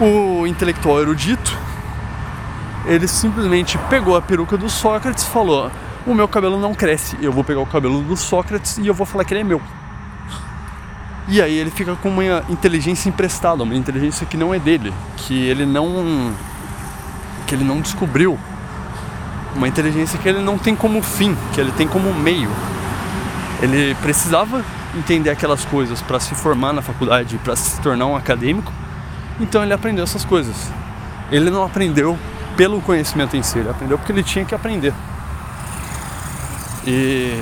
O 0.00 0.46
intelectual 0.46 1.00
erudito, 1.00 1.56
ele 2.84 3.08
simplesmente 3.08 3.78
pegou 3.88 4.14
a 4.14 4.20
peruca 4.20 4.56
do 4.58 4.68
Sócrates 4.68 5.24
e 5.24 5.30
falou: 5.30 5.70
O 6.06 6.14
meu 6.14 6.28
cabelo 6.28 6.60
não 6.60 6.74
cresce, 6.74 7.16
eu 7.22 7.32
vou 7.32 7.42
pegar 7.42 7.60
o 7.60 7.66
cabelo 7.66 8.02
do 8.02 8.16
Sócrates 8.16 8.76
e 8.76 8.86
eu 8.86 8.94
vou 8.94 9.06
falar 9.06 9.24
que 9.24 9.32
ele 9.32 9.40
é 9.40 9.44
meu. 9.44 9.60
E 11.28 11.40
aí 11.40 11.56
ele 11.56 11.70
fica 11.70 11.94
com 11.96 12.08
uma 12.08 12.44
inteligência 12.50 13.08
emprestada, 13.08 13.62
uma 13.62 13.74
inteligência 13.74 14.26
que 14.26 14.36
não 14.36 14.52
é 14.52 14.58
dele, 14.58 14.92
que 15.16 15.34
ele 15.34 15.64
não 15.64 16.34
que 17.46 17.54
ele 17.54 17.64
não 17.64 17.80
descobriu. 17.80 18.38
Uma 19.54 19.68
inteligência 19.68 20.18
que 20.18 20.28
ele 20.28 20.40
não 20.40 20.58
tem 20.58 20.74
como 20.74 21.00
fim, 21.02 21.36
que 21.54 21.60
ele 21.60 21.72
tem 21.72 21.86
como 21.86 22.12
meio. 22.12 22.50
Ele 23.62 23.94
precisava 24.02 24.64
entender 24.94 25.30
aquelas 25.30 25.64
coisas 25.64 26.02
para 26.02 26.18
se 26.18 26.34
formar 26.34 26.72
na 26.72 26.82
faculdade, 26.82 27.38
para 27.38 27.54
se 27.54 27.80
tornar 27.80 28.06
um 28.06 28.16
acadêmico, 28.16 28.72
então 29.40 29.62
ele 29.62 29.72
aprendeu 29.72 30.02
essas 30.02 30.24
coisas. 30.24 30.56
Ele 31.30 31.48
não 31.48 31.64
aprendeu 31.64 32.18
pelo 32.56 32.80
conhecimento 32.82 33.36
em 33.36 33.42
si, 33.42 33.60
ele 33.60 33.70
aprendeu 33.70 33.96
porque 33.96 34.10
ele 34.10 34.24
tinha 34.24 34.44
que 34.44 34.54
aprender. 34.54 34.92
E 36.84 37.40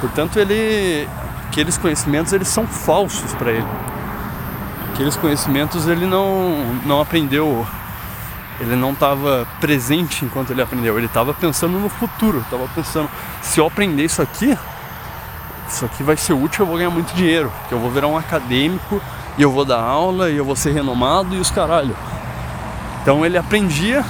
portanto 0.00 0.38
ele 0.38 1.08
aqueles 1.48 1.76
conhecimentos 1.76 2.32
eles 2.32 2.48
são 2.48 2.66
falsos 2.66 3.34
para 3.34 3.50
ele. 3.50 3.66
Aqueles 4.92 5.16
conhecimentos 5.16 5.88
ele 5.88 6.06
não 6.06 6.80
não 6.86 7.00
aprendeu 7.00 7.66
ele 8.60 8.76
não 8.76 8.92
estava 8.92 9.46
presente 9.60 10.24
enquanto 10.24 10.50
ele 10.50 10.62
aprendeu, 10.62 10.96
ele 10.96 11.06
estava 11.06 11.34
pensando 11.34 11.78
no 11.78 11.88
futuro, 11.88 12.38
estava 12.38 12.68
pensando, 12.68 13.08
se 13.42 13.58
eu 13.58 13.66
aprender 13.66 14.04
isso 14.04 14.22
aqui, 14.22 14.56
isso 15.68 15.84
aqui 15.84 16.02
vai 16.02 16.16
ser 16.16 16.32
útil, 16.34 16.62
eu 16.62 16.66
vou 16.66 16.76
ganhar 16.76 16.90
muito 16.90 17.14
dinheiro, 17.14 17.52
que 17.68 17.74
eu 17.74 17.78
vou 17.78 17.90
virar 17.90 18.06
um 18.06 18.16
acadêmico 18.16 19.00
e 19.36 19.42
eu 19.42 19.50
vou 19.50 19.64
dar 19.64 19.80
aula 19.80 20.30
e 20.30 20.36
eu 20.36 20.44
vou 20.44 20.54
ser 20.54 20.72
renomado 20.72 21.34
e 21.34 21.38
os 21.38 21.50
caralho. 21.50 21.96
Então 23.02 23.24
ele 23.26 23.36
aprendia 23.36 24.04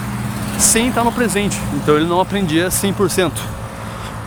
sem 0.59 0.89
estar 0.89 1.03
no 1.03 1.13
presente. 1.13 1.59
Então 1.75 1.97
ele 1.97 2.07
não 2.07 2.21
aprendia 2.21 2.69
100%. 2.69 3.33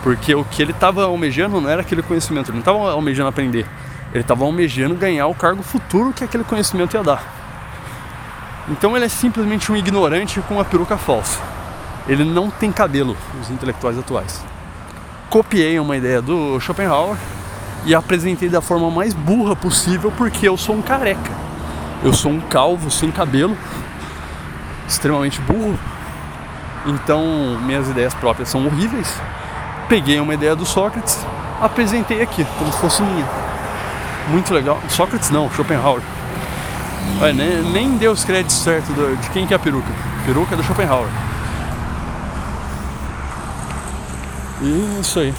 Porque 0.02 0.34
o 0.34 0.44
que 0.44 0.62
ele 0.62 0.72
estava 0.72 1.04
almejando 1.04 1.60
não 1.60 1.68
era 1.68 1.82
aquele 1.82 2.02
conhecimento, 2.02 2.50
ele 2.50 2.56
não 2.56 2.60
estava 2.60 2.92
almejando 2.92 3.28
aprender. 3.28 3.66
Ele 4.12 4.22
estava 4.22 4.44
almejando 4.44 4.94
ganhar 4.94 5.26
o 5.26 5.34
cargo 5.34 5.62
futuro 5.62 6.12
que 6.12 6.24
aquele 6.24 6.44
conhecimento 6.44 6.94
ia 6.94 7.02
dar. 7.02 7.37
Então 8.70 8.94
ele 8.94 9.06
é 9.06 9.08
simplesmente 9.08 9.72
um 9.72 9.76
ignorante 9.76 10.40
com 10.42 10.54
uma 10.54 10.64
peruca 10.64 10.96
falsa. 10.96 11.40
Ele 12.06 12.24
não 12.24 12.50
tem 12.50 12.70
cabelo, 12.70 13.16
os 13.40 13.50
intelectuais 13.50 13.98
atuais. 13.98 14.44
Copiei 15.30 15.78
uma 15.78 15.96
ideia 15.96 16.20
do 16.20 16.58
Schopenhauer 16.60 17.16
e 17.84 17.94
apresentei 17.94 18.48
da 18.48 18.60
forma 18.60 18.90
mais 18.90 19.14
burra 19.14 19.56
possível 19.56 20.12
porque 20.16 20.48
eu 20.48 20.56
sou 20.56 20.74
um 20.74 20.82
careca. 20.82 21.32
Eu 22.02 22.12
sou 22.12 22.30
um 22.30 22.40
calvo 22.40 22.90
sem 22.90 23.10
cabelo, 23.10 23.56
extremamente 24.86 25.40
burro. 25.40 25.78
Então 26.86 27.58
minhas 27.62 27.88
ideias 27.88 28.14
próprias 28.14 28.48
são 28.48 28.64
horríveis. 28.66 29.12
Peguei 29.88 30.20
uma 30.20 30.34
ideia 30.34 30.54
do 30.54 30.66
Sócrates, 30.66 31.18
apresentei 31.60 32.22
aqui, 32.22 32.46
como 32.58 32.72
se 32.72 32.78
fosse 32.78 33.02
minha. 33.02 33.26
Muito 34.28 34.52
legal. 34.52 34.78
Sócrates 34.88 35.30
não, 35.30 35.50
Schopenhauer. 35.50 36.02
Olha, 37.20 37.32
nem, 37.32 37.62
nem 37.72 37.96
deu 37.96 38.12
os 38.12 38.24
créditos 38.24 38.56
certos 38.56 38.94
de 38.94 39.30
quem 39.30 39.46
que 39.46 39.52
é 39.52 39.56
a 39.56 39.58
peruca. 39.58 39.88
Peruca 40.24 40.54
é 40.54 40.56
do 40.56 40.62
Schopenhauer. 40.62 41.08
E 44.60 45.00
isso 45.00 45.20
aí. 45.20 45.34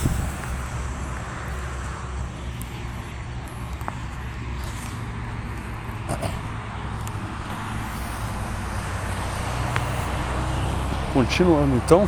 Continuando 11.14 11.76
então. 11.76 12.08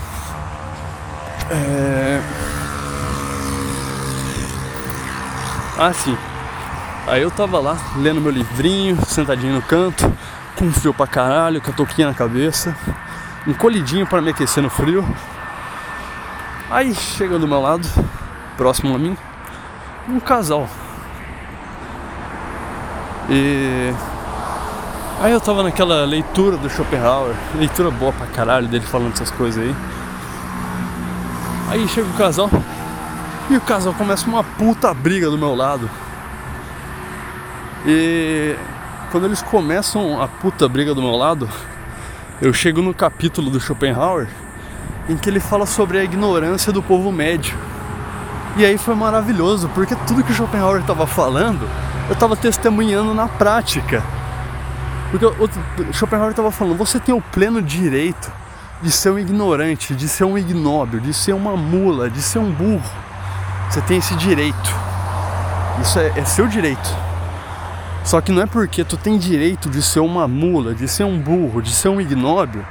É... 1.49 2.21
Ah, 5.77 5.91
sim. 5.93 6.17
Aí 7.11 7.23
eu 7.23 7.29
tava 7.29 7.59
lá 7.59 7.77
lendo 7.97 8.21
meu 8.21 8.31
livrinho, 8.31 8.97
sentadinho 9.05 9.53
no 9.55 9.61
canto, 9.61 10.09
com 10.55 10.71
frio 10.71 10.93
pra 10.93 11.05
caralho, 11.05 11.59
com 11.59 11.69
a 11.69 11.73
touquinha 11.73 12.07
na 12.07 12.13
cabeça, 12.13 12.73
encolhidinho 13.45 14.07
para 14.07 14.21
me 14.21 14.29
aquecer 14.29 14.63
no 14.63 14.69
frio. 14.69 15.05
Aí 16.69 16.95
chega 16.95 17.37
do 17.37 17.45
meu 17.45 17.59
lado, 17.59 17.85
próximo 18.55 18.95
a 18.95 18.97
mim, 18.97 19.17
um 20.07 20.21
casal. 20.21 20.69
E 23.29 23.93
aí 25.19 25.33
eu 25.33 25.41
tava 25.41 25.63
naquela 25.63 26.05
leitura 26.05 26.55
do 26.55 26.69
Schopenhauer, 26.69 27.35
leitura 27.55 27.91
boa 27.91 28.13
pra 28.13 28.25
caralho 28.27 28.69
dele 28.69 28.85
falando 28.85 29.11
essas 29.11 29.31
coisas 29.31 29.61
aí. 29.61 29.75
Aí 31.71 31.85
chega 31.89 32.07
o 32.07 32.13
casal 32.13 32.49
e 33.49 33.57
o 33.57 33.59
casal 33.59 33.93
começa 33.95 34.25
uma 34.29 34.45
puta 34.45 34.93
briga 34.93 35.29
do 35.29 35.37
meu 35.37 35.53
lado. 35.53 35.89
E 37.85 38.55
quando 39.11 39.25
eles 39.25 39.41
começam 39.41 40.21
a 40.21 40.27
puta 40.27 40.67
briga 40.69 40.93
do 40.93 41.01
meu 41.01 41.15
lado, 41.15 41.49
eu 42.41 42.53
chego 42.53 42.81
no 42.81 42.93
capítulo 42.93 43.49
do 43.49 43.59
Schopenhauer 43.59 44.27
em 45.09 45.17
que 45.17 45.29
ele 45.29 45.39
fala 45.39 45.65
sobre 45.65 45.97
a 45.97 46.03
ignorância 46.03 46.71
do 46.71 46.81
povo 46.81 47.11
médio. 47.11 47.57
E 48.57 48.65
aí 48.65 48.77
foi 48.77 48.95
maravilhoso, 48.95 49.69
porque 49.73 49.95
tudo 50.07 50.23
que 50.23 50.31
o 50.31 50.35
Schopenhauer 50.35 50.81
estava 50.81 51.07
falando, 51.07 51.67
eu 52.07 52.13
estava 52.13 52.35
testemunhando 52.35 53.13
na 53.13 53.27
prática. 53.27 54.03
Porque 55.09 55.25
o 55.25 55.93
Schopenhauer 55.93 56.31
estava 56.31 56.51
falando, 56.51 56.77
você 56.77 56.99
tem 56.99 57.13
o 57.13 57.21
pleno 57.21 57.61
direito 57.61 58.31
de 58.81 58.91
ser 58.91 59.11
um 59.11 59.19
ignorante, 59.19 59.95
de 59.95 60.07
ser 60.07 60.23
um 60.23 60.37
ignóbil, 60.37 60.99
de 60.99 61.13
ser 61.13 61.33
uma 61.33 61.55
mula, 61.55 62.09
de 62.09 62.21
ser 62.21 62.39
um 62.39 62.51
burro. 62.51 62.89
Você 63.69 63.81
tem 63.81 63.97
esse 63.97 64.15
direito. 64.15 64.75
Isso 65.81 65.99
é, 65.99 66.13
é 66.15 66.25
seu 66.25 66.47
direito. 66.47 67.10
Só 68.03 68.19
que 68.19 68.31
não 68.31 68.41
é 68.41 68.45
porque 68.45 68.83
tu 68.83 68.97
tem 68.97 69.17
direito 69.17 69.69
de 69.69 69.81
ser 69.81 69.99
uma 69.99 70.27
mula, 70.27 70.73
de 70.73 70.87
ser 70.87 71.03
um 71.03 71.19
burro, 71.19 71.61
de 71.61 71.71
ser 71.71 71.89
um 71.89 72.01
ignóbil, 72.01 72.65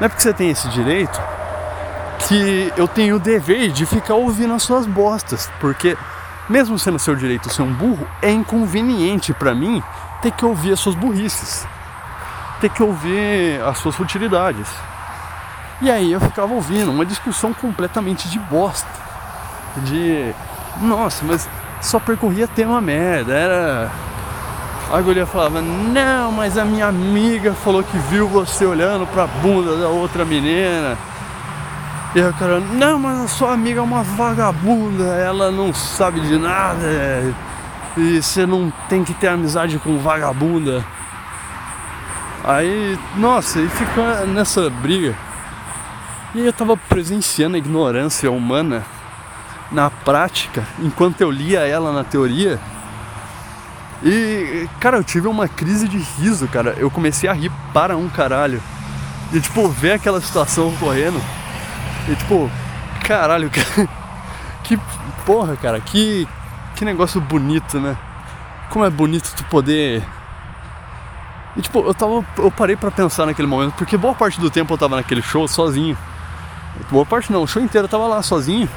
não 0.00 0.06
é 0.06 0.08
porque 0.08 0.22
você 0.22 0.32
tem 0.32 0.50
esse 0.50 0.68
direito 0.68 1.20
que 2.26 2.72
eu 2.76 2.88
tenho 2.88 3.16
o 3.16 3.18
dever 3.18 3.70
de 3.70 3.86
ficar 3.86 4.14
ouvindo 4.14 4.52
as 4.54 4.62
suas 4.62 4.86
bostas, 4.86 5.48
porque 5.60 5.96
mesmo 6.48 6.78
sendo 6.78 6.98
seu 6.98 7.14
direito 7.14 7.52
ser 7.52 7.62
um 7.62 7.72
burro, 7.72 8.06
é 8.20 8.30
inconveniente 8.30 9.32
para 9.32 9.54
mim 9.54 9.82
ter 10.20 10.32
que 10.32 10.44
ouvir 10.44 10.72
as 10.72 10.80
suas 10.80 10.94
burrices, 10.94 11.66
ter 12.60 12.70
que 12.70 12.82
ouvir 12.82 13.62
as 13.62 13.78
suas 13.78 13.94
futilidades. 13.94 14.68
E 15.80 15.90
aí 15.90 16.12
eu 16.12 16.20
ficava 16.20 16.52
ouvindo 16.52 16.90
uma 16.90 17.06
discussão 17.06 17.52
completamente 17.52 18.28
de 18.28 18.38
bosta, 18.38 18.88
de 19.84 20.34
nossa, 20.80 21.24
mas 21.24 21.48
só 21.80 22.00
percorria 22.00 22.48
tema 22.48 22.80
merda, 22.80 23.34
era 23.34 23.90
a 24.92 25.00
guria 25.00 25.26
falava, 25.26 25.60
não, 25.60 26.30
mas 26.30 26.56
a 26.56 26.64
minha 26.64 26.86
amiga 26.86 27.52
falou 27.52 27.82
que 27.82 27.96
viu 28.10 28.28
você 28.28 28.64
olhando 28.64 29.06
pra 29.06 29.26
bunda 29.26 29.76
da 29.76 29.88
outra 29.88 30.24
menina. 30.24 30.96
E 32.14 32.20
o 32.20 32.32
cara, 32.34 32.60
não, 32.60 32.98
mas 32.98 33.18
a 33.24 33.28
sua 33.28 33.52
amiga 33.52 33.80
é 33.80 33.82
uma 33.82 34.02
vagabunda, 34.02 35.04
ela 35.16 35.50
não 35.50 35.74
sabe 35.74 36.20
de 36.20 36.38
nada. 36.38 36.86
E 37.96 38.22
você 38.22 38.46
não 38.46 38.72
tem 38.88 39.02
que 39.02 39.14
ter 39.14 39.28
amizade 39.28 39.78
com 39.78 39.98
vagabunda. 39.98 40.84
Aí, 42.44 42.98
nossa, 43.16 43.60
e 43.60 43.68
fica 43.68 44.26
nessa 44.26 44.68
briga. 44.70 45.14
E 46.34 46.44
eu 46.44 46.52
tava 46.52 46.76
presenciando 46.76 47.56
a 47.56 47.58
ignorância 47.58 48.30
humana 48.30 48.84
na 49.72 49.90
prática, 49.90 50.62
enquanto 50.78 51.20
eu 51.20 51.30
lia 51.30 51.60
ela 51.60 51.92
na 51.92 52.04
teoria 52.04 52.60
e, 54.04 54.68
cara, 54.80 54.98
eu 54.98 55.02
tive 55.02 55.26
uma 55.26 55.48
crise 55.48 55.88
de 55.88 55.96
riso, 55.96 56.46
cara. 56.46 56.74
Eu 56.76 56.90
comecei 56.90 57.26
a 57.26 57.32
rir 57.32 57.50
para 57.72 57.96
um 57.96 58.10
caralho. 58.10 58.62
E, 59.32 59.40
tipo, 59.40 59.66
ver 59.66 59.92
aquela 59.92 60.20
situação 60.20 60.68
ocorrendo. 60.68 61.18
E, 62.06 62.14
tipo, 62.14 62.50
caralho, 63.02 63.48
cara. 63.48 63.88
Que 64.62 64.78
porra, 65.24 65.56
cara. 65.56 65.80
Que, 65.80 66.28
que 66.76 66.84
negócio 66.84 67.18
bonito, 67.18 67.80
né? 67.80 67.96
Como 68.68 68.84
é 68.84 68.90
bonito 68.90 69.32
tu 69.34 69.44
poder. 69.44 70.04
E, 71.56 71.62
tipo, 71.62 71.78
eu 71.80 71.94
tava. 71.94 72.22
Eu 72.36 72.50
parei 72.50 72.76
para 72.76 72.90
pensar 72.90 73.24
naquele 73.24 73.48
momento, 73.48 73.72
porque 73.72 73.96
boa 73.96 74.14
parte 74.14 74.38
do 74.38 74.50
tempo 74.50 74.74
eu 74.74 74.78
tava 74.78 74.96
naquele 74.96 75.22
show 75.22 75.48
sozinho. 75.48 75.96
Boa 76.90 77.06
parte 77.06 77.32
não, 77.32 77.42
o 77.42 77.46
show 77.46 77.62
inteiro 77.62 77.86
eu 77.86 77.90
tava 77.90 78.06
lá 78.06 78.22
sozinho. 78.22 78.68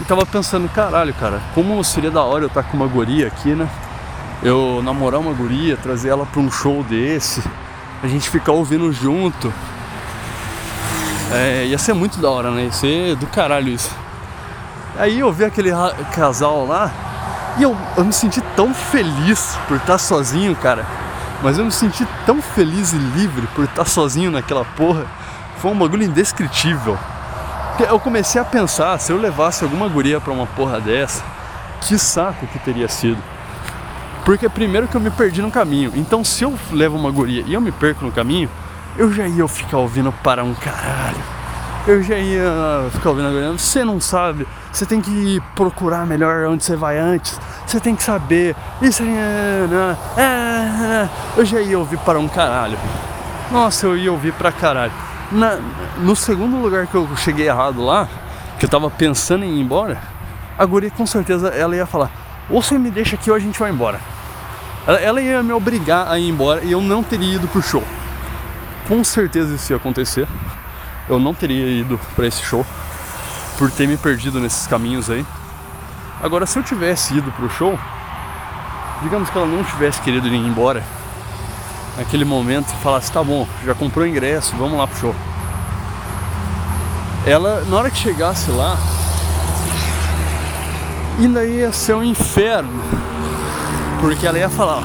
E 0.00 0.04
tava 0.04 0.24
pensando, 0.24 0.66
caralho, 0.70 1.12
cara, 1.12 1.42
como 1.54 1.84
seria 1.84 2.10
da 2.10 2.22
hora 2.22 2.44
eu 2.44 2.48
estar 2.48 2.62
tá 2.62 2.68
com 2.70 2.78
uma 2.78 2.86
guria 2.86 3.26
aqui, 3.26 3.54
né? 3.54 3.68
Eu 4.42 4.80
namorar 4.82 5.20
uma 5.20 5.32
guria, 5.32 5.76
trazer 5.76 6.08
ela 6.08 6.24
para 6.24 6.40
um 6.40 6.50
show 6.50 6.82
desse, 6.82 7.42
a 8.02 8.06
gente 8.06 8.30
ficar 8.30 8.52
ouvindo 8.52 8.90
junto. 8.92 9.52
É, 11.32 11.66
ia 11.66 11.78
ser 11.78 11.92
muito 11.92 12.18
da 12.18 12.30
hora, 12.30 12.50
né? 12.50 12.64
Ia 12.64 12.72
ser 12.72 13.16
do 13.16 13.26
caralho 13.26 13.68
isso. 13.68 13.94
Aí 14.98 15.20
eu 15.20 15.32
vi 15.32 15.44
aquele 15.44 15.70
casal 16.12 16.66
lá 16.66 16.90
e 17.58 17.62
eu, 17.62 17.76
eu 17.96 18.04
me 18.04 18.12
senti 18.12 18.40
tão 18.56 18.72
feliz 18.72 19.56
por 19.68 19.76
estar 19.76 19.98
sozinho, 19.98 20.56
cara. 20.56 20.86
Mas 21.42 21.58
eu 21.58 21.64
me 21.64 21.72
senti 21.72 22.06
tão 22.26 22.40
feliz 22.42 22.92
e 22.92 22.96
livre 22.96 23.46
por 23.54 23.64
estar 23.64 23.84
sozinho 23.84 24.30
naquela 24.30 24.64
porra. 24.64 25.06
Foi 25.58 25.70
um 25.70 25.78
bagulho 25.78 26.04
indescritível. 26.04 26.98
Eu 27.78 27.98
comecei 27.98 28.40
a 28.40 28.44
pensar, 28.44 28.98
se 28.98 29.10
eu 29.10 29.18
levasse 29.18 29.64
alguma 29.64 29.88
guria 29.88 30.20
pra 30.20 30.32
uma 30.32 30.46
porra 30.46 30.80
dessa, 30.80 31.22
que 31.80 31.98
saco 31.98 32.46
que 32.46 32.58
teria 32.58 32.88
sido. 32.88 33.22
Porque 34.24 34.48
primeiro 34.48 34.86
que 34.86 34.96
eu 34.96 35.00
me 35.00 35.10
perdi 35.10 35.42
no 35.42 35.50
caminho. 35.50 35.92
Então 35.94 36.22
se 36.24 36.44
eu 36.44 36.54
levo 36.72 36.96
uma 36.96 37.10
guria 37.10 37.42
e 37.46 37.54
eu 37.54 37.60
me 37.60 37.72
perco 37.72 38.04
no 38.04 38.12
caminho, 38.12 38.48
eu 38.96 39.12
já 39.12 39.26
ia 39.26 39.46
ficar 39.48 39.78
ouvindo 39.78 40.12
para 40.12 40.44
um 40.44 40.54
caralho. 40.54 41.22
Eu 41.86 42.02
já 42.02 42.16
ia 42.16 42.88
ficar 42.92 43.10
ouvindo 43.10 43.28
a 43.28 43.30
guria. 43.30 43.52
Você 43.52 43.84
não 43.84 43.98
sabe. 43.98 44.46
Você 44.70 44.84
tem 44.84 45.00
que 45.00 45.42
procurar 45.54 46.06
melhor 46.06 46.46
onde 46.46 46.62
você 46.62 46.76
vai 46.76 46.98
antes. 46.98 47.40
Você 47.66 47.80
tem 47.80 47.96
que 47.96 48.02
saber. 48.02 48.54
Isso 48.82 49.02
aí. 49.02 49.08
É, 50.16 51.08
eu 51.36 51.44
já 51.44 51.60
ia 51.60 51.78
ouvir 51.78 51.98
para 51.98 52.18
um 52.18 52.28
caralho. 52.28 52.78
Nossa, 53.50 53.86
eu 53.86 53.96
ia 53.96 54.12
ouvir 54.12 54.32
para 54.34 54.52
caralho. 54.52 54.92
Na, 55.32 55.58
no 55.98 56.14
segundo 56.14 56.56
lugar 56.56 56.86
que 56.86 56.94
eu 56.94 57.08
cheguei 57.16 57.48
errado 57.48 57.82
lá, 57.82 58.08
que 58.58 58.66
eu 58.66 58.68
tava 58.68 58.90
pensando 58.90 59.44
em 59.44 59.56
ir 59.56 59.60
embora, 59.60 59.98
a 60.58 60.64
guria 60.64 60.90
com 60.90 61.06
certeza 61.06 61.48
ela 61.48 61.74
ia 61.74 61.86
falar: 61.86 62.10
ou 62.50 62.62
você 62.62 62.76
me 62.76 62.90
deixa 62.90 63.14
aqui 63.14 63.30
ou 63.30 63.36
a 63.36 63.40
gente 63.40 63.58
vai 63.58 63.70
embora. 63.70 64.00
Ela, 64.86 64.98
ela 64.98 65.20
ia 65.20 65.42
me 65.42 65.52
obrigar 65.52 66.08
a 66.08 66.18
ir 66.18 66.28
embora 66.28 66.64
e 66.64 66.72
eu 66.72 66.80
não 66.80 67.02
teria 67.02 67.36
ido 67.36 67.46
pro 67.48 67.62
show. 67.62 67.84
Com 68.88 69.04
certeza 69.04 69.54
isso 69.54 69.72
ia 69.72 69.76
acontecer. 69.76 70.26
Eu 71.08 71.18
não 71.18 71.32
teria 71.32 71.66
ido 71.80 71.98
para 72.16 72.26
esse 72.26 72.42
show 72.42 72.66
por 73.56 73.70
ter 73.70 73.86
me 73.86 73.96
perdido 73.96 74.40
nesses 74.40 74.66
caminhos 74.66 75.10
aí. 75.10 75.24
Agora, 76.22 76.44
se 76.46 76.58
eu 76.58 76.62
tivesse 76.62 77.14
ido 77.16 77.30
pro 77.32 77.48
show, 77.50 77.78
digamos 79.02 79.30
que 79.30 79.36
ela 79.36 79.46
não 79.46 79.62
tivesse 79.64 80.00
querido 80.00 80.28
ir 80.28 80.34
embora, 80.34 80.82
naquele 81.96 82.24
momento 82.24 82.68
falasse: 82.82 83.12
tá 83.12 83.22
bom, 83.22 83.46
já 83.64 83.74
comprou 83.74 84.06
ingresso, 84.06 84.56
vamos 84.56 84.78
lá 84.78 84.86
pro 84.86 84.98
show. 84.98 85.14
ela, 87.26 87.64
na 87.66 87.76
hora 87.76 87.90
que 87.90 87.98
chegasse 87.98 88.50
lá, 88.50 88.76
ainda 91.20 91.44
ia 91.44 91.72
ser 91.72 91.94
um 91.94 92.02
inferno. 92.02 92.82
Porque 94.00 94.26
ela 94.26 94.38
ia 94.38 94.48
falar, 94.48 94.82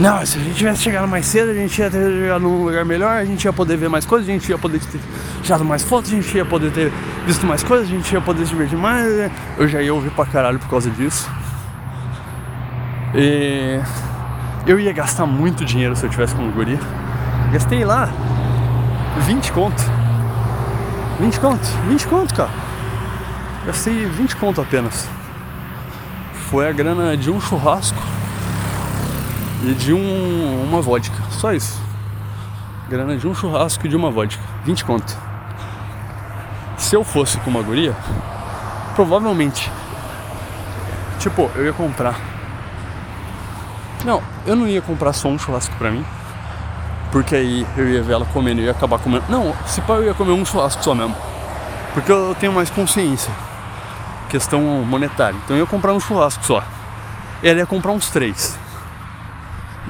não, 0.00 0.26
se 0.26 0.38
a 0.38 0.40
gente 0.40 0.56
tivesse 0.56 0.82
chegado 0.82 1.06
mais 1.06 1.24
cedo, 1.26 1.50
a 1.50 1.54
gente 1.54 1.78
ia 1.78 1.88
ter 1.88 1.98
chegado 1.98 2.42
num 2.42 2.64
lugar 2.64 2.84
melhor, 2.84 3.16
a 3.16 3.24
gente 3.24 3.44
ia 3.44 3.52
poder 3.52 3.76
ver 3.76 3.88
mais 3.88 4.04
coisas, 4.04 4.28
a 4.28 4.32
gente 4.32 4.48
ia 4.48 4.58
poder 4.58 4.80
ter 4.80 5.00
tirado 5.42 5.64
mais 5.64 5.82
fotos, 5.82 6.12
a 6.12 6.16
gente 6.16 6.36
ia 6.36 6.44
poder 6.44 6.72
ter 6.72 6.92
visto 7.24 7.46
mais 7.46 7.62
coisas, 7.62 7.86
a 7.86 7.90
gente 7.90 8.12
ia 8.12 8.20
poder 8.20 8.44
se 8.44 8.50
divertir 8.50 8.76
mais. 8.76 9.30
Eu 9.56 9.68
já 9.68 9.80
ia 9.80 9.94
ouvir 9.94 10.10
pra 10.10 10.26
caralho 10.26 10.58
por 10.58 10.68
causa 10.68 10.90
disso. 10.90 11.30
E 13.14 13.80
eu 14.66 14.80
ia 14.80 14.92
gastar 14.92 15.26
muito 15.26 15.64
dinheiro 15.64 15.94
se 15.94 16.04
eu 16.04 16.10
tivesse 16.10 16.34
com 16.34 16.50
guria. 16.50 16.80
Gastei 17.52 17.84
lá 17.84 18.08
20 19.20 19.52
conto. 19.52 19.82
20 21.20 21.38
conto, 21.38 21.64
20 21.88 22.06
conto, 22.08 22.34
cara. 22.34 22.50
Gastei 23.64 24.04
20 24.06 24.34
conto 24.34 24.60
apenas. 24.60 25.08
Foi 26.50 26.68
a 26.68 26.72
grana 26.72 27.16
de 27.16 27.30
um 27.30 27.40
churrasco 27.40 27.98
e 29.62 29.72
de 29.74 29.92
um, 29.92 30.62
uma 30.62 30.80
vodka. 30.80 31.16
Só 31.30 31.52
isso. 31.52 31.80
Grana 32.88 33.16
de 33.16 33.26
um 33.26 33.34
churrasco 33.34 33.86
e 33.86 33.88
de 33.88 33.96
uma 33.96 34.10
vodka. 34.10 34.42
20 34.64 34.84
conto. 34.84 35.16
Se 36.76 36.94
eu 36.94 37.02
fosse 37.02 37.38
com 37.38 37.50
uma 37.50 37.62
guria, 37.62 37.94
provavelmente. 38.94 39.70
Tipo, 41.18 41.50
eu 41.56 41.64
ia 41.64 41.72
comprar. 41.72 42.20
Não, 44.04 44.22
eu 44.46 44.54
não 44.54 44.68
ia 44.68 44.82
comprar 44.82 45.14
só 45.14 45.28
um 45.28 45.38
churrasco 45.38 45.74
pra 45.76 45.90
mim. 45.90 46.04
Porque 47.10 47.34
aí 47.34 47.66
eu 47.76 47.88
ia 47.88 48.02
ver 48.02 48.12
ela 48.12 48.26
comendo 48.26 48.60
e 48.60 48.64
ia 48.64 48.72
acabar 48.72 48.98
comendo. 48.98 49.24
Não, 49.28 49.54
se 49.66 49.80
pá, 49.80 49.94
eu 49.94 50.04
ia 50.04 50.14
comer 50.14 50.32
um 50.32 50.44
churrasco 50.44 50.84
só 50.84 50.94
mesmo. 50.94 51.16
Porque 51.94 52.12
eu 52.12 52.36
tenho 52.38 52.52
mais 52.52 52.68
consciência. 52.68 53.32
Questão 54.28 54.60
monetária. 54.60 55.36
Então 55.44 55.56
eu 55.56 55.64
ia 55.64 55.66
comprar 55.66 55.92
um 55.92 56.00
churrasco 56.00 56.44
só. 56.44 56.62
Ela 57.42 57.60
ia 57.60 57.66
comprar 57.66 57.92
uns 57.92 58.10
três. 58.10 58.58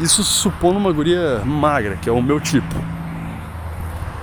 Isso 0.01 0.25
supondo 0.25 0.79
uma 0.79 0.93
guria 0.93 1.43
magra, 1.45 1.97
que 1.97 2.09
é 2.09 2.13
o 2.13 2.21
meu 2.21 2.41
tipo. 2.41 2.75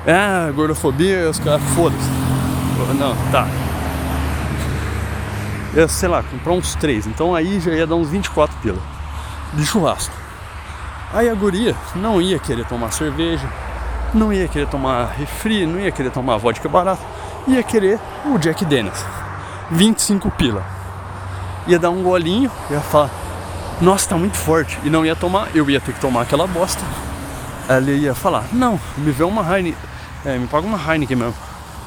Ah, 0.06 0.52
gordofobia, 0.54 1.30
os 1.30 1.40
caras, 1.40 1.62
foda-se. 1.76 2.10
Não, 2.98 3.16
tá. 3.32 3.48
Eu, 5.74 5.88
sei 5.88 6.10
lá, 6.10 6.22
comprar 6.24 6.54
uns 6.54 6.76
três. 6.76 7.08
Então 7.08 7.34
aí 7.34 7.60
já 7.60 7.72
ia 7.72 7.88
dar 7.88 7.96
uns 7.96 8.10
24 8.10 8.56
pila 8.58 8.80
de 9.54 9.66
churrasco. 9.66 10.14
Aí 11.14 11.30
a 11.30 11.34
guria 11.34 11.76
não 11.96 12.22
ia 12.22 12.40
querer 12.40 12.66
tomar 12.66 12.92
cerveja, 12.92 13.48
não 14.14 14.32
ia 14.32 14.48
querer 14.48 14.68
tomar 14.68 15.06
refri, 15.18 15.66
não 15.66 15.80
ia 15.80 15.92
querer 15.92 16.10
tomar 16.10 16.38
vodka 16.38 16.68
barata, 16.68 17.02
ia 17.48 17.62
querer 17.64 18.00
o 18.26 18.38
Jack 18.38 18.66
Daniels. 18.66 19.06
25 19.72 20.30
pila. 20.32 20.64
Ia 21.68 21.80
dar 21.80 21.90
um 21.90 22.04
golinho, 22.04 22.52
ia 22.70 22.82
falar, 22.82 23.10
nossa, 23.80 24.10
tá 24.10 24.18
muito 24.18 24.38
forte. 24.38 24.78
E 24.84 24.90
não 24.90 25.06
ia 25.06 25.16
tomar, 25.16 25.50
eu 25.56 25.70
ia 25.70 25.80
ter 25.80 25.94
que 25.94 26.00
tomar 26.00 26.22
aquela 26.22 26.46
bosta. 26.46 26.82
Ela 27.68 27.92
ia 27.92 28.14
falar, 28.14 28.46
não, 28.52 28.80
me 28.98 29.12
vê 29.12 29.24
uma 29.24 29.42
Heineken, 29.42 29.80
é, 30.26 30.38
me 30.38 30.48
paga 30.48 30.68
uma 30.68 30.78
Heineken 30.78 31.18
mesmo. 31.18 31.36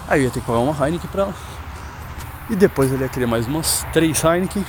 Aí 0.08 0.20
eu 0.20 0.24
ia 0.24 0.30
ter 0.30 0.40
que 0.40 0.46
pagar 0.46 0.60
uma 0.60 0.72
Heineken 0.72 1.10
pra 1.10 1.22
ela. 1.22 1.34
E 2.50 2.56
depois 2.56 2.92
ele 2.92 3.02
ia 3.02 3.08
querer 3.08 3.26
mais 3.26 3.46
umas 3.46 3.86
três 3.92 4.22
Heineken. 4.24 4.64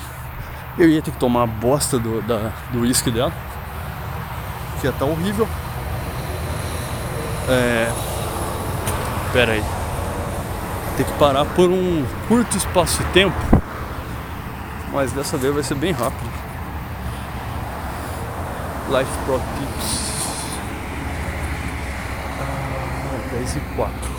Eu 0.77 0.89
ia 0.89 1.01
ter 1.01 1.11
que 1.11 1.17
tomar 1.17 1.43
a 1.43 1.47
bosta 1.47 1.97
do, 1.97 2.21
da, 2.21 2.51
do 2.71 2.81
whisky 2.81 3.09
dela 3.09 3.31
que 4.79 4.87
ia 4.87 4.91
estar 4.91 5.05
tá 5.05 5.11
horrível. 5.11 5.47
É. 7.47 7.91
Pera 9.33 9.53
aí. 9.53 9.84
Tem 10.97 11.05
que 11.05 11.13
parar 11.13 11.43
por 11.43 11.69
um 11.69 12.05
curto 12.27 12.55
espaço 12.55 13.03
de 13.03 13.09
tempo. 13.09 13.35
Mas 14.93 15.11
dessa 15.11 15.37
vez 15.37 15.53
vai 15.53 15.63
ser 15.63 15.75
bem 15.75 15.91
rápido. 15.91 16.29
Life 18.87 19.11
Pro 19.25 19.41
Tips. 19.57 20.15
Ah, 22.39 23.29
10 23.31 23.55
e 23.55 23.59
4. 23.75 24.15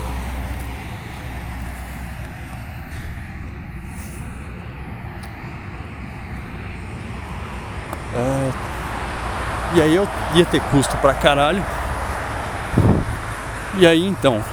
É, 8.13 8.51
e 9.75 9.81
aí 9.81 9.95
eu 9.95 10.07
ia 10.35 10.45
ter 10.45 10.61
custo 10.61 10.95
pra 10.97 11.13
caralho. 11.13 11.63
E 13.75 13.85
aí 13.85 14.05
então, 14.07 14.43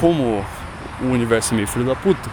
como 0.00 0.44
o 1.00 1.06
universo 1.06 1.52
é 1.52 1.56
meio 1.56 1.68
filho 1.68 1.84
da 1.84 1.94
puta, 1.94 2.28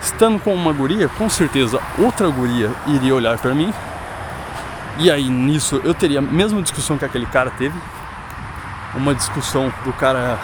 estando 0.00 0.38
com 0.40 0.54
uma 0.54 0.72
guria, 0.72 1.08
com 1.08 1.28
certeza 1.28 1.80
outra 1.98 2.28
guria 2.28 2.70
iria 2.86 3.14
olhar 3.14 3.38
para 3.38 3.54
mim. 3.54 3.72
E 4.98 5.10
aí 5.10 5.28
nisso 5.28 5.80
eu 5.84 5.94
teria 5.94 6.18
a 6.18 6.22
mesma 6.22 6.60
discussão 6.60 6.98
que 6.98 7.04
aquele 7.04 7.26
cara 7.26 7.50
teve. 7.50 7.78
Uma 8.94 9.14
discussão 9.14 9.72
do 9.84 9.92
cara. 9.94 10.38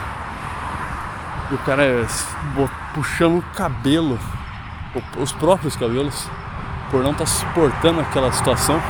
Do 1.51 1.59
cara 1.59 2.07
puxando 2.95 3.39
o 3.39 3.43
cabelo, 3.55 4.19
os 5.19 5.33
próprios 5.33 5.77
cabelos, 5.77 6.29
por 6.91 7.03
não 7.03 7.13
estar 7.13 7.25
tá 7.25 7.31
suportando 7.31 8.01
aquela 8.01 8.33
situação 8.33 8.81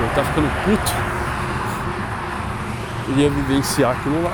eu 0.00 0.08
tava 0.14 0.26
ficando 0.28 0.48
puto. 0.64 0.92
Iria 3.10 3.30
vivenciar 3.30 3.92
aquilo 3.92 4.22
lá. 4.22 4.32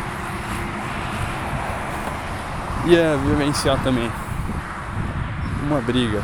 Ia 2.86 3.16
vivenciar 3.16 3.78
também 3.82 4.10
uma 5.62 5.80
briga. 5.80 6.22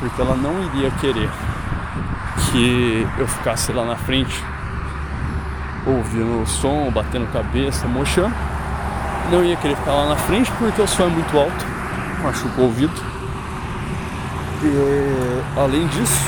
Porque 0.00 0.20
ela 0.20 0.36
não 0.36 0.62
iria 0.64 0.90
querer 0.92 1.30
que 2.50 3.06
eu 3.18 3.26
ficasse 3.26 3.72
lá 3.72 3.84
na 3.84 3.96
frente 3.96 4.42
ouvindo 5.86 6.42
o 6.42 6.46
som, 6.46 6.90
batendo 6.90 7.30
cabeça, 7.32 7.86
mochando. 7.86 8.34
Não 9.30 9.44
ia 9.44 9.56
querer 9.56 9.76
ficar 9.76 9.92
lá 9.92 10.08
na 10.10 10.16
frente 10.16 10.50
porque 10.52 10.80
o 10.80 10.86
som 10.86 11.04
é 11.04 11.08
muito 11.08 11.38
alto, 11.38 11.66
machuca 12.22 12.60
o 12.60 12.64
ouvido. 12.64 13.02
E 14.62 15.60
além 15.60 15.86
disso, 15.88 16.24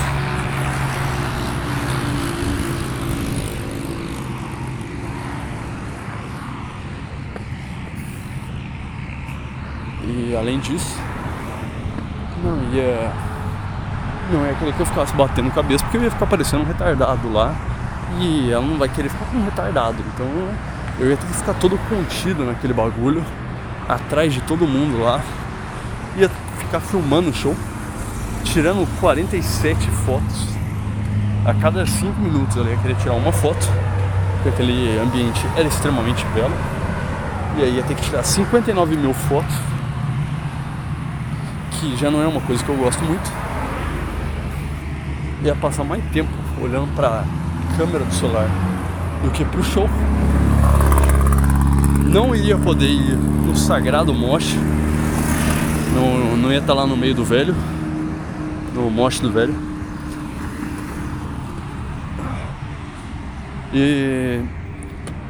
E 10.12 10.29
além 10.40 10.58
disso, 10.58 10.96
não 12.42 12.56
ia. 12.74 13.12
Não 14.32 14.46
ia 14.46 14.54
querer 14.54 14.72
que 14.72 14.80
eu 14.80 14.86
ficasse 14.86 15.12
batendo 15.14 15.50
cabeça, 15.50 15.84
porque 15.84 15.96
eu 15.96 16.04
ia 16.04 16.10
ficar 16.10 16.26
parecendo 16.26 16.62
um 16.62 16.66
retardado 16.66 17.32
lá. 17.32 17.54
E 18.18 18.50
ela 18.50 18.64
não 18.64 18.78
vai 18.78 18.88
querer 18.88 19.08
ficar 19.08 19.26
com 19.26 19.38
um 19.38 19.44
retardado. 19.44 19.96
Então 20.14 20.26
eu 20.98 21.10
ia 21.10 21.16
ter 21.16 21.26
que 21.26 21.34
ficar 21.34 21.54
todo 21.54 21.78
contido 21.88 22.44
naquele 22.44 22.72
bagulho, 22.72 23.24
atrás 23.88 24.32
de 24.32 24.40
todo 24.42 24.66
mundo 24.66 25.02
lá. 25.02 25.20
Ia 26.16 26.30
ficar 26.58 26.80
filmando 26.80 27.30
o 27.30 27.34
show, 27.34 27.56
tirando 28.44 28.86
47 29.00 29.90
fotos. 30.06 30.48
A 31.44 31.54
cada 31.54 31.86
5 31.86 32.20
minutos 32.20 32.56
eu 32.56 32.66
ia 32.66 32.76
querer 32.76 32.96
tirar 32.96 33.14
uma 33.14 33.32
foto, 33.32 33.66
porque 34.34 34.50
aquele 34.50 34.98
ambiente 34.98 35.44
era 35.56 35.66
extremamente 35.66 36.24
belo. 36.34 36.54
E 37.58 37.62
aí 37.62 37.76
ia 37.76 37.82
ter 37.82 37.94
que 37.94 38.02
tirar 38.02 38.22
59 38.22 38.96
mil 38.96 39.12
fotos 39.12 39.54
que 41.80 41.96
já 41.96 42.10
não 42.10 42.22
é 42.22 42.26
uma 42.26 42.42
coisa 42.42 42.62
que 42.62 42.68
eu 42.68 42.76
gosto 42.76 43.02
muito, 43.02 43.32
ia 45.42 45.56
passar 45.56 45.82
mais 45.82 46.04
tempo 46.12 46.30
olhando 46.60 46.94
para 46.94 47.24
câmera 47.76 48.04
do 48.04 48.12
celular 48.12 48.46
do 49.24 49.30
que 49.30 49.44
para 49.44 49.60
o 49.60 49.64
show. 49.64 49.88
Não 52.12 52.34
iria 52.34 52.58
poder 52.58 52.88
ir 52.90 53.16
no 53.16 53.56
sagrado 53.56 54.12
moche, 54.12 54.58
não, 55.94 56.36
não 56.36 56.52
ia 56.52 56.58
estar 56.58 56.74
lá 56.74 56.86
no 56.86 56.96
meio 56.96 57.14
do 57.14 57.24
velho, 57.24 57.56
no 58.74 58.90
moche 58.90 59.22
do 59.22 59.32
velho. 59.32 59.54
E 63.72 64.42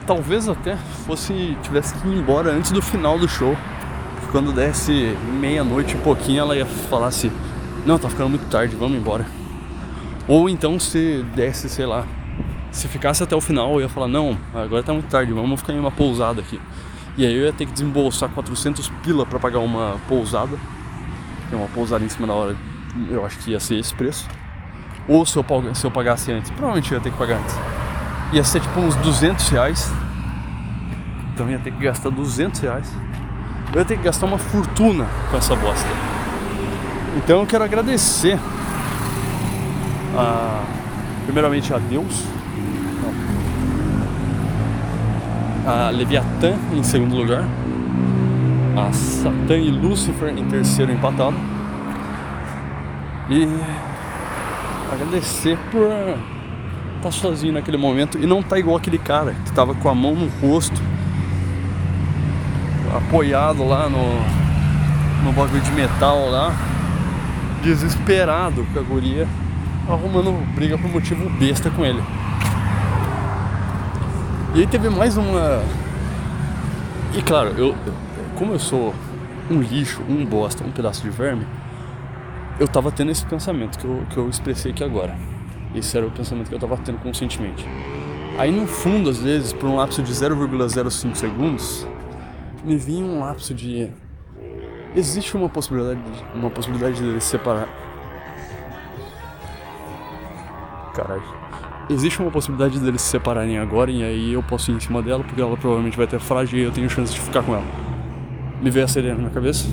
talvez 0.07 0.49
até 0.49 0.77
fosse 1.07 1.57
tivesse 1.63 1.95
que 1.95 2.09
ir 2.09 2.19
embora 2.19 2.51
antes 2.51 2.73
do 2.73 2.83
final 2.83 3.19
do 3.19 3.29
show 3.29 3.57
quando 4.31 4.53
desse 4.53 5.17
meia-noite 5.41 5.97
e 5.97 5.99
pouquinho, 5.99 6.41
ela 6.41 6.57
ia 6.57 6.67
falar 6.67 7.09
assim: 7.09 7.31
Não, 7.85 7.99
tá 7.99 8.09
ficando 8.09 8.31
muito 8.31 8.49
tarde, 8.49 8.77
vamos 8.77 8.99
embora. 8.99 9.27
Ou 10.29 10.49
então, 10.49 10.79
se 10.79 11.25
desse, 11.35 11.69
sei 11.69 11.87
lá, 11.87 12.07
se 12.71 12.87
ficasse 12.89 13.23
até 13.23 13.35
o 13.35 13.41
final, 13.41 13.75
eu 13.75 13.83
ia 13.83 13.89
falar: 13.89 14.09
Não, 14.09 14.39
agora 14.55 14.83
tá 14.83 14.93
muito 14.93 15.09
tarde, 15.09 15.33
vamos 15.33 15.61
ficar 15.61 15.73
em 15.73 15.81
uma 15.81 15.91
pousada 15.91 16.41
aqui. 16.41 16.61
E 17.17 17.27
aí 17.27 17.35
eu 17.35 17.45
ia 17.45 17.53
ter 17.53 17.67
que 17.67 17.73
desembolsar 17.73 18.29
400 18.29 18.89
pila 19.03 19.27
para 19.27 19.39
pagar 19.39 19.59
uma 19.59 19.97
pousada. 20.09 20.57
Tem 21.49 21.59
uma 21.59 21.69
pousada 21.69 22.05
em 22.05 22.09
cima 22.09 22.27
da 22.27 22.33
hora, 22.33 22.57
eu 23.11 23.27
acho 23.27 23.39
que 23.39 23.51
ia 23.51 23.61
ser 23.61 23.79
esse 23.79 23.93
preço. 23.93 24.29
Ou 25.09 25.27
se 25.27 25.37
eu, 25.37 25.45
se 25.75 25.85
eu 25.85 25.91
pagasse 25.91 26.31
antes, 26.31 26.51
provavelmente 26.53 26.93
eu 26.93 26.99
ia 26.99 27.03
ter 27.03 27.11
que 27.11 27.19
pagar 27.19 27.39
antes. 27.39 27.57
Ia 28.33 28.45
ser 28.45 28.61
tipo 28.61 28.79
uns 28.79 28.95
200 28.97 29.49
reais 29.49 29.93
Então 31.35 31.51
ia 31.51 31.59
ter 31.59 31.73
que 31.73 31.83
gastar 31.83 32.11
200 32.11 32.61
reais. 32.61 32.95
Eu 33.73 33.79
ia 33.79 33.85
ter 33.85 33.97
que 33.97 34.03
gastar 34.03 34.27
uma 34.27 34.39
fortuna 34.39 35.07
com 35.31 35.37
essa 35.37 35.55
bosta. 35.55 35.89
Então 37.17 37.41
eu 37.41 37.47
quero 37.47 37.63
agradecer 37.63 38.39
a, 40.17 40.63
primeiramente 41.25 41.73
a 41.73 41.79
Deus, 41.79 42.25
a 45.67 45.91
Leviatã 45.91 46.55
em 46.73 46.83
segundo 46.83 47.15
lugar, 47.15 47.45
a 48.77 48.93
Satã 48.93 49.57
e 49.57 49.71
Lúcifer 49.71 50.37
em 50.37 50.45
terceiro 50.47 50.91
empatado. 50.91 51.37
E 53.29 53.47
agradecer 54.93 55.57
por 55.71 55.89
estar 56.97 57.13
sozinho 57.13 57.53
naquele 57.53 57.77
momento 57.77 58.19
e 58.19 58.27
não 58.27 58.41
estar 58.41 58.51
tá 58.51 58.59
igual 58.59 58.77
aquele 58.77 58.99
cara 58.99 59.33
que 59.33 59.51
estava 59.51 59.75
com 59.75 59.89
a 59.89 59.95
mão 59.95 60.17
no 60.17 60.27
rosto, 60.41 60.81
apoiado 62.97 63.67
lá 63.67 63.89
no, 63.89 64.21
no 65.25 65.33
bagulho 65.33 65.61
de 65.61 65.73
metal 65.73 66.31
lá, 66.31 66.53
desesperado 67.63 68.67
com 68.73 68.79
a 68.79 68.83
guria, 68.83 69.29
arrumando 69.89 70.33
briga 70.55 70.79
por 70.79 70.91
motivo 70.91 71.29
besta 71.31 71.71
com 71.71 71.85
ele. 71.85 72.03
E 74.55 74.61
aí 74.61 74.67
teve 74.67 74.89
mais 74.89 75.17
uma. 75.17 75.63
E 77.15 77.23
claro, 77.23 77.51
eu 77.57 77.75
como 78.41 78.55
eu 78.55 78.59
sou 78.59 78.95
um 79.51 79.61
lixo, 79.61 80.01
um 80.09 80.25
bosta, 80.25 80.65
um 80.65 80.71
pedaço 80.71 81.03
de 81.03 81.11
verme, 81.11 81.47
eu 82.59 82.67
tava 82.67 82.91
tendo 82.91 83.11
esse 83.11 83.25
pensamento 83.27 83.79
que 83.79 83.85
eu, 83.85 84.03
que 84.09 84.17
eu 84.17 84.31
expressei 84.31 84.73
aqui 84.73 84.83
agora. 84.83 85.15
Esse 85.75 85.97
era 85.97 86.07
o 86.07 86.11
pensamento 86.11 86.49
que 86.49 86.55
eu 86.55 86.59
tava 86.59 86.79
tendo 86.79 86.99
conscientemente. 86.99 87.67
Aí 88.39 88.51
no 88.51 88.67
fundo, 88.67 89.11
às 89.11 89.19
vezes, 89.19 89.53
por 89.53 89.69
um 89.69 89.77
lapso 89.77 90.03
de 90.03 90.11
0,05 90.11 91.15
segundos, 91.15 91.87
me 92.65 92.77
vinha 92.77 93.05
um 93.05 93.21
lapso 93.21 93.55
de. 93.55 93.91
Existe 94.95 95.37
uma 95.37 95.49
possibilidade, 95.49 96.01
uma 96.35 96.51
possibilidade 96.51 96.97
de 96.97 97.05
eles 97.05 97.25
separar. 97.25 97.69
Caralho. 100.95 101.41
Existe 101.89 102.21
uma 102.21 102.31
possibilidade 102.31 102.79
deles 102.79 103.01
se 103.03 103.09
separarem 103.09 103.59
agora 103.59 103.91
e 103.91 104.03
aí 104.03 104.33
eu 104.33 104.43
posso 104.43 104.71
ir 104.71 104.75
em 104.75 104.81
cima 104.81 105.03
dela 105.03 105.25
porque 105.25 105.41
ela 105.41 105.57
provavelmente 105.57 105.97
vai 105.97 106.07
ter 106.07 106.21
frágil 106.21 106.59
e 106.59 106.63
eu 106.63 106.71
tenho 106.71 106.89
chance 106.89 107.13
de 107.13 107.21
ficar 107.21 107.43
com 107.43 107.55
ela. 107.55 107.65
Me 108.63 108.71
veio 108.71 108.85
a 108.85 108.89
sereia 108.89 109.15
na 109.15 109.21
minha 109.21 109.31
cabeça. 109.31 109.67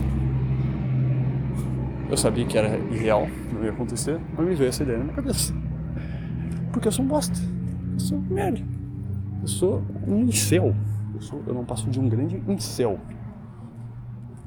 Eu 2.10 2.18
sabia 2.18 2.46
que 2.46 2.58
era 2.58 2.78
irreal, 2.92 3.28
não 3.54 3.64
ia 3.64 3.72
acontecer, 3.72 4.20
mas 4.36 4.48
me 4.48 4.56
veio 4.56 4.70
essa 4.70 4.82
ideia 4.82 4.98
na 4.98 5.04
minha 5.04 5.16
cabeça. 5.16 5.54
Porque 6.72 6.88
eu 6.88 6.92
sou 6.92 7.04
um 7.06 7.08
bosta. 7.08 7.38
Eu 7.94 8.00
sou 8.00 8.20
merda. 8.30 8.62
Eu 9.42 9.48
sou 9.48 9.84
um 10.08 10.22
incel. 10.22 10.76
Eu, 11.18 11.22
sou, 11.24 11.44
eu 11.48 11.54
não 11.54 11.66
passo 11.66 11.90
de 11.90 12.00
um 12.00 12.08
grande 12.08 12.38
incel. 12.48 13.00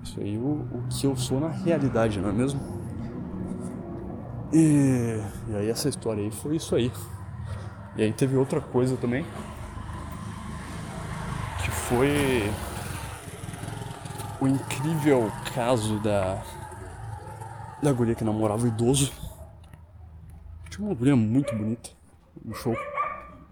Isso 0.05 0.21
aí 0.21 0.39
o, 0.39 0.69
o 0.73 0.85
que 0.89 1.05
eu 1.05 1.17
sou 1.17 1.41
na 1.41 1.49
realidade, 1.49 2.21
não 2.21 2.29
é 2.29 2.33
mesmo? 2.33 2.61
E, 4.53 5.21
e 5.49 5.57
aí 5.57 5.69
essa 5.69 5.89
história 5.89 6.23
aí 6.23 6.31
foi 6.31 6.55
isso 6.57 6.77
aí. 6.77 6.93
E 7.97 8.03
aí 8.03 8.13
teve 8.13 8.37
outra 8.37 8.61
coisa 8.61 8.97
também. 8.97 9.27
Que 11.65 11.71
foi 11.73 12.49
o 14.41 14.47
incrível 14.47 15.29
caso 15.53 15.99
da 15.99 16.41
da 17.83 17.93
guria 17.93 18.15
que 18.15 18.23
namorava 18.23 18.63
o 18.63 18.69
idoso. 18.69 19.13
Tinha 20.71 20.87
uma 20.87 20.95
guria 20.95 21.17
muito 21.17 21.53
bonita 21.57 21.91
no 22.45 22.55
show. 22.55 22.77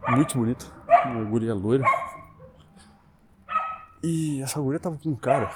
Muito 0.08 0.38
bonita. 0.38 0.66
Uma 1.06 1.24
guria 1.24 1.52
loira. 1.52 1.84
E 4.02 4.40
essa 4.42 4.60
guria 4.60 4.78
tava 4.78 4.96
com 4.96 5.10
um 5.10 5.16
cara 5.16 5.50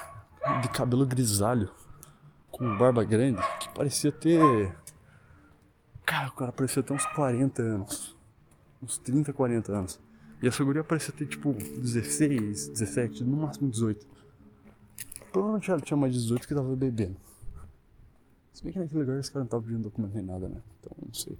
de 0.61 0.69
cabelo 0.69 1.05
grisalho, 1.05 1.69
com 2.51 2.77
barba 2.77 3.03
grande, 3.03 3.41
que 3.59 3.69
parecia 3.69 4.11
ter. 4.11 4.75
Cara, 6.05 6.27
o 6.27 6.33
cara 6.33 6.51
parecia 6.51 6.83
ter 6.83 6.93
uns 6.93 7.05
40 7.05 7.61
anos. 7.61 8.15
Uns 8.81 8.97
30, 8.97 9.31
40 9.31 9.71
anos. 9.71 9.99
E 10.41 10.47
essa 10.47 10.61
guria 10.63 10.83
parecia 10.83 11.13
ter 11.13 11.25
tipo 11.25 11.53
16, 11.53 12.67
17, 12.67 13.23
no 13.23 13.37
máximo 13.37 13.69
18. 13.69 14.05
Provavelmente 15.31 15.71
ela 15.71 15.79
tinha 15.79 15.95
mais 15.95 16.13
de 16.13 16.19
18 16.19 16.47
que 16.47 16.53
tava 16.53 16.75
bebendo. 16.75 17.15
Se 18.51 18.61
bem 18.63 18.73
que 18.73 18.79
naquele 18.79 18.99
lugar 18.99 19.19
esse 19.19 19.31
cara 19.31 19.43
não 19.43 19.49
tava 19.49 19.63
pedindo 19.63 19.83
documento 19.83 20.13
nem 20.13 20.23
nada, 20.23 20.49
né? 20.49 20.61
Então 20.79 20.91
não 21.01 21.13
sei. 21.13 21.39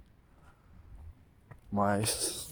Mas. 1.70 2.50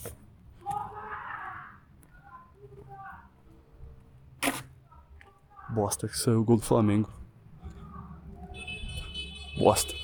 Bosta 5.74 6.06
que 6.06 6.18
saiu 6.18 6.40
o 6.40 6.44
gol 6.44 6.56
do 6.56 6.62
Flamengo. 6.62 7.08
Bosta. 9.58 9.94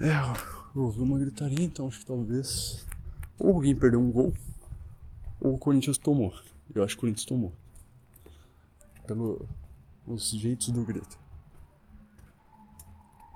É, 0.00 0.12
eu 0.76 0.82
ouvi 0.82 1.00
uma 1.00 1.18
gritaria, 1.18 1.64
então 1.64 1.88
acho 1.88 1.98
que 1.98 2.06
talvez 2.06 2.86
ou 3.36 3.54
alguém 3.54 3.74
perdeu 3.74 4.00
um 4.00 4.12
gol 4.12 4.32
ou 5.40 5.54
o 5.54 5.58
Corinthians 5.58 5.98
tomou. 5.98 6.32
Eu 6.72 6.84
acho 6.84 6.94
que 6.94 6.98
o 6.98 7.00
Corinthians 7.00 7.24
tomou. 7.24 7.52
Pelos 10.08 10.30
jeitos 10.30 10.70
do 10.70 10.82
grito. 10.86 11.18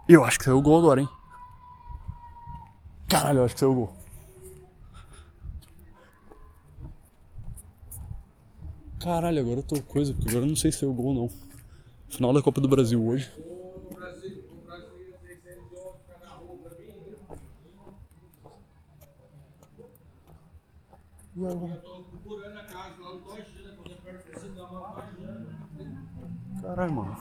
Eu 0.08 0.24
acho 0.24 0.38
que 0.38 0.46
saiu 0.46 0.56
o 0.56 0.62
gol 0.62 0.78
agora, 0.78 1.02
hein? 1.02 1.08
Caralho, 3.06 3.40
eu 3.40 3.44
acho 3.44 3.52
que 3.52 3.60
saiu 3.60 3.72
o 3.72 3.74
gol. 3.74 3.92
Caralho, 8.98 9.40
agora 9.40 9.58
eu 9.58 9.62
tô 9.62 9.82
coisa, 9.82 10.14
porque 10.14 10.30
agora 10.30 10.46
eu 10.46 10.48
não 10.48 10.56
sei 10.56 10.72
se 10.72 10.78
saiu 10.78 10.92
o 10.92 10.94
gol 10.94 11.12
não. 11.12 11.30
Final 12.08 12.32
da 12.32 12.40
Copa 12.40 12.58
do 12.58 12.68
Brasil 12.68 13.06
hoje. 13.06 13.30
Caralho, 26.74 26.92
mano. 26.94 27.16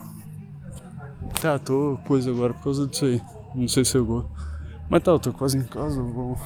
Tá, 1.38 1.58
tô 1.58 1.98
coisa 2.06 2.30
agora 2.30 2.54
por 2.54 2.64
causa 2.64 2.86
disso 2.86 3.04
aí. 3.04 3.20
Não 3.54 3.68
sei 3.68 3.84
se 3.84 3.98
eu 3.98 4.02
vou. 4.02 4.30
Mas 4.88 5.02
tá, 5.02 5.10
eu 5.10 5.18
tô 5.18 5.30
quase 5.30 5.58
em 5.58 5.62
casa, 5.62 6.02
vou 6.02 6.40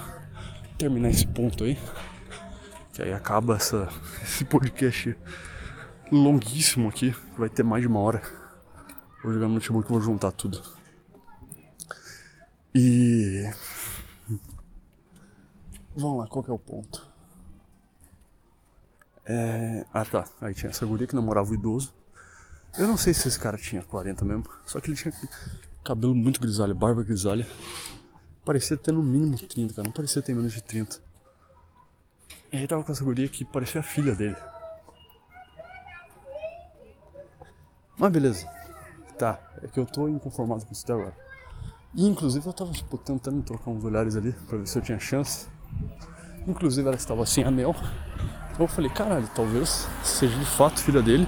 terminar 0.77 1.11
esse 1.11 1.25
ponto 1.25 1.63
aí. 1.63 1.79
Que 2.93 3.03
aí 3.03 3.13
acaba 3.13 3.55
essa, 3.55 3.89
esse 4.25 4.45
podcast 4.45 5.17
longuíssimo 6.11 6.89
aqui. 6.89 7.15
Vai 7.39 7.49
ter 7.49 7.63
mais 7.63 7.83
de 7.83 7.87
uma 7.87 8.01
hora. 8.01 8.21
Vou 9.23 9.33
jogar 9.33 9.47
no 9.47 9.55
notebook 9.55 9.87
e 9.89 9.93
vou 9.93 10.01
juntar 10.01 10.33
tudo. 10.33 10.61
E. 12.75 13.49
Vamos 15.97 16.19
lá, 16.19 16.27
qual 16.27 16.43
que 16.43 16.51
é 16.51 16.55
o 16.55 16.59
ponto? 16.59 17.07
É... 19.25 19.87
Ah 19.95 20.05
tá, 20.05 20.25
aí 20.41 20.55
tinha 20.55 20.71
essa 20.71 20.85
guria 20.85 21.07
que 21.07 21.15
namorava 21.15 21.53
o 21.53 21.55
idoso. 21.55 21.96
Eu 22.79 22.87
não 22.87 22.97
sei 22.97 23.15
se 23.15 23.27
esse 23.27 23.39
cara 23.39 23.57
tinha 23.57 23.83
40 23.83 24.25
mesmo, 24.25 24.45
só 24.67 24.81
que 24.81 24.91
ele 24.91 24.97
tinha 24.97 25.13
cabelo 25.83 26.15
muito 26.15 26.41
grisalho, 26.41 26.75
barba 26.75 27.03
grisalha. 27.03 27.47
Parecia 28.45 28.77
ter 28.77 28.93
no 28.93 29.03
mínimo 29.03 29.39
30, 29.39 29.75
cara, 29.75 29.87
não 29.87 29.93
parecia 29.93 30.21
ter 30.21 30.35
menos 30.35 30.53
de 30.53 30.63
30. 30.63 30.99
E 32.53 32.59
aí 32.59 32.67
tava 32.67 32.85
com 32.85 32.93
essa 32.93 33.03
guria 33.03 33.29
que 33.29 33.45
parecia 33.45 33.81
a 33.81 33.85
filha 33.85 34.15
dele. 34.15 34.37
Mas 37.99 38.13
beleza. 38.13 38.47
Tá, 39.19 39.41
é 39.63 39.69
que 39.69 39.81
eu 39.81 39.87
tô 39.87 40.07
inconformado 40.07 40.67
com 40.67 40.73
isso 40.73 40.85
até 40.85 40.93
agora. 40.93 41.17
E 41.95 42.07
inclusive 42.07 42.47
eu 42.47 42.53
tava 42.53 42.73
tipo, 42.73 42.99
tentando 42.99 43.43
trocar 43.43 43.71
uns 43.71 43.83
olhares 43.83 44.17
ali 44.17 44.33
pra 44.47 44.59
ver 44.59 44.67
se 44.67 44.79
eu 44.79 44.83
tinha 44.83 44.99
chance. 44.99 45.47
Inclusive 46.47 46.87
ela 46.87 46.97
estava 46.97 47.25
sem 47.25 47.43
anel. 47.43 47.75
Eu 48.59 48.69
falei, 48.69 48.91
caralho, 48.91 49.29
talvez 49.35 49.89
seja 50.05 50.39
de 50.39 50.45
fato 50.45 50.81
filha 50.81 51.01
dele. 51.01 51.27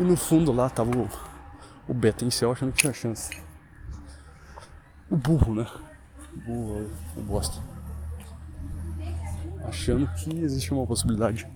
E 0.00 0.02
no 0.02 0.16
fundo 0.16 0.50
lá 0.50 0.70
tava 0.70 0.96
o, 0.96 1.06
o 1.86 1.92
Betencel 1.92 2.50
achando 2.50 2.72
que 2.72 2.78
tinha 2.78 2.92
chance. 2.92 3.38
O 5.10 5.16
burro, 5.16 5.54
né? 5.54 5.66
O 6.34 6.40
burro, 6.40 6.90
o 7.18 7.20
bosta. 7.20 7.60
Achando 9.62 10.06
que 10.14 10.38
existe 10.38 10.72
uma 10.72 10.86
possibilidade. 10.86 11.46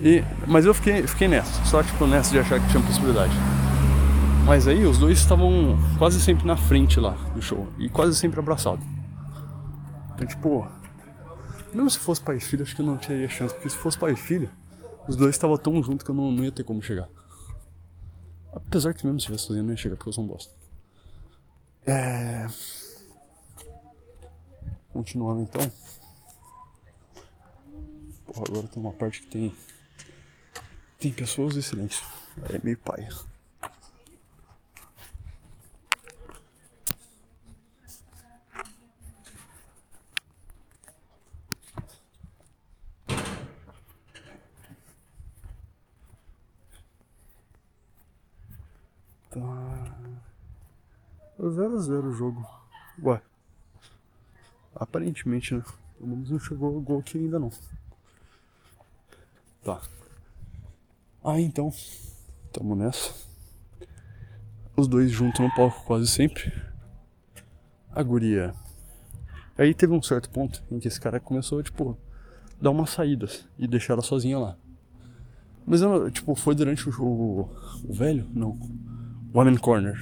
E, 0.00 0.24
mas 0.48 0.66
eu 0.66 0.74
fiquei, 0.74 1.06
fiquei 1.06 1.28
nessa, 1.28 1.64
só 1.64 1.80
tipo 1.82 2.06
nessa 2.08 2.32
de 2.32 2.40
achar 2.40 2.60
que 2.60 2.68
tinha 2.68 2.82
possibilidade. 2.82 3.34
Mas 4.44 4.66
aí 4.66 4.84
os 4.84 4.98
dois 4.98 5.18
estavam 5.18 5.78
quase 5.96 6.20
sempre 6.20 6.44
na 6.44 6.56
frente 6.56 6.98
lá 6.98 7.12
do 7.34 7.40
show 7.40 7.68
e 7.78 7.88
quase 7.88 8.16
sempre 8.16 8.40
abraçados. 8.40 8.84
Então, 10.14 10.26
tipo, 10.26 10.66
Mesmo 11.76 11.90
se 11.90 11.98
fosse 11.98 12.22
pai 12.22 12.38
e 12.38 12.40
filho, 12.40 12.62
acho 12.62 12.74
que 12.74 12.80
eu 12.80 12.86
não 12.86 12.96
teria 12.96 13.28
chance, 13.28 13.52
porque 13.52 13.68
se 13.68 13.76
fosse 13.76 13.98
pai 13.98 14.12
e 14.12 14.16
filho, 14.16 14.50
os 15.06 15.14
dois 15.14 15.34
estavam 15.34 15.58
tão 15.58 15.82
juntos 15.82 16.02
que 16.02 16.10
eu 16.10 16.14
não, 16.14 16.32
não 16.32 16.42
ia 16.42 16.50
ter 16.50 16.64
como 16.64 16.80
chegar. 16.80 17.06
Apesar 18.50 18.94
que 18.94 19.04
mesmo 19.04 19.20
se 19.20 19.26
tivesse 19.26 19.44
sozinho, 19.44 19.60
eu 19.60 19.64
não 19.66 19.72
ia 19.72 19.76
chegar, 19.76 19.94
porque 19.94 20.08
eu 20.08 20.12
sou 20.14 20.24
um 20.24 20.26
bosta. 20.26 20.54
É. 21.86 22.46
Continuando 24.90 25.42
então. 25.42 25.70
Porra, 28.24 28.44
agora 28.48 28.68
tem 28.68 28.82
uma 28.82 28.92
parte 28.94 29.20
que 29.20 29.26
tem. 29.26 29.54
Tem 30.98 31.12
pessoas 31.12 31.56
e 31.56 31.62
silêncio. 31.62 32.02
É 32.54 32.58
meio 32.64 32.78
pai. 32.78 33.06
Tá. 49.36 49.94
0x0 51.38 52.04
o 52.06 52.12
jogo. 52.12 52.46
Ué. 53.02 53.20
Aparentemente, 54.74 55.54
né? 55.54 55.62
Pelo 55.98 56.08
menos 56.08 56.30
não 56.30 56.38
chegou 56.38 56.74
o 56.74 56.80
gol 56.80 57.00
aqui 57.00 57.18
ainda 57.18 57.38
não. 57.38 57.50
Tá. 59.62 59.82
Ah, 61.22 61.38
então. 61.38 61.70
Tamo 62.50 62.74
nessa. 62.74 63.12
Os 64.74 64.88
dois 64.88 65.10
juntos 65.10 65.40
no 65.40 65.54
palco 65.54 65.84
quase 65.84 66.06
sempre. 66.06 66.50
A 67.92 68.02
guria. 68.02 68.54
Aí 69.58 69.74
teve 69.74 69.92
um 69.92 70.02
certo 70.02 70.30
ponto 70.30 70.62
em 70.70 70.78
que 70.78 70.88
esse 70.88 71.00
cara 71.00 71.20
começou, 71.20 71.62
tipo, 71.62 71.98
dar 72.60 72.70
umas 72.70 72.90
saídas 72.90 73.46
e 73.58 73.66
deixar 73.66 73.94
ela 73.94 74.02
sozinha 74.02 74.38
lá. 74.38 74.56
Mas 75.66 75.82
eu, 75.82 76.10
tipo, 76.10 76.34
foi 76.34 76.54
durante 76.54 76.88
o 76.88 76.92
jogo. 76.92 77.50
O 77.86 77.92
velho? 77.92 78.26
Não. 78.32 78.58
In 79.44 79.56
Corner. 79.56 79.98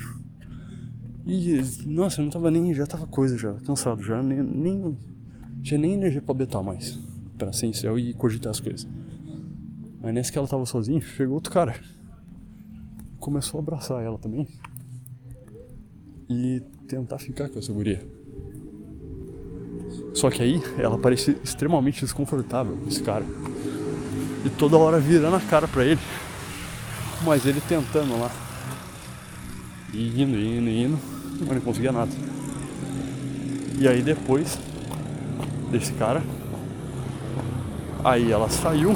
E, 1.26 1.60
nossa, 1.86 2.20
eu 2.20 2.24
não 2.24 2.30
tava 2.30 2.50
nem. 2.50 2.72
Já 2.74 2.86
tava 2.86 3.06
coisa 3.06 3.36
já, 3.36 3.54
cansado 3.54 4.02
já, 4.02 4.22
nem. 4.22 4.42
nem 4.42 4.98
tinha 5.62 5.78
nem 5.78 5.94
energia 5.94 6.20
pra 6.22 6.34
betar 6.34 6.62
mais. 6.62 6.98
Pra 7.38 7.52
ser 7.52 7.74
céu 7.74 7.98
e 7.98 8.12
cogitar 8.14 8.50
as 8.50 8.60
coisas. 8.60 8.86
Mas 10.00 10.14
nessa 10.14 10.30
que 10.30 10.38
ela 10.38 10.46
tava 10.46 10.66
sozinha, 10.66 11.00
chegou 11.00 11.34
outro 11.34 11.50
cara. 11.50 11.74
Começou 13.18 13.58
a 13.58 13.62
abraçar 13.62 14.02
ela 14.02 14.18
também. 14.18 14.46
E 16.28 16.62
tentar 16.86 17.18
ficar 17.18 17.48
com 17.48 17.58
essa 17.58 17.72
guria. 17.72 18.06
Só 20.12 20.30
que 20.30 20.42
aí 20.42 20.62
ela 20.78 20.98
parecia 20.98 21.36
extremamente 21.42 22.02
desconfortável 22.02 22.78
esse 22.86 23.02
cara. 23.02 23.24
E 24.44 24.50
toda 24.50 24.76
hora 24.76 25.00
virando 25.00 25.36
a 25.36 25.40
cara 25.40 25.66
pra 25.66 25.84
ele. 25.84 26.00
Mas 27.24 27.46
ele 27.46 27.60
tentando 27.62 28.18
lá. 28.18 28.43
E 29.94 30.22
indo, 30.22 30.36
indo, 30.36 30.68
indo. 30.68 30.98
Mas 31.40 31.48
não 31.48 31.60
conseguia 31.60 31.92
nada. 31.92 32.10
E 33.78 33.88
aí 33.88 34.02
depois 34.02 34.58
desse 35.70 35.92
cara. 35.94 36.22
Aí 38.04 38.30
ela 38.30 38.48
saiu 38.50 38.94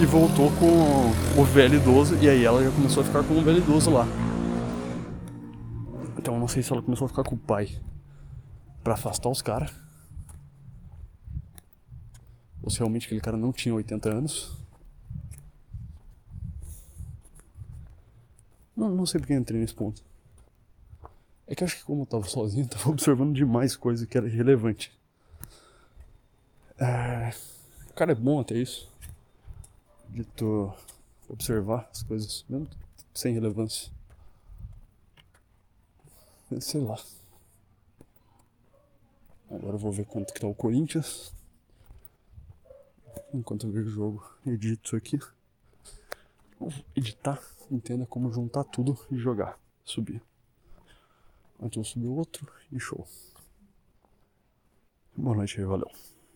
e 0.00 0.06
voltou 0.06 0.50
com 0.52 1.40
o 1.40 1.44
velho 1.44 1.76
idoso. 1.76 2.16
E 2.20 2.28
aí 2.28 2.44
ela 2.44 2.62
já 2.62 2.70
começou 2.70 3.02
a 3.02 3.06
ficar 3.06 3.22
com 3.22 3.34
o 3.34 3.42
velho 3.42 3.58
idoso 3.58 3.90
lá. 3.90 4.06
Então 6.18 6.38
não 6.38 6.48
sei 6.48 6.62
se 6.62 6.72
ela 6.72 6.82
começou 6.82 7.06
a 7.06 7.08
ficar 7.08 7.24
com 7.24 7.34
o 7.34 7.38
pai 7.38 7.68
para 8.82 8.94
afastar 8.94 9.28
os 9.28 9.40
caras. 9.40 9.70
Ou 12.62 12.70
se 12.70 12.78
realmente 12.78 13.06
aquele 13.06 13.20
cara 13.20 13.36
não 13.36 13.52
tinha 13.52 13.74
80 13.74 14.08
anos. 14.08 14.67
Não, 18.78 18.88
não 18.88 19.04
sei 19.04 19.18
porque 19.18 19.34
entrei 19.34 19.60
nesse 19.60 19.74
ponto. 19.74 20.00
É 21.48 21.54
que 21.56 21.64
eu 21.64 21.66
acho 21.66 21.78
que 21.78 21.82
como 21.82 22.02
eu 22.02 22.06
tava 22.06 22.28
sozinho, 22.28 22.64
eu 22.64 22.68
tava 22.68 22.90
observando 22.90 23.34
demais 23.34 23.74
coisa 23.74 24.06
que 24.06 24.16
era 24.16 24.28
relevante. 24.28 24.96
É... 26.78 27.34
Cara, 27.96 28.12
é 28.12 28.14
bom 28.14 28.38
até 28.38 28.54
isso. 28.54 28.88
De 30.10 30.22
tu 30.22 30.72
observar 31.28 31.88
as 31.90 32.04
coisas, 32.04 32.44
mesmo 32.48 32.68
sem 33.12 33.34
relevância. 33.34 33.90
Sei 36.60 36.80
lá. 36.80 36.96
Agora 39.50 39.74
eu 39.74 39.78
vou 39.78 39.90
ver 39.90 40.06
quanto 40.06 40.32
que 40.32 40.40
tá 40.40 40.46
o 40.46 40.54
Corinthians. 40.54 41.34
Enquanto 43.34 43.66
eu 43.66 43.72
vejo 43.72 43.88
o 43.88 43.92
jogo, 43.92 44.38
edito 44.46 44.86
isso 44.86 44.96
aqui. 44.96 45.18
Vou 46.60 46.72
editar, 46.94 47.42
entenda 47.70 48.06
como 48.06 48.32
juntar 48.32 48.64
tudo 48.64 48.98
e 49.10 49.16
jogar, 49.16 49.58
subir. 49.84 50.22
Então 51.60 51.82
subir 51.82 52.06
outro 52.06 52.50
e 52.70 52.78
show. 52.78 53.06
Boa 55.16 55.36
noite 55.36 55.58
aí, 55.60 55.66
valeu. 55.66 55.90